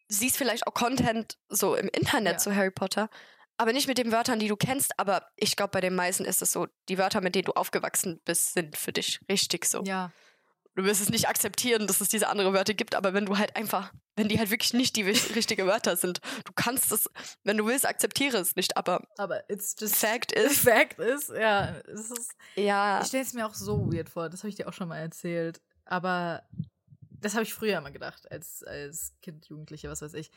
siehst 0.07 0.37
vielleicht 0.37 0.67
auch 0.67 0.73
Content 0.73 1.37
so 1.49 1.75
im 1.75 1.87
Internet 1.87 2.33
ja. 2.33 2.37
zu 2.37 2.55
Harry 2.55 2.71
Potter, 2.71 3.09
aber 3.57 3.73
nicht 3.73 3.87
mit 3.87 3.97
den 3.97 4.11
Wörtern, 4.11 4.39
die 4.39 4.47
du 4.47 4.55
kennst. 4.55 4.99
Aber 4.99 5.27
ich 5.35 5.55
glaube, 5.55 5.71
bei 5.71 5.81
den 5.81 5.95
meisten 5.95 6.25
ist 6.25 6.41
es 6.41 6.51
so, 6.51 6.67
die 6.89 6.97
Wörter, 6.97 7.21
mit 7.21 7.35
denen 7.35 7.45
du 7.45 7.53
aufgewachsen 7.53 8.19
bist, 8.25 8.53
sind 8.53 8.75
für 8.75 8.91
dich 8.91 9.19
richtig 9.29 9.65
so. 9.65 9.83
Ja. 9.83 10.11
Du 10.75 10.85
wirst 10.85 11.01
es 11.01 11.09
nicht 11.09 11.27
akzeptieren, 11.27 11.85
dass 11.85 11.99
es 11.99 12.07
diese 12.07 12.29
andere 12.29 12.53
Wörter 12.53 12.73
gibt, 12.73 12.95
aber 12.95 13.13
wenn 13.13 13.25
du 13.25 13.37
halt 13.37 13.57
einfach, 13.57 13.91
wenn 14.15 14.29
die 14.29 14.39
halt 14.39 14.51
wirklich 14.51 14.73
nicht 14.73 14.95
die 14.95 15.03
richtigen 15.03 15.67
Wörter 15.67 15.97
sind, 15.97 16.21
du 16.45 16.53
kannst 16.55 16.93
es, 16.93 17.09
wenn 17.43 17.57
du 17.57 17.65
willst, 17.65 17.85
akzeptiere 17.85 18.37
es 18.37 18.55
nicht, 18.55 18.77
aber, 18.77 19.05
aber 19.17 19.49
it's 19.49 19.75
just 19.77 19.97
Fact 19.97 20.31
is. 20.35 20.59
Fact 20.59 20.97
is, 20.99 21.27
ja. 21.27 21.75
Es 21.93 22.09
ist, 22.09 22.31
ja. 22.55 23.01
Ich 23.01 23.07
stelle 23.07 23.23
es 23.23 23.33
mir 23.33 23.45
auch 23.45 23.53
so 23.53 23.91
weird 23.91 24.09
vor, 24.09 24.29
das 24.29 24.41
habe 24.41 24.49
ich 24.49 24.55
dir 24.55 24.69
auch 24.69 24.73
schon 24.73 24.87
mal 24.87 24.97
erzählt. 24.97 25.61
Aber 25.83 26.41
das 27.21 27.33
habe 27.33 27.43
ich 27.43 27.53
früher 27.53 27.77
immer 27.77 27.91
gedacht, 27.91 28.31
als, 28.31 28.63
als 28.63 29.13
Kind, 29.21 29.47
Jugendliche, 29.47 29.89
was 29.89 30.01
weiß 30.01 30.13
ich. 30.15 30.31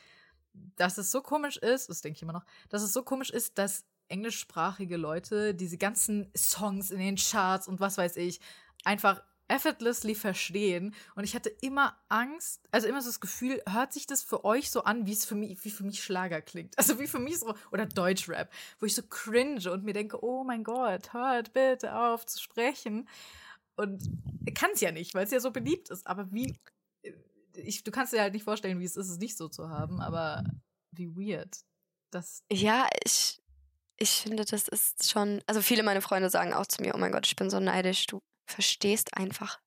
Dass 0.53 0.97
es 0.97 1.11
so 1.11 1.21
komisch 1.21 1.57
ist, 1.57 1.89
das 1.89 2.01
denke 2.01 2.17
ich 2.17 2.21
immer 2.23 2.33
noch, 2.33 2.45
dass 2.69 2.81
es 2.81 2.93
so 2.93 3.03
komisch 3.03 3.29
ist, 3.29 3.57
dass 3.57 3.85
englischsprachige 4.07 4.97
Leute 4.97 5.53
diese 5.53 5.77
ganzen 5.77 6.31
Songs 6.37 6.91
in 6.91 6.99
den 6.99 7.15
Charts 7.15 7.67
und 7.67 7.79
was 7.79 7.97
weiß 7.97 8.17
ich 8.17 8.39
einfach 8.83 9.21
effortlessly 9.47 10.15
verstehen. 10.15 10.95
Und 11.15 11.23
ich 11.23 11.35
hatte 11.35 11.49
immer 11.61 11.97
Angst, 12.09 12.67
also 12.71 12.87
immer 12.87 13.01
so 13.01 13.09
das 13.09 13.19
Gefühl, 13.19 13.61
hört 13.69 13.93
sich 13.93 14.07
das 14.07 14.23
für 14.23 14.43
euch 14.43 14.71
so 14.71 14.83
an, 14.83 15.05
wie 15.05 15.13
es 15.13 15.25
für 15.25 15.35
mich, 15.35 15.63
wie 15.63 15.69
für 15.69 15.83
mich 15.83 16.03
Schlager 16.03 16.41
klingt. 16.41 16.75
Also 16.85 16.99
wie 16.99 17.07
für 17.07 17.19
mich 17.19 17.39
so, 17.39 17.53
oder 17.71 17.85
Deutschrap, 17.85 18.51
wo 18.79 18.85
ich 18.85 18.95
so 18.95 19.03
cringe 19.03 19.71
und 19.71 19.83
mir 19.83 19.93
denke, 19.93 20.23
oh 20.23 20.43
mein 20.43 20.63
Gott, 20.63 21.13
hört 21.13 21.53
bitte 21.53 21.95
auf 21.95 22.25
zu 22.25 22.41
sprechen. 22.41 23.07
Und 23.75 24.09
kann 24.55 24.71
es 24.73 24.81
ja 24.81 24.91
nicht, 24.91 25.13
weil 25.13 25.25
es 25.25 25.31
ja 25.31 25.39
so 25.39 25.51
beliebt 25.51 25.89
ist. 25.89 26.07
Aber 26.07 26.31
wie 26.31 26.57
ich, 27.57 27.83
du 27.83 27.91
kannst 27.91 28.13
dir 28.13 28.21
halt 28.21 28.33
nicht 28.33 28.43
vorstellen, 28.43 28.79
wie 28.79 28.85
es 28.85 28.95
ist, 28.95 29.09
es 29.09 29.17
nicht 29.17 29.37
so 29.37 29.47
zu 29.47 29.69
haben, 29.69 30.01
aber 30.01 30.43
wie 30.91 31.15
weird. 31.15 31.57
Das 32.11 32.43
ja, 32.51 32.87
ich, 33.03 33.41
ich 33.97 34.11
finde, 34.11 34.45
das 34.45 34.67
ist 34.67 35.09
schon. 35.09 35.41
Also, 35.47 35.61
viele 35.61 35.83
meiner 35.83 36.01
Freunde 36.01 36.29
sagen 36.29 36.53
auch 36.53 36.65
zu 36.65 36.81
mir: 36.81 36.95
Oh 36.95 36.97
mein 36.97 37.11
Gott, 37.11 37.27
ich 37.27 37.35
bin 37.35 37.49
so 37.49 37.59
neidisch. 37.59 38.05
Du 38.07 38.21
verstehst 38.45 39.15
einfach 39.17 39.59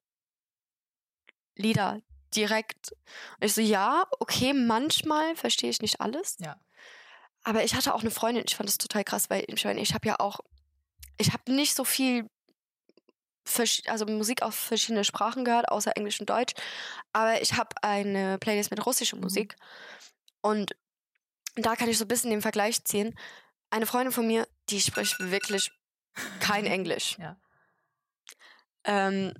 Lieder 1.56 2.00
direkt. 2.34 2.92
Und 3.40 3.46
ich 3.46 3.54
so: 3.54 3.60
Ja, 3.60 4.06
okay, 4.20 4.52
manchmal 4.52 5.36
verstehe 5.36 5.70
ich 5.70 5.82
nicht 5.82 6.00
alles. 6.00 6.36
Ja. 6.40 6.60
Aber 7.44 7.64
ich 7.64 7.74
hatte 7.74 7.94
auch 7.94 8.00
eine 8.00 8.10
Freundin, 8.10 8.44
ich 8.46 8.56
fand 8.56 8.68
das 8.68 8.78
total 8.78 9.04
krass, 9.04 9.30
weil 9.30 9.44
ich 9.46 9.64
meine, 9.64 9.80
ich 9.80 9.94
habe 9.94 10.06
ja 10.06 10.16
auch. 10.18 10.40
Ich 11.20 11.32
habe 11.32 11.52
nicht 11.52 11.74
so 11.74 11.84
viel 11.84 12.28
also 13.86 14.06
Musik 14.06 14.42
auf 14.42 14.54
verschiedene 14.54 15.04
Sprachen 15.04 15.44
gehört, 15.44 15.68
außer 15.68 15.96
Englisch 15.96 16.20
und 16.20 16.30
Deutsch. 16.30 16.54
Aber 17.12 17.40
ich 17.40 17.54
habe 17.54 17.70
eine 17.82 18.38
Playlist 18.38 18.70
mit 18.70 18.84
russischer 18.84 19.16
mhm. 19.16 19.22
Musik. 19.22 19.56
Und 20.40 20.72
da 21.56 21.76
kann 21.76 21.88
ich 21.88 21.98
so 21.98 22.04
ein 22.04 22.08
bisschen 22.08 22.30
den 22.30 22.42
Vergleich 22.42 22.84
ziehen. 22.84 23.18
Eine 23.70 23.86
Freundin 23.86 24.12
von 24.12 24.26
mir, 24.26 24.46
die 24.70 24.80
spricht 24.80 25.18
wirklich 25.18 25.70
kein 26.40 26.66
Englisch. 26.66 27.16
Ja. 27.18 27.36
Ähm, 28.84 29.34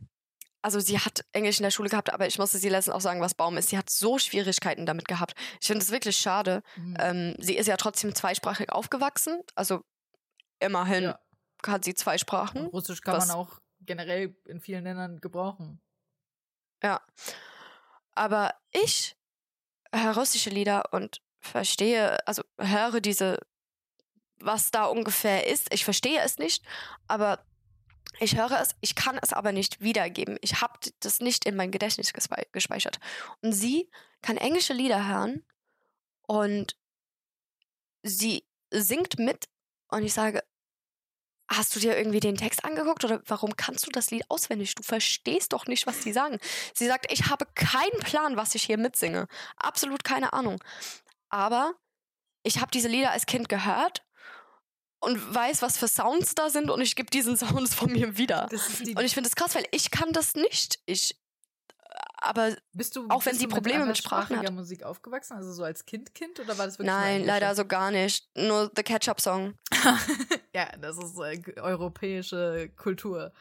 also 0.61 0.81
sie 0.81 0.99
hat 0.99 1.25
Englisch 1.33 1.59
in 1.59 1.63
der 1.63 1.71
Schule 1.71 1.89
gehabt, 1.89 2.13
aber 2.13 2.27
ich 2.27 2.39
musste 2.39 2.59
sie 2.59 2.69
letztens 2.69 2.95
auch 2.95 3.01
sagen, 3.01 3.21
was 3.21 3.35
Baum 3.35 3.57
ist. 3.57 3.69
Sie 3.69 3.79
hat 3.79 3.89
so 3.91 4.19
Schwierigkeiten 4.19 4.87
damit 4.87 5.07
gehabt. 5.07 5.35
Ich 5.61 5.69
finde 5.69 5.83
es 5.83 5.91
wirklich 5.91 6.17
schade. 6.17 6.63
Mhm. 6.77 6.97
Ähm, 6.99 7.35
sie 7.39 7.57
ist 7.57 7.69
ja 7.69 7.77
trotzdem 7.77 8.15
zweisprachig 8.15 8.71
aufgewachsen. 8.71 9.41
Also 9.55 9.83
immerhin 10.59 11.05
ja. 11.05 11.19
hat 11.67 11.85
sie 11.85 11.95
zwei 11.95 12.19
Sprachen. 12.19 12.67
Russisch 12.67 13.01
kann 13.01 13.19
man 13.19 13.31
auch 13.31 13.61
generell 13.89 14.37
in 14.45 14.61
vielen 14.61 14.85
Ländern 14.85 15.21
gebrauchen. 15.21 15.81
Ja. 16.83 17.01
Aber 18.15 18.55
ich 18.71 19.17
höre 19.93 20.15
russische 20.17 20.51
Lieder 20.51 20.93
und 20.93 21.21
verstehe, 21.41 22.25
also 22.27 22.43
höre 22.59 23.01
diese, 23.01 23.41
was 24.39 24.71
da 24.71 24.85
ungefähr 24.85 25.49
ist. 25.49 25.73
Ich 25.75 25.85
verstehe 25.85 26.21
es 26.21 26.39
nicht, 26.39 26.65
aber 27.09 27.45
ich 28.21 28.37
höre 28.37 28.61
es, 28.61 28.75
ich 28.81 28.95
kann 28.95 29.19
es 29.23 29.33
aber 29.33 29.53
nicht 29.53 29.81
wiedergeben. 29.81 30.39
Ich 30.41 30.61
habe 30.61 30.79
das 31.01 31.21
nicht 31.21 31.45
in 31.45 31.57
mein 31.57 31.71
Gedächtnis 31.71 32.13
gespeichert. 32.13 32.99
Und 33.43 33.53
sie 33.53 33.91
kann 34.23 34.37
englische 34.37 34.73
Lieder 34.73 35.07
hören 35.09 35.45
und 36.23 36.77
sie 38.03 38.45
singt 38.71 39.19
mit 39.19 39.49
und 39.89 40.03
ich 40.05 40.13
sage, 40.13 40.43
Hast 41.51 41.75
du 41.75 41.81
dir 41.81 41.97
irgendwie 41.97 42.21
den 42.21 42.37
Text 42.37 42.65
angeguckt 42.65 43.05
oder 43.05 43.23
warum 43.27 43.57
kannst 43.57 43.87
du 43.87 43.91
das 43.91 44.11
Lied 44.11 44.25
auswendig? 44.29 44.75
Du 44.75 44.83
verstehst 44.83 45.53
doch 45.53 45.67
nicht, 45.67 45.87
was 45.87 46.01
die 46.01 46.13
sagen. 46.13 46.39
Sie 46.75 46.87
sagt, 46.87 47.11
ich 47.11 47.27
habe 47.27 47.47
keinen 47.55 48.01
Plan, 48.01 48.37
was 48.37 48.55
ich 48.55 48.65
hier 48.65 48.79
mitsinge. 48.79 49.29
Absolut 49.57 50.05
keine 50.05 50.33
Ahnung. 50.35 50.63
Aber 51.31 51.75
ich 52.43 52.61
habe 52.61 52.71
diese 52.71 52.89
Lieder 52.89 53.13
als 53.13 53.27
Kind 53.27 53.49
gehört 53.49 54.05
und 55.01 55.35
weiß, 55.35 55.63
was 55.63 55.79
für 55.79 55.89
Sounds 55.89 56.35
da 56.35 56.51
sind 56.51 56.71
und 56.71 56.81
ich 56.81 56.97
gebe 56.97 57.11
diesen 57.11 57.37
Sounds 57.37 57.75
von 57.75 57.93
mir 57.93 58.19
wieder. 58.19 58.49
und 58.51 59.05
ich 59.05 59.15
finde 59.15 59.29
es 59.29 59.37
krass, 59.37 59.55
weil 59.55 59.67
ich 59.71 59.91
kann 59.91 60.13
das 60.13 60.35
nicht. 60.35 60.81
Ich 60.87 61.19
aber 62.21 62.57
bist 62.73 62.97
du, 62.97 63.07
auch 63.09 63.25
wenn 63.27 63.35
sie 63.37 63.47
mit 63.47 63.55
Probleme 63.55 63.87
mit 63.87 63.97
Sprachen 63.97 64.39
hat. 64.39 64.53
Musik 64.53 64.83
aufgewachsen, 64.83 65.35
also 65.35 65.53
so 65.53 65.63
als 65.63 65.87
Kind 65.87 66.15
Kind 66.15 66.41
oder 66.41 66.59
war 66.59 66.67
das 66.67 66.79
wirklich 66.79 66.93
Nein, 66.93 67.25
leider 67.25 67.55
so 67.55 67.65
gar 67.65 67.91
nicht. 67.91 68.29
Nur 68.37 68.71
The 68.75 68.83
Ketchup 68.83 69.21
Song. 69.21 69.55
ja, 70.59 70.77
das 70.79 70.99
ist 70.99 71.17
äh, 71.19 71.61
europäische 71.61 72.69
Kultur. 72.77 73.33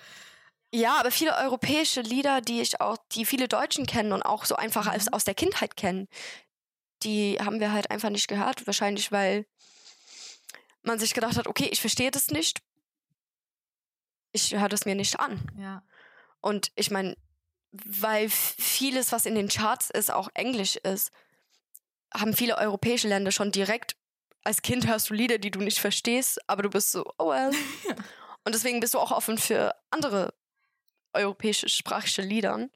Ja, 0.71 0.99
aber 0.99 1.09
viele 1.09 1.35
europäische 1.35 2.01
Lieder, 2.01 2.41
die 2.41 2.61
ich 2.61 2.79
auch, 2.79 2.97
die 3.13 3.25
viele 3.25 3.47
Deutschen 3.47 3.87
kennen 3.87 4.11
und 4.11 4.21
auch 4.21 4.45
so 4.45 4.55
einfach 4.55 4.85
mhm. 4.85 4.91
aus, 4.91 5.07
aus 5.07 5.23
der 5.23 5.33
Kindheit 5.33 5.75
kennen, 5.75 6.07
die 7.01 7.39
haben 7.39 7.59
wir 7.59 7.71
halt 7.71 7.89
einfach 7.89 8.11
nicht 8.11 8.27
gehört. 8.27 8.67
Wahrscheinlich, 8.67 9.11
weil 9.11 9.47
man 10.83 10.99
sich 10.99 11.15
gedacht 11.15 11.37
hat, 11.37 11.47
okay, 11.47 11.69
ich 11.71 11.81
verstehe 11.81 12.11
das 12.11 12.29
nicht. 12.29 12.59
Ich 14.31 14.55
höre 14.55 14.69
das 14.69 14.85
mir 14.85 14.95
nicht 14.95 15.19
an. 15.19 15.39
Ja. 15.57 15.83
Und 16.41 16.71
ich 16.75 16.91
meine, 16.91 17.17
weil 17.71 18.29
vieles, 18.29 19.11
was 19.11 19.25
in 19.25 19.33
den 19.33 19.47
Charts 19.47 19.89
ist, 19.89 20.11
auch 20.11 20.29
Englisch 20.35 20.75
ist, 20.75 21.11
haben 22.13 22.33
viele 22.35 22.57
europäische 22.57 23.07
Länder 23.07 23.31
schon 23.31 23.51
direkt, 23.51 23.95
als 24.47 24.61
Kind 24.61 24.87
hörst 24.87 25.09
du 25.09 25.13
Lieder, 25.13 25.39
die 25.39 25.51
du 25.51 25.59
nicht 25.59 25.79
verstehst, 25.79 26.39
aber 26.47 26.63
du 26.63 26.69
bist 26.69 26.93
so, 26.93 27.03
oh 27.17 27.31
well. 27.31 27.51
Und 28.45 28.55
deswegen 28.55 28.79
bist 28.79 28.93
du 28.93 28.99
auch 28.99 29.11
offen 29.11 29.37
für 29.37 29.75
andere 29.91 30.33
europäische 31.11 31.67
sprachische 31.67 32.21
Lieder, 32.21 32.69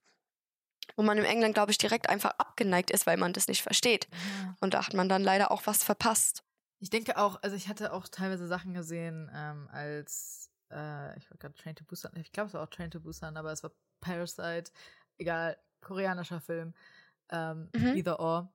wo 0.97 1.03
man 1.03 1.17
im 1.17 1.23
England, 1.23 1.53
glaube 1.53 1.71
ich, 1.71 1.77
direkt 1.77 2.09
einfach 2.09 2.31
abgeneigt 2.31 2.91
ist, 2.91 3.07
weil 3.07 3.15
man 3.15 3.31
das 3.31 3.47
nicht 3.47 3.61
versteht. 3.61 4.09
Ja. 4.11 4.55
Und 4.59 4.73
da 4.73 4.85
hat 4.85 4.93
man 4.93 5.07
dann 5.07 5.23
leider 5.23 5.49
auch 5.49 5.65
was 5.65 5.81
verpasst. 5.81 6.43
Ich 6.79 6.89
denke 6.89 7.17
auch, 7.17 7.41
also 7.41 7.55
ich 7.55 7.69
hatte 7.69 7.93
auch 7.93 8.09
teilweise 8.09 8.47
Sachen 8.47 8.73
gesehen, 8.73 9.31
ähm, 9.33 9.69
als 9.71 10.51
äh, 10.71 11.17
ich 11.17 11.31
war 11.31 11.37
gerade 11.37 11.55
Train 11.55 11.75
to 11.77 11.85
Busan, 11.85 12.11
ich 12.17 12.33
glaube 12.33 12.47
es 12.47 12.53
war 12.53 12.63
auch 12.63 12.69
Train 12.69 12.91
to 12.91 12.99
Busan, 12.99 13.37
aber 13.37 13.53
es 13.53 13.63
war 13.63 13.71
Parasite, 14.01 14.71
egal, 15.17 15.57
koreanischer 15.79 16.41
Film, 16.41 16.73
ähm, 17.29 17.69
mhm. 17.73 17.95
either 17.95 18.19
or, 18.19 18.51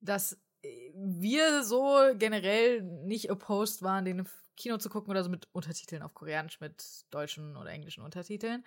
dass 0.00 0.36
wir 0.94 1.64
so 1.64 1.98
generell 2.18 2.82
nicht 2.82 3.30
opposed 3.30 3.82
waren, 3.82 4.04
den 4.04 4.20
im 4.20 4.26
Kino 4.56 4.78
zu 4.78 4.90
gucken 4.90 5.10
oder 5.10 5.24
so 5.24 5.30
mit 5.30 5.48
Untertiteln 5.52 6.02
auf 6.02 6.14
Koreanisch, 6.14 6.60
mit 6.60 6.84
deutschen 7.10 7.56
oder 7.56 7.70
englischen 7.70 8.04
Untertiteln. 8.04 8.64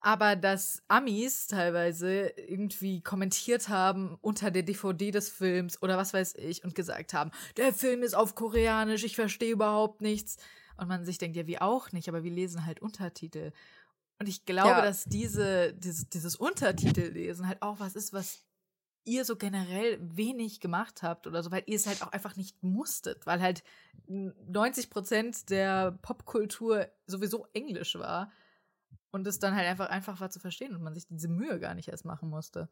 Aber 0.00 0.36
dass 0.36 0.82
Amis 0.86 1.46
teilweise 1.46 2.26
irgendwie 2.36 3.00
kommentiert 3.00 3.70
haben 3.70 4.18
unter 4.20 4.50
der 4.50 4.62
DVD 4.62 5.10
des 5.10 5.30
Films 5.30 5.80
oder 5.80 5.96
was 5.96 6.12
weiß 6.12 6.34
ich 6.34 6.62
und 6.62 6.74
gesagt 6.74 7.14
haben, 7.14 7.30
der 7.56 7.72
Film 7.72 8.02
ist 8.02 8.14
auf 8.14 8.34
Koreanisch, 8.34 9.02
ich 9.04 9.16
verstehe 9.16 9.52
überhaupt 9.52 10.02
nichts. 10.02 10.36
Und 10.76 10.88
man 10.88 11.06
sich 11.06 11.16
denkt, 11.16 11.36
ja, 11.36 11.46
wie 11.46 11.58
auch 11.58 11.92
nicht, 11.92 12.08
aber 12.08 12.22
wir 12.22 12.32
lesen 12.32 12.66
halt 12.66 12.82
Untertitel. 12.82 13.52
Und 14.18 14.28
ich 14.28 14.44
glaube, 14.44 14.68
ja. 14.68 14.82
dass 14.82 15.04
diese, 15.04 15.72
dieses, 15.72 16.08
dieses 16.10 16.36
Untertitellesen 16.36 17.48
halt 17.48 17.62
auch 17.62 17.80
was 17.80 17.96
ist, 17.96 18.12
was 18.12 18.42
ihr 19.04 19.24
so 19.24 19.36
generell 19.36 19.98
wenig 20.00 20.60
gemacht 20.60 21.02
habt 21.02 21.26
oder 21.26 21.42
so, 21.42 21.50
weil 21.50 21.62
ihr 21.66 21.76
es 21.76 21.86
halt 21.86 22.02
auch 22.02 22.12
einfach 22.12 22.36
nicht 22.36 22.62
musstet, 22.62 23.26
weil 23.26 23.40
halt 23.40 23.62
90 24.06 24.90
Prozent 24.90 25.50
der 25.50 25.92
Popkultur 26.02 26.88
sowieso 27.06 27.46
Englisch 27.52 27.94
war 27.96 28.32
und 29.10 29.26
es 29.26 29.38
dann 29.38 29.54
halt 29.54 29.68
einfach 29.68 29.88
einfach 29.88 30.20
war 30.20 30.30
zu 30.30 30.40
verstehen 30.40 30.74
und 30.74 30.82
man 30.82 30.94
sich 30.94 31.06
diese 31.06 31.28
Mühe 31.28 31.60
gar 31.60 31.74
nicht 31.74 31.88
erst 31.88 32.04
machen 32.04 32.28
musste. 32.28 32.68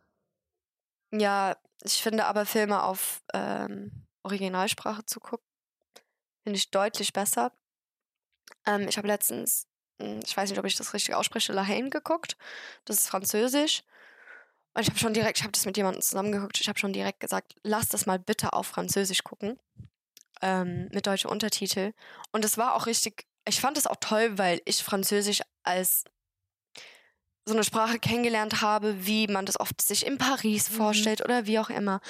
Ja, 1.13 1.57
ich 1.83 2.03
finde 2.03 2.25
aber 2.25 2.47
Filme 2.47 2.83
auf 2.83 3.23
ähm, 3.35 4.07
Originalsprache 4.23 5.05
zu 5.05 5.21
gucken, 5.21 5.47
finde 6.43 6.57
ich 6.57 6.71
deutlich 6.71 7.13
besser. 7.13 7.53
Ähm, 8.67 8.89
ich 8.89 8.97
habe 8.97 9.09
letztens, 9.09 9.67
hm, 10.01 10.21
ich 10.25 10.37
weiß 10.37 10.51
nicht, 10.51 10.59
ob 10.59 10.65
ich 10.65 10.77
das 10.77 10.95
richtig 10.95 11.15
ausspreche, 11.15 11.53
La 11.53 11.67
Haine 11.67 11.91
geguckt. 11.91 12.37
Das 12.87 12.97
ist 12.97 13.09
französisch. 13.09 13.83
Und 14.75 14.83
ich 14.83 14.89
habe 14.89 14.99
schon 14.99 15.15
direkt, 15.15 15.39
ich 15.39 15.43
habe 15.43 15.53
das 15.53 15.67
mit 15.67 15.77
jemandem 15.77 16.03
zusammengeguckt, 16.03 16.61
ich 16.61 16.69
habe 16.69 16.79
schon 16.79 16.93
direkt 16.93 17.21
gesagt, 17.21 17.55
lass 17.63 17.89
das 17.89 18.07
mal 18.07 18.19
bitte 18.19 18.53
auf 18.53 18.67
Französisch 18.67 19.23
gucken. 19.23 19.59
Ähm, 20.41 20.89
mit 20.93 21.07
deutschen 21.07 21.31
Untertitel. 21.31 21.93
Und 22.33 22.45
es 22.45 22.59
war 22.59 22.75
auch 22.75 22.87
richtig, 22.87 23.27
ich 23.47 23.61
fand 23.61 23.79
es 23.79 23.87
auch 23.87 23.97
toll, 24.01 24.39
weil 24.39 24.61
ich 24.65 24.83
Französisch 24.83 25.41
als 25.63 26.05
so 27.45 27.55
eine 27.55 27.65
Sprache 27.65 27.99
kennengelernt 27.99 28.63
habe, 28.63 29.05
wie 29.07 29.27
man 29.27 29.47
das 29.47 29.59
oft 29.59 29.81
sich 29.81 30.07
in 30.07 30.19
Paris 30.19 30.71
mhm. 30.71 30.75
vorstellt 30.75 31.25
oder 31.25 31.47
wie 31.47 31.59
auch 31.59 31.71
immer. 31.71 32.01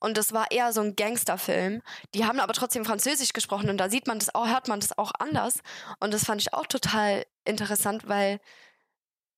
Und 0.00 0.18
das 0.18 0.32
war 0.32 0.50
eher 0.50 0.72
so 0.72 0.82
ein 0.82 0.96
Gangsterfilm. 0.96 1.82
Die 2.14 2.24
haben 2.26 2.40
aber 2.40 2.52
trotzdem 2.52 2.84
Französisch 2.84 3.32
gesprochen 3.32 3.70
und 3.70 3.78
da 3.78 3.88
sieht 3.88 4.06
man 4.06 4.18
das 4.18 4.34
auch, 4.34 4.46
hört 4.46 4.68
man 4.68 4.80
das 4.80 4.96
auch 4.98 5.12
anders. 5.18 5.60
Und 6.00 6.12
das 6.12 6.24
fand 6.24 6.42
ich 6.42 6.52
auch 6.52 6.66
total 6.66 7.24
interessant, 7.44 8.06
weil 8.06 8.40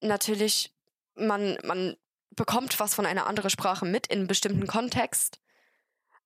natürlich 0.01 0.73
man, 1.15 1.57
man 1.63 1.97
bekommt 2.37 2.81
was 2.81 2.95
von 2.95 3.07
einer 3.07 3.27
anderen 3.27 3.51
Sprache 3.51 3.85
mit 3.87 4.07
in 4.09 4.21
einem 4.21 4.27
bestimmten 4.27 4.67
Kontext. 4.67 5.41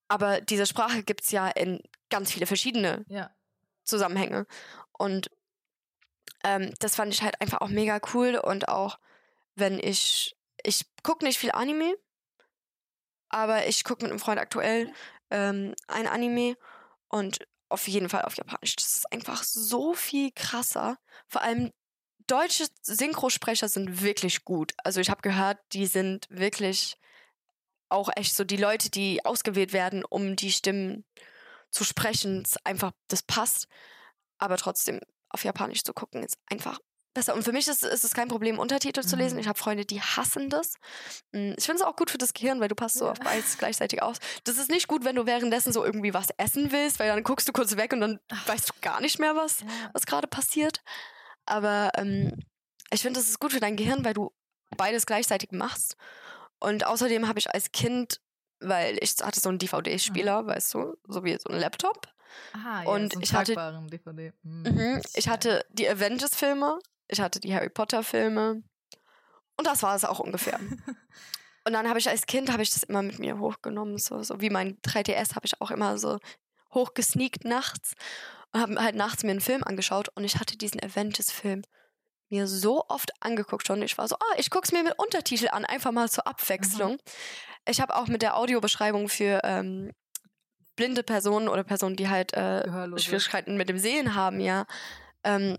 Aber 0.09 0.41
diese 0.41 0.67
Sprache 0.67 1.03
gibt 1.03 1.23
es 1.23 1.31
ja 1.31 1.49
in 1.49 1.83
ganz 2.11 2.33
viele 2.33 2.47
verschiedene 2.47 3.05
ja. 3.09 3.31
Zusammenhänge. 3.85 4.47
Und 4.93 5.31
ähm, 6.45 6.73
das 6.81 6.97
fand 6.97 7.13
ich 7.13 7.23
halt 7.23 7.41
einfach 7.41 7.61
auch 7.61 7.69
mega 7.69 8.01
cool 8.15 8.37
und 8.37 8.69
auch 8.69 8.99
wenn 9.55 9.79
ich, 9.79 10.37
ich 10.63 10.87
gucke 11.03 11.25
nicht 11.25 11.39
viel 11.39 11.51
Anime, 11.51 11.95
aber 13.29 13.67
ich 13.67 13.85
gucke 13.85 14.03
mit 14.03 14.11
einem 14.11 14.21
Freund 14.21 14.39
aktuell 14.39 14.93
ähm, 15.31 15.75
ein 15.89 16.07
Anime 16.07 16.57
und 17.09 17.47
auf 17.69 17.87
jeden 17.89 18.09
Fall 18.09 18.23
auf 18.23 18.37
Japanisch. 18.37 18.77
Das 18.77 18.95
ist 18.95 19.13
einfach 19.13 19.43
so 19.43 19.93
viel 19.93 20.31
krasser. 20.33 20.99
Vor 21.27 21.43
allem 21.43 21.73
deutsche 22.29 22.67
Synchrosprecher 22.83 23.69
sind 23.69 24.03
wirklich 24.03 24.45
gut. 24.45 24.73
Also 24.85 25.01
ich 25.01 25.11
habe 25.11 25.23
gehört, 25.23 25.59
die 25.73 25.87
sind 25.87 26.27
wirklich 26.31 26.97
auch 27.89 28.11
echt 28.17 28.35
so 28.35 28.45
die 28.45 28.57
Leute, 28.57 28.91
die 28.91 29.25
ausgewählt 29.25 29.73
werden, 29.73 30.05
um 30.05 30.37
die 30.37 30.53
Stimmen 30.53 31.05
zu 31.71 31.85
sprechen, 31.85 32.47
einfach 32.65 32.93
das 33.09 33.23
passt. 33.23 33.67
Aber 34.39 34.57
trotzdem 34.57 35.01
auf 35.31 35.45
Japanisch 35.45 35.83
zu 35.85 35.93
gucken 35.93 36.23
ist 36.23 36.39
einfach 36.47 36.79
besser. 37.15 37.35
Und 37.35 37.43
für 37.43 37.53
mich 37.53 37.67
ist, 37.67 37.83
ist 37.83 38.05
es 38.05 38.15
kein 38.15 38.29
Problem, 38.29 38.59
Untertitel 38.59 39.03
zu 39.03 39.17
lesen. 39.17 39.35
Mhm. 39.35 39.41
Ich 39.41 39.49
habe 39.49 39.59
Freunde, 39.59 39.85
die 39.85 40.01
hassen 40.01 40.51
das. 40.51 40.75
Hm, 41.33 41.55
ich 41.59 41.65
finde 41.65 41.83
es 41.83 41.87
auch 41.87 41.97
gut 41.97 42.11
für 42.11 42.19
das 42.19 42.33
Gehirn, 42.33 42.61
weil 42.61 42.69
du 42.69 42.75
passt 42.75 42.97
so 42.97 43.07
ja. 43.07 43.13
auf 43.13 43.19
beides 43.19 43.59
gleichzeitig 43.59 44.03
aus. 44.03 44.19
Das 44.45 44.57
ist 44.59 44.71
nicht 44.71 44.89
gut, 44.89 45.05
wenn 45.05 45.17
du 45.17 45.27
währenddessen 45.27 45.73
so 45.73 45.85
irgendwie 45.85 46.15
was 46.15 46.29
essen 46.37 46.71
willst, 46.73 46.99
weil 46.99 47.09
dann 47.09 47.25
guckst 47.25 47.49
du 47.49 47.53
kurz 47.53 47.77
weg 47.77 47.93
und 47.93 48.01
dann 48.01 48.21
Ach. 48.29 48.49
weißt 48.49 48.69
du 48.69 48.73
gar 48.81 49.01
nicht 49.01 49.19
mehr, 49.19 49.35
was, 49.35 49.61
ja. 49.61 49.67
was 49.93 50.07
gerade 50.07 50.29
passiert. 50.29 50.83
Aber 51.49 51.91
ähm, 51.97 52.33
ich 52.91 53.03
finde, 53.03 53.19
das 53.19 53.29
ist 53.29 53.41
gut 53.41 53.53
für 53.53 53.61
dein 53.61 53.77
Gehirn, 53.77 54.05
weil 54.05 54.15
du 54.15 54.33
beides 54.77 55.07
gleichzeitig 55.07 55.51
machst. 55.53 55.97
Und 56.61 56.87
außerdem 56.87 57.27
habe 57.27 57.39
ich 57.39 57.53
als 57.53 57.73
Kind, 57.73 58.21
weil 58.61 58.99
ich 59.01 59.15
hatte 59.23 59.41
so 59.41 59.49
einen 59.49 59.59
DVD-Spieler, 59.59 60.43
mhm. 60.43 60.47
weißt 60.47 60.75
du, 60.75 60.97
so 61.07 61.25
wie 61.25 61.39
so 61.39 61.49
ein 61.49 61.59
Laptop. 61.59 62.09
Aha, 62.53 62.83
ja, 62.83 62.91
und 62.91 63.15
so 63.15 63.21
ich 63.21 63.33
hatte 63.33 63.55
DVD. 63.91 64.33
Mhm. 64.43 64.63
Mhm, 64.63 65.03
ich 65.15 65.29
hatte 65.29 65.65
die 65.71 65.89
Avengers-Filme, 65.89 66.79
ich 67.09 67.21
hatte 67.21 67.41
die 67.41 67.55
Harry 67.55 67.71
Potter-Filme 67.71 68.63
und 69.57 69.67
das 69.67 69.83
war 69.83 69.97
es 69.97 70.05
auch 70.05 70.19
ungefähr. 70.19 70.61
und 71.65 71.73
dann 71.73 71.89
habe 71.89 71.99
ich 71.99 72.09
als 72.09 72.27
Kind 72.27 72.53
habe 72.53 72.63
ich 72.63 72.71
das 72.71 72.83
immer 72.83 73.03
mit 73.03 73.19
mir 73.19 73.39
hochgenommen, 73.39 73.97
so, 73.97 74.23
so 74.23 74.41
wie 74.43 74.51
mein 74.51 74.77
3DS 74.83 75.37
habe 75.37 75.47
ich 75.47 75.59
auch 75.61 75.71
immer 75.71 75.97
so 75.97 76.19
hochgesneakt 76.75 77.45
nachts 77.45 77.95
und 78.53 78.61
habe 78.61 78.83
halt 78.83 78.95
nachts 78.95 79.23
mir 79.23 79.31
einen 79.31 79.41
Film 79.41 79.63
angeschaut 79.65 80.09
und 80.15 80.25
ich 80.25 80.37
hatte 80.39 80.57
diesen 80.57 80.83
Avengers-Film 80.83 81.63
mir 82.31 82.47
so 82.47 82.85
oft 82.89 83.11
angeguckt 83.21 83.67
schon. 83.67 83.83
Ich 83.83 83.97
war 83.97 84.09
so, 84.09 84.17
ah, 84.17 84.35
ich 84.37 84.51
es 84.63 84.73
mir 84.73 84.83
mit 84.83 84.99
Untertitel 84.99 85.49
an, 85.49 85.65
einfach 85.65 85.93
mal 85.93 86.11
zur 86.11 86.27
Abwechslung. 86.27 86.93
Mhm. 86.93 86.99
Ich 87.67 87.81
habe 87.81 87.97
auch 87.97 88.07
mit 88.07 88.23
der 88.23 88.37
Audiobeschreibung 88.37 89.09
für 89.09 89.41
ähm, 89.45 89.93
blinde 90.77 91.03
Personen 91.03 91.49
oder 91.49 91.65
Personen, 91.65 91.97
die 91.97 92.09
halt 92.09 92.33
äh, 92.35 92.65
Schwierigkeiten 92.99 93.57
mit 93.57 93.69
dem 93.69 93.79
Sehen 93.79 94.15
haben, 94.15 94.41
ja. 94.41 94.67
Ähm, 95.25 95.57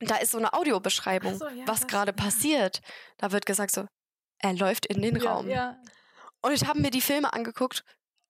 da 0.00 0.16
ist 0.16 0.32
so 0.32 0.38
eine 0.38 0.52
Audiobeschreibung, 0.52 1.38
so, 1.38 1.48
ja, 1.48 1.66
was 1.66 1.86
gerade 1.86 2.12
passiert. 2.12 2.80
Da 3.18 3.32
wird 3.32 3.46
gesagt 3.46 3.72
so, 3.72 3.86
er 4.38 4.52
läuft 4.54 4.86
in 4.86 5.02
den 5.02 5.16
ja, 5.16 5.32
Raum. 5.32 5.48
Ja. 5.48 5.78
Und 6.42 6.52
ich 6.52 6.66
habe 6.66 6.80
mir 6.80 6.90
die 6.90 7.00
Filme 7.00 7.32
angeguckt 7.32 7.84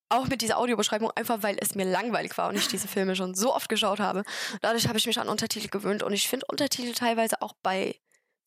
auch 0.09 0.29
mit 0.29 0.43
dieser 0.43 0.59
Audiobeschreibung, 0.59 1.11
einfach 1.13 1.43
weil 1.43 1.57
es 1.61 1.75
mir 1.75 1.85
langweilig 1.85 2.37
war 2.37 2.49
und 2.49 2.57
ich 2.57 2.69
diese 2.69 2.89
Filme 2.89 3.17
schon 3.17 3.35
so 3.35 3.55
oft 3.55 3.69
geschaut 3.69 4.01
habe. 4.01 4.23
Dadurch 4.61 4.87
habe 4.89 4.99
ich 4.99 5.07
mich 5.07 5.19
an 5.19 5.29
Untertitel 5.29 5.69
gewöhnt 5.69 6.03
und 6.03 6.13
ich 6.13 6.29
finde 6.29 6.47
Untertitel 6.49 6.93
teilweise 6.93 7.43
auch 7.43 7.55
bei 7.63 7.97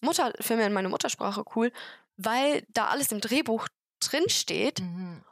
Mutterfilmen 0.02 0.68
in 0.68 0.74
meiner 0.74 0.90
Muttersprache 0.90 1.44
cool, 1.56 1.72
weil 2.16 2.64
da 2.70 2.88
alles 2.88 3.12
im 3.12 3.22
Drehbuch 3.22 3.68
drinsteht. 4.00 4.82
Mhm. 4.82 5.24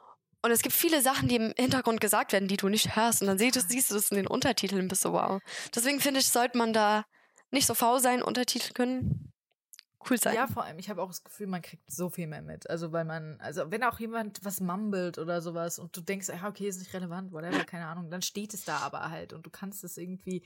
Und 0.42 0.50
es 0.50 0.62
gibt 0.62 0.74
viele 0.74 1.02
Sachen, 1.02 1.28
die 1.28 1.36
im 1.36 1.54
Hintergrund 1.56 2.00
gesagt 2.00 2.32
werden, 2.32 2.48
die 2.48 2.56
du 2.56 2.68
nicht 2.68 2.94
hörst. 2.94 3.20
Und 3.20 3.28
dann 3.28 3.38
siehst 3.38 3.56
du, 3.56 3.60
siehst 3.60 3.90
du 3.90 3.94
das 3.94 4.10
in 4.10 4.16
den 4.16 4.26
Untertiteln 4.26 4.82
und 4.82 4.88
bist 4.88 5.02
so, 5.02 5.12
wow. 5.12 5.40
Deswegen 5.74 6.00
finde 6.00 6.20
ich, 6.20 6.28
sollte 6.28 6.56
man 6.56 6.72
da 6.72 7.04
nicht 7.50 7.66
so 7.66 7.74
faul 7.74 8.00
sein, 8.00 8.22
Untertitel 8.22 8.72
können 8.72 9.32
cool 10.10 10.18
sein. 10.18 10.34
Ja, 10.34 10.46
vor 10.46 10.64
allem, 10.64 10.78
ich 10.78 10.90
habe 10.90 11.02
auch 11.02 11.08
das 11.08 11.24
Gefühl, 11.24 11.46
man 11.46 11.62
kriegt 11.62 11.90
so 11.90 12.08
viel 12.08 12.26
mehr 12.26 12.42
mit. 12.42 12.68
Also, 12.68 12.92
weil 12.92 13.04
man, 13.04 13.38
also, 13.40 13.70
wenn 13.70 13.82
auch 13.84 13.98
jemand 13.98 14.44
was 14.44 14.60
mumbelt 14.60 15.18
oder 15.18 15.40
sowas 15.40 15.78
und 15.78 15.96
du 15.96 16.00
denkst, 16.00 16.28
ja, 16.28 16.48
okay, 16.48 16.68
ist 16.68 16.78
nicht 16.78 16.94
relevant, 16.94 17.32
whatever, 17.32 17.64
keine 17.64 17.86
Ahnung, 17.86 18.10
dann 18.10 18.22
steht 18.22 18.54
es 18.54 18.64
da 18.64 18.78
aber 18.78 19.10
halt 19.10 19.32
und 19.32 19.44
du 19.46 19.50
kannst 19.50 19.84
es 19.84 19.96
irgendwie, 19.96 20.42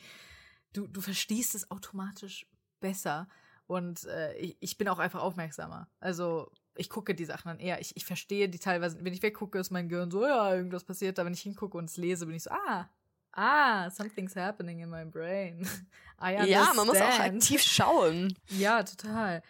du, 0.73 0.87
du 0.87 1.01
verstehst 1.01 1.55
es 1.55 1.71
automatisch 1.71 2.47
besser 2.81 3.29
und 3.67 4.05
äh, 4.07 4.35
ich, 4.37 4.57
ich 4.61 4.79
bin 4.79 4.89
auch 4.89 4.99
einfach 4.99 5.23
aufmerksamer. 5.23 5.89
Also, 6.01 6.51
ich 6.77 6.91
gucke 6.91 7.15
die 7.15 7.25
Sachen 7.25 7.49
dann 7.49 7.59
eher. 7.59 7.81
Ich, 7.81 7.97
ich 7.97 8.05
verstehe 8.05 8.49
die 8.49 8.59
teilweise, 8.59 9.05
wenn 9.05 9.13
ich 9.13 9.23
weggucke, 9.23 9.59
ist 9.59 9.71
mein 9.71 9.89
Gehirn 9.89 10.11
so, 10.11 10.27
ja, 10.27 10.55
irgendwas 10.55 10.85
passiert 10.85 11.19
da. 11.19 11.25
Wenn 11.25 11.35
ich 11.35 11.43
hingucke 11.43 11.77
und 11.77 11.91
es 11.91 11.97
lese, 11.97 12.27
bin 12.27 12.35
ich 12.35 12.45
so, 12.45 12.51
ah, 12.51 12.89
ah, 13.33 13.91
something's 13.91 14.35
happening 14.35 14.81
in 14.81 14.91
my 14.91 15.05
brain. 15.05 15.67
ja, 16.23 16.73
man 16.75 16.87
muss 16.87 17.01
auch 17.01 17.21
aktiv 17.21 17.63
schauen. 17.63 18.37
Ja, 18.51 18.83
total. 18.83 19.43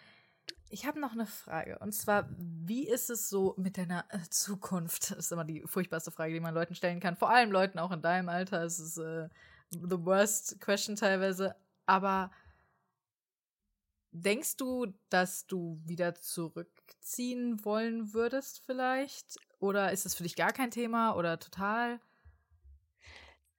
Ich 0.69 0.85
habe 0.85 0.99
noch 0.99 1.11
eine 1.11 1.25
Frage. 1.25 1.77
Und 1.79 1.91
zwar, 1.93 2.29
wie 2.37 2.87
ist 2.87 3.09
es 3.09 3.29
so 3.29 3.55
mit 3.57 3.77
deiner 3.77 4.05
äh, 4.09 4.19
Zukunft? 4.29 5.11
Das 5.11 5.17
ist 5.17 5.31
immer 5.31 5.43
die 5.43 5.63
furchtbarste 5.65 6.11
Frage, 6.11 6.33
die 6.33 6.39
man 6.39 6.53
Leuten 6.53 6.75
stellen 6.75 7.01
kann. 7.01 7.17
Vor 7.17 7.29
allem 7.29 7.51
Leuten 7.51 7.77
auch 7.77 7.91
in 7.91 8.01
deinem 8.01 8.29
Alter. 8.29 8.63
Es 8.63 8.79
ist 8.79 8.97
äh, 8.97 9.27
the 9.71 10.05
worst 10.05 10.61
question 10.61 10.95
teilweise. 10.95 11.55
Aber 11.85 12.31
denkst 14.11 14.55
du, 14.57 14.93
dass 15.09 15.45
du 15.47 15.81
wieder 15.83 16.15
zurückziehen 16.15 17.63
wollen 17.65 18.13
würdest 18.13 18.61
vielleicht? 18.65 19.37
Oder 19.59 19.91
ist 19.91 20.05
es 20.05 20.15
für 20.15 20.23
dich 20.23 20.35
gar 20.35 20.53
kein 20.53 20.71
Thema 20.71 21.15
oder 21.15 21.37
total? 21.37 21.99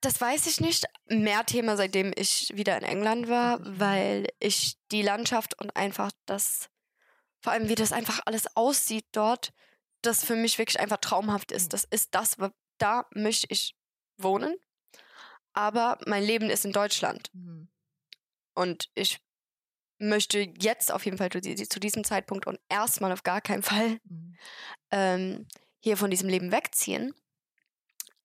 Das 0.03 0.20
weiß 0.20 0.47
ich 0.49 0.61
nicht. 0.61 0.85
Mehr 1.07 1.47
Thema, 1.47 1.77
seitdem 1.77 2.12
ich 2.16 2.51
wieder 2.55 2.77
in 2.77 2.83
England 2.83 3.29
war, 3.29 3.61
weil 3.62 4.27
ich 4.41 4.77
die 4.91 5.03
Landschaft 5.03 5.59
und 5.61 5.74
einfach 5.77 6.11
das, 6.27 6.69
vor 7.41 7.53
allem 7.53 7.69
wie 7.69 7.77
das 7.77 7.93
einfach 7.93 8.20
alles 8.27 8.57
aussieht 8.57 9.07
dort, 9.12 9.53
das 10.03 10.24
für 10.24 10.35
mich 10.35 10.59
wirklich 10.59 10.81
einfach 10.81 10.99
traumhaft 10.99 11.53
ist. 11.53 11.66
Mhm. 11.66 11.69
Das 11.70 11.85
ist 11.85 12.15
das, 12.15 12.37
da 12.79 13.07
möchte 13.15 13.47
ich 13.49 13.77
wohnen. 14.19 14.57
Aber 15.53 15.99
mein 16.07 16.24
Leben 16.24 16.51
ist 16.51 16.65
in 16.65 16.73
Deutschland. 16.73 17.31
Mhm. 17.33 17.69
Und 18.55 18.91
ich 18.95 19.20
möchte 19.99 20.53
jetzt 20.59 20.91
auf 20.91 21.05
jeden 21.05 21.19
Fall 21.19 21.31
zu 21.31 21.81
diesem 21.81 22.03
Zeitpunkt 22.03 22.49
und 22.49 22.59
erstmal 22.69 23.12
auf 23.12 23.23
gar 23.23 23.41
keinen 23.41 23.62
Fall 23.62 24.01
mhm. 24.05 24.37
ähm, 24.91 25.47
hier 25.79 25.97
von 25.97 26.11
diesem 26.11 26.29
Leben 26.29 26.51
wegziehen. 26.51 27.15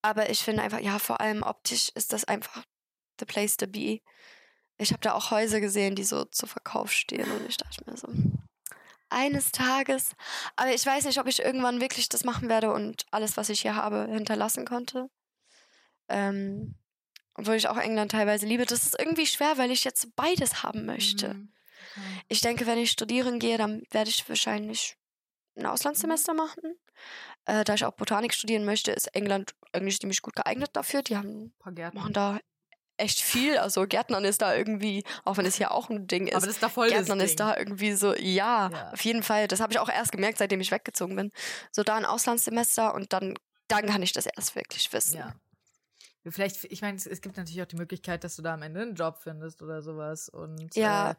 Aber 0.01 0.29
ich 0.29 0.39
finde 0.39 0.63
einfach, 0.63 0.79
ja, 0.79 0.99
vor 0.99 1.21
allem 1.21 1.43
optisch 1.43 1.89
ist 1.95 2.13
das 2.13 2.23
einfach 2.25 2.63
the 3.19 3.25
place 3.25 3.57
to 3.57 3.67
be. 3.67 4.01
Ich 4.77 4.91
habe 4.91 5.01
da 5.01 5.13
auch 5.13 5.31
Häuser 5.31 5.59
gesehen, 5.59 5.95
die 5.95 6.03
so 6.03 6.25
zu 6.25 6.45
Verkauf 6.45 6.91
stehen 6.91 7.29
und 7.31 7.47
ich 7.49 7.57
dachte 7.57 7.83
mir 7.89 7.97
so, 7.97 8.07
eines 9.09 9.51
Tages. 9.51 10.11
Aber 10.55 10.73
ich 10.73 10.85
weiß 10.85 11.05
nicht, 11.05 11.19
ob 11.19 11.27
ich 11.27 11.39
irgendwann 11.39 11.81
wirklich 11.81 12.09
das 12.09 12.23
machen 12.23 12.49
werde 12.49 12.71
und 12.71 13.05
alles, 13.11 13.37
was 13.37 13.49
ich 13.49 13.61
hier 13.61 13.75
habe, 13.75 14.07
hinterlassen 14.09 14.65
konnte. 14.65 15.09
Ähm, 16.09 16.75
obwohl 17.33 17.55
ich 17.55 17.67
auch 17.67 17.77
England 17.77 18.11
teilweise 18.11 18.45
liebe. 18.45 18.65
Das 18.65 18.85
ist 18.85 18.99
irgendwie 18.99 19.27
schwer, 19.27 19.57
weil 19.57 19.71
ich 19.71 19.83
jetzt 19.83 20.15
beides 20.15 20.63
haben 20.63 20.85
möchte. 20.85 21.35
Mhm. 21.35 21.53
Ich 22.27 22.41
denke, 22.41 22.65
wenn 22.65 22.79
ich 22.79 22.91
studieren 22.91 23.39
gehe, 23.39 23.57
dann 23.57 23.83
werde 23.91 24.09
ich 24.09 24.27
wahrscheinlich 24.27 24.97
ein 25.55 25.65
Auslandssemester 25.65 26.33
mhm. 26.33 26.37
machen. 26.37 26.61
Äh, 27.45 27.63
da 27.63 27.73
ich 27.73 27.85
auch 27.85 27.93
Botanik 27.93 28.33
studieren 28.33 28.65
möchte, 28.65 28.91
ist 28.91 29.07
England 29.15 29.53
eigentlich 29.71 29.99
ziemlich 29.99 30.21
gut 30.21 30.35
geeignet 30.35 30.71
dafür. 30.73 31.01
Die 31.01 31.17
haben, 31.17 31.53
machen 31.93 32.13
da 32.13 32.39
echt 32.97 33.21
viel. 33.21 33.57
Also 33.57 33.85
Gärtnern 33.87 34.25
ist 34.25 34.41
da 34.41 34.55
irgendwie, 34.55 35.03
auch 35.23 35.37
wenn 35.37 35.45
es 35.45 35.55
hier 35.55 35.71
auch 35.71 35.89
ein 35.89 36.07
Ding 36.07 36.27
ist. 36.27 36.35
Aber 36.35 36.45
das 36.45 36.55
ist 36.55 36.63
da 36.63 36.69
voll 36.69 36.89
Gärtnern 36.89 37.19
ist 37.19 37.39
da 37.39 37.55
irgendwie 37.55 37.93
so, 37.93 38.13
ja, 38.15 38.69
ja, 38.69 38.91
auf 38.91 39.01
jeden 39.01 39.23
Fall. 39.23 39.47
Das 39.47 39.59
habe 39.59 39.73
ich 39.73 39.79
auch 39.79 39.89
erst 39.89 40.11
gemerkt, 40.11 40.39
seitdem 40.39 40.59
ich 40.59 40.71
weggezogen 40.71 41.15
bin. 41.15 41.31
So 41.71 41.83
da 41.83 41.95
ein 41.95 42.05
Auslandssemester 42.05 42.93
und 42.93 43.13
dann, 43.13 43.35
dann 43.67 43.85
kann 43.85 44.03
ich 44.03 44.13
das 44.13 44.25
erst 44.25 44.55
wirklich 44.55 44.91
wissen. 44.91 45.17
Ja. 45.17 45.33
Vielleicht, 46.29 46.65
ich 46.65 46.81
meine, 46.81 46.97
es, 46.97 47.21
gibt 47.21 47.37
natürlich 47.37 47.61
auch 47.61 47.67
die 47.67 47.77
Möglichkeit, 47.77 48.23
dass 48.25 48.35
du 48.35 48.41
da 48.41 48.55
am 48.55 48.61
Ende 48.61 48.81
einen 48.81 48.95
Job 48.95 49.19
findest 49.21 49.61
oder 49.61 49.81
sowas. 49.81 50.27
Und 50.27 50.75
ja. 50.75 51.11
Äh, 51.11 51.15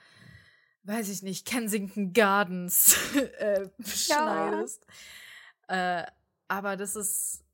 weiß 0.82 1.08
ich 1.08 1.22
nicht, 1.22 1.46
Kensington 1.46 2.12
Gardens 2.12 2.96
äh, 3.38 3.68
schneidest. 3.84 4.84
Ja. 4.86 4.94
Äh, 5.68 6.04
aber 6.48 6.76
das 6.76 6.96
ist, 6.96 7.44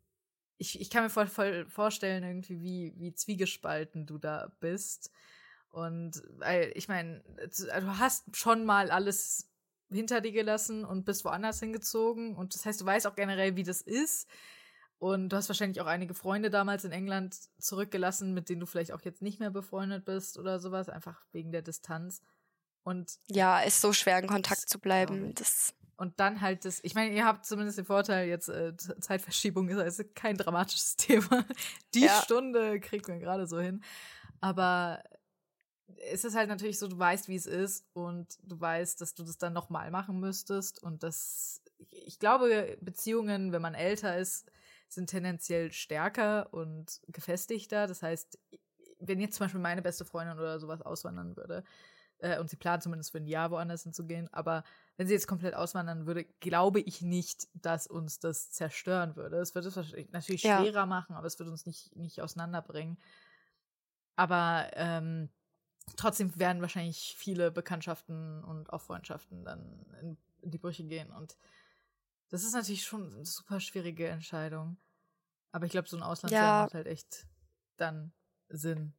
ich, 0.58 0.80
ich 0.80 0.90
kann 0.90 1.04
mir 1.04 1.10
voll, 1.10 1.26
voll 1.26 1.66
vorstellen, 1.68 2.22
irgendwie, 2.22 2.62
wie, 2.62 2.94
wie 2.96 3.14
zwiegespalten 3.14 4.06
du 4.06 4.18
da 4.18 4.52
bist. 4.60 5.10
Und 5.70 6.22
weil, 6.38 6.72
ich 6.76 6.88
meine, 6.88 7.22
du 7.56 7.98
hast 7.98 8.36
schon 8.36 8.64
mal 8.64 8.90
alles 8.90 9.50
hinter 9.90 10.20
dir 10.20 10.32
gelassen 10.32 10.84
und 10.84 11.04
bist 11.04 11.24
woanders 11.24 11.60
hingezogen. 11.60 12.36
Und 12.36 12.54
das 12.54 12.64
heißt, 12.64 12.80
du 12.80 12.86
weißt 12.86 13.06
auch 13.06 13.16
generell, 13.16 13.56
wie 13.56 13.64
das 13.64 13.80
ist. 13.80 14.28
Und 14.98 15.28
du 15.30 15.36
hast 15.36 15.48
wahrscheinlich 15.48 15.80
auch 15.80 15.86
einige 15.86 16.14
Freunde 16.14 16.50
damals 16.50 16.84
in 16.84 16.92
England 16.92 17.36
zurückgelassen, 17.58 18.32
mit 18.32 18.48
denen 18.48 18.60
du 18.60 18.66
vielleicht 18.66 18.92
auch 18.92 19.02
jetzt 19.02 19.22
nicht 19.22 19.40
mehr 19.40 19.50
befreundet 19.50 20.04
bist 20.04 20.38
oder 20.38 20.60
sowas, 20.60 20.88
einfach 20.88 21.26
wegen 21.32 21.52
der 21.52 21.62
Distanz. 21.62 22.22
Und 22.84 23.18
ja, 23.28 23.60
ist 23.60 23.80
so 23.80 23.92
schwer 23.92 24.18
in 24.18 24.28
Kontakt 24.28 24.68
zu 24.68 24.78
bleiben. 24.78 25.34
Das 25.34 25.74
und 26.04 26.20
dann 26.20 26.42
halt 26.42 26.66
das, 26.66 26.80
ich 26.84 26.94
meine, 26.94 27.14
ihr 27.14 27.24
habt 27.24 27.46
zumindest 27.46 27.78
den 27.78 27.86
Vorteil, 27.86 28.28
jetzt 28.28 28.50
äh, 28.50 28.76
Zeitverschiebung 28.76 29.70
ist 29.70 29.78
also 29.78 30.04
kein 30.14 30.36
dramatisches 30.36 30.96
Thema. 30.98 31.46
Die 31.94 32.04
ja. 32.04 32.20
Stunde 32.20 32.78
kriegt 32.78 33.08
man 33.08 33.20
gerade 33.20 33.46
so 33.46 33.58
hin. 33.58 33.82
Aber 34.42 35.02
es 36.12 36.24
ist 36.24 36.36
halt 36.36 36.50
natürlich 36.50 36.78
so, 36.78 36.88
du 36.88 36.98
weißt, 36.98 37.28
wie 37.28 37.36
es 37.36 37.46
ist 37.46 37.86
und 37.94 38.36
du 38.42 38.60
weißt, 38.60 39.00
dass 39.00 39.14
du 39.14 39.24
das 39.24 39.38
dann 39.38 39.54
nochmal 39.54 39.90
machen 39.90 40.20
müsstest. 40.20 40.82
Und 40.82 41.02
das, 41.02 41.62
ich 41.88 42.18
glaube, 42.18 42.76
Beziehungen, 42.82 43.52
wenn 43.52 43.62
man 43.62 43.72
älter 43.72 44.18
ist, 44.18 44.44
sind 44.90 45.08
tendenziell 45.08 45.72
stärker 45.72 46.52
und 46.52 47.00
gefestigter. 47.08 47.86
Das 47.86 48.02
heißt, 48.02 48.38
wenn 49.00 49.20
jetzt 49.20 49.36
zum 49.36 49.46
Beispiel 49.46 49.62
meine 49.62 49.80
beste 49.80 50.04
Freundin 50.04 50.38
oder 50.38 50.60
sowas 50.60 50.82
auswandern 50.82 51.34
würde, 51.34 51.64
äh, 52.18 52.38
und 52.38 52.50
sie 52.50 52.56
plant 52.56 52.82
zumindest 52.82 53.10
für 53.12 53.18
ein 53.18 53.26
Jahr 53.26 53.50
woanders 53.50 53.84
hinzugehen, 53.84 54.28
aber 54.32 54.64
wenn 54.96 55.06
sie 55.06 55.14
jetzt 55.14 55.26
komplett 55.26 55.54
auswandern 55.54 56.06
würde, 56.06 56.24
glaube 56.40 56.80
ich 56.80 57.02
nicht, 57.02 57.48
dass 57.54 57.86
uns 57.86 58.20
das 58.20 58.50
zerstören 58.50 59.16
würde. 59.16 59.38
Es 59.38 59.54
würde 59.54 59.68
es 59.68 59.76
natürlich 60.12 60.42
schwerer 60.42 60.72
ja. 60.72 60.86
machen, 60.86 61.16
aber 61.16 61.26
es 61.26 61.38
würde 61.38 61.50
uns 61.50 61.66
nicht, 61.66 61.94
nicht 61.96 62.20
auseinanderbringen. 62.20 62.98
Aber 64.16 64.70
ähm, 64.74 65.30
trotzdem 65.96 66.38
werden 66.38 66.62
wahrscheinlich 66.62 67.16
viele 67.18 67.50
Bekanntschaften 67.50 68.44
und 68.44 68.72
auch 68.72 68.82
Freundschaften 68.82 69.44
dann 69.44 69.84
in, 70.00 70.16
in 70.42 70.50
die 70.52 70.58
Brüche 70.58 70.84
gehen. 70.84 71.10
Und 71.10 71.36
das 72.28 72.44
ist 72.44 72.52
natürlich 72.52 72.84
schon 72.84 73.12
eine 73.12 73.26
super 73.26 73.58
schwierige 73.60 74.08
Entscheidung. 74.08 74.76
Aber 75.50 75.66
ich 75.66 75.72
glaube, 75.72 75.88
so 75.88 75.96
ein 75.96 76.02
Auslandsjahr 76.02 76.42
ja. 76.42 76.62
macht 76.64 76.74
halt 76.74 76.86
echt 76.86 77.26
dann 77.76 78.12
Sinn. 78.48 78.94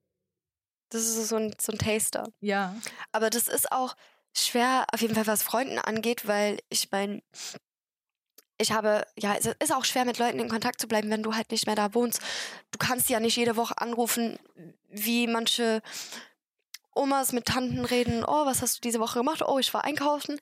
Das 0.90 1.02
ist 1.02 1.30
so 1.30 1.38
ein, 1.38 1.54
so 1.60 1.72
ein 1.72 1.78
Taster. 1.78 2.32
Ja. 2.40 2.76
Aber 3.12 3.30
das 3.30 3.48
ist 3.48 3.72
auch, 3.72 3.96
schwer, 4.36 4.86
auf 4.92 5.02
jeden 5.02 5.16
Fall 5.16 5.28
was 5.28 5.44
Freunden 5.44 5.80
angeht, 5.80 6.28
weil 6.28 6.60
ich 6.70 6.92
meine, 6.92 7.22
ich 8.58 8.72
habe, 8.72 9.06
ja, 9.18 9.36
es 9.36 9.46
ist 9.46 9.74
auch 9.74 9.86
schwer 9.86 10.06
mit 10.06 10.18
Leuten 10.18 10.40
in 10.40 10.50
Kontakt 10.50 10.80
zu 10.80 10.88
bleiben, 10.88 11.10
wenn 11.10 11.24
du 11.24 11.36
halt 11.36 11.52
nicht 11.52 11.66
mehr 11.66 11.76
da 11.76 11.94
wohnst. 11.94 12.22
Du 12.72 12.78
kannst 12.78 13.10
ja 13.10 13.20
nicht 13.20 13.36
jede 13.36 13.58
Woche 13.58 13.78
anrufen, 13.80 14.40
wie 14.90 15.28
manche 15.28 15.82
Omas 16.94 17.34
mit 17.34 17.46
Tanten 17.46 17.84
reden, 17.84 18.24
oh, 18.24 18.46
was 18.46 18.62
hast 18.62 18.78
du 18.78 18.82
diese 18.82 19.00
Woche 19.00 19.20
gemacht? 19.20 19.42
Oh, 19.46 19.60
ich 19.60 19.74
war 19.74 19.84
einkaufen. 19.84 20.40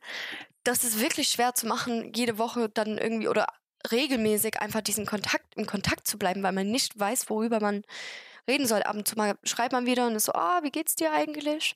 Das 0.64 0.84
ist 0.84 1.00
wirklich 1.00 1.30
schwer 1.30 1.56
zu 1.56 1.66
machen, 1.66 2.14
jede 2.14 2.38
Woche 2.38 2.70
dann 2.70 2.98
irgendwie 2.98 3.28
oder 3.28 3.48
regelmäßig 3.92 4.62
einfach 4.62 4.82
diesen 4.82 5.06
Kontakt, 5.06 5.56
im 5.58 5.66
Kontakt 5.66 6.08
zu 6.08 6.18
bleiben, 6.18 6.44
weil 6.44 6.54
man 6.54 6.70
nicht 6.70 6.98
weiß, 6.98 7.30
worüber 7.30 7.60
man 7.60 7.84
reden 8.48 8.68
soll. 8.68 8.84
Ab 8.84 8.96
und 8.96 9.08
zu 9.08 9.16
mal 9.16 9.36
schreibt 9.44 9.74
man 9.74 9.86
wieder 9.88 10.08
und 10.08 10.16
ist 10.16 10.26
so, 10.26 10.34
oh, 10.36 10.64
wie 10.64 10.72
geht's 10.72 10.96
dir 10.96 11.12
eigentlich? 11.12 11.74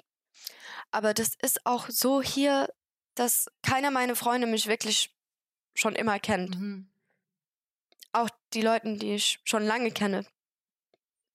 Aber 0.92 1.14
das 1.14 1.32
ist 1.42 1.66
auch 1.66 1.90
so 1.90 2.22
hier, 2.22 2.74
dass 3.16 3.48
keiner 3.62 3.92
meiner 3.92 4.16
Freunde 4.16 4.48
mich 4.48 4.68
wirklich 4.68 5.16
schon 5.76 5.96
immer 5.96 6.20
kennt. 6.20 6.60
Mhm. 6.60 6.90
Auch 8.14 8.30
die 8.54 8.62
Leute, 8.62 8.98
die 8.98 9.16
ich 9.16 9.40
schon 9.44 9.64
lange 9.64 9.92
kenne, 9.92 10.26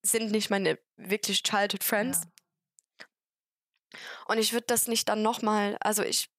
sind 0.01 0.31
nicht 0.31 0.49
meine 0.49 0.79
wirklich 0.97 1.43
childhood 1.43 1.83
friends. 1.83 2.21
Ja. 2.21 3.99
Und 4.27 4.37
ich 4.37 4.53
würde 4.53 4.65
das 4.67 4.87
nicht 4.87 5.07
dann 5.07 5.21
nochmal, 5.21 5.77
also 5.79 6.03
ich 6.03 6.29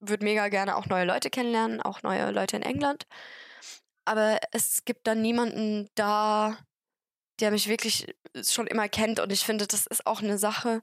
würde 0.00 0.24
mega 0.24 0.48
gerne 0.48 0.76
auch 0.76 0.86
neue 0.86 1.04
Leute 1.04 1.30
kennenlernen, 1.30 1.82
auch 1.82 2.02
neue 2.02 2.30
Leute 2.30 2.56
in 2.56 2.62
England. 2.62 3.06
Aber 4.04 4.38
es 4.52 4.84
gibt 4.84 5.06
dann 5.06 5.20
niemanden 5.20 5.90
da, 5.94 6.58
der 7.40 7.50
mich 7.50 7.68
wirklich 7.68 8.14
schon 8.42 8.66
immer 8.66 8.88
kennt. 8.88 9.20
Und 9.20 9.32
ich 9.32 9.44
finde, 9.44 9.66
das 9.66 9.86
ist 9.86 10.06
auch 10.06 10.22
eine 10.22 10.38
Sache, 10.38 10.82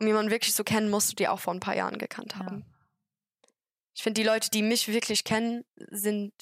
um 0.00 0.06
jemanden 0.06 0.30
wirklich 0.30 0.54
so 0.54 0.64
kennen, 0.64 0.90
musst 0.90 1.12
du 1.12 1.16
die 1.16 1.28
auch 1.28 1.40
vor 1.40 1.54
ein 1.54 1.60
paar 1.60 1.76
Jahren 1.76 1.98
gekannt 1.98 2.36
haben. 2.36 2.60
Ja. 2.60 3.50
Ich 3.94 4.02
finde, 4.02 4.20
die 4.20 4.26
Leute, 4.26 4.50
die 4.50 4.62
mich 4.62 4.88
wirklich 4.88 5.24
kennen, 5.24 5.64
sind 5.76 6.32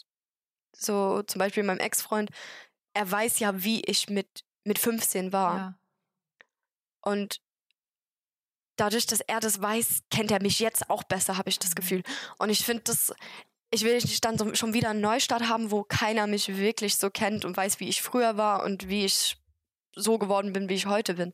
so 0.72 1.22
zum 1.22 1.38
Beispiel 1.38 1.62
mein 1.62 1.78
Ex-Freund, 1.78 2.30
er 2.94 3.10
weiß 3.10 3.38
ja, 3.38 3.62
wie 3.62 3.80
ich 3.82 4.08
mit, 4.08 4.44
mit 4.64 4.78
15 4.78 5.32
war. 5.32 5.56
Ja. 5.56 5.78
Und 7.00 7.40
dadurch, 8.76 9.06
dass 9.06 9.20
er 9.20 9.40
das 9.40 9.60
weiß, 9.60 10.02
kennt 10.10 10.30
er 10.30 10.42
mich 10.42 10.58
jetzt 10.58 10.90
auch 10.90 11.04
besser, 11.04 11.36
habe 11.36 11.48
ich 11.48 11.58
das 11.58 11.70
mhm. 11.70 11.74
Gefühl. 11.76 12.02
Und 12.38 12.50
ich 12.50 12.64
finde 12.64 12.82
das, 12.84 13.14
ich 13.70 13.84
will 13.84 13.94
nicht 13.94 14.24
dann 14.24 14.38
so, 14.38 14.52
schon 14.54 14.74
wieder 14.74 14.90
einen 14.90 15.00
Neustart 15.00 15.48
haben, 15.48 15.70
wo 15.70 15.84
keiner 15.84 16.26
mich 16.26 16.56
wirklich 16.56 16.96
so 16.96 17.10
kennt 17.10 17.44
und 17.44 17.56
weiß, 17.56 17.80
wie 17.80 17.88
ich 17.88 18.02
früher 18.02 18.36
war 18.36 18.64
und 18.64 18.88
wie 18.88 19.04
ich 19.04 19.36
so 19.96 20.18
geworden 20.18 20.52
bin, 20.52 20.68
wie 20.68 20.74
ich 20.74 20.86
heute 20.86 21.14
bin. 21.14 21.32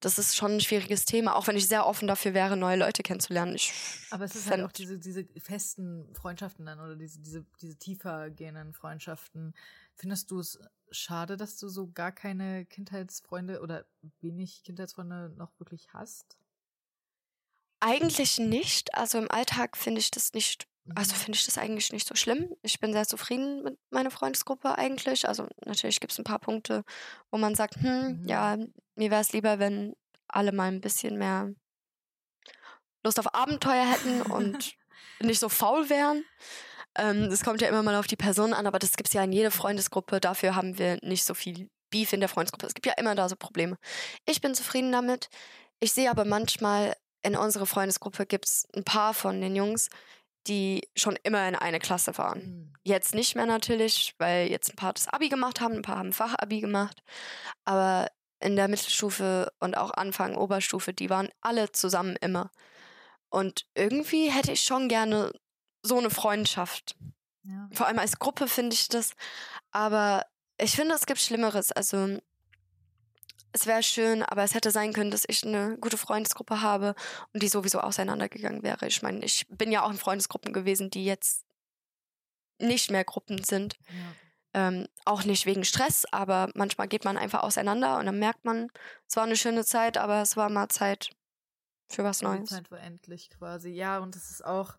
Das 0.00 0.18
ist 0.18 0.36
schon 0.36 0.52
ein 0.52 0.60
schwieriges 0.60 1.04
Thema, 1.04 1.36
auch 1.36 1.46
wenn 1.46 1.56
ich 1.56 1.68
sehr 1.68 1.86
offen 1.86 2.08
dafür 2.08 2.34
wäre, 2.34 2.56
neue 2.56 2.76
Leute 2.76 3.02
kennenzulernen. 3.02 3.54
Ich 3.54 3.72
Aber 4.10 4.24
es 4.24 4.34
ist 4.34 4.50
halt 4.50 4.62
auch 4.62 4.72
diese, 4.72 4.98
diese 4.98 5.26
festen 5.38 6.12
Freundschaften 6.14 6.66
dann 6.66 6.80
oder 6.80 6.96
diese, 6.96 7.20
diese, 7.20 7.44
diese 7.60 7.76
tiefer 7.76 8.30
gehenden 8.30 8.72
Freundschaften. 8.72 9.54
Findest 9.94 10.30
du 10.30 10.40
es 10.40 10.58
schade, 10.90 11.36
dass 11.36 11.56
du 11.56 11.68
so 11.68 11.90
gar 11.90 12.12
keine 12.12 12.64
Kindheitsfreunde 12.66 13.60
oder 13.60 13.84
wenig 14.20 14.62
Kindheitsfreunde 14.64 15.32
noch 15.36 15.58
wirklich 15.58 15.92
hast? 15.92 16.36
Eigentlich 17.80 18.38
nicht. 18.38 18.94
Also 18.94 19.18
im 19.18 19.30
Alltag 19.30 19.76
finde 19.76 20.00
ich 20.00 20.10
das 20.10 20.34
nicht 20.34 20.69
also 20.94 21.14
mhm. 21.14 21.18
finde 21.18 21.36
ich 21.38 21.44
das 21.44 21.58
eigentlich 21.58 21.92
nicht 21.92 22.06
so 22.06 22.14
schlimm. 22.14 22.54
Ich 22.62 22.80
bin 22.80 22.92
sehr 22.92 23.06
zufrieden 23.06 23.62
mit 23.62 23.78
meiner 23.90 24.10
Freundesgruppe 24.10 24.76
eigentlich. 24.76 25.28
Also 25.28 25.46
natürlich 25.64 26.00
gibt 26.00 26.12
es 26.12 26.18
ein 26.18 26.24
paar 26.24 26.38
Punkte, 26.38 26.84
wo 27.30 27.38
man 27.38 27.54
sagt, 27.54 27.76
hm, 27.76 28.22
mhm. 28.22 28.28
ja, 28.28 28.56
mir 28.96 29.10
wäre 29.10 29.20
es 29.20 29.32
lieber, 29.32 29.58
wenn 29.58 29.94
alle 30.28 30.52
mal 30.52 30.68
ein 30.68 30.80
bisschen 30.80 31.18
mehr 31.18 31.52
Lust 33.04 33.18
auf 33.18 33.34
Abenteuer 33.34 33.86
hätten 33.86 34.22
und 34.22 34.74
nicht 35.20 35.40
so 35.40 35.48
faul 35.48 35.88
wären. 35.88 36.24
Ähm, 36.96 37.30
das 37.30 37.44
kommt 37.44 37.60
ja 37.60 37.68
immer 37.68 37.82
mal 37.82 37.96
auf 37.96 38.06
die 38.06 38.16
Person 38.16 38.52
an, 38.52 38.66
aber 38.66 38.78
das 38.78 38.96
gibt 38.96 39.08
es 39.08 39.14
ja 39.14 39.22
in 39.22 39.32
jeder 39.32 39.50
Freundesgruppe. 39.50 40.20
Dafür 40.20 40.56
haben 40.56 40.78
wir 40.78 40.98
nicht 41.02 41.24
so 41.24 41.34
viel 41.34 41.68
Beef 41.90 42.12
in 42.12 42.20
der 42.20 42.28
Freundesgruppe. 42.28 42.66
Es 42.66 42.74
gibt 42.74 42.86
ja 42.86 42.94
immer 42.94 43.14
da 43.14 43.28
so 43.28 43.36
Probleme. 43.36 43.76
Ich 44.26 44.40
bin 44.40 44.54
zufrieden 44.54 44.92
damit. 44.92 45.28
Ich 45.80 45.92
sehe 45.92 46.10
aber 46.10 46.24
manchmal 46.24 46.94
in 47.22 47.36
unserer 47.36 47.66
Freundesgruppe 47.66 48.26
gibt 48.26 48.46
es 48.46 48.66
ein 48.74 48.84
paar 48.84 49.14
von 49.14 49.40
den 49.40 49.54
Jungs, 49.54 49.88
die 50.46 50.88
schon 50.96 51.16
immer 51.22 51.46
in 51.48 51.54
eine 51.54 51.78
Klasse 51.78 52.16
waren. 52.18 52.38
Mhm. 52.40 52.72
Jetzt 52.82 53.14
nicht 53.14 53.34
mehr 53.34 53.46
natürlich, 53.46 54.14
weil 54.18 54.50
jetzt 54.50 54.70
ein 54.70 54.76
paar 54.76 54.92
das 54.92 55.08
Abi 55.08 55.28
gemacht 55.28 55.60
haben, 55.60 55.74
ein 55.74 55.82
paar 55.82 55.98
haben 55.98 56.12
Fachabi 56.12 56.60
gemacht. 56.60 57.02
Aber 57.64 58.08
in 58.40 58.56
der 58.56 58.68
Mittelstufe 58.68 59.52
und 59.60 59.76
auch 59.76 59.90
Anfang 59.92 60.34
Oberstufe, 60.36 60.94
die 60.94 61.10
waren 61.10 61.28
alle 61.40 61.72
zusammen 61.72 62.16
immer. 62.16 62.50
Und 63.28 63.66
irgendwie 63.74 64.30
hätte 64.30 64.52
ich 64.52 64.62
schon 64.62 64.88
gerne 64.88 65.32
so 65.82 65.98
eine 65.98 66.10
Freundschaft 66.10 66.96
Ja. 67.42 67.68
Vor 67.72 67.86
allem 67.86 67.98
als 67.98 68.18
Gruppe 68.18 68.48
finde 68.48 68.74
ich 68.74 68.88
das. 68.88 69.12
Aber 69.70 70.26
ich 70.58 70.72
finde, 70.72 70.94
es 70.94 71.06
gibt 71.06 71.20
Schlimmeres. 71.20 71.72
Also 71.72 72.18
es 73.52 73.66
wäre 73.66 73.82
schön, 73.82 74.22
aber 74.22 74.42
es 74.42 74.54
hätte 74.54 74.70
sein 74.70 74.92
können, 74.92 75.10
dass 75.10 75.24
ich 75.26 75.44
eine 75.44 75.76
gute 75.78 75.96
Freundesgruppe 75.96 76.60
habe 76.60 76.94
und 77.32 77.42
die 77.42 77.48
sowieso 77.48 77.80
auseinandergegangen 77.80 78.62
wäre. 78.62 78.86
Ich 78.86 79.02
meine, 79.02 79.24
ich 79.24 79.46
bin 79.48 79.72
ja 79.72 79.84
auch 79.84 79.90
in 79.90 79.98
Freundesgruppen 79.98 80.52
gewesen, 80.52 80.90
die 80.90 81.04
jetzt 81.04 81.44
nicht 82.58 82.90
mehr 82.90 83.04
Gruppen 83.04 83.42
sind. 83.42 83.76
Ja. 83.88 84.68
Ähm, 84.68 84.88
auch 85.04 85.22
nicht 85.22 85.46
wegen 85.46 85.64
Stress, 85.64 86.04
aber 86.10 86.50
manchmal 86.54 86.88
geht 86.88 87.04
man 87.04 87.16
einfach 87.16 87.44
auseinander 87.44 87.98
und 87.98 88.06
dann 88.06 88.18
merkt 88.18 88.44
man, 88.44 88.68
es 89.06 89.14
war 89.14 89.22
eine 89.22 89.36
schöne 89.36 89.64
Zeit, 89.64 89.96
aber 89.96 90.22
es 90.22 90.36
war 90.36 90.50
mal 90.50 90.68
Zeit 90.68 91.10
für 91.88 92.02
was 92.02 92.20
Neues. 92.20 92.50
Zeit 92.50 92.68
war 92.70 92.80
endlich 92.80 93.30
quasi, 93.30 93.70
ja, 93.70 93.98
und 93.98 94.16
es 94.16 94.30
ist 94.30 94.44
auch, 94.44 94.76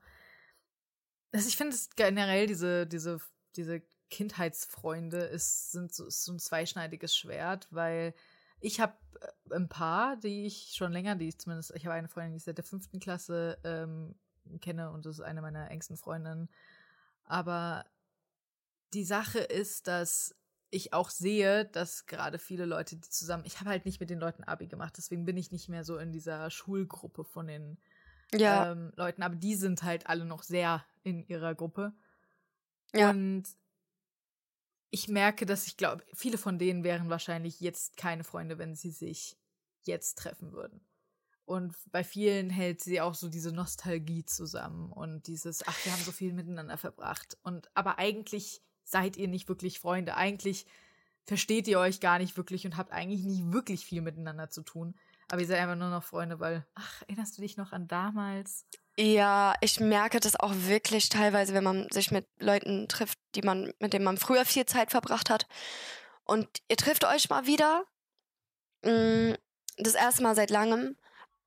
also 1.32 1.48
ich 1.48 1.56
finde 1.56 1.74
es 1.74 1.90
generell 1.96 2.48
diese, 2.48 2.86
diese, 2.86 3.22
diese 3.56 3.82
Kindheitsfreunde 4.10 5.20
ist, 5.20 5.72
sind 5.72 5.94
so, 5.94 6.06
ist 6.06 6.26
so 6.26 6.34
ein 6.34 6.40
zweischneidiges 6.40 7.16
Schwert, 7.16 7.68
weil 7.72 8.14
ich 8.62 8.80
habe 8.80 8.94
äh, 9.20 9.56
ein 9.56 9.68
paar, 9.68 10.16
die 10.16 10.46
ich 10.46 10.74
schon 10.76 10.92
länger, 10.92 11.16
die 11.16 11.28
ich 11.28 11.38
zumindest, 11.38 11.76
ich 11.76 11.86
habe 11.86 11.96
eine 11.96 12.08
Freundin, 12.08 12.32
die 12.32 12.38
ich 12.38 12.44
seit 12.44 12.58
der 12.58 12.66
fünften 12.66 13.00
Klasse 13.00 13.58
ähm, 13.64 14.16
kenne 14.62 14.92
und 14.92 15.06
das 15.06 15.16
ist 15.16 15.26
eine 15.26 15.42
meiner 15.42 15.70
engsten 15.70 15.98
Freundinnen. 15.98 16.50
Aber 17.26 17.86
die 18.94 19.04
Sache 19.04 19.40
ist, 19.40 19.88
dass 19.88 20.36
ich 20.70 20.94
auch 20.94 21.10
sehe, 21.10 21.66
dass 21.66 22.06
gerade 22.06 22.40
viele 22.40 22.66
Leute, 22.66 22.96
die 22.96 23.10
zusammen, 23.10 23.44
ich 23.46 23.60
habe 23.60 23.70
halt 23.70 23.86
nicht 23.86 24.00
mit 24.00 24.10
den 24.10 24.20
Leuten 24.20 24.44
Abi 24.44 24.68
gemacht, 24.68 24.94
deswegen 24.98 25.26
bin 25.26 25.38
ich 25.38 25.52
nicht 25.52 25.68
mehr 25.68 25.84
so 25.84 25.98
in 25.98 26.14
dieser 26.14 26.50
Schulgruppe 26.50 27.26
von 27.26 27.48
den 27.48 27.78
ja. 28.34 28.72
ähm, 28.72 28.94
Leuten, 28.96 29.24
aber 29.24 29.36
die 29.36 29.56
sind 29.56 29.84
halt 29.84 30.08
alle 30.08 30.26
noch 30.26 30.44
sehr 30.44 30.86
in 31.04 31.26
ihrer 31.28 31.56
Gruppe. 31.56 31.94
Ja. 32.94 33.10
Und 33.10 33.44
ich 34.92 35.08
merke, 35.08 35.46
dass 35.46 35.68
ich 35.68 35.78
glaube, 35.78 36.04
viele 36.14 36.38
von 36.38 36.60
denen 36.60 36.84
wären 36.84 37.10
wahrscheinlich 37.10 37.60
jetzt 37.62 37.98
keine 37.98 38.24
Freunde, 38.24 38.58
wenn 38.58 38.76
sie 38.76 38.92
sich 38.92 39.38
jetzt 39.84 40.18
treffen 40.18 40.52
würden. 40.52 40.82
Und 41.46 41.76
bei 41.92 42.04
vielen 42.04 42.50
hält 42.50 42.82
sie 42.82 43.02
auch 43.02 43.16
so 43.16 43.28
diese 43.28 43.52
Nostalgie 43.52 44.26
zusammen 44.26 44.92
und 44.92 45.28
dieses, 45.28 45.68
ach, 45.68 45.78
wir 45.86 45.92
haben 45.92 46.04
so 46.04 46.12
viel 46.12 46.34
miteinander 46.34 46.78
verbracht. 46.78 47.38
Und 47.42 47.70
aber 47.74 48.00
eigentlich 48.00 48.62
seid 48.84 49.18
ihr 49.18 49.28
nicht 49.28 49.50
wirklich 49.50 49.80
Freunde. 49.80 50.16
Eigentlich 50.16 50.66
versteht 51.24 51.68
ihr 51.68 51.80
euch 51.80 52.00
gar 52.00 52.20
nicht 52.20 52.38
wirklich 52.38 52.66
und 52.66 52.78
habt 52.78 52.92
eigentlich 52.92 53.24
nicht 53.24 53.52
wirklich 53.52 53.86
viel 53.86 54.02
miteinander 54.02 54.50
zu 54.50 54.62
tun. 54.62 54.96
Aber 55.30 55.42
ihr 55.42 55.48
seid 55.48 55.60
einfach 55.60 55.78
nur 55.78 55.90
noch 55.90 56.04
Freunde, 56.04 56.40
weil, 56.40 56.66
ach, 56.76 57.02
erinnerst 57.04 57.38
du 57.38 57.42
dich 57.42 57.58
noch 57.58 57.72
an 57.72 57.88
damals? 57.88 58.66
Ja, 58.98 59.56
ich 59.62 59.80
merke 59.80 60.20
das 60.20 60.40
auch 60.40 60.54
wirklich 60.54 61.10
teilweise, 61.10 61.54
wenn 61.54 61.64
man 61.64 61.88
sich 61.92 62.12
mit 62.12 62.28
Leuten 62.40 62.88
trifft, 62.88 63.18
die 63.36 63.42
man, 63.42 63.74
mit 63.80 63.94
denen 63.94 64.06
man 64.06 64.18
früher 64.18 64.46
viel 64.46 64.66
Zeit 64.66 64.92
verbracht 64.92 65.30
hat. 65.30 65.48
Und 66.26 66.48
ihr 66.68 66.78
trifft 66.78 67.06
euch 67.06 67.30
mal 67.30 67.46
wieder. 67.46 67.86
Mm, 68.84 69.34
das 69.78 69.96
erste 69.96 70.24
Mal 70.24 70.36
seit 70.36 70.50
langem. 70.50 70.98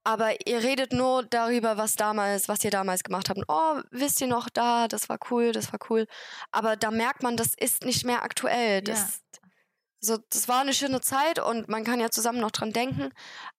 Aber 0.03 0.47
ihr 0.47 0.61
redet 0.61 0.93
nur 0.93 1.23
darüber, 1.23 1.77
was 1.77 1.95
damals, 1.95 2.47
was 2.47 2.63
ihr 2.63 2.69
damals 2.69 3.03
gemacht 3.03 3.29
habt. 3.29 3.41
Oh, 3.47 3.81
wisst 3.89 4.21
ihr 4.21 4.27
noch 4.27 4.49
da, 4.49 4.87
das 4.87 5.09
war 5.09 5.17
cool, 5.31 5.51
das 5.51 5.73
war 5.73 5.79
cool. 5.89 6.05
Aber 6.51 6.75
da 6.75 6.91
merkt 6.91 7.23
man, 7.23 7.37
das 7.37 7.55
ist 7.55 7.83
nicht 7.85 8.05
mehr 8.05 8.21
aktuell. 8.21 8.83
Das, 8.83 9.23
ja. 9.33 9.49
so, 10.01 10.17
das 10.29 10.47
war 10.47 10.61
eine 10.61 10.73
schöne 10.75 11.01
Zeit 11.01 11.39
und 11.39 11.69
man 11.69 11.83
kann 11.83 11.99
ja 11.99 12.11
zusammen 12.11 12.39
noch 12.39 12.51
dran 12.51 12.71
denken. 12.71 13.11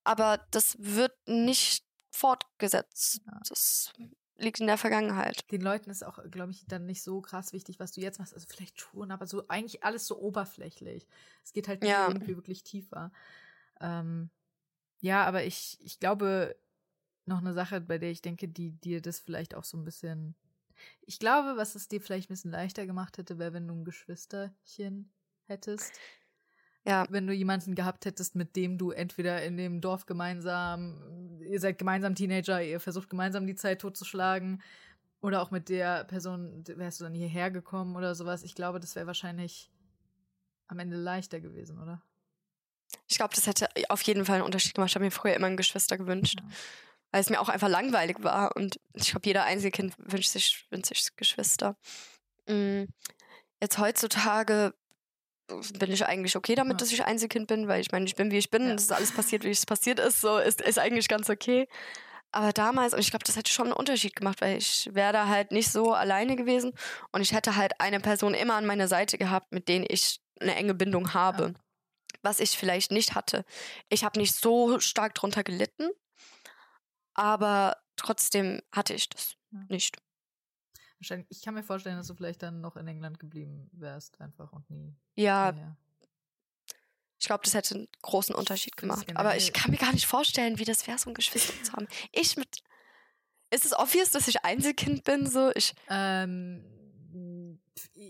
Aber 0.04 0.38
das 0.52 0.76
wird 0.78 1.14
nicht 1.26 1.85
fortgesetzt. 2.16 3.20
Ja. 3.26 3.40
Das 3.48 3.92
liegt 4.38 4.60
in 4.60 4.66
der 4.66 4.78
Vergangenheit. 4.78 5.50
Den 5.50 5.62
Leuten 5.62 5.90
ist 5.90 6.04
auch, 6.04 6.18
glaube 6.30 6.52
ich, 6.52 6.66
dann 6.66 6.86
nicht 6.86 7.02
so 7.02 7.20
krass 7.20 7.52
wichtig, 7.52 7.78
was 7.80 7.92
du 7.92 8.00
jetzt 8.00 8.18
machst. 8.18 8.34
Also 8.34 8.46
vielleicht 8.48 8.80
schon, 8.80 9.10
aber 9.10 9.26
so 9.26 9.46
eigentlich 9.48 9.84
alles 9.84 10.06
so 10.06 10.18
oberflächlich. 10.18 11.06
Es 11.44 11.52
geht 11.52 11.68
halt 11.68 11.84
ja. 11.84 12.08
irgendwie 12.08 12.36
wirklich 12.36 12.62
tiefer. 12.62 13.12
Ähm, 13.80 14.30
ja, 15.00 15.24
aber 15.24 15.44
ich, 15.44 15.78
ich 15.80 16.00
glaube, 16.00 16.56
noch 17.24 17.38
eine 17.38 17.54
Sache, 17.54 17.80
bei 17.80 17.98
der 17.98 18.10
ich 18.10 18.22
denke, 18.22 18.48
die 18.48 18.72
dir 18.72 19.00
das 19.00 19.18
vielleicht 19.18 19.54
auch 19.54 19.64
so 19.64 19.76
ein 19.76 19.84
bisschen. 19.84 20.34
Ich 21.00 21.18
glaube, 21.18 21.56
was 21.56 21.74
es 21.74 21.88
dir 21.88 22.00
vielleicht 22.00 22.28
ein 22.28 22.34
bisschen 22.34 22.50
leichter 22.50 22.86
gemacht 22.86 23.18
hätte, 23.18 23.38
wäre, 23.38 23.54
wenn 23.54 23.66
du 23.66 23.74
ein 23.74 23.84
Geschwisterchen 23.84 25.10
hättest. 25.44 25.92
Ja. 26.86 27.04
Wenn 27.08 27.26
du 27.26 27.32
jemanden 27.32 27.74
gehabt 27.74 28.04
hättest, 28.04 28.36
mit 28.36 28.54
dem 28.54 28.78
du 28.78 28.90
entweder 28.90 29.42
in 29.42 29.56
dem 29.56 29.80
Dorf 29.80 30.06
gemeinsam, 30.06 31.40
ihr 31.40 31.60
seid 31.60 31.78
gemeinsam 31.78 32.14
Teenager, 32.14 32.62
ihr 32.62 32.78
versucht 32.78 33.10
gemeinsam 33.10 33.46
die 33.46 33.56
Zeit 33.56 33.80
totzuschlagen, 33.80 34.62
oder 35.20 35.42
auch 35.42 35.50
mit 35.50 35.68
der 35.68 36.04
Person, 36.04 36.62
wärst 36.66 37.00
du 37.00 37.04
dann 37.04 37.14
hierher 37.14 37.50
gekommen 37.50 37.96
oder 37.96 38.14
sowas. 38.14 38.42
Ich 38.42 38.54
glaube, 38.54 38.80
das 38.80 38.94
wäre 38.94 39.06
wahrscheinlich 39.06 39.70
am 40.68 40.78
Ende 40.78 40.96
leichter 40.96 41.40
gewesen, 41.40 41.80
oder? 41.80 42.02
Ich 43.08 43.16
glaube, 43.16 43.34
das 43.34 43.46
hätte 43.46 43.68
auf 43.88 44.02
jeden 44.02 44.24
Fall 44.24 44.36
einen 44.36 44.44
Unterschied 44.44 44.74
gemacht. 44.74 44.90
Ich 44.90 44.94
habe 44.94 45.04
mir 45.04 45.10
früher 45.10 45.34
immer 45.34 45.48
ein 45.48 45.56
Geschwister 45.56 45.98
gewünscht, 45.98 46.40
ja. 46.40 46.48
weil 47.10 47.20
es 47.20 47.30
mir 47.30 47.40
auch 47.40 47.48
einfach 47.48 47.68
langweilig 47.68 48.22
war. 48.22 48.54
Und 48.56 48.78
ich 48.94 49.10
glaube, 49.10 49.26
jeder 49.26 49.44
Einzelkind 49.44 49.94
wünscht 49.98 50.30
sich, 50.30 50.66
wünscht 50.70 50.88
sich 50.88 51.16
Geschwister. 51.16 51.76
Mhm. 52.46 52.88
Jetzt 53.60 53.78
heutzutage 53.78 54.74
bin 55.78 55.92
ich 55.92 56.04
eigentlich 56.04 56.36
okay 56.36 56.54
damit, 56.54 56.74
ja. 56.74 56.78
dass 56.78 56.92
ich 56.92 57.04
Einzelkind 57.04 57.46
bin, 57.46 57.68
weil 57.68 57.80
ich 57.80 57.92
meine, 57.92 58.06
ich 58.06 58.16
bin 58.16 58.30
wie 58.30 58.38
ich 58.38 58.50
bin, 58.50 58.66
ja. 58.66 58.74
es 58.74 58.84
ist 58.84 58.92
alles 58.92 59.12
passiert, 59.12 59.44
wie 59.44 59.50
es 59.50 59.66
passiert 59.66 60.00
ist, 60.00 60.20
so 60.20 60.38
ist, 60.38 60.60
ist 60.60 60.78
eigentlich 60.78 61.08
ganz 61.08 61.30
okay. 61.30 61.68
Aber 62.32 62.52
damals, 62.52 62.92
und 62.92 63.00
ich 63.00 63.10
glaube, 63.10 63.24
das 63.24 63.36
hätte 63.36 63.50
schon 63.50 63.66
einen 63.66 63.76
Unterschied 63.76 64.16
gemacht, 64.16 64.40
weil 64.40 64.58
ich 64.58 64.90
wäre 64.92 65.12
da 65.12 65.28
halt 65.28 65.52
nicht 65.52 65.70
so 65.70 65.92
alleine 65.92 66.36
gewesen 66.36 66.72
und 67.12 67.20
ich 67.20 67.32
hätte 67.32 67.56
halt 67.56 67.80
eine 67.80 68.00
Person 68.00 68.34
immer 68.34 68.54
an 68.54 68.66
meiner 68.66 68.88
Seite 68.88 69.16
gehabt, 69.16 69.52
mit 69.52 69.68
denen 69.68 69.86
ich 69.88 70.20
eine 70.40 70.54
enge 70.54 70.74
Bindung 70.74 71.14
habe, 71.14 71.54
ja. 71.54 71.60
was 72.22 72.40
ich 72.40 72.50
vielleicht 72.50 72.90
nicht 72.90 73.14
hatte. 73.14 73.44
Ich 73.88 74.04
habe 74.04 74.18
nicht 74.18 74.34
so 74.34 74.80
stark 74.80 75.14
drunter 75.14 75.44
gelitten, 75.44 75.88
aber 77.14 77.78
trotzdem 77.96 78.60
hatte 78.72 78.94
ich 78.94 79.08
das 79.08 79.36
nicht. 79.68 79.96
Wahrscheinlich, 80.98 81.26
ich 81.30 81.42
kann 81.42 81.54
mir 81.54 81.62
vorstellen, 81.62 81.96
dass 81.96 82.06
du 82.06 82.14
vielleicht 82.14 82.42
dann 82.42 82.60
noch 82.60 82.76
in 82.76 82.88
England 82.88 83.18
geblieben 83.18 83.68
wärst, 83.72 84.20
einfach 84.20 84.52
und 84.52 84.68
nie. 84.70 84.94
Ja. 85.14 85.52
Hierher. 85.52 85.76
Ich 87.18 87.26
glaube, 87.26 87.44
das 87.44 87.54
hätte 87.54 87.74
einen 87.74 87.88
großen 88.02 88.34
Unterschied 88.34 88.76
gemacht. 88.76 89.06
Aber 89.14 89.36
ich 89.36 89.52
kann 89.52 89.70
mir 89.70 89.78
gar 89.78 89.92
nicht 89.92 90.06
vorstellen, 90.06 90.58
wie 90.58 90.64
das 90.64 90.86
wäre, 90.86 90.98
so 90.98 91.10
ein 91.10 91.14
Geschwister 91.14 91.54
zu 91.62 91.72
haben. 91.72 91.88
Ich 92.12 92.36
mit. 92.36 92.62
Ist 93.50 93.64
es 93.64 93.78
obvious, 93.78 94.10
dass 94.10 94.28
ich 94.28 94.44
Einzelkind 94.44 95.04
bin? 95.04 95.26
So, 95.26 95.50
ich. 95.54 95.74
Ähm, 95.88 96.64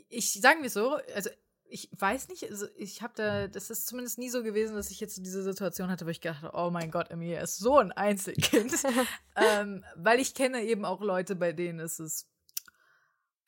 ich 0.09 0.33
sagen 0.35 0.63
wir 0.63 0.71
so, 0.71 0.99
also 1.15 1.31
ich 1.69 1.89
weiß 1.99 2.29
nicht, 2.29 2.49
also 2.49 2.67
ich 2.77 3.03
habe 3.03 3.13
da, 3.17 3.49
das 3.49 3.71
ist 3.71 3.87
zumindest 3.87 4.19
nie 4.19 4.29
so 4.29 4.43
gewesen, 4.43 4.77
dass 4.77 4.91
ich 4.91 5.01
jetzt 5.01 5.19
diese 5.19 5.43
Situation 5.43 5.91
hatte, 5.91 6.07
wo 6.07 6.11
ich 6.11 6.21
gedacht 6.21 6.43
habe, 6.43 6.57
oh 6.57 6.71
mein 6.71 6.91
Gott, 6.91 7.11
Emilia 7.11 7.41
ist 7.41 7.59
so 7.59 7.79
ein 7.79 7.93
Einzelkind. 7.93 8.73
ähm, 9.37 9.85
weil 9.97 10.21
ich 10.21 10.35
kenne 10.35 10.63
eben 10.63 10.85
auch 10.85 11.01
Leute, 11.01 11.35
bei 11.37 11.53
denen 11.53 11.81
ist 11.81 11.99
es 11.99 12.29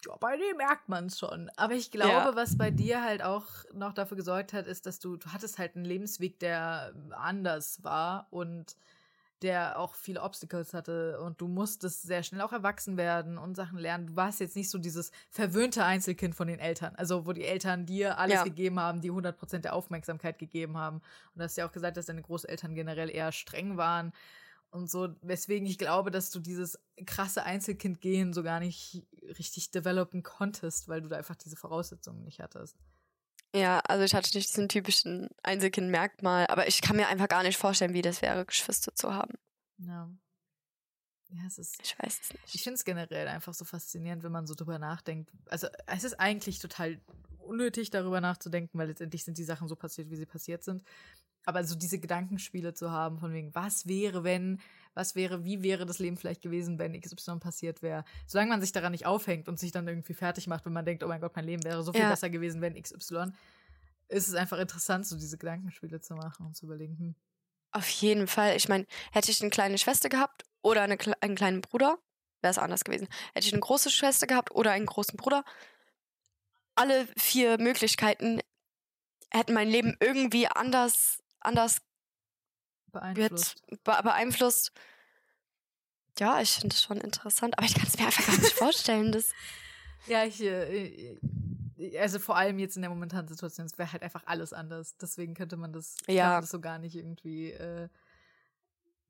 ja, 0.07 0.17
bei 0.17 0.37
dem 0.37 0.57
merkt 0.57 0.89
man 0.89 1.07
es 1.07 1.19
schon. 1.19 1.51
Aber 1.57 1.75
ich 1.75 1.91
glaube, 1.91 2.13
ja. 2.13 2.37
was 2.37 2.57
bei 2.57 2.71
dir 2.71 3.03
halt 3.03 3.23
auch 3.23 3.47
noch 3.73 3.93
dafür 3.93 4.17
gesorgt 4.17 4.53
hat, 4.53 4.67
ist, 4.67 4.87
dass 4.87 4.99
du, 4.99 5.17
du 5.17 5.29
hattest 5.33 5.59
halt 5.59 5.77
einen 5.77 5.85
Lebensweg, 5.85 6.39
der 6.39 6.93
anders 7.11 7.83
war 7.83 8.27
und 8.31 8.77
der 9.43 9.79
auch 9.79 9.95
viele 9.95 10.23
Obstacles 10.23 10.75
hatte 10.75 11.21
und 11.21 11.41
du 11.41 11.47
musstest 11.47 12.03
sehr 12.03 12.23
schnell 12.23 12.41
auch 12.41 12.53
erwachsen 12.53 12.97
werden 12.97 13.39
und 13.39 13.55
Sachen 13.57 13.79
lernen. 13.79 14.09
Du 14.09 14.17
warst 14.17 14.41
jetzt 14.41 14.57
nicht 14.57 14.69
so 14.69 14.79
dieses 14.79 15.13
verwöhnte 15.31 15.85
Einzelkind 15.85 16.35
von 16.35 16.49
den 16.49 16.59
Eltern, 16.59 16.97
also 16.97 17.25
wo 17.25 17.33
die 17.33 17.45
Eltern 17.45 17.87
dir 17.87 18.19
alles 18.19 18.35
ja. 18.35 18.45
gegeben 18.45 18.81
haben, 18.81 19.01
die 19.01 19.13
100% 19.13 19.59
der 19.59 19.75
Aufmerksamkeit 19.75 20.39
gegeben 20.39 20.77
haben. 20.77 20.97
Und 20.97 21.37
du 21.37 21.45
hast 21.45 21.57
ja 21.57 21.67
auch 21.67 21.73
gesagt, 21.73 21.97
dass 21.97 22.07
deine 22.07 22.23
Großeltern 22.23 22.75
generell 22.75 23.11
eher 23.11 23.31
streng 23.31 23.77
waren 23.77 24.13
und 24.71 24.91
so, 24.91 25.09
weswegen 25.23 25.67
ich 25.67 25.79
glaube, 25.79 26.11
dass 26.11 26.31
du 26.31 26.41
dieses 26.41 26.79
krasse 27.07 27.43
Einzelkind-Gehen 27.45 28.33
so 28.33 28.43
gar 28.43 28.61
nicht 28.61 29.07
richtig 29.39 29.71
developen 29.71 30.23
konntest, 30.23 30.89
weil 30.89 31.01
du 31.01 31.09
da 31.09 31.17
einfach 31.17 31.37
diese 31.37 31.57
Voraussetzungen 31.57 32.25
nicht 32.25 32.41
hattest. 32.41 32.77
Ja, 33.55 33.81
also 33.81 34.05
ich 34.05 34.15
hatte 34.15 34.37
nicht 34.37 34.49
diesen 34.51 34.69
typischen 34.69 35.29
Einzelkind-Merkmal, 35.43 36.47
aber 36.49 36.69
ich 36.69 36.83
kann 36.83 36.97
mir 36.97 37.09
einfach 37.09 37.29
gar 37.29 37.43
nicht 37.43 37.57
vorstellen, 37.57 37.95
wie 37.95 38.03
das 38.03 38.21
wäre, 38.21 38.45
Geschwister 38.45 38.95
zu 38.95 39.15
haben. 39.15 39.35
Ja. 39.79 40.11
Ja, 41.31 41.43
es 41.47 41.59
ist. 41.59 41.79
Ich 41.83 41.99
weiß 41.99 42.21
es 42.23 42.33
nicht. 42.33 42.55
Ich 42.55 42.63
finde 42.63 42.77
es 42.77 42.85
generell 42.85 43.29
einfach 43.29 43.53
so 43.53 43.65
faszinierend, 43.65 44.23
wenn 44.23 44.33
man 44.33 44.47
so 44.47 44.55
drüber 44.55 44.79
nachdenkt. 44.79 45.31
Also, 45.51 45.67
es 45.87 46.05
ist 46.05 46.19
eigentlich 46.19 46.59
total 46.59 47.01
unnötig, 47.39 47.91
darüber 47.91 48.21
nachzudenken, 48.21 48.79
weil 48.79 48.89
letztendlich 48.89 49.25
sind 49.25 49.37
die 49.37 49.45
Sachen 49.45 49.69
so 49.69 49.77
passiert, 49.77 50.11
wie 50.11 50.17
sie 50.17 50.27
passiert 50.27 50.65
sind 50.65 50.83
aber 51.49 51.65
so 51.65 51.75
diese 51.75 51.99
Gedankenspiele 51.99 52.75
zu 52.75 52.91
haben, 52.91 53.19
von 53.19 53.33
wegen, 53.33 53.55
was 53.55 53.89
wäre, 53.89 54.23
wenn, 54.23 54.61
was 54.93 55.15
wäre, 55.15 55.47
wie 55.47 55.63
wäre 55.63 55.87
das 55.87 55.99
Leben 55.99 56.19
vielleicht 56.19 56.43
gewesen, 56.43 56.79
wenn 56.79 57.01
XY 57.01 57.39
passiert 57.39 57.81
wäre. 57.81 58.05
Solange 58.27 58.51
man 58.51 58.61
sich 58.61 58.73
daran 58.73 58.93
nicht 58.93 59.07
aufhängt 59.07 59.49
und 59.49 59.59
sich 59.59 59.73
dann 59.73 59.89
irgendwie 59.89 60.13
fertig 60.13 60.47
macht, 60.47 60.67
wenn 60.67 60.75
man 60.75 60.85
denkt, 60.85 61.03
oh 61.03 61.09
mein 61.09 61.23
Gott, 61.23 61.35
mein 61.35 61.47
Leben 61.47 61.65
wäre 61.65 61.83
so 61.83 61.93
viel 61.93 62.03
ja. 62.03 62.11
besser 62.11 62.29
gewesen, 62.29 62.61
wenn 62.61 62.75
XY, 62.75 63.33
ist 64.09 64.29
es 64.29 64.35
einfach 64.35 64.59
interessant, 64.59 65.07
so 65.07 65.17
diese 65.17 65.39
Gedankenspiele 65.39 66.03
zu 66.03 66.17
machen 66.17 66.45
und 66.45 66.55
zu 66.55 66.67
überlegen. 66.67 66.99
Hm. 66.99 67.15
Auf 67.73 67.89
jeden 67.89 68.27
Fall. 68.27 68.55
Ich 68.55 68.69
meine, 68.69 68.85
hätte 69.13 69.31
ich 69.31 69.41
eine 69.41 69.49
kleine 69.49 69.79
Schwester 69.79 70.11
gehabt 70.11 70.45
oder 70.61 70.83
eine, 70.83 70.99
einen 71.23 71.35
kleinen 71.35 71.63
Bruder, 71.63 71.97
wäre 72.43 72.51
es 72.51 72.59
anders 72.59 72.85
gewesen. 72.85 73.09
Hätte 73.33 73.47
ich 73.47 73.55
eine 73.55 73.61
große 73.61 73.89
Schwester 73.89 74.27
gehabt 74.27 74.51
oder 74.51 74.73
einen 74.73 74.85
großen 74.85 75.17
Bruder, 75.17 75.45
alle 76.75 77.09
vier 77.17 77.59
Möglichkeiten 77.59 78.43
hätten 79.31 79.55
mein 79.55 79.69
Leben 79.69 79.97
irgendwie 80.01 80.47
anders, 80.47 81.23
anders 81.41 81.81
beeinflusst. 82.93 83.63
Be 83.85 83.99
beeinflusst. 84.03 84.73
Ja, 86.19 86.41
ich 86.41 86.51
finde 86.51 86.75
es 86.75 86.83
schon 86.83 87.01
interessant, 87.01 87.57
aber 87.57 87.67
ich 87.67 87.75
kann 87.75 87.87
es 87.87 87.99
mir 87.99 88.07
einfach 88.07 88.27
gar 88.27 88.39
nicht 88.39 88.53
vorstellen. 88.55 89.13
Dass 89.13 89.33
ja, 90.07 90.25
ich, 90.25 90.41
äh, 90.41 91.19
also 91.99 92.19
vor 92.19 92.37
allem 92.37 92.59
jetzt 92.59 92.77
in 92.77 92.83
der 92.83 92.91
momentanen 92.91 93.29
Situation, 93.29 93.67
es 93.67 93.79
wäre 93.79 93.93
halt 93.93 94.03
einfach 94.03 94.23
alles 94.27 94.53
anders. 94.53 94.97
Deswegen 94.97 95.35
könnte 95.35 95.57
man 95.57 95.73
das, 95.73 95.97
ja. 96.07 96.31
man 96.33 96.41
das 96.41 96.51
so 96.51 96.61
gar 96.61 96.79
nicht 96.79 96.97
irgendwie, 96.97 97.53
äh, 97.53 97.89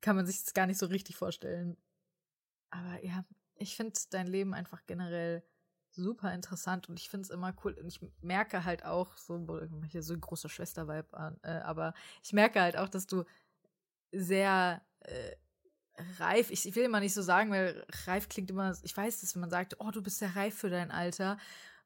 kann 0.01 0.15
man 0.15 0.25
sich 0.25 0.43
das 0.43 0.53
gar 0.53 0.67
nicht 0.67 0.77
so 0.77 0.85
richtig 0.85 1.15
vorstellen. 1.15 1.77
Aber 2.69 3.03
ja, 3.03 3.25
ich 3.55 3.75
finde 3.75 3.99
dein 4.11 4.27
Leben 4.27 4.53
einfach 4.53 4.85
generell 4.85 5.43
super 5.99 6.33
interessant 6.33 6.89
und 6.89 6.99
ich 6.99 7.09
finde 7.09 7.25
es 7.25 7.29
immer 7.29 7.53
cool. 7.63 7.73
Und 7.73 7.87
ich 7.87 7.99
merke 8.21 8.63
halt 8.63 8.83
auch, 8.85 9.15
so, 9.17 9.45
hier 9.87 10.03
so 10.03 10.13
ein 10.13 10.21
großer 10.21 10.49
Schwester-Vibe 10.49 11.17
an, 11.17 11.37
äh, 11.43 11.59
aber 11.59 11.93
ich 12.23 12.33
merke 12.33 12.61
halt 12.61 12.77
auch, 12.77 12.89
dass 12.89 13.05
du 13.05 13.23
sehr 14.11 14.81
äh, 15.01 15.35
reif, 16.19 16.49
ich, 16.49 16.67
ich 16.67 16.75
will 16.75 16.85
immer 16.85 16.99
nicht 16.99 17.13
so 17.13 17.21
sagen, 17.21 17.51
weil 17.51 17.85
reif 18.05 18.29
klingt 18.29 18.49
immer, 18.49 18.75
ich 18.81 18.95
weiß 18.95 19.21
das, 19.21 19.35
wenn 19.35 19.41
man 19.41 19.49
sagt, 19.49 19.75
oh, 19.79 19.91
du 19.91 20.01
bist 20.01 20.19
sehr 20.19 20.35
reif 20.35 20.55
für 20.55 20.69
dein 20.69 20.91
Alter, 20.91 21.37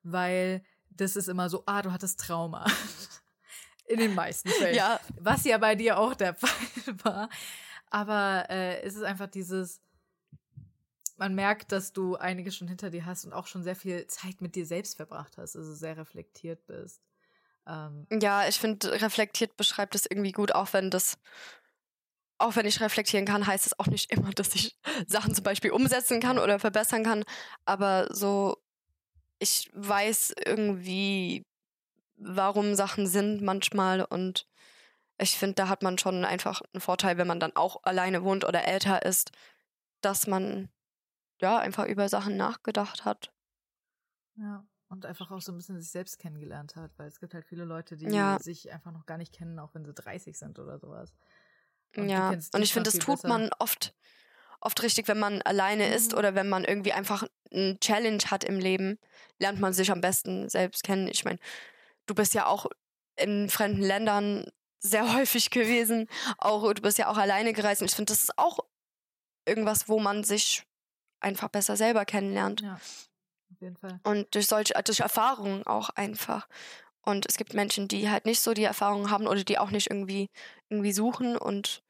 weil 0.03 0.64
das 0.90 1.15
ist 1.15 1.30
immer 1.30 1.49
so, 1.49 1.64
ah, 1.65 1.81
du 1.81 1.91
hattest 1.91 2.19
Trauma. 2.19 2.65
In 3.85 3.99
den 3.99 4.15
meisten 4.15 4.49
Fällen. 4.60 4.76
Ja. 4.76 4.99
Was 5.19 5.44
ja 5.44 5.57
bei 5.57 5.76
dir 5.76 5.98
auch 5.98 6.15
der 6.15 6.34
Fall 6.35 6.95
war. 7.03 7.30
Aber 7.90 8.45
äh, 8.49 8.81
es 8.81 8.95
ist 8.95 9.03
einfach 9.03 9.27
dieses, 9.27 9.81
man 11.18 11.35
merkt, 11.35 11.72
dass 11.72 11.94
du 11.94 12.15
einiges 12.15 12.56
schon 12.56 12.68
hinter 12.68 12.90
dir 12.90 13.06
hast 13.06 13.26
und 13.26 13.34
auch 13.34 13.48
schon 13.48 13.64
sehr 13.64 13.76
viel 13.76 14.07
Zeit 14.07 14.41
mit 14.41 14.56
dir 14.56 14.65
selbst 14.65 14.95
verbracht 14.98 15.38
hast, 15.38 15.56
also 15.56 15.73
sehr 15.73 15.98
reflektiert 15.98 16.65
bist. 16.65 17.02
Ähm, 17.68 18.07
ja, 18.11 18.48
ich 18.48 18.60
finde, 18.60 19.02
reflektiert 19.02 19.56
beschreibt 19.56 19.95
es 19.95 20.06
irgendwie 20.06 20.31
gut, 20.31 20.53
auch 20.53 20.73
wenn 20.73 20.90
das 20.90 21.18
auch 22.40 22.57
wenn 22.57 22.65
ich 22.65 22.81
reflektieren 22.81 23.26
kann, 23.26 23.48
heißt 23.48 23.68
es 23.68 23.80
auch 23.80 23.88
nicht 23.88 24.11
immer, 24.11 24.31
dass 24.31 24.53
ich 24.56 24.77
Sachen 25.07 25.34
zum 25.34 25.44
Beispiel 25.44 25.72
umsetzen 25.72 26.19
kann 26.19 26.40
oder 26.40 26.60
verbessern 26.60 27.03
kann. 27.03 27.23
Aber 27.64 28.14
so, 28.14 28.57
ich 29.40 29.69
weiß 29.73 30.34
irgendwie, 30.45 31.45
warum 32.18 32.76
Sachen 32.76 33.07
sind 33.07 33.41
manchmal 33.41 34.03
und 34.03 34.45
ich 35.18 35.38
finde, 35.38 35.56
da 35.56 35.69
hat 35.69 35.84
man 35.84 35.98
schon 35.98 36.26
einfach 36.26 36.61
einen 36.73 36.81
Vorteil, 36.81 37.18
wenn 37.18 37.27
man 37.27 37.40
dann 37.40 37.56
auch 37.56 37.84
alleine 37.84 38.23
wohnt 38.23 38.45
oder 38.45 38.65
älter 38.65 39.03
ist, 39.03 39.31
dass 40.02 40.27
man 40.27 40.69
ja 41.44 41.60
einfach 41.60 41.86
über 41.86 42.10
Sachen 42.10 42.38
nachgedacht 42.38 43.06
hat. 43.06 43.32
Ja, 44.36 44.65
und 44.88 45.06
einfach 45.06 45.32
auch 45.32 45.41
so 45.41 45.52
ein 45.52 45.57
bisschen 45.57 45.80
sich 45.80 45.91
selbst 45.91 46.20
kennengelernt 46.20 46.76
hat, 46.76 46.91
weil 46.98 47.07
es 47.07 47.20
gibt 47.20 47.34
halt 47.34 47.45
viele 47.45 47.65
Leute, 47.65 47.98
die 47.98 48.06
ja. 48.06 48.38
sich 48.40 48.72
einfach 48.72 48.91
noch 48.91 49.06
gar 49.06 49.18
nicht 49.18 49.34
kennen, 49.34 49.60
auch 49.60 49.74
wenn 49.74 49.86
sie 49.86 49.94
30 49.94 50.38
sind 50.38 50.60
oder 50.60 50.80
sowas. 50.80 51.14
Und 51.95 52.10
ja, 52.10 52.30
und 52.30 52.61
ich 52.61 52.74
finde, 52.74 52.90
das 52.90 52.99
tut 52.99 53.22
besser. 53.22 53.28
man 53.28 53.49
oft, 53.60 53.94
oft 54.61 54.82
richtig, 54.82 55.07
wenn 55.07 55.20
man 55.20 55.41
alleine 55.44 55.88
mhm. 55.88 55.94
ist 55.94 56.14
oder 56.14 56.36
wenn 56.36 56.49
man 56.49 56.64
irgendwie 56.64 56.94
einfach 56.94 57.28
eine 57.52 57.78
Challenge 57.80 58.24
hat 58.28 58.44
im 58.44 58.60
Leben, 58.60 58.99
lernt 59.38 59.60
man 59.60 59.74
sich 59.74 59.91
am 59.91 60.02
besten 60.02 60.49
selbst 60.49 60.84
kennen. 60.84 61.07
Ich 61.07 61.26
meine, 61.26 61.40
du 62.06 62.15
bist 62.15 62.34
ja 62.34 62.48
auch 62.48 62.68
in 63.15 63.49
fremden 63.49 63.82
Ländern 63.82 64.45
sehr 64.80 65.14
häufig 65.15 65.49
gewesen, 65.49 66.07
auch 66.38 66.72
du 66.74 66.82
bist 66.82 66.98
ja 66.98 67.07
auch 67.07 67.18
alleine 67.18 67.53
gereist 67.53 67.82
und 67.82 67.90
ich 67.90 67.95
finde, 67.95 68.11
das 68.11 68.24
ist 68.24 68.38
auch 68.38 68.60
irgendwas, 69.45 69.90
wo 69.90 69.99
man 69.99 70.24
sich 70.24 70.65
einfach 71.23 71.49
besser 71.49 71.77
selber 71.77 72.05
kennenlernt. 72.05 72.61
Ja, 72.61 72.75
auf 72.75 73.61
jeden 73.61 73.77
Fall. 73.77 73.99
Und 74.03 74.33
durch 74.35 74.47
solche, 74.47 74.73
durch 74.83 74.99
Erfahrungen 74.99 75.65
auch 75.65 75.89
einfach. 75.91 76.47
Und 77.01 77.25
es 77.27 77.37
gibt 77.37 77.53
Menschen, 77.53 77.87
die 77.87 78.09
halt 78.09 78.25
nicht 78.25 78.39
so 78.39 78.53
die 78.53 78.63
Erfahrung 78.63 79.09
haben 79.09 79.27
oder 79.27 79.43
die 79.43 79.57
auch 79.57 79.71
nicht 79.71 79.89
irgendwie, 79.89 80.29
irgendwie 80.69 80.93
suchen 80.93 81.37
und 81.37 81.83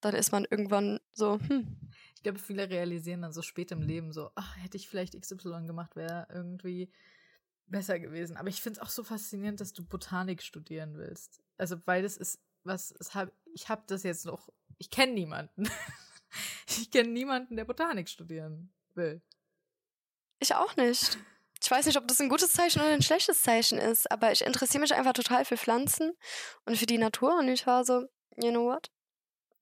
dann 0.00 0.14
ist 0.14 0.32
man 0.32 0.46
irgendwann 0.48 1.00
so, 1.12 1.38
hm. 1.38 1.76
Ich 2.16 2.22
glaube, 2.22 2.38
viele 2.38 2.68
realisieren 2.68 3.22
dann 3.22 3.32
so 3.32 3.40
spät 3.40 3.72
im 3.72 3.80
Leben 3.80 4.12
so, 4.12 4.30
ach, 4.34 4.56
hätte 4.58 4.76
ich 4.76 4.88
vielleicht 4.88 5.14
XY 5.14 5.66
gemacht, 5.66 5.96
wäre 5.96 6.26
irgendwie 6.30 6.90
besser 7.66 7.98
gewesen. 7.98 8.36
Aber 8.36 8.48
ich 8.48 8.60
finde 8.60 8.78
es 8.78 8.86
auch 8.86 8.90
so 8.90 9.02
faszinierend, 9.04 9.60
dass 9.60 9.72
du 9.72 9.84
Botanik 9.84 10.42
studieren 10.42 10.98
willst. 10.98 11.42
Also, 11.56 11.76
weil 11.86 12.02
das 12.02 12.16
ist 12.16 12.38
was, 12.62 12.94
hab, 13.14 13.32
ich 13.54 13.68
habe 13.68 13.84
das 13.86 14.02
jetzt 14.02 14.26
noch, 14.26 14.50
ich 14.76 14.90
kenne 14.90 15.12
niemanden. 15.12 15.64
ich 16.68 16.90
kenne 16.90 17.10
niemanden, 17.10 17.56
der 17.56 17.64
Botanik 17.64 18.08
studieren 18.08 18.72
will. 18.94 19.20
Ich 20.38 20.54
auch 20.54 20.76
nicht 20.76 21.18
ich 21.62 21.70
weiß 21.70 21.86
nicht, 21.86 21.98
ob 21.98 22.08
das 22.08 22.20
ein 22.20 22.28
gutes 22.28 22.52
Zeichen 22.52 22.80
oder 22.80 22.90
ein 22.90 23.02
schlechtes 23.02 23.42
Zeichen 23.42 23.78
ist, 23.78 24.10
aber 24.10 24.32
ich 24.32 24.42
interessiere 24.44 24.80
mich 24.80 24.94
einfach 24.94 25.12
total 25.12 25.44
für 25.44 25.56
Pflanzen 25.56 26.12
und 26.64 26.76
für 26.76 26.86
die 26.86 26.98
Natur 26.98 27.38
und 27.38 27.48
ich 27.48 27.66
war 27.66 27.84
so, 27.84 28.06
you 28.36 28.50
know 28.50 28.64
what? 28.64 28.90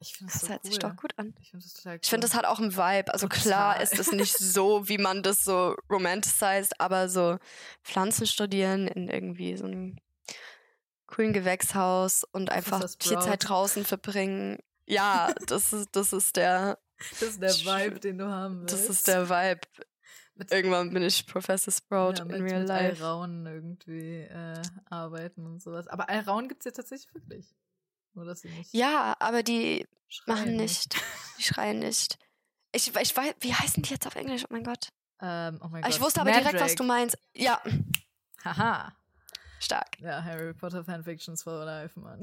Ich 0.01 0.15
finde 0.15 0.32
das, 0.32 0.43
das 0.43 0.49
hört 0.49 0.61
cool. 0.65 0.70
sich 0.70 0.78
doch 0.78 0.95
gut 0.95 1.12
an. 1.16 1.35
Ich 1.40 1.51
finde 1.51 1.65
das 1.65 1.74
total 1.74 1.95
cool. 1.95 2.01
Ich 2.05 2.11
finde, 2.11 2.27
das 2.28 2.36
hat 2.36 2.45
auch 2.45 2.61
einen 2.61 2.77
Vibe. 2.77 3.12
Also 3.12 3.27
total. 3.27 3.43
klar 3.43 3.81
ist 3.82 3.99
es 3.99 4.12
nicht 4.12 4.39
so, 4.39 4.89
wie 4.89 4.99
man 4.99 5.24
das 5.24 5.43
so 5.43 5.74
romanticized, 5.90 6.81
aber 6.81 7.09
so 7.09 7.39
Pflanzen 7.82 8.28
studieren 8.28 8.86
in 8.86 9.09
irgendwie 9.09 9.57
so 9.57 9.65
einem 9.65 9.99
coolen 11.07 11.32
Gewächshaus 11.32 12.23
und 12.23 12.51
einfach 12.51 12.89
viel 13.01 13.19
Zeit 13.19 13.49
draußen 13.49 13.85
verbringen. 13.85 14.61
Ja, 14.89 15.35
das 15.47 15.73
ist, 15.73 15.94
das 15.94 16.12
ist 16.12 16.36
der. 16.36 16.78
Das 17.10 17.23
ist 17.23 17.43
der 17.43 17.52
Vibe, 17.52 18.01
den 18.01 18.19
du 18.19 18.27
haben 18.27 18.60
willst. 18.62 18.74
Das 18.74 18.89
ist 18.89 19.06
der 19.06 19.28
Vibe. 19.28 19.60
Mit, 20.35 20.51
Irgendwann 20.51 20.93
bin 20.93 21.02
ich 21.02 21.27
Professor 21.27 21.73
Sprout 21.73 22.15
ja, 22.19 22.24
mit, 22.24 22.36
in 22.36 22.43
real 22.43 22.60
mit 22.60 22.69
life. 22.69 23.05
Alraun 23.05 23.47
irgendwie 23.47 24.20
äh, 24.23 24.62
arbeiten 24.89 25.47
und 25.47 25.62
sowas. 25.62 25.86
Aber 25.89 26.09
Alraun 26.09 26.48
gibt 26.48 26.62
es 26.62 26.65
ja 26.66 26.70
tatsächlich 26.70 27.12
wirklich. 27.12 27.55
Nur, 28.15 28.24
dass 28.24 28.40
sie 28.40 28.48
nicht 28.48 28.73
ja, 28.73 29.15
aber 29.20 29.43
die 29.43 29.86
machen 30.27 30.56
nicht. 30.56 30.97
Die 31.39 31.43
schreien 31.43 31.81
nicht. 31.81 32.19
Ich, 32.73 32.94
ich 32.94 33.16
weiß, 33.16 33.35
wie 33.40 33.55
heißen 33.55 33.82
die 33.82 33.90
jetzt 33.90 34.06
auf 34.06 34.16
Englisch? 34.16 34.44
Oh 34.44 34.52
mein 34.52 34.65
Gott. 34.65 34.89
Ähm, 35.20 35.60
oh 35.62 35.69
mein 35.69 35.82
Gott. 35.82 35.90
Ich 35.90 36.01
wusste 36.01 36.20
aber 36.20 36.31
Mandrake. 36.31 36.56
direkt, 36.56 36.70
was 36.70 36.74
du 36.77 36.85
meinst. 36.85 37.19
Ja. 37.35 37.62
Haha. 38.44 38.97
Stark. 39.60 39.98
Ja, 40.01 40.23
Harry 40.23 40.55
Potter 40.55 40.85
Fanfictions 40.85 41.43
for 41.43 41.65
life, 41.65 41.98
Mann. 41.98 42.20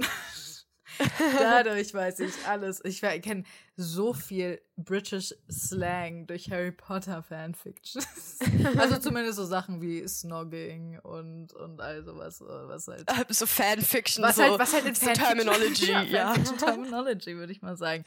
Dadurch 1.39 1.93
weiß 1.93 2.19
ich 2.19 2.33
alles. 2.47 2.83
Ich 2.83 3.01
kenne 3.01 3.43
so 3.75 4.13
viel 4.13 4.61
British 4.77 5.33
Slang 5.51 6.27
durch 6.27 6.49
Harry 6.49 6.71
Potter 6.71 7.23
Fanfictions. 7.23 8.39
also 8.77 8.97
zumindest 8.97 9.37
so 9.37 9.45
Sachen 9.45 9.81
wie 9.81 10.07
Snogging 10.07 10.99
und, 10.99 11.53
und 11.53 11.81
all 11.81 12.03
sowas, 12.03 12.41
was 12.41 12.87
halt. 12.87 13.09
Äh, 13.09 13.33
so 13.33 13.45
Fanfiction, 13.45 14.23
was 14.23 14.37
so, 14.37 14.43
halt, 14.43 14.59
was 14.59 14.73
halt 14.73 14.85
in 14.85 14.95
so 14.95 15.11
Terminology, 15.11 15.91
ja. 15.91 16.03
ja. 16.03 16.33
Terminology, 16.33 17.35
würde 17.35 17.51
ich 17.51 17.61
mal 17.61 17.75
sagen. 17.75 18.03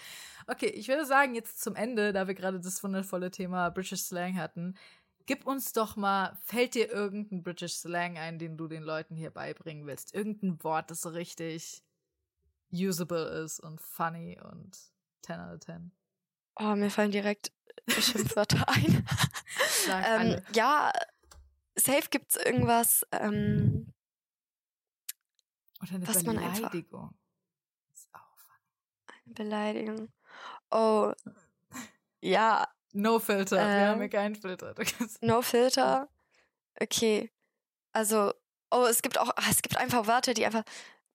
Okay, 0.47 0.69
ich 0.69 0.89
würde 0.89 1.05
sagen, 1.05 1.35
jetzt 1.35 1.61
zum 1.61 1.75
Ende, 1.75 2.13
da 2.13 2.27
wir 2.27 2.35
gerade 2.35 2.61
das 2.61 2.83
wundervolle 2.83 3.31
Thema 3.31 3.69
British 3.71 4.03
Slang 4.03 4.37
hatten, 4.39 4.75
gib 5.27 5.47
uns 5.47 5.73
doch 5.73 5.97
mal, 5.97 6.39
fällt 6.43 6.75
dir 6.75 6.91
irgendein 6.91 7.43
British 7.43 7.75
Slang 7.75 8.17
ein, 8.17 8.39
den 8.39 8.57
du 8.57 8.67
den 8.67 8.83
Leuten 8.83 9.15
hier 9.15 9.31
beibringen 9.31 9.87
willst? 9.87 10.15
Irgendein 10.15 10.63
Wort, 10.65 10.91
das 10.91 11.03
so 11.03 11.11
richtig 11.11 11.83
usable 12.73 13.25
ist 13.45 13.61
und 13.61 13.81
funny 13.81 14.39
und 14.41 14.77
10 15.23 15.41
out 15.41 15.55
of 15.55 15.61
10. 15.61 15.93
Oh, 16.57 16.75
mir 16.75 16.91
fallen 16.91 17.11
direkt 17.11 17.53
Schimpfwörter 17.89 18.69
ein. 18.69 19.07
ähm, 19.89 20.43
ja, 20.53 20.93
safe 21.77 22.09
gibt's 22.11 22.37
irgendwas, 22.37 23.07
ähm, 23.13 23.93
Oder 25.83 25.95
eine 25.95 26.09
was 26.09 26.25
Beleidigung. 26.25 26.35
Man 26.35 26.45
einfach, 26.45 26.75
ist 27.95 28.09
auch 28.13 28.37
funny. 28.37 29.23
Eine 29.25 29.35
Beleidigung. 29.35 30.13
Oh, 30.71 31.13
ja. 32.21 32.69
No 32.93 33.19
Filter, 33.19 33.59
ähm, 33.59 33.69
wir 33.69 33.89
haben 33.89 34.01
hier 34.01 34.09
keinen 34.09 34.35
Filter. 34.35 34.75
No 35.21 35.43
Filter? 35.43 36.09
Okay. 36.81 37.31
Also, 37.93 38.33
oh, 38.71 38.85
es 38.85 39.03
gibt 39.03 39.19
auch, 39.19 39.31
es 39.49 39.63
gibt 39.63 39.77
einfach 39.77 40.07
Wörter, 40.07 40.35
die 40.35 40.47
einfach, 40.47 40.65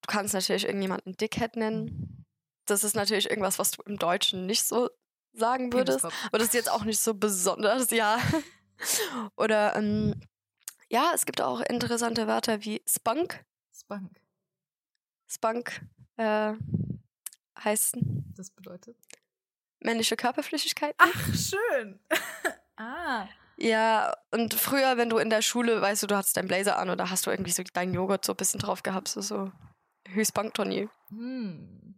Du 0.03 0.07
kannst 0.07 0.33
natürlich 0.33 0.65
irgendjemanden 0.65 1.15
Dickhead 1.17 1.55
nennen. 1.55 2.25
Das 2.65 2.83
ist 2.83 2.95
natürlich 2.95 3.29
irgendwas, 3.29 3.57
was 3.57 3.71
du 3.71 3.81
im 3.83 3.97
Deutschen 3.97 4.45
nicht 4.45 4.65
so 4.65 4.89
sagen 5.33 5.73
würdest. 5.73 6.05
Aber 6.05 6.37
das 6.37 6.47
ist 6.47 6.53
jetzt 6.53 6.71
auch 6.71 6.83
nicht 6.83 6.99
so 6.99 7.13
besonders, 7.13 7.89
ja. 7.91 8.19
Oder 9.37 9.75
ähm, 9.75 10.21
ja, 10.89 11.11
es 11.15 11.25
gibt 11.25 11.41
auch 11.41 11.61
interessante 11.61 12.27
Wörter 12.27 12.63
wie 12.63 12.81
Spunk. 12.87 13.43
Spunk. 13.73 14.11
Spunk 15.27 15.81
äh, 16.17 16.53
heißt. 17.63 17.97
Das 18.35 18.51
bedeutet? 18.51 18.97
Männliche 19.79 20.15
Körperflüssigkeit. 20.15 20.95
Ach, 20.97 21.33
schön. 21.33 21.99
ah. 22.77 23.27
Ja, 23.57 24.13
und 24.31 24.53
früher, 24.53 24.97
wenn 24.97 25.09
du 25.09 25.17
in 25.17 25.29
der 25.29 25.41
Schule, 25.41 25.81
weißt 25.81 26.03
du, 26.03 26.07
du 26.07 26.17
hattest 26.17 26.35
deinen 26.35 26.47
Blazer 26.47 26.77
an 26.77 26.89
oder 26.89 27.09
hast 27.09 27.25
du 27.25 27.31
irgendwie 27.31 27.51
so 27.51 27.63
deinen 27.63 27.93
Joghurt 27.93 28.25
so 28.25 28.33
ein 28.33 28.37
bisschen 28.37 28.59
drauf 28.59 28.83
gehabt, 28.83 29.07
so, 29.07 29.21
so 29.21 29.51
Höchstbankturnier. 30.13 30.89
Hm. 31.09 31.95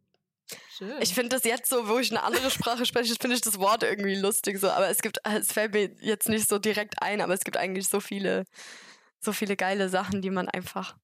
Schön. 0.69 1.01
Ich 1.01 1.13
finde 1.13 1.29
das 1.29 1.43
jetzt 1.43 1.69
so, 1.69 1.87
wo 1.87 1.97
ich 1.97 2.11
eine 2.11 2.21
andere 2.21 2.51
Sprache 2.51 2.85
spreche, 2.85 3.15
finde 3.19 3.35
ich 3.35 3.41
das 3.41 3.59
Wort 3.59 3.81
irgendwie 3.81 4.15
lustig 4.15 4.59
so. 4.59 4.69
Aber 4.69 4.89
es 4.89 5.01
gibt, 5.01 5.19
es 5.23 5.51
fällt 5.51 5.73
mir 5.73 5.91
jetzt 6.01 6.29
nicht 6.29 6.47
so 6.47 6.59
direkt 6.59 7.01
ein, 7.01 7.21
aber 7.21 7.33
es 7.33 7.41
gibt 7.41 7.57
eigentlich 7.57 7.87
so 7.87 7.99
viele 7.99 8.45
so 9.25 9.33
viele 9.33 9.57
geile 9.57 9.89
Sachen, 9.89 10.21
die 10.21 10.29
man 10.29 10.47
einfach 10.47 10.95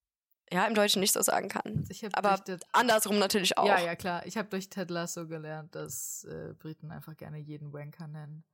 ja 0.52 0.66
im 0.66 0.76
Deutschen 0.76 1.02
nicht 1.02 1.14
so 1.14 1.22
sagen 1.22 1.50
kann. 1.50 1.86
Aber 2.14 2.42
andersrum 2.72 3.20
natürlich 3.20 3.58
auch. 3.58 3.66
Ja, 3.66 3.80
ja, 3.80 3.96
klar. 3.96 4.26
Ich 4.26 4.38
habe 4.38 4.48
durch 4.48 4.70
Ted 4.70 4.90
Lasso 4.90 5.28
gelernt, 5.28 5.76
dass 5.76 6.24
äh, 6.26 6.54
Briten 6.54 6.92
einfach 6.92 7.18
gerne 7.18 7.40
jeden 7.40 7.74
Wanker 7.74 8.08
nennen. 8.08 8.46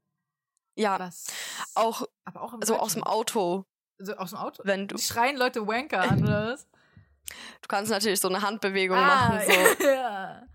Ja, 0.75 0.99
Was, 0.99 1.27
auch, 1.73 2.07
aber 2.23 2.41
auch 2.41 2.53
so 2.63 2.77
aus 2.77 2.93
dem 2.93 3.03
Auto. 3.03 3.65
So 3.97 4.13
aus 4.13 4.29
dem 4.29 4.39
Auto? 4.39 4.61
Wenn 4.63 4.87
du 4.87 4.97
schreien 4.99 5.35
Leute 5.35 5.65
Wanker 5.65 6.01
an, 6.01 6.23
oder 6.23 6.53
was? 6.53 6.67
Du 7.61 7.67
kannst 7.67 7.91
natürlich 7.91 8.19
so 8.19 8.29
eine 8.29 8.41
Handbewegung 8.41 8.97
ah, 8.97 9.29
machen. 9.29 9.41
So. 9.79 9.83
ja. 9.87 10.47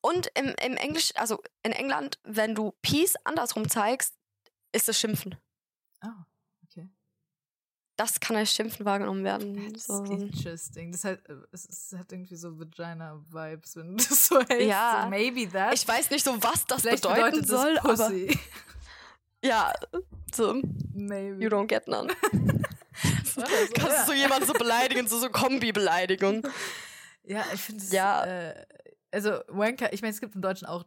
Und 0.00 0.30
im, 0.34 0.54
im 0.62 0.76
Englisch, 0.76 1.10
also 1.16 1.42
in 1.62 1.72
England, 1.72 2.18
wenn 2.24 2.54
du 2.54 2.72
Peace 2.82 3.14
andersrum 3.24 3.68
zeigst, 3.68 4.14
ist 4.72 4.88
es 4.88 4.98
Schimpfen. 4.98 5.36
Oh, 6.04 6.08
okay. 6.64 6.88
Das 7.96 8.20
kann 8.20 8.36
als 8.36 8.52
Schimpfen 8.54 8.86
wahrgenommen 8.86 9.24
werden. 9.24 9.72
That's 9.72 9.86
so. 9.86 10.04
interesting. 10.04 10.92
Das 10.92 11.04
heißt, 11.04 11.20
es, 11.52 11.68
es, 11.68 11.98
hat 11.98 12.12
irgendwie 12.12 12.36
so 12.36 12.58
Vagina-Vibes, 12.58 13.76
wenn 13.76 13.88
du 13.96 13.96
das 13.96 14.28
so 14.28 14.38
hältst. 14.38 14.68
Ja. 14.68 15.02
So 15.04 15.10
maybe 15.10 15.50
that. 15.50 15.74
Ich 15.74 15.86
weiß 15.86 16.10
nicht 16.10 16.24
so, 16.24 16.40
was 16.42 16.64
das 16.66 16.82
Vielleicht 16.82 17.02
bedeuten 17.02 17.44
soll, 17.44 17.74
das 17.74 18.00
aber. 18.00 18.12
Ja, 19.44 19.72
so. 20.34 20.60
Maybe. 20.94 21.42
You 21.42 21.48
don't 21.48 21.66
get 21.66 21.86
none. 21.86 22.08
Kannst 23.74 23.96
ja. 23.96 24.06
du 24.06 24.12
jemanden 24.12 24.46
so 24.46 24.52
beleidigen, 24.52 25.06
so, 25.08 25.18
so 25.18 25.28
Kombi-Beleidigung. 25.30 26.46
Ja, 27.24 27.44
ich 27.52 27.60
finde 27.60 27.82
es. 27.82 27.92
Ja. 27.92 28.24
Äh, 28.24 28.66
also, 29.10 29.40
Wanker, 29.48 29.92
ich 29.92 30.02
meine, 30.02 30.12
es 30.12 30.20
gibt 30.20 30.34
im 30.34 30.42
Deutschen 30.42 30.66
auch 30.66 30.84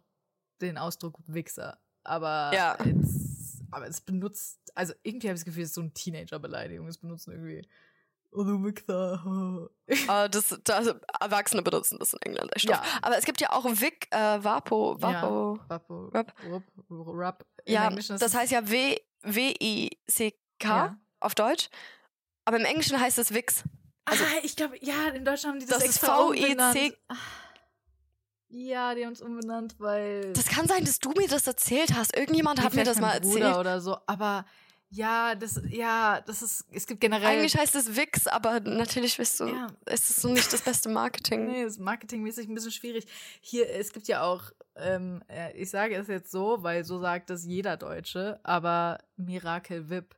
den 0.61 0.77
Ausdruck 0.77 1.17
Wichser, 1.27 1.79
aber. 2.03 2.51
Ja. 2.53 2.77
Jetzt, 2.83 3.63
aber 3.71 3.87
es 3.87 4.01
benutzt. 4.01 4.59
Also, 4.75 4.93
irgendwie 5.03 5.27
habe 5.27 5.35
ich 5.35 5.41
das 5.41 5.45
Gefühl, 5.45 5.63
es 5.63 5.69
ist 5.69 5.75
so 5.75 5.81
eine 5.81 5.93
Teenager-Beleidigung. 5.93 6.87
Es 6.87 6.97
benutzen 6.97 7.31
irgendwie. 7.31 7.67
Oh, 8.33 8.43
du 8.43 8.63
Wichser. 8.63 9.21
uh, 9.25 9.67
das, 10.29 10.57
das, 10.63 10.95
Erwachsene 11.19 11.61
benutzen 11.63 11.99
das 11.99 12.13
in 12.13 12.19
England 12.21 12.55
echt 12.55 12.69
ja. 12.69 12.81
Aber 13.01 13.17
es 13.17 13.25
gibt 13.25 13.41
ja 13.41 13.51
auch 13.51 13.65
Vic, 13.65 14.07
äh, 14.11 14.41
Vapo, 14.41 14.95
Vapo. 15.01 15.57
Ja, 15.57 15.69
Vapo. 15.69 16.05
Rap. 16.13 16.33
Rap. 16.49 16.63
Rap. 16.89 17.45
Ja, 17.65 17.89
das 17.89 18.33
heißt 18.33 18.53
ja 18.53 18.69
W-I-C-K 19.23 20.67
ja. 20.67 20.97
auf 21.19 21.35
Deutsch. 21.35 21.69
Aber 22.51 22.59
im 22.59 22.65
Englischen 22.65 22.99
heißt 22.99 23.17
es 23.17 23.33
Wix. 23.33 23.63
Also, 24.03 24.25
ah, 24.25 24.39
ich 24.43 24.57
glaube, 24.57 24.75
ja, 24.81 25.07
in 25.07 25.23
Deutschland 25.23 25.53
haben 25.53 25.59
die 25.61 25.65
das, 25.67 25.77
das 25.77 25.87
extra 25.87 26.17
V-I-C. 26.17 26.93
Ja, 28.49 28.93
die 28.93 29.05
haben 29.05 29.13
es 29.13 29.21
umbenannt, 29.21 29.75
weil. 29.77 30.33
Das 30.33 30.47
kann 30.47 30.67
sein, 30.67 30.83
dass 30.83 30.99
du 30.99 31.11
mir 31.11 31.29
das 31.29 31.47
erzählt 31.47 31.93
hast. 31.95 32.13
Irgendjemand 32.13 32.61
hat 32.61 32.73
mir 32.73 32.83
das 32.83 32.99
mal 32.99 33.13
erzählt. 33.13 33.35
Bruder 33.35 33.57
oder 33.61 33.79
so. 33.79 33.95
Aber 34.05 34.43
ja, 34.89 35.33
das, 35.33 35.61
ja, 35.69 36.19
das 36.19 36.41
ist, 36.41 36.65
es 36.73 36.85
gibt 36.85 36.99
generell. 36.99 37.25
Eigentlich 37.25 37.55
heißt 37.55 37.73
es 37.75 37.95
Wix, 37.95 38.27
aber 38.27 38.59
natürlich 38.59 39.15
bist 39.15 39.39
du, 39.39 39.45
ja. 39.45 39.67
ist 39.85 40.09
es 40.09 40.17
so 40.17 40.27
nicht 40.27 40.51
das 40.51 40.61
beste 40.61 40.89
Marketing. 40.89 41.45
nee, 41.45 41.63
ist 41.63 41.79
marketingmäßig 41.79 42.49
ein 42.49 42.53
bisschen 42.53 42.73
schwierig. 42.73 43.05
Hier, 43.39 43.73
es 43.73 43.93
gibt 43.93 44.09
ja 44.09 44.23
auch, 44.23 44.51
ähm, 44.75 45.23
äh, 45.29 45.53
ich 45.53 45.69
sage 45.69 45.95
es 45.95 46.09
jetzt 46.09 46.29
so, 46.29 46.61
weil 46.63 46.83
so 46.83 46.99
sagt 46.99 47.29
es 47.29 47.45
jeder 47.45 47.77
Deutsche, 47.77 48.41
aber 48.43 48.97
Miracle 49.15 49.89
Whip. 49.89 50.13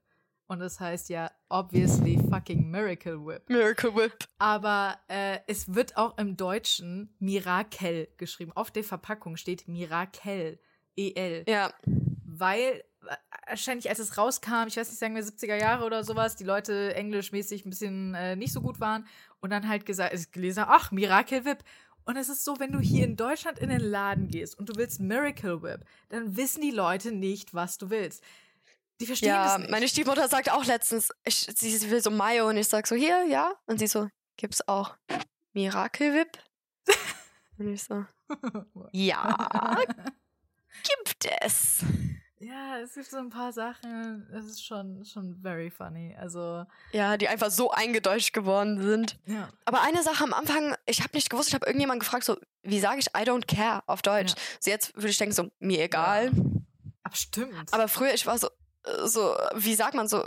Und 0.47 0.59
das 0.59 0.79
heißt 0.79 1.09
ja 1.09 1.31
obviously 1.49 2.19
fucking 2.29 2.69
Miracle 2.69 3.25
Whip. 3.25 3.49
Miracle 3.49 3.95
Whip. 3.95 4.27
Aber 4.37 4.99
äh, 5.07 5.39
es 5.47 5.73
wird 5.73 5.97
auch 5.97 6.17
im 6.17 6.37
Deutschen 6.37 7.15
Mirakel 7.19 8.09
geschrieben. 8.17 8.51
Auf 8.53 8.71
der 8.71 8.83
Verpackung 8.83 9.37
steht 9.37 9.67
Mirakel. 9.67 10.59
EL. 10.95 11.43
Ja. 11.47 11.73
Weil 12.25 12.83
wahrscheinlich, 13.47 13.89
als 13.89 13.99
es 13.99 14.17
rauskam, 14.17 14.67
ich 14.67 14.77
weiß 14.77 14.89
nicht, 14.89 14.99
sagen 14.99 15.15
wir 15.15 15.23
70er 15.23 15.59
Jahre 15.59 15.85
oder 15.85 16.03
sowas, 16.03 16.35
die 16.35 16.43
Leute 16.43 16.95
englischmäßig 16.95 17.65
ein 17.65 17.69
bisschen 17.69 18.13
äh, 18.15 18.35
nicht 18.35 18.53
so 18.53 18.61
gut 18.61 18.79
waren 18.79 19.05
und 19.41 19.49
dann 19.49 19.67
halt 19.67 19.85
gesagt, 19.85 20.11
also 20.11 20.25
gelesen, 20.31 20.65
ach, 20.67 20.91
Miracle 20.91 21.45
Whip. 21.45 21.63
Und 22.05 22.17
es 22.17 22.27
ist 22.27 22.43
so, 22.43 22.59
wenn 22.59 22.73
du 22.73 22.79
hier 22.79 23.05
in 23.05 23.15
Deutschland 23.15 23.59
in 23.59 23.69
den 23.69 23.79
Laden 23.79 24.27
gehst 24.27 24.59
und 24.59 24.67
du 24.67 24.75
willst 24.75 24.99
Miracle 24.99 25.61
Whip, 25.61 25.85
dann 26.09 26.35
wissen 26.35 26.61
die 26.61 26.71
Leute 26.71 27.13
nicht, 27.13 27.53
was 27.53 27.77
du 27.77 27.89
willst. 27.89 28.23
Die 29.03 29.07
verstehen 29.07 29.27
ja, 29.27 29.43
das 29.43 29.57
nicht. 29.57 29.69
Meine 29.69 29.89
Stiefmutter 29.89 30.29
sagt 30.29 30.49
auch 30.49 30.63
letztens, 30.63 31.11
ich, 31.25 31.35
sie 31.35 31.91
will 31.91 32.01
so 32.01 32.09
Mayo 32.09 32.47
und 32.47 32.55
ich 32.55 32.69
sag 32.69 32.87
so, 32.87 32.95
hier, 32.95 33.25
ja. 33.25 33.51
Und 33.65 33.79
sie 33.79 33.87
so, 33.87 34.07
gibt's 34.37 34.65
auch 34.65 34.95
Miracle 35.51 36.13
Whip? 36.13 36.39
und 37.57 37.73
ich 37.73 37.83
so, 37.83 38.05
ja, 38.93 39.77
gibt 40.83 41.27
es. 41.41 41.83
Ja, 42.39 42.77
es 42.79 42.93
gibt 42.93 43.09
so 43.09 43.17
ein 43.17 43.29
paar 43.29 43.51
Sachen, 43.51 44.25
es 44.33 44.45
ist 44.45 44.65
schon, 44.65 45.03
schon 45.03 45.35
very 45.41 45.69
funny. 45.69 46.15
Also. 46.17 46.65
Ja, 46.93 47.17
die 47.17 47.27
einfach 47.27 47.51
so 47.51 47.71
eingedeutscht 47.71 48.31
geworden 48.31 48.81
sind. 48.81 49.19
Ja. 49.25 49.49
Aber 49.65 49.81
eine 49.81 50.01
Sache 50.01 50.23
am 50.23 50.31
Anfang, 50.31 50.77
ich 50.85 51.01
habe 51.01 51.11
nicht 51.13 51.29
gewusst, 51.29 51.49
ich 51.49 51.55
habe 51.55 51.65
irgendjemand 51.65 51.99
gefragt, 51.99 52.23
so, 52.23 52.37
wie 52.61 52.79
sage 52.79 52.99
ich 52.99 53.07
I 53.07 53.27
don't 53.27 53.47
care 53.53 53.83
auf 53.85 54.01
Deutsch? 54.01 54.31
Ja. 54.31 54.41
So 54.61 54.71
jetzt 54.71 54.95
würde 54.95 55.09
ich 55.09 55.17
denken, 55.17 55.35
so, 55.35 55.51
mir 55.59 55.83
egal. 55.83 56.31
Ja. 56.33 56.41
Aber 57.03 57.15
stimmt. 57.15 57.73
Aber 57.73 57.89
früher, 57.89 58.13
ich 58.13 58.25
war 58.25 58.37
so, 58.37 58.47
so, 59.05 59.35
wie 59.55 59.75
sagt 59.75 59.93
man 59.93 60.07
so, 60.07 60.25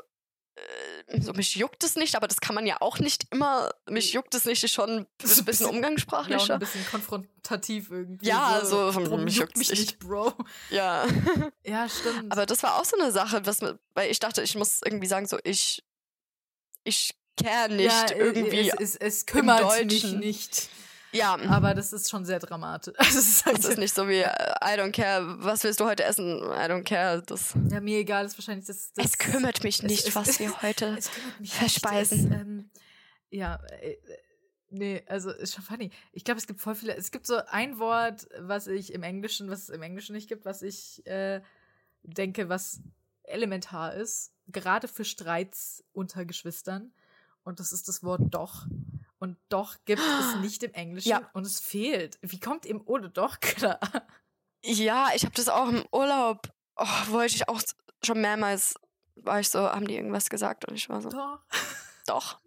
äh, 0.56 1.20
so, 1.20 1.32
mich 1.32 1.54
juckt 1.56 1.84
es 1.84 1.96
nicht, 1.96 2.16
aber 2.16 2.26
das 2.26 2.40
kann 2.40 2.54
man 2.54 2.66
ja 2.66 2.80
auch 2.80 2.98
nicht 2.98 3.26
immer. 3.30 3.70
Mich 3.88 4.12
juckt 4.12 4.34
es 4.34 4.44
nicht, 4.44 4.64
ist 4.64 4.72
schon 4.72 4.90
ein 4.90 5.06
bisschen, 5.18 5.44
bisschen 5.44 5.66
umgangssprachlicher. 5.66 6.46
Ja, 6.46 6.54
ein 6.54 6.60
bisschen 6.60 6.86
konfrontativ 6.86 7.90
irgendwie. 7.90 8.26
Ja, 8.26 8.60
so, 8.64 8.90
so 8.90 9.04
von 9.04 9.24
mich 9.24 9.36
juckt 9.36 9.56
mich 9.56 9.70
nicht, 9.70 9.98
Bro. 9.98 10.32
Ja. 10.70 11.06
ja, 11.66 11.88
stimmt. 11.88 12.32
Aber 12.32 12.46
das 12.46 12.62
war 12.62 12.76
auch 12.76 12.84
so 12.84 12.98
eine 12.98 13.12
Sache, 13.12 13.44
was, 13.44 13.60
weil 13.94 14.10
ich 14.10 14.18
dachte, 14.18 14.42
ich 14.42 14.54
muss 14.54 14.80
irgendwie 14.84 15.06
sagen, 15.06 15.26
so, 15.26 15.38
ich, 15.44 15.84
ich 16.84 17.14
care 17.36 17.70
nicht 17.70 18.10
ja, 18.10 18.16
irgendwie. 18.16 18.70
Es, 18.70 18.94
es, 18.94 18.96
es 18.96 19.26
kümmert 19.26 19.84
mich 19.84 20.04
nicht. 20.04 20.70
Ja. 21.12 21.38
Aber 21.48 21.74
das 21.74 21.92
ist 21.92 22.10
schon 22.10 22.24
sehr 22.24 22.38
dramatisch. 22.38 22.94
Es 23.00 23.14
ist, 23.14 23.46
halt 23.46 23.58
das 23.58 23.64
ist 23.66 23.78
nicht 23.78 23.94
so 23.94 24.08
wie 24.08 24.20
äh, 24.20 24.54
I 24.62 24.78
don't 24.78 24.92
care, 24.92 25.36
was 25.38 25.64
willst 25.64 25.80
du 25.80 25.86
heute 25.86 26.04
essen? 26.04 26.38
I 26.38 26.68
don't 26.68 26.84
care. 26.84 27.22
Das 27.22 27.54
ja, 27.70 27.80
mir 27.80 27.98
egal, 27.98 28.26
ist 28.26 28.38
wahrscheinlich 28.38 28.66
das. 28.66 28.92
das 28.92 29.06
es 29.06 29.18
kümmert 29.18 29.62
mich 29.62 29.82
nicht, 29.82 30.06
es, 30.08 30.14
was 30.14 30.28
es, 30.28 30.40
wir 30.40 30.62
heute 30.62 30.98
verspeisen. 31.44 32.32
Ähm, 32.32 32.70
ja, 33.30 33.60
äh, 33.80 33.96
nee, 34.70 35.02
also 35.06 35.30
ist 35.30 35.54
schon 35.54 35.64
funny. 35.64 35.90
Ich 36.12 36.24
glaube, 36.24 36.38
es 36.38 36.46
gibt 36.46 36.60
voll 36.60 36.74
viele. 36.74 36.96
Es 36.96 37.10
gibt 37.10 37.26
so 37.26 37.36
ein 37.48 37.78
Wort, 37.78 38.28
was 38.38 38.66
ich 38.66 38.92
im 38.92 39.02
Englischen, 39.02 39.50
was 39.50 39.62
es 39.62 39.68
im 39.68 39.82
Englischen 39.82 40.14
nicht 40.14 40.28
gibt, 40.28 40.44
was 40.44 40.62
ich 40.62 41.06
äh, 41.06 41.40
denke, 42.02 42.48
was 42.48 42.80
elementar 43.24 43.94
ist, 43.94 44.32
gerade 44.48 44.88
für 44.88 45.04
Streits 45.04 45.84
unter 45.92 46.24
Geschwistern. 46.24 46.92
Und 47.42 47.60
das 47.60 47.72
ist 47.72 47.88
das 47.88 48.02
Wort 48.02 48.22
doch. 48.30 48.66
Und 49.18 49.38
doch 49.48 49.76
gibt 49.84 50.02
es 50.02 50.36
nicht 50.36 50.62
im 50.62 50.74
Englischen 50.74 51.08
ja. 51.08 51.30
und 51.32 51.46
es 51.46 51.60
fehlt. 51.60 52.18
Wie 52.20 52.38
kommt 52.38 52.66
im 52.66 52.82
Ohne 52.86 53.08
doch 53.08 53.40
klar? 53.40 53.80
Ja, 54.64 55.08
ich 55.14 55.24
habe 55.24 55.34
das 55.34 55.48
auch 55.48 55.68
im 55.68 55.84
Urlaub, 55.92 56.48
oh, 56.76 56.86
wollte 57.08 57.36
ich 57.36 57.48
auch 57.48 57.62
schon 58.04 58.20
mehrmals, 58.20 58.74
war 59.14 59.40
ich 59.40 59.48
so, 59.48 59.60
haben 59.60 59.86
die 59.86 59.96
irgendwas 59.96 60.28
gesagt 60.28 60.66
und 60.66 60.74
ich 60.74 60.88
war 60.88 61.00
so. 61.00 61.08
Doch. 61.08 61.40
Doch. 62.06 62.40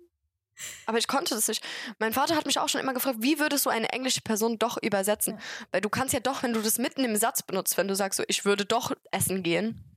Aber 0.85 0.97
ich 0.97 1.07
konnte 1.07 1.35
das 1.35 1.47
nicht. 1.47 1.63
Mein 1.99 2.13
Vater 2.13 2.35
hat 2.35 2.45
mich 2.45 2.59
auch 2.59 2.67
schon 2.67 2.81
immer 2.81 2.93
gefragt, 2.93 3.19
wie 3.21 3.39
würdest 3.39 3.65
du 3.65 3.69
eine 3.69 3.89
englische 3.89 4.21
Person 4.21 4.59
doch 4.59 4.77
übersetzen? 4.81 5.35
Ja. 5.35 5.39
Weil 5.71 5.81
du 5.81 5.89
kannst 5.89 6.13
ja 6.13 6.19
doch, 6.19 6.43
wenn 6.43 6.53
du 6.53 6.61
das 6.61 6.77
mitten 6.77 7.03
im 7.05 7.15
Satz 7.15 7.41
benutzt, 7.43 7.77
wenn 7.77 7.87
du 7.87 7.95
sagst 7.95 8.17
so, 8.17 8.23
ich 8.27 8.45
würde 8.45 8.65
doch 8.65 8.93
essen 9.11 9.41
gehen, 9.41 9.88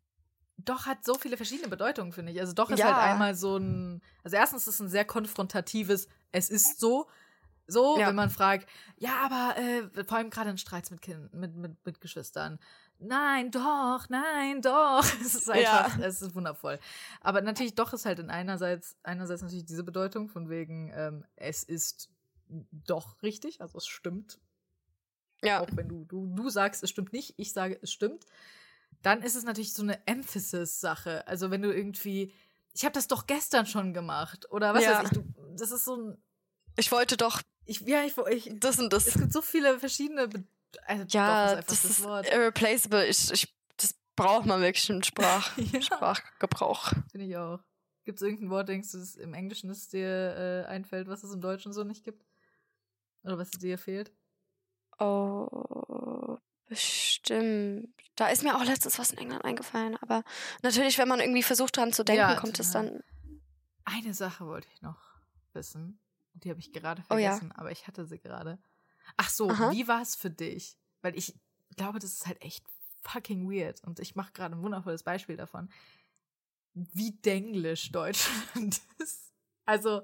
doch 0.59 0.87
hat 0.87 1.05
so 1.05 1.15
viele 1.15 1.37
verschiedene 1.37 1.69
Bedeutungen, 1.69 2.13
finde 2.13 2.33
ich. 2.33 2.41
Also 2.41 2.53
doch 2.53 2.71
ist 2.71 2.79
ja. 2.79 2.87
halt 2.87 3.13
einmal 3.13 3.35
so 3.35 3.57
ein, 3.57 4.03
also 4.23 4.37
erstens 4.37 4.67
ist 4.67 4.75
es 4.75 4.81
ein 4.81 4.89
sehr 4.89 5.05
konfrontatives, 5.05 6.09
es 6.31 6.51
ist 6.51 6.81
so, 6.81 7.09
so, 7.67 7.99
ja. 7.99 8.09
wenn 8.09 8.15
man 8.15 8.31
fragt, 8.31 8.69
ja, 8.97 9.17
aber 9.25 9.57
äh, 9.59 10.05
vor 10.05 10.19
allem 10.19 10.31
gerade 10.31 10.51
in 10.51 10.59
Streits 10.59 10.91
mit, 10.91 11.01
kind, 11.01 11.33
mit, 11.33 11.55
mit, 11.55 11.87
mit 11.87 12.01
Geschwistern. 12.01 12.59
Nein, 12.99 13.51
doch, 13.51 14.09
nein, 14.09 14.63
doch. 14.63 15.05
Es 15.21 15.35
ist 15.35 15.51
einfach, 15.51 15.99
ja. 15.99 16.05
es 16.05 16.23
ist 16.23 16.35
wundervoll. 16.35 16.79
Aber 17.21 17.41
natürlich 17.41 17.75
doch 17.75 17.93
ist 17.93 18.05
halt 18.05 18.19
in 18.19 18.31
einerseits, 18.31 18.97
einerseits 19.03 19.43
natürlich 19.43 19.65
diese 19.65 19.85
Bedeutung 19.85 20.29
von 20.29 20.49
wegen, 20.49 20.93
ähm, 20.95 21.25
es 21.37 21.63
ist 21.63 22.11
doch 22.71 23.23
richtig, 23.23 23.61
also 23.61 23.79
es 23.79 23.87
stimmt. 23.87 24.39
Ja. 25.43 25.61
Auch 25.61 25.69
wenn 25.73 25.89
du, 25.89 26.05
du, 26.05 26.27
du 26.35 26.51
sagst, 26.51 26.83
es 26.83 26.91
stimmt 26.91 27.13
nicht, 27.13 27.35
ich 27.37 27.53
sage, 27.53 27.79
es 27.83 27.91
stimmt 27.93 28.27
dann 29.03 29.23
ist 29.23 29.35
es 29.35 29.45
natürlich 29.45 29.75
so 29.75 29.83
eine 29.83 30.07
Emphasis-Sache. 30.07 31.27
Also 31.27 31.51
wenn 31.51 31.63
du 31.63 31.75
irgendwie, 31.75 32.33
ich 32.73 32.85
habe 32.85 32.93
das 32.93 33.09
doch 33.09 33.27
gestern 33.27 33.67
schon 33.67 33.93
gemacht 33.93 34.51
oder 34.51 34.75
was 34.75 34.85
ja. 34.85 34.99
weiß 34.99 35.05
ich, 35.05 35.19
du, 35.19 35.25
das 35.57 35.71
ist 35.71 35.85
so 35.85 35.97
ein. 35.97 36.23
Ich 36.77 36.91
wollte 36.91 37.17
doch. 37.17 37.43
Ich, 37.65 37.81
ja, 37.81 38.03
ich, 38.05 38.17
ich 38.31 38.51
das 38.59 38.79
und 38.79 38.93
das. 38.93 39.07
Es 39.07 39.15
gibt 39.15 39.33
so 39.33 39.43
viele 39.43 39.79
verschiedene. 39.79 40.29
Be 40.29 40.45
also 40.87 41.05
ja, 41.09 41.53
ist 41.53 41.71
das, 41.71 41.83
das, 41.83 41.91
ist 41.91 42.05
Wort. 42.05 42.27
irreplaceable. 42.33 43.07
Ich, 43.07 43.31
ich, 43.31 43.55
das 43.77 43.95
braucht 44.17 44.47
man 44.47 44.61
wirklich 44.63 44.89
im 44.89 45.03
Sprach, 45.03 45.57
ja. 45.59 45.83
Sprachgebrauch. 45.83 46.93
Finde 47.11 47.27
ich 47.27 47.37
auch. 47.37 47.61
Gibt 48.05 48.21
es 48.21 48.23
irgendein 48.23 48.51
Wort, 48.51 48.69
denkst 48.69 48.91
du, 48.93 48.99
das 48.99 49.17
im 49.17 49.35
Englischen 49.35 49.69
das 49.69 49.89
dir 49.89 50.65
äh, 50.67 50.69
einfällt, 50.69 51.09
was 51.09 51.23
es 51.23 51.33
im 51.33 51.41
Deutschen 51.41 51.73
so 51.73 51.85
nicht 51.85 52.05
gibt? 52.05 52.25
Oder 53.23 53.39
was 53.39 53.51
dir 53.51 53.79
fehlt? 53.79 54.13
Oh, 54.99 55.47
bestimmt. 56.73 57.89
Da 58.17 58.29
ist 58.29 58.43
mir 58.43 58.57
auch 58.57 58.65
letztens 58.65 58.99
was 58.99 59.11
in 59.11 59.19
England 59.19 59.45
eingefallen. 59.45 59.97
Aber 60.01 60.25
natürlich, 60.63 60.99
wenn 60.99 61.09
man 61.09 61.21
irgendwie 61.21 61.43
versucht 61.43 61.77
dran 61.77 61.93
zu 61.93 62.05
denken, 62.05 62.21
ja, 62.21 62.35
kommt 62.37 62.59
es 62.61 62.71
dann. 62.71 63.03
eine 63.85 64.15
Sache 64.15 64.47
wollte 64.47 64.69
ich 64.73 64.83
noch 64.83 65.01
wissen. 65.53 66.01
Die 66.35 66.49
habe 66.49 66.61
ich 66.61 66.73
gerade 66.73 67.03
vergessen, 67.03 67.51
oh 67.51 67.55
ja. 67.55 67.59
aber 67.59 67.71
ich 67.73 67.87
hatte 67.87 68.07
sie 68.07 68.19
gerade. 68.19 68.59
Ach 69.19 69.29
so, 69.29 69.51
Aha. 69.51 69.71
wie 69.73 69.87
war 69.87 70.01
es 70.01 70.17
für 70.17 70.31
dich? 70.31 70.79
Weil 71.03 71.17
ich 71.17 71.35
glaube, 71.77 71.99
das 71.99 72.13
ist 72.15 72.27
halt 72.27 72.41
echt 72.41 72.65
fucking 73.03 73.51
weird. 73.51 73.83
Und 73.85 74.01
ich 74.01 74.15
mache 74.15 74.33
gerade 74.33 74.57
ein 74.57 74.63
wundervolles 74.63 75.03
Beispiel 75.03 75.37
davon, 75.37 75.69
wie 76.73 77.13
denglisch 77.13 77.93
Deutschland 77.93 78.81
ist. 78.99 79.35
Also, 79.67 80.03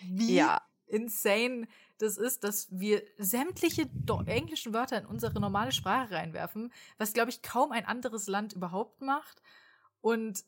wie 0.00 0.36
ja. 0.36 0.62
Insane 0.92 1.66
das 1.98 2.16
ist, 2.16 2.42
dass 2.42 2.66
wir 2.70 3.02
sämtliche 3.16 3.88
englischen 4.26 4.74
Wörter 4.74 4.98
in 4.98 5.06
unsere 5.06 5.38
normale 5.40 5.72
Sprache 5.72 6.14
reinwerfen, 6.14 6.72
was, 6.98 7.12
glaube 7.12 7.30
ich, 7.30 7.42
kaum 7.42 7.70
ein 7.70 7.86
anderes 7.86 8.26
Land 8.26 8.52
überhaupt 8.52 9.00
macht. 9.02 9.40
Und 10.00 10.44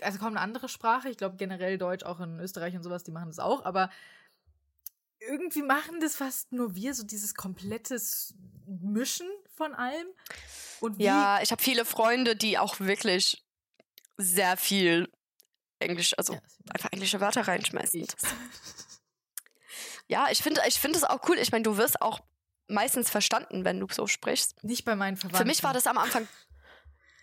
also 0.00 0.18
kaum 0.18 0.28
eine 0.28 0.40
andere 0.40 0.68
Sprache. 0.68 1.10
Ich 1.10 1.18
glaube 1.18 1.36
generell 1.36 1.78
Deutsch 1.78 2.04
auch 2.04 2.20
in 2.20 2.40
Österreich 2.40 2.74
und 2.74 2.82
sowas, 2.82 3.04
die 3.04 3.12
machen 3.12 3.28
das 3.28 3.38
auch, 3.38 3.64
aber 3.64 3.90
irgendwie 5.20 5.62
machen 5.62 6.00
das 6.00 6.16
fast 6.16 6.52
nur 6.52 6.74
wir, 6.74 6.94
so 6.94 7.04
dieses 7.04 7.34
komplettes 7.34 8.34
Mischen 8.66 9.28
von 9.54 9.74
allem. 9.74 10.06
Und 10.80 11.00
ja, 11.00 11.40
ich 11.42 11.50
habe 11.50 11.62
viele 11.62 11.84
Freunde, 11.84 12.36
die 12.36 12.58
auch 12.58 12.80
wirklich 12.80 13.44
sehr 14.16 14.56
viel 14.56 15.08
Englisch, 15.78 16.16
also 16.18 16.34
ja, 16.34 16.40
einfach 16.70 16.92
englische 16.92 17.20
Wörter 17.20 17.46
reinschmeißen. 17.46 18.06
Ja, 20.08 20.26
ich 20.30 20.42
finde 20.42 20.60
ich 20.66 20.78
finde 20.78 20.98
es 20.98 21.04
auch 21.04 21.28
cool. 21.28 21.38
Ich 21.38 21.52
meine, 21.52 21.62
du 21.62 21.76
wirst 21.76 22.00
auch 22.02 22.20
meistens 22.68 23.10
verstanden, 23.10 23.64
wenn 23.64 23.80
du 23.80 23.86
so 23.90 24.06
sprichst. 24.06 24.62
Nicht 24.64 24.84
bei 24.84 24.96
meinen 24.96 25.16
Verwandten. 25.16 25.38
Für 25.38 25.44
mich 25.44 25.62
war 25.62 25.72
das 25.72 25.86
am 25.86 25.98
Anfang 25.98 26.26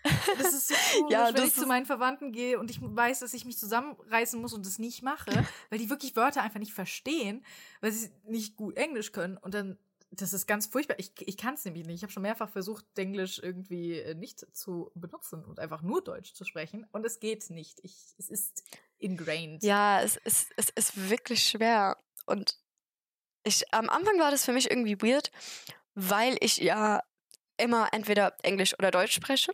das 0.37 0.53
ist 0.53 0.69
so 0.69 0.75
komisch, 0.99 1.13
ja, 1.13 1.33
wenn 1.33 1.43
ich 1.43 1.53
zu 1.53 1.67
meinen 1.67 1.85
Verwandten 1.85 2.31
gehe 2.31 2.59
und 2.59 2.71
ich 2.71 2.79
weiß, 2.81 3.19
dass 3.19 3.33
ich 3.33 3.45
mich 3.45 3.57
zusammenreißen 3.57 4.39
muss 4.41 4.53
und 4.53 4.65
das 4.65 4.79
nicht 4.79 5.03
mache, 5.03 5.31
weil 5.69 5.79
die 5.79 5.89
wirklich 5.89 6.15
Wörter 6.15 6.41
einfach 6.41 6.59
nicht 6.59 6.73
verstehen, 6.73 7.45
weil 7.81 7.91
sie 7.91 8.09
nicht 8.23 8.55
gut 8.55 8.77
Englisch 8.77 9.11
können 9.11 9.37
und 9.37 9.53
dann 9.53 9.77
das 10.13 10.33
ist 10.33 10.45
ganz 10.45 10.65
furchtbar. 10.65 10.99
Ich, 10.99 11.13
ich 11.19 11.37
kann 11.37 11.53
es 11.53 11.63
nämlich 11.63 11.87
nicht. 11.87 11.95
Ich 11.95 12.03
habe 12.03 12.11
schon 12.11 12.23
mehrfach 12.23 12.49
versucht, 12.49 12.83
Englisch 12.97 13.39
irgendwie 13.41 13.93
äh, 13.93 14.13
nicht 14.13 14.45
zu 14.53 14.91
benutzen 14.93 15.45
und 15.45 15.57
einfach 15.57 15.81
nur 15.81 16.03
Deutsch 16.03 16.33
zu 16.33 16.43
sprechen. 16.43 16.85
Und 16.91 17.05
es 17.05 17.21
geht 17.21 17.49
nicht. 17.49 17.79
Ich, 17.81 17.95
es 18.17 18.29
ist 18.29 18.61
ingrained. 18.97 19.63
Ja, 19.63 20.01
es, 20.01 20.19
es, 20.25 20.47
es 20.57 20.69
ist 20.71 21.09
wirklich 21.09 21.45
schwer. 21.45 21.97
Und 22.25 22.57
ich, 23.43 23.63
am 23.73 23.89
Anfang 23.89 24.19
war 24.19 24.31
das 24.31 24.45
für 24.45 24.53
mich 24.53 24.69
irgendwie 24.69 25.01
weird, 25.01 25.31
weil 25.95 26.37
ich 26.39 26.57
ja 26.57 27.01
immer 27.57 27.89
entweder 27.91 28.35
Englisch 28.43 28.73
oder 28.77 28.91
Deutsch 28.91 29.13
spreche. 29.13 29.53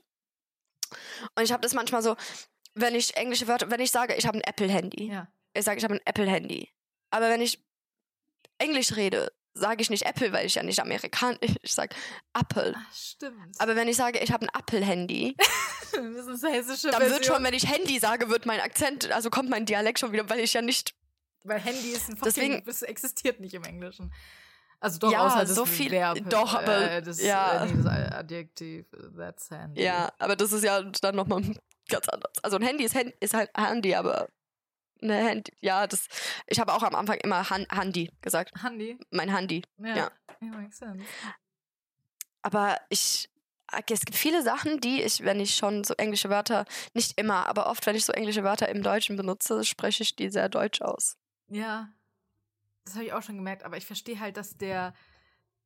Und 1.35 1.43
ich 1.43 1.51
habe 1.51 1.61
das 1.61 1.73
manchmal 1.73 2.01
so, 2.01 2.15
wenn 2.73 2.95
ich 2.95 3.15
englische 3.17 3.47
Wörter, 3.47 3.69
wenn 3.71 3.81
ich 3.81 3.91
sage, 3.91 4.15
ich 4.15 4.25
habe 4.25 4.37
ein 4.37 4.43
Apple-Handy. 4.43 5.11
Ja. 5.11 5.27
Ich 5.53 5.65
sage, 5.65 5.77
ich 5.77 5.83
habe 5.83 5.95
ein 5.95 6.01
Apple-Handy. 6.05 6.69
Aber 7.09 7.29
wenn 7.29 7.41
ich 7.41 7.63
Englisch 8.59 8.95
rede, 8.95 9.31
sage 9.53 9.81
ich 9.81 9.89
nicht 9.89 10.05
Apple, 10.05 10.31
weil 10.31 10.45
ich 10.45 10.55
ja 10.55 10.63
nicht 10.63 10.79
amerikanisch, 10.79 11.55
ich 11.61 11.73
sage 11.73 11.95
Apple. 12.33 12.75
Ach, 12.77 12.93
stimmt. 12.93 13.59
Aber 13.59 13.75
wenn 13.75 13.87
ich 13.87 13.97
sage, 13.97 14.19
ich 14.19 14.31
habe 14.31 14.45
ein 14.45 14.59
Apple-Handy, 14.59 15.35
das 15.91 16.27
ist 16.27 16.43
hessische 16.43 16.91
dann 16.91 17.09
wird 17.09 17.25
schon, 17.25 17.43
wenn 17.43 17.53
ich 17.53 17.67
Handy 17.67 17.99
sage, 17.99 18.29
wird 18.29 18.45
mein 18.45 18.59
Akzent, 18.59 19.11
also 19.11 19.29
kommt 19.29 19.49
mein 19.49 19.65
Dialekt 19.65 19.99
schon 19.99 20.11
wieder, 20.11 20.29
weil 20.29 20.39
ich 20.39 20.53
ja 20.53 20.61
nicht. 20.61 20.93
Weil 21.47 21.59
Handy 21.59 21.91
ist 21.91 22.09
ein 22.09 22.17
fucking, 22.17 22.63
das 22.65 22.81
existiert 22.81 23.39
nicht 23.39 23.53
im 23.53 23.63
Englischen. 23.63 24.11
Also 24.79 24.99
doch, 24.99 25.11
ja, 25.11 25.25
außer 25.25 25.39
das 25.39 25.55
so 25.55 25.65
viel, 25.65 25.91
Verb, 25.91 26.19
doch, 26.29 26.53
aber 26.53 26.91
äh, 26.91 27.01
das, 27.01 27.21
ja. 27.21 27.63
Äh, 27.63 27.71
nee, 27.71 27.83
das 27.83 28.13
Adjektiv, 28.13 28.85
that's 29.15 29.49
handy. 29.49 29.81
Ja, 29.81 30.13
aber 30.19 30.35
das 30.35 30.51
ist 30.51 30.63
ja 30.63 30.83
dann 30.83 31.15
nochmal 31.15 31.41
ganz 31.89 32.07
anders. 32.09 32.33
Also 32.43 32.57
ein 32.57 32.63
Handy 32.63 32.83
ist, 32.83 32.95
ist 32.95 33.33
halt 33.33 33.49
Handy, 33.57 33.95
aber 33.95 34.29
eine 35.01 35.15
Handy, 35.15 35.51
ja, 35.61 35.87
das, 35.87 36.07
ich 36.45 36.59
habe 36.59 36.73
auch 36.73 36.83
am 36.83 36.93
Anfang 36.93 37.17
immer 37.17 37.49
Han 37.49 37.65
Handy 37.71 38.11
gesagt. 38.21 38.51
Handy? 38.61 38.99
Mein 39.09 39.33
Handy, 39.33 39.63
ja. 39.79 39.95
Ja, 39.95 40.11
yeah, 40.43 40.57
makes 40.57 40.77
sense. 40.77 41.03
Aber 42.43 42.77
ich, 42.89 43.29
es 43.89 44.05
gibt 44.05 44.15
viele 44.15 44.43
Sachen, 44.43 44.79
die 44.79 45.01
ich, 45.01 45.23
wenn 45.23 45.39
ich 45.39 45.55
schon 45.55 45.83
so 45.85 45.95
englische 45.95 46.29
Wörter, 46.29 46.65
nicht 46.93 47.19
immer, 47.19 47.47
aber 47.47 47.67
oft, 47.67 47.85
wenn 47.87 47.95
ich 47.95 48.05
so 48.05 48.13
englische 48.13 48.43
Wörter 48.43 48.69
im 48.69 48.83
Deutschen 48.83 49.17
benutze, 49.17 49.63
spreche 49.63 50.03
ich 50.03 50.15
die 50.15 50.29
sehr 50.29 50.49
deutsch 50.49 50.81
aus. 50.81 51.17
Ja, 51.49 51.89
das 52.85 52.95
habe 52.95 53.05
ich 53.05 53.13
auch 53.13 53.21
schon 53.21 53.37
gemerkt, 53.37 53.63
aber 53.63 53.77
ich 53.77 53.85
verstehe 53.85 54.19
halt, 54.19 54.37
dass 54.37 54.57
der, 54.57 54.93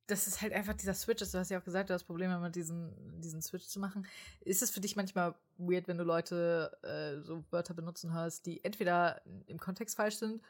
dass 0.07 0.27
es 0.27 0.41
halt 0.41 0.53
einfach 0.53 0.73
dieser 0.73 0.93
Switch 0.93 1.21
ist. 1.21 1.33
Du 1.33 1.37
hast 1.37 1.49
ja 1.49 1.59
auch 1.59 1.63
gesagt, 1.63 1.89
du 1.89 1.93
hast 1.93 2.03
Probleme 2.03 2.39
mit 2.39 2.55
diesen, 2.55 3.21
diesen 3.21 3.41
Switch 3.41 3.67
zu 3.67 3.79
machen. 3.79 4.07
Ist 4.41 4.61
es 4.61 4.71
für 4.71 4.81
dich 4.81 4.95
manchmal 4.95 5.35
weird, 5.57 5.87
wenn 5.87 5.97
du 5.97 6.03
Leute 6.03 6.77
äh, 6.83 7.21
so 7.23 7.43
Wörter 7.51 7.73
benutzen 7.73 8.13
hörst, 8.13 8.45
die 8.45 8.63
entweder 8.63 9.21
im 9.47 9.59
Kontext 9.59 9.95
falsch 9.95 10.15
sind 10.15 10.41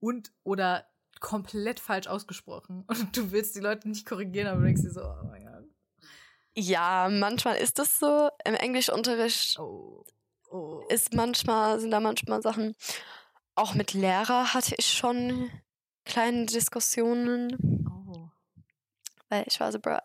und 0.00 0.32
oder 0.42 0.86
komplett 1.20 1.80
falsch 1.80 2.06
ausgesprochen 2.06 2.84
und 2.88 3.16
du 3.16 3.30
willst 3.30 3.54
die 3.54 3.60
Leute 3.60 3.88
nicht 3.88 4.06
korrigieren, 4.06 4.48
aber 4.48 4.60
du 4.60 4.66
denkst 4.66 4.82
dir 4.82 4.90
so, 4.90 5.02
oh 5.02 5.24
mein 5.24 5.44
Gott. 5.44 5.64
Ja, 6.56 7.08
manchmal 7.10 7.56
ist 7.56 7.78
das 7.78 7.98
so. 7.98 8.30
Im 8.44 8.54
Englischunterricht 8.54 9.58
oh. 9.58 10.04
Oh. 10.50 10.84
ist 10.88 11.12
manchmal, 11.12 11.80
sind 11.80 11.90
da 11.90 12.00
manchmal 12.00 12.42
Sachen. 12.42 12.76
Auch 13.56 13.74
mit 13.74 13.92
Lehrer 13.92 14.52
hatte 14.52 14.74
ich 14.78 14.86
schon 14.86 15.50
kleinen 16.04 16.46
Diskussionen. 16.46 17.56
Oh. 17.88 18.28
Weil 19.28 19.44
ich 19.46 19.60
war 19.60 19.70
so, 19.72 19.78
bro. 19.78 19.98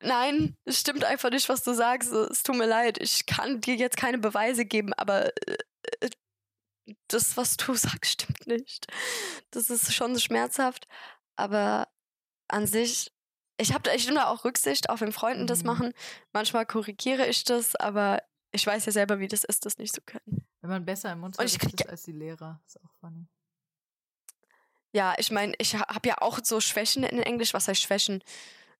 Nein, 0.00 0.56
es 0.64 0.80
stimmt 0.80 1.04
einfach 1.04 1.30
nicht, 1.30 1.48
was 1.48 1.62
du 1.62 1.72
sagst. 1.72 2.12
Es 2.12 2.42
tut 2.42 2.56
mir 2.56 2.66
leid. 2.66 2.98
Ich 3.00 3.24
kann 3.24 3.60
dir 3.60 3.74
jetzt 3.74 3.96
keine 3.96 4.18
Beweise 4.18 4.66
geben, 4.66 4.92
aber 4.92 5.26
äh, 5.48 5.56
äh, 6.00 6.10
das, 7.08 7.36
was 7.36 7.56
du 7.56 7.74
sagst, 7.74 8.12
stimmt 8.12 8.46
nicht. 8.46 8.86
Das 9.50 9.70
ist 9.70 9.94
schon 9.94 10.18
schmerzhaft. 10.18 10.86
Aber 11.36 11.88
an 12.48 12.66
sich, 12.66 13.12
ich 13.58 13.72
habe 13.72 13.90
ich 13.94 14.04
nehme 14.04 14.18
da 14.18 14.26
auch 14.26 14.44
Rücksicht, 14.44 14.90
auch 14.90 15.00
wenn 15.00 15.12
Freunden 15.12 15.42
mhm. 15.42 15.48
das 15.48 15.64
machen. 15.64 15.94
Manchmal 16.32 16.66
korrigiere 16.66 17.26
ich 17.26 17.44
das, 17.44 17.74
aber 17.76 18.22
ich 18.52 18.66
weiß 18.66 18.84
ja 18.86 18.92
selber, 18.92 19.20
wie 19.20 19.28
das 19.28 19.44
ist, 19.44 19.64
das 19.64 19.78
nicht 19.78 19.94
zu 19.94 20.02
können. 20.02 20.46
Wenn 20.64 20.70
man 20.70 20.86
besser 20.86 21.12
im 21.12 21.22
Unterricht 21.22 21.62
ist 21.62 21.88
als 21.90 22.04
die 22.04 22.12
Lehrer, 22.12 22.58
ist 22.64 22.82
auch 22.82 22.90
funny. 22.98 23.28
Ja, 24.94 25.14
ich 25.18 25.30
meine, 25.30 25.52
ich 25.58 25.74
habe 25.74 26.08
ja 26.08 26.22
auch 26.22 26.38
so 26.42 26.58
Schwächen 26.58 27.04
in 27.04 27.18
Englisch. 27.18 27.52
Was 27.52 27.68
heißt 27.68 27.82
Schwächen? 27.82 28.24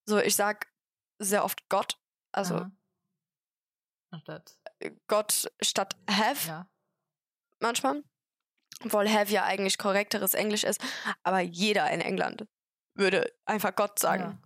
So, 0.07 0.19
ich 0.19 0.35
sag 0.35 0.73
sehr 1.19 1.45
oft 1.45 1.69
Gott. 1.69 2.01
Also 2.33 2.55
Aha. 2.55 2.71
Statt. 4.23 4.59
Äh, 4.79 4.93
Gott 5.09 5.53
statt 5.61 5.95
have. 6.09 6.49
Ja. 6.49 6.71
Manchmal. 7.61 8.03
Obwohl 8.83 9.07
have 9.07 9.31
ja 9.31 9.45
eigentlich 9.45 9.77
korrekteres 9.77 10.33
Englisch 10.33 10.65
ist. 10.65 10.83
Aber 11.23 11.41
jeder 11.41 11.91
in 11.91 12.01
England 12.01 12.47
würde 12.95 13.31
einfach 13.45 13.77
Gott 13.77 13.99
sagen. 13.99 14.41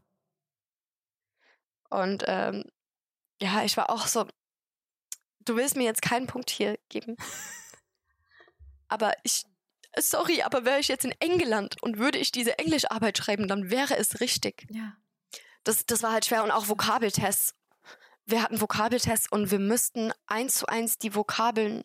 Ja. 1.92 1.98
Und 2.00 2.24
ähm, 2.26 2.64
ja, 3.40 3.62
ich 3.62 3.76
war 3.76 3.90
auch 3.90 4.08
so. 4.08 4.26
Du 5.48 5.56
willst 5.56 5.76
mir 5.76 5.84
jetzt 5.84 6.02
keinen 6.02 6.26
Punkt 6.26 6.50
hier 6.50 6.78
geben. 6.88 7.16
aber 8.88 9.12
ich 9.22 9.44
sorry, 9.96 10.42
aber 10.42 10.64
wäre 10.64 10.80
ich 10.80 10.88
jetzt 10.88 11.04
in 11.04 11.14
England 11.20 11.82
und 11.82 11.98
würde 11.98 12.18
ich 12.18 12.32
diese 12.32 12.58
Englischarbeit 12.58 13.18
schreiben, 13.18 13.48
dann 13.48 13.70
wäre 13.70 13.96
es 13.96 14.20
richtig. 14.20 14.66
Ja. 14.70 14.96
Das, 15.64 15.86
das 15.86 16.02
war 16.02 16.12
halt 16.12 16.26
schwer 16.26 16.44
und 16.44 16.50
auch 16.50 16.68
Vokabeltests. 16.68 17.54
Wir 18.26 18.42
hatten 18.42 18.60
Vokabeltests 18.60 19.30
und 19.30 19.50
wir 19.50 19.58
müssten 19.58 20.12
eins 20.26 20.56
zu 20.56 20.66
eins 20.66 20.98
die 20.98 21.14
Vokabeln 21.14 21.84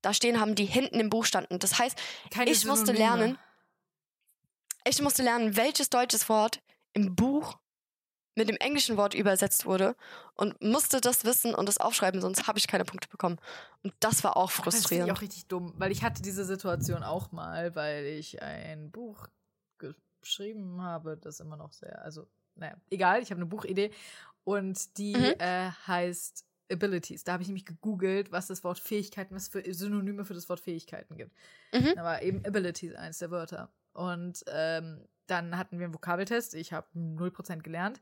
da 0.00 0.12
stehen 0.12 0.40
haben, 0.40 0.54
die 0.54 0.64
hinten 0.64 0.98
im 0.98 1.10
Buch 1.10 1.24
standen. 1.24 1.58
Das 1.58 1.78
heißt, 1.78 1.96
Keine 2.30 2.50
ich 2.50 2.60
Synonyme. 2.60 2.80
musste 2.80 2.92
lernen, 2.92 3.38
ich 4.84 5.00
musste 5.02 5.22
lernen, 5.22 5.56
welches 5.56 5.90
deutsches 5.90 6.28
Wort 6.28 6.60
im 6.92 7.14
Buch 7.14 7.58
mit 8.34 8.48
dem 8.48 8.56
englischen 8.56 8.96
Wort 8.96 9.14
übersetzt 9.14 9.66
wurde 9.66 9.94
und 10.34 10.60
musste 10.62 11.00
das 11.00 11.24
wissen 11.24 11.54
und 11.54 11.66
das 11.66 11.78
aufschreiben, 11.78 12.20
sonst 12.20 12.46
habe 12.46 12.58
ich 12.58 12.66
keine 12.66 12.84
Punkte 12.84 13.08
bekommen. 13.08 13.38
Und 13.82 13.92
das 14.00 14.24
war 14.24 14.36
auch 14.36 14.50
frustrierend. 14.50 15.08
Das 15.08 15.14
ich 15.14 15.18
auch 15.18 15.22
richtig 15.22 15.46
dumm, 15.46 15.74
weil 15.76 15.92
ich 15.92 16.02
hatte 16.02 16.22
diese 16.22 16.44
Situation 16.44 17.02
auch 17.02 17.32
mal, 17.32 17.74
weil 17.74 18.06
ich 18.06 18.42
ein 18.42 18.90
Buch 18.90 19.28
geschrieben 20.22 20.82
habe, 20.82 21.16
das 21.16 21.40
immer 21.40 21.56
noch 21.56 21.72
sehr, 21.72 22.02
also, 22.02 22.26
naja, 22.54 22.76
egal, 22.90 23.22
ich 23.22 23.30
habe 23.30 23.40
eine 23.40 23.46
Buchidee 23.46 23.90
und 24.44 24.96
die 24.98 25.16
mhm. 25.16 25.34
äh, 25.38 25.70
heißt 25.86 26.46
Abilities. 26.70 27.24
Da 27.24 27.32
habe 27.32 27.42
ich 27.42 27.48
nämlich 27.48 27.66
gegoogelt, 27.66 28.32
was 28.32 28.46
das 28.46 28.64
Wort 28.64 28.78
Fähigkeiten, 28.78 29.34
was 29.34 29.48
für 29.48 29.62
Synonyme 29.72 30.24
für 30.24 30.34
das 30.34 30.48
Wort 30.48 30.60
Fähigkeiten 30.60 31.16
gibt. 31.16 31.32
Mhm. 31.72 31.92
Da 31.94 32.02
war 32.02 32.22
eben 32.22 32.44
Abilities 32.46 32.94
eins 32.94 33.18
der 33.18 33.30
Wörter. 33.30 33.70
Und 33.92 34.44
ähm, 34.48 35.06
dann 35.26 35.56
hatten 35.56 35.78
wir 35.78 35.86
einen 35.86 35.94
Vokabeltest. 35.94 36.54
Ich 36.54 36.72
habe 36.72 36.86
0% 36.94 37.62
gelernt. 37.62 38.00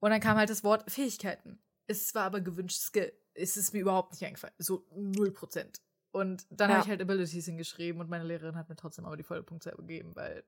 Und 0.00 0.10
dann 0.10 0.20
kam 0.20 0.36
halt 0.36 0.50
das 0.50 0.64
Wort 0.64 0.90
Fähigkeiten. 0.90 1.58
Es 1.86 2.14
war 2.14 2.24
aber 2.24 2.40
gewünscht 2.40 2.80
Skill. 2.80 3.12
Es 3.34 3.56
ist 3.56 3.72
mir 3.72 3.80
überhaupt 3.80 4.12
nicht 4.12 4.24
eingefallen. 4.24 4.54
So 4.58 4.86
0%. 4.94 5.80
Und 6.10 6.46
dann 6.50 6.70
ja. 6.70 6.76
habe 6.76 6.84
ich 6.84 6.90
halt 6.90 7.02
Abilities 7.02 7.44
hingeschrieben 7.46 8.00
und 8.00 8.08
meine 8.08 8.24
Lehrerin 8.24 8.56
hat 8.56 8.68
mir 8.68 8.76
trotzdem 8.76 9.04
aber 9.04 9.16
die 9.16 9.22
volle 9.22 9.42
Punktzahl 9.42 9.76
gegeben, 9.76 10.12
weil 10.14 10.42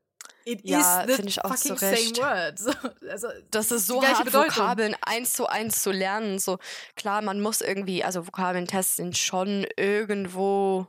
it 0.45 0.61
ja, 0.65 1.03
is 1.03 1.17
the 1.17 1.27
ich 1.27 1.45
auch 1.45 1.55
fucking 1.55 1.77
so 1.77 1.87
same 1.87 2.17
word. 2.17 2.59
So, 2.59 2.73
also, 3.09 3.29
das 3.51 3.71
ist 3.71 3.87
so 3.87 4.03
hart, 4.03 4.25
Bedeutung. 4.25 4.57
Vokabeln 4.57 4.97
eins 5.03 5.35
zu 5.35 5.47
eins 5.47 5.83
zu 5.83 5.91
lernen. 5.91 6.39
So 6.39 6.59
klar, 6.97 7.23
man 7.23 7.41
muss 7.41 7.61
irgendwie, 7.61 8.03
also 8.03 8.27
Vokabeln-Tests 8.27 8.97
sind 8.97 9.19
schon 9.19 9.67
irgendwo 9.77 10.87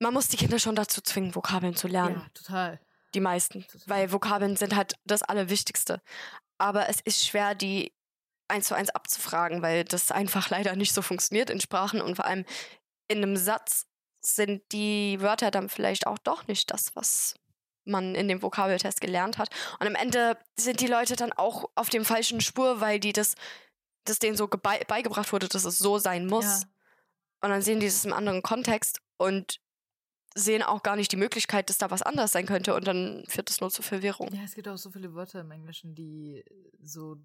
man 0.00 0.14
muss 0.14 0.28
die 0.28 0.36
Kinder 0.36 0.58
schon 0.58 0.74
dazu 0.74 1.00
zwingen, 1.00 1.34
Vokabeln 1.34 1.76
zu 1.76 1.86
lernen. 1.86 2.16
Ja, 2.16 2.26
total. 2.34 2.80
Die 3.14 3.20
meisten. 3.20 3.66
Total. 3.66 3.88
Weil 3.88 4.12
Vokabeln 4.12 4.56
sind 4.56 4.74
halt 4.74 4.94
das 5.04 5.22
Allerwichtigste. 5.22 6.02
Aber 6.58 6.88
es 6.88 7.00
ist 7.00 7.24
schwer, 7.24 7.54
die 7.54 7.92
eins 8.48 8.66
zu 8.66 8.74
eins 8.74 8.90
abzufragen, 8.90 9.62
weil 9.62 9.84
das 9.84 10.10
einfach 10.10 10.50
leider 10.50 10.74
nicht 10.74 10.92
so 10.92 11.02
funktioniert 11.02 11.50
in 11.50 11.60
Sprachen 11.60 12.00
und 12.00 12.16
vor 12.16 12.24
allem 12.24 12.44
in 13.08 13.18
einem 13.18 13.36
Satz 13.36 13.86
sind 14.20 14.62
die 14.72 15.20
Wörter 15.20 15.50
dann 15.50 15.68
vielleicht 15.68 16.06
auch 16.06 16.18
doch 16.18 16.46
nicht 16.46 16.70
das, 16.70 16.94
was 16.96 17.34
man 17.84 18.14
in 18.14 18.28
dem 18.28 18.42
Vokabeltest 18.42 19.00
gelernt 19.00 19.38
hat. 19.38 19.50
Und 19.78 19.86
am 19.86 19.94
Ende 19.94 20.36
sind 20.56 20.80
die 20.80 20.86
Leute 20.86 21.16
dann 21.16 21.32
auch 21.32 21.70
auf 21.74 21.88
dem 21.88 22.04
falschen 22.04 22.40
Spur, 22.40 22.80
weil 22.80 23.00
die 23.00 23.12
das, 23.12 23.34
das 24.04 24.18
denen 24.18 24.36
so 24.36 24.46
beigebracht 24.48 25.32
wurde, 25.32 25.48
dass 25.48 25.64
es 25.64 25.78
so 25.78 25.98
sein 25.98 26.26
muss. 26.26 26.44
Ja. 26.44 26.68
Und 27.42 27.50
dann 27.50 27.62
sehen 27.62 27.80
die 27.80 27.86
es 27.86 28.04
im 28.04 28.12
anderen 28.12 28.42
Kontext 28.42 29.00
und 29.16 29.60
sehen 30.34 30.62
auch 30.62 30.82
gar 30.82 30.96
nicht 30.96 31.12
die 31.12 31.16
Möglichkeit, 31.16 31.68
dass 31.68 31.78
da 31.78 31.90
was 31.90 32.02
anders 32.02 32.32
sein 32.32 32.46
könnte 32.46 32.74
und 32.74 32.86
dann 32.86 33.24
führt 33.26 33.50
das 33.50 33.60
nur 33.60 33.70
zu 33.70 33.82
Verwirrung. 33.82 34.32
Ja, 34.32 34.42
es 34.44 34.54
gibt 34.54 34.68
auch 34.68 34.76
so 34.76 34.90
viele 34.90 35.14
Wörter 35.14 35.40
im 35.40 35.50
Englischen, 35.50 35.94
die 35.94 36.44
so, 36.82 37.16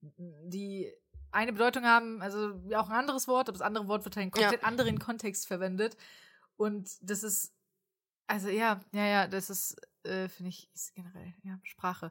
die 0.00 0.92
eine 1.32 1.52
Bedeutung 1.52 1.84
haben, 1.84 2.22
also 2.22 2.54
auch 2.74 2.88
ein 2.88 2.96
anderes 2.96 3.28
Wort, 3.28 3.48
aber 3.48 3.58
das 3.58 3.66
andere 3.66 3.88
Wort 3.88 4.04
wird 4.04 4.16
halt 4.16 4.26
in 4.26 4.30
komplett 4.30 4.62
ja. 4.62 4.68
anderen 4.68 4.98
Kontext 4.98 5.46
verwendet. 5.46 5.96
Und 6.56 6.90
das 7.02 7.22
ist, 7.22 7.52
also 8.26 8.48
ja, 8.48 8.80
ja, 8.92 9.06
ja, 9.06 9.26
das 9.26 9.50
ist, 9.50 9.76
äh, 10.04 10.28
finde 10.28 10.50
ich, 10.50 10.70
ist 10.72 10.94
generell, 10.94 11.34
ja, 11.42 11.58
Sprache. 11.62 12.10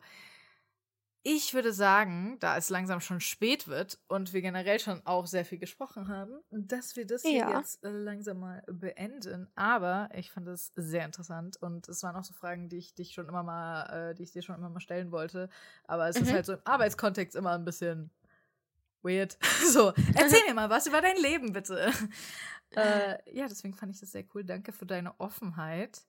Ich 1.28 1.56
würde 1.56 1.74
sagen, 1.74 2.38
da 2.40 2.56
es 2.56 2.70
langsam 2.70 3.00
schon 3.02 3.20
spät 3.20 3.68
wird 3.68 3.98
und 4.08 4.32
wir 4.32 4.44
generell 4.44 4.80
schon 4.80 5.02
auch 5.08 5.26
sehr 5.26 5.44
viel 5.44 5.58
gesprochen 5.58 6.08
haben, 6.08 6.40
dass 6.52 6.96
wir 6.96 7.08
das 7.08 7.24
ja. 7.24 7.30
hier 7.30 7.58
jetzt 7.58 7.84
äh, 7.84 7.90
langsam 7.90 8.42
mal 8.42 8.62
beenden. 8.68 9.48
Aber 9.56 10.08
ich 10.14 10.30
fand 10.30 10.48
es 10.48 10.72
sehr 10.76 11.04
interessant 11.04 11.58
und 11.60 11.90
es 11.90 12.04
waren 12.04 12.16
auch 12.16 12.24
so 12.24 12.36
Fragen, 12.36 12.70
die 12.70 12.78
ich 12.78 12.94
dich 12.94 13.14
schon 13.14 13.28
immer 13.28 13.42
mal, 13.42 14.12
äh, 14.12 14.14
die 14.14 14.22
ich 14.22 14.34
dir 14.34 14.44
schon 14.44 14.54
immer 14.54 14.70
mal 14.70 14.80
stellen 14.80 15.12
wollte. 15.12 15.50
Aber 15.86 16.08
es 16.08 16.20
mhm. 16.20 16.28
ist 16.28 16.34
halt 16.34 16.46
so 16.46 16.54
im 16.54 16.62
Arbeitskontext 16.64 17.36
immer 17.36 17.54
ein 17.54 17.66
bisschen 17.66 18.12
weird. 19.02 19.36
so, 19.68 19.94
erzähl 20.14 20.46
mir 20.48 20.54
mal 20.54 20.70
was 20.70 20.86
über 20.86 21.02
dein 21.02 21.18
Leben, 21.18 21.54
bitte. 21.54 21.92
äh, 22.76 23.18
ja, 23.36 23.48
deswegen 23.48 23.74
fand 23.74 23.96
ich 23.96 24.00
das 24.00 24.12
sehr 24.12 24.26
cool. 24.36 24.44
Danke 24.44 24.72
für 24.72 24.86
deine 24.86 25.20
Offenheit. 25.20 26.04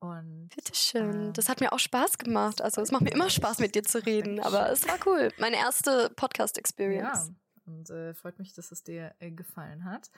Und, 0.00 0.48
Bitteschön. 0.54 1.30
Äh, 1.30 1.32
das 1.32 1.48
hat 1.48 1.60
mir 1.60 1.72
auch 1.72 1.78
Spaß 1.78 2.18
gemacht. 2.18 2.62
Also 2.62 2.80
es 2.80 2.90
macht 2.90 3.02
mir 3.02 3.12
immer 3.12 3.30
Spaß, 3.30 3.58
mit 3.58 3.74
dir 3.74 3.82
zu 3.82 3.98
reden. 4.06 4.40
Aber 4.40 4.70
es 4.70 4.88
war 4.88 4.98
cool. 5.06 5.30
Meine 5.38 5.56
erste 5.56 6.10
Podcast-Experience. 6.16 7.28
Ja, 7.28 7.34
und 7.66 7.90
äh, 7.90 8.14
freut 8.14 8.38
mich, 8.38 8.54
dass 8.54 8.72
es 8.72 8.82
dir 8.82 9.14
äh, 9.18 9.30
gefallen 9.30 9.84
hat. 9.84 10.10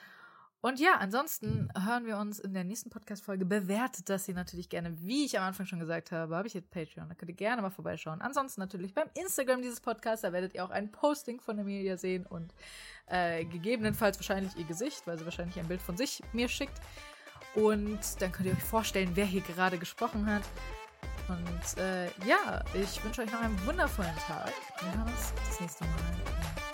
Und 0.65 0.79
ja, 0.79 0.95
ansonsten 0.97 1.67
hören 1.77 2.05
wir 2.05 2.17
uns 2.17 2.39
in 2.39 2.53
der 2.53 2.63
nächsten 2.63 2.89
Podcast-Folge. 2.89 3.43
Bewertet 3.43 4.09
das 4.09 4.25
hier 4.25 4.33
natürlich 4.33 4.69
gerne. 4.69 4.97
Wie 5.01 5.25
ich 5.25 5.37
am 5.37 5.43
Anfang 5.43 5.65
schon 5.65 5.79
gesagt 5.79 6.13
habe, 6.13 6.37
habe 6.37 6.47
ich 6.47 6.53
jetzt 6.53 6.71
Patreon. 6.71 7.09
Da 7.09 7.15
könnt 7.15 7.29
ihr 7.29 7.35
gerne 7.35 7.61
mal 7.61 7.69
vorbeischauen. 7.69 8.21
Ansonsten 8.21 8.61
natürlich 8.61 8.93
beim 8.93 9.09
Instagram 9.13 9.61
dieses 9.61 9.81
Podcasts. 9.81 10.21
Da 10.21 10.31
werdet 10.31 10.53
ihr 10.53 10.63
auch 10.63 10.69
ein 10.69 10.89
Posting 10.93 11.41
von 11.41 11.59
Emilia 11.59 11.97
sehen 11.97 12.25
und 12.25 12.53
äh, 13.07 13.43
gegebenenfalls 13.43 14.17
wahrscheinlich 14.17 14.55
ihr 14.55 14.63
Gesicht, 14.63 15.05
weil 15.05 15.19
sie 15.19 15.25
wahrscheinlich 15.25 15.59
ein 15.59 15.67
Bild 15.67 15.81
von 15.81 15.97
sich 15.97 16.23
mir 16.31 16.47
schickt. 16.47 16.79
Und 17.55 17.99
dann 18.19 18.31
könnt 18.31 18.47
ihr 18.47 18.53
euch 18.53 18.63
vorstellen, 18.63 19.11
wer 19.13 19.25
hier 19.25 19.41
gerade 19.41 19.77
gesprochen 19.77 20.25
hat. 20.25 20.43
Und 21.27 21.81
äh, 21.81 22.05
ja, 22.27 22.63
ich 22.73 23.03
wünsche 23.03 23.21
euch 23.21 23.31
noch 23.31 23.41
einen 23.41 23.65
wundervollen 23.65 24.15
Tag. 24.27 24.51
Wir 24.79 24.91
hören 24.91 25.07
uns 25.07 25.33
das 25.47 25.59
nächste 25.59 25.85
Mal. 25.85 26.72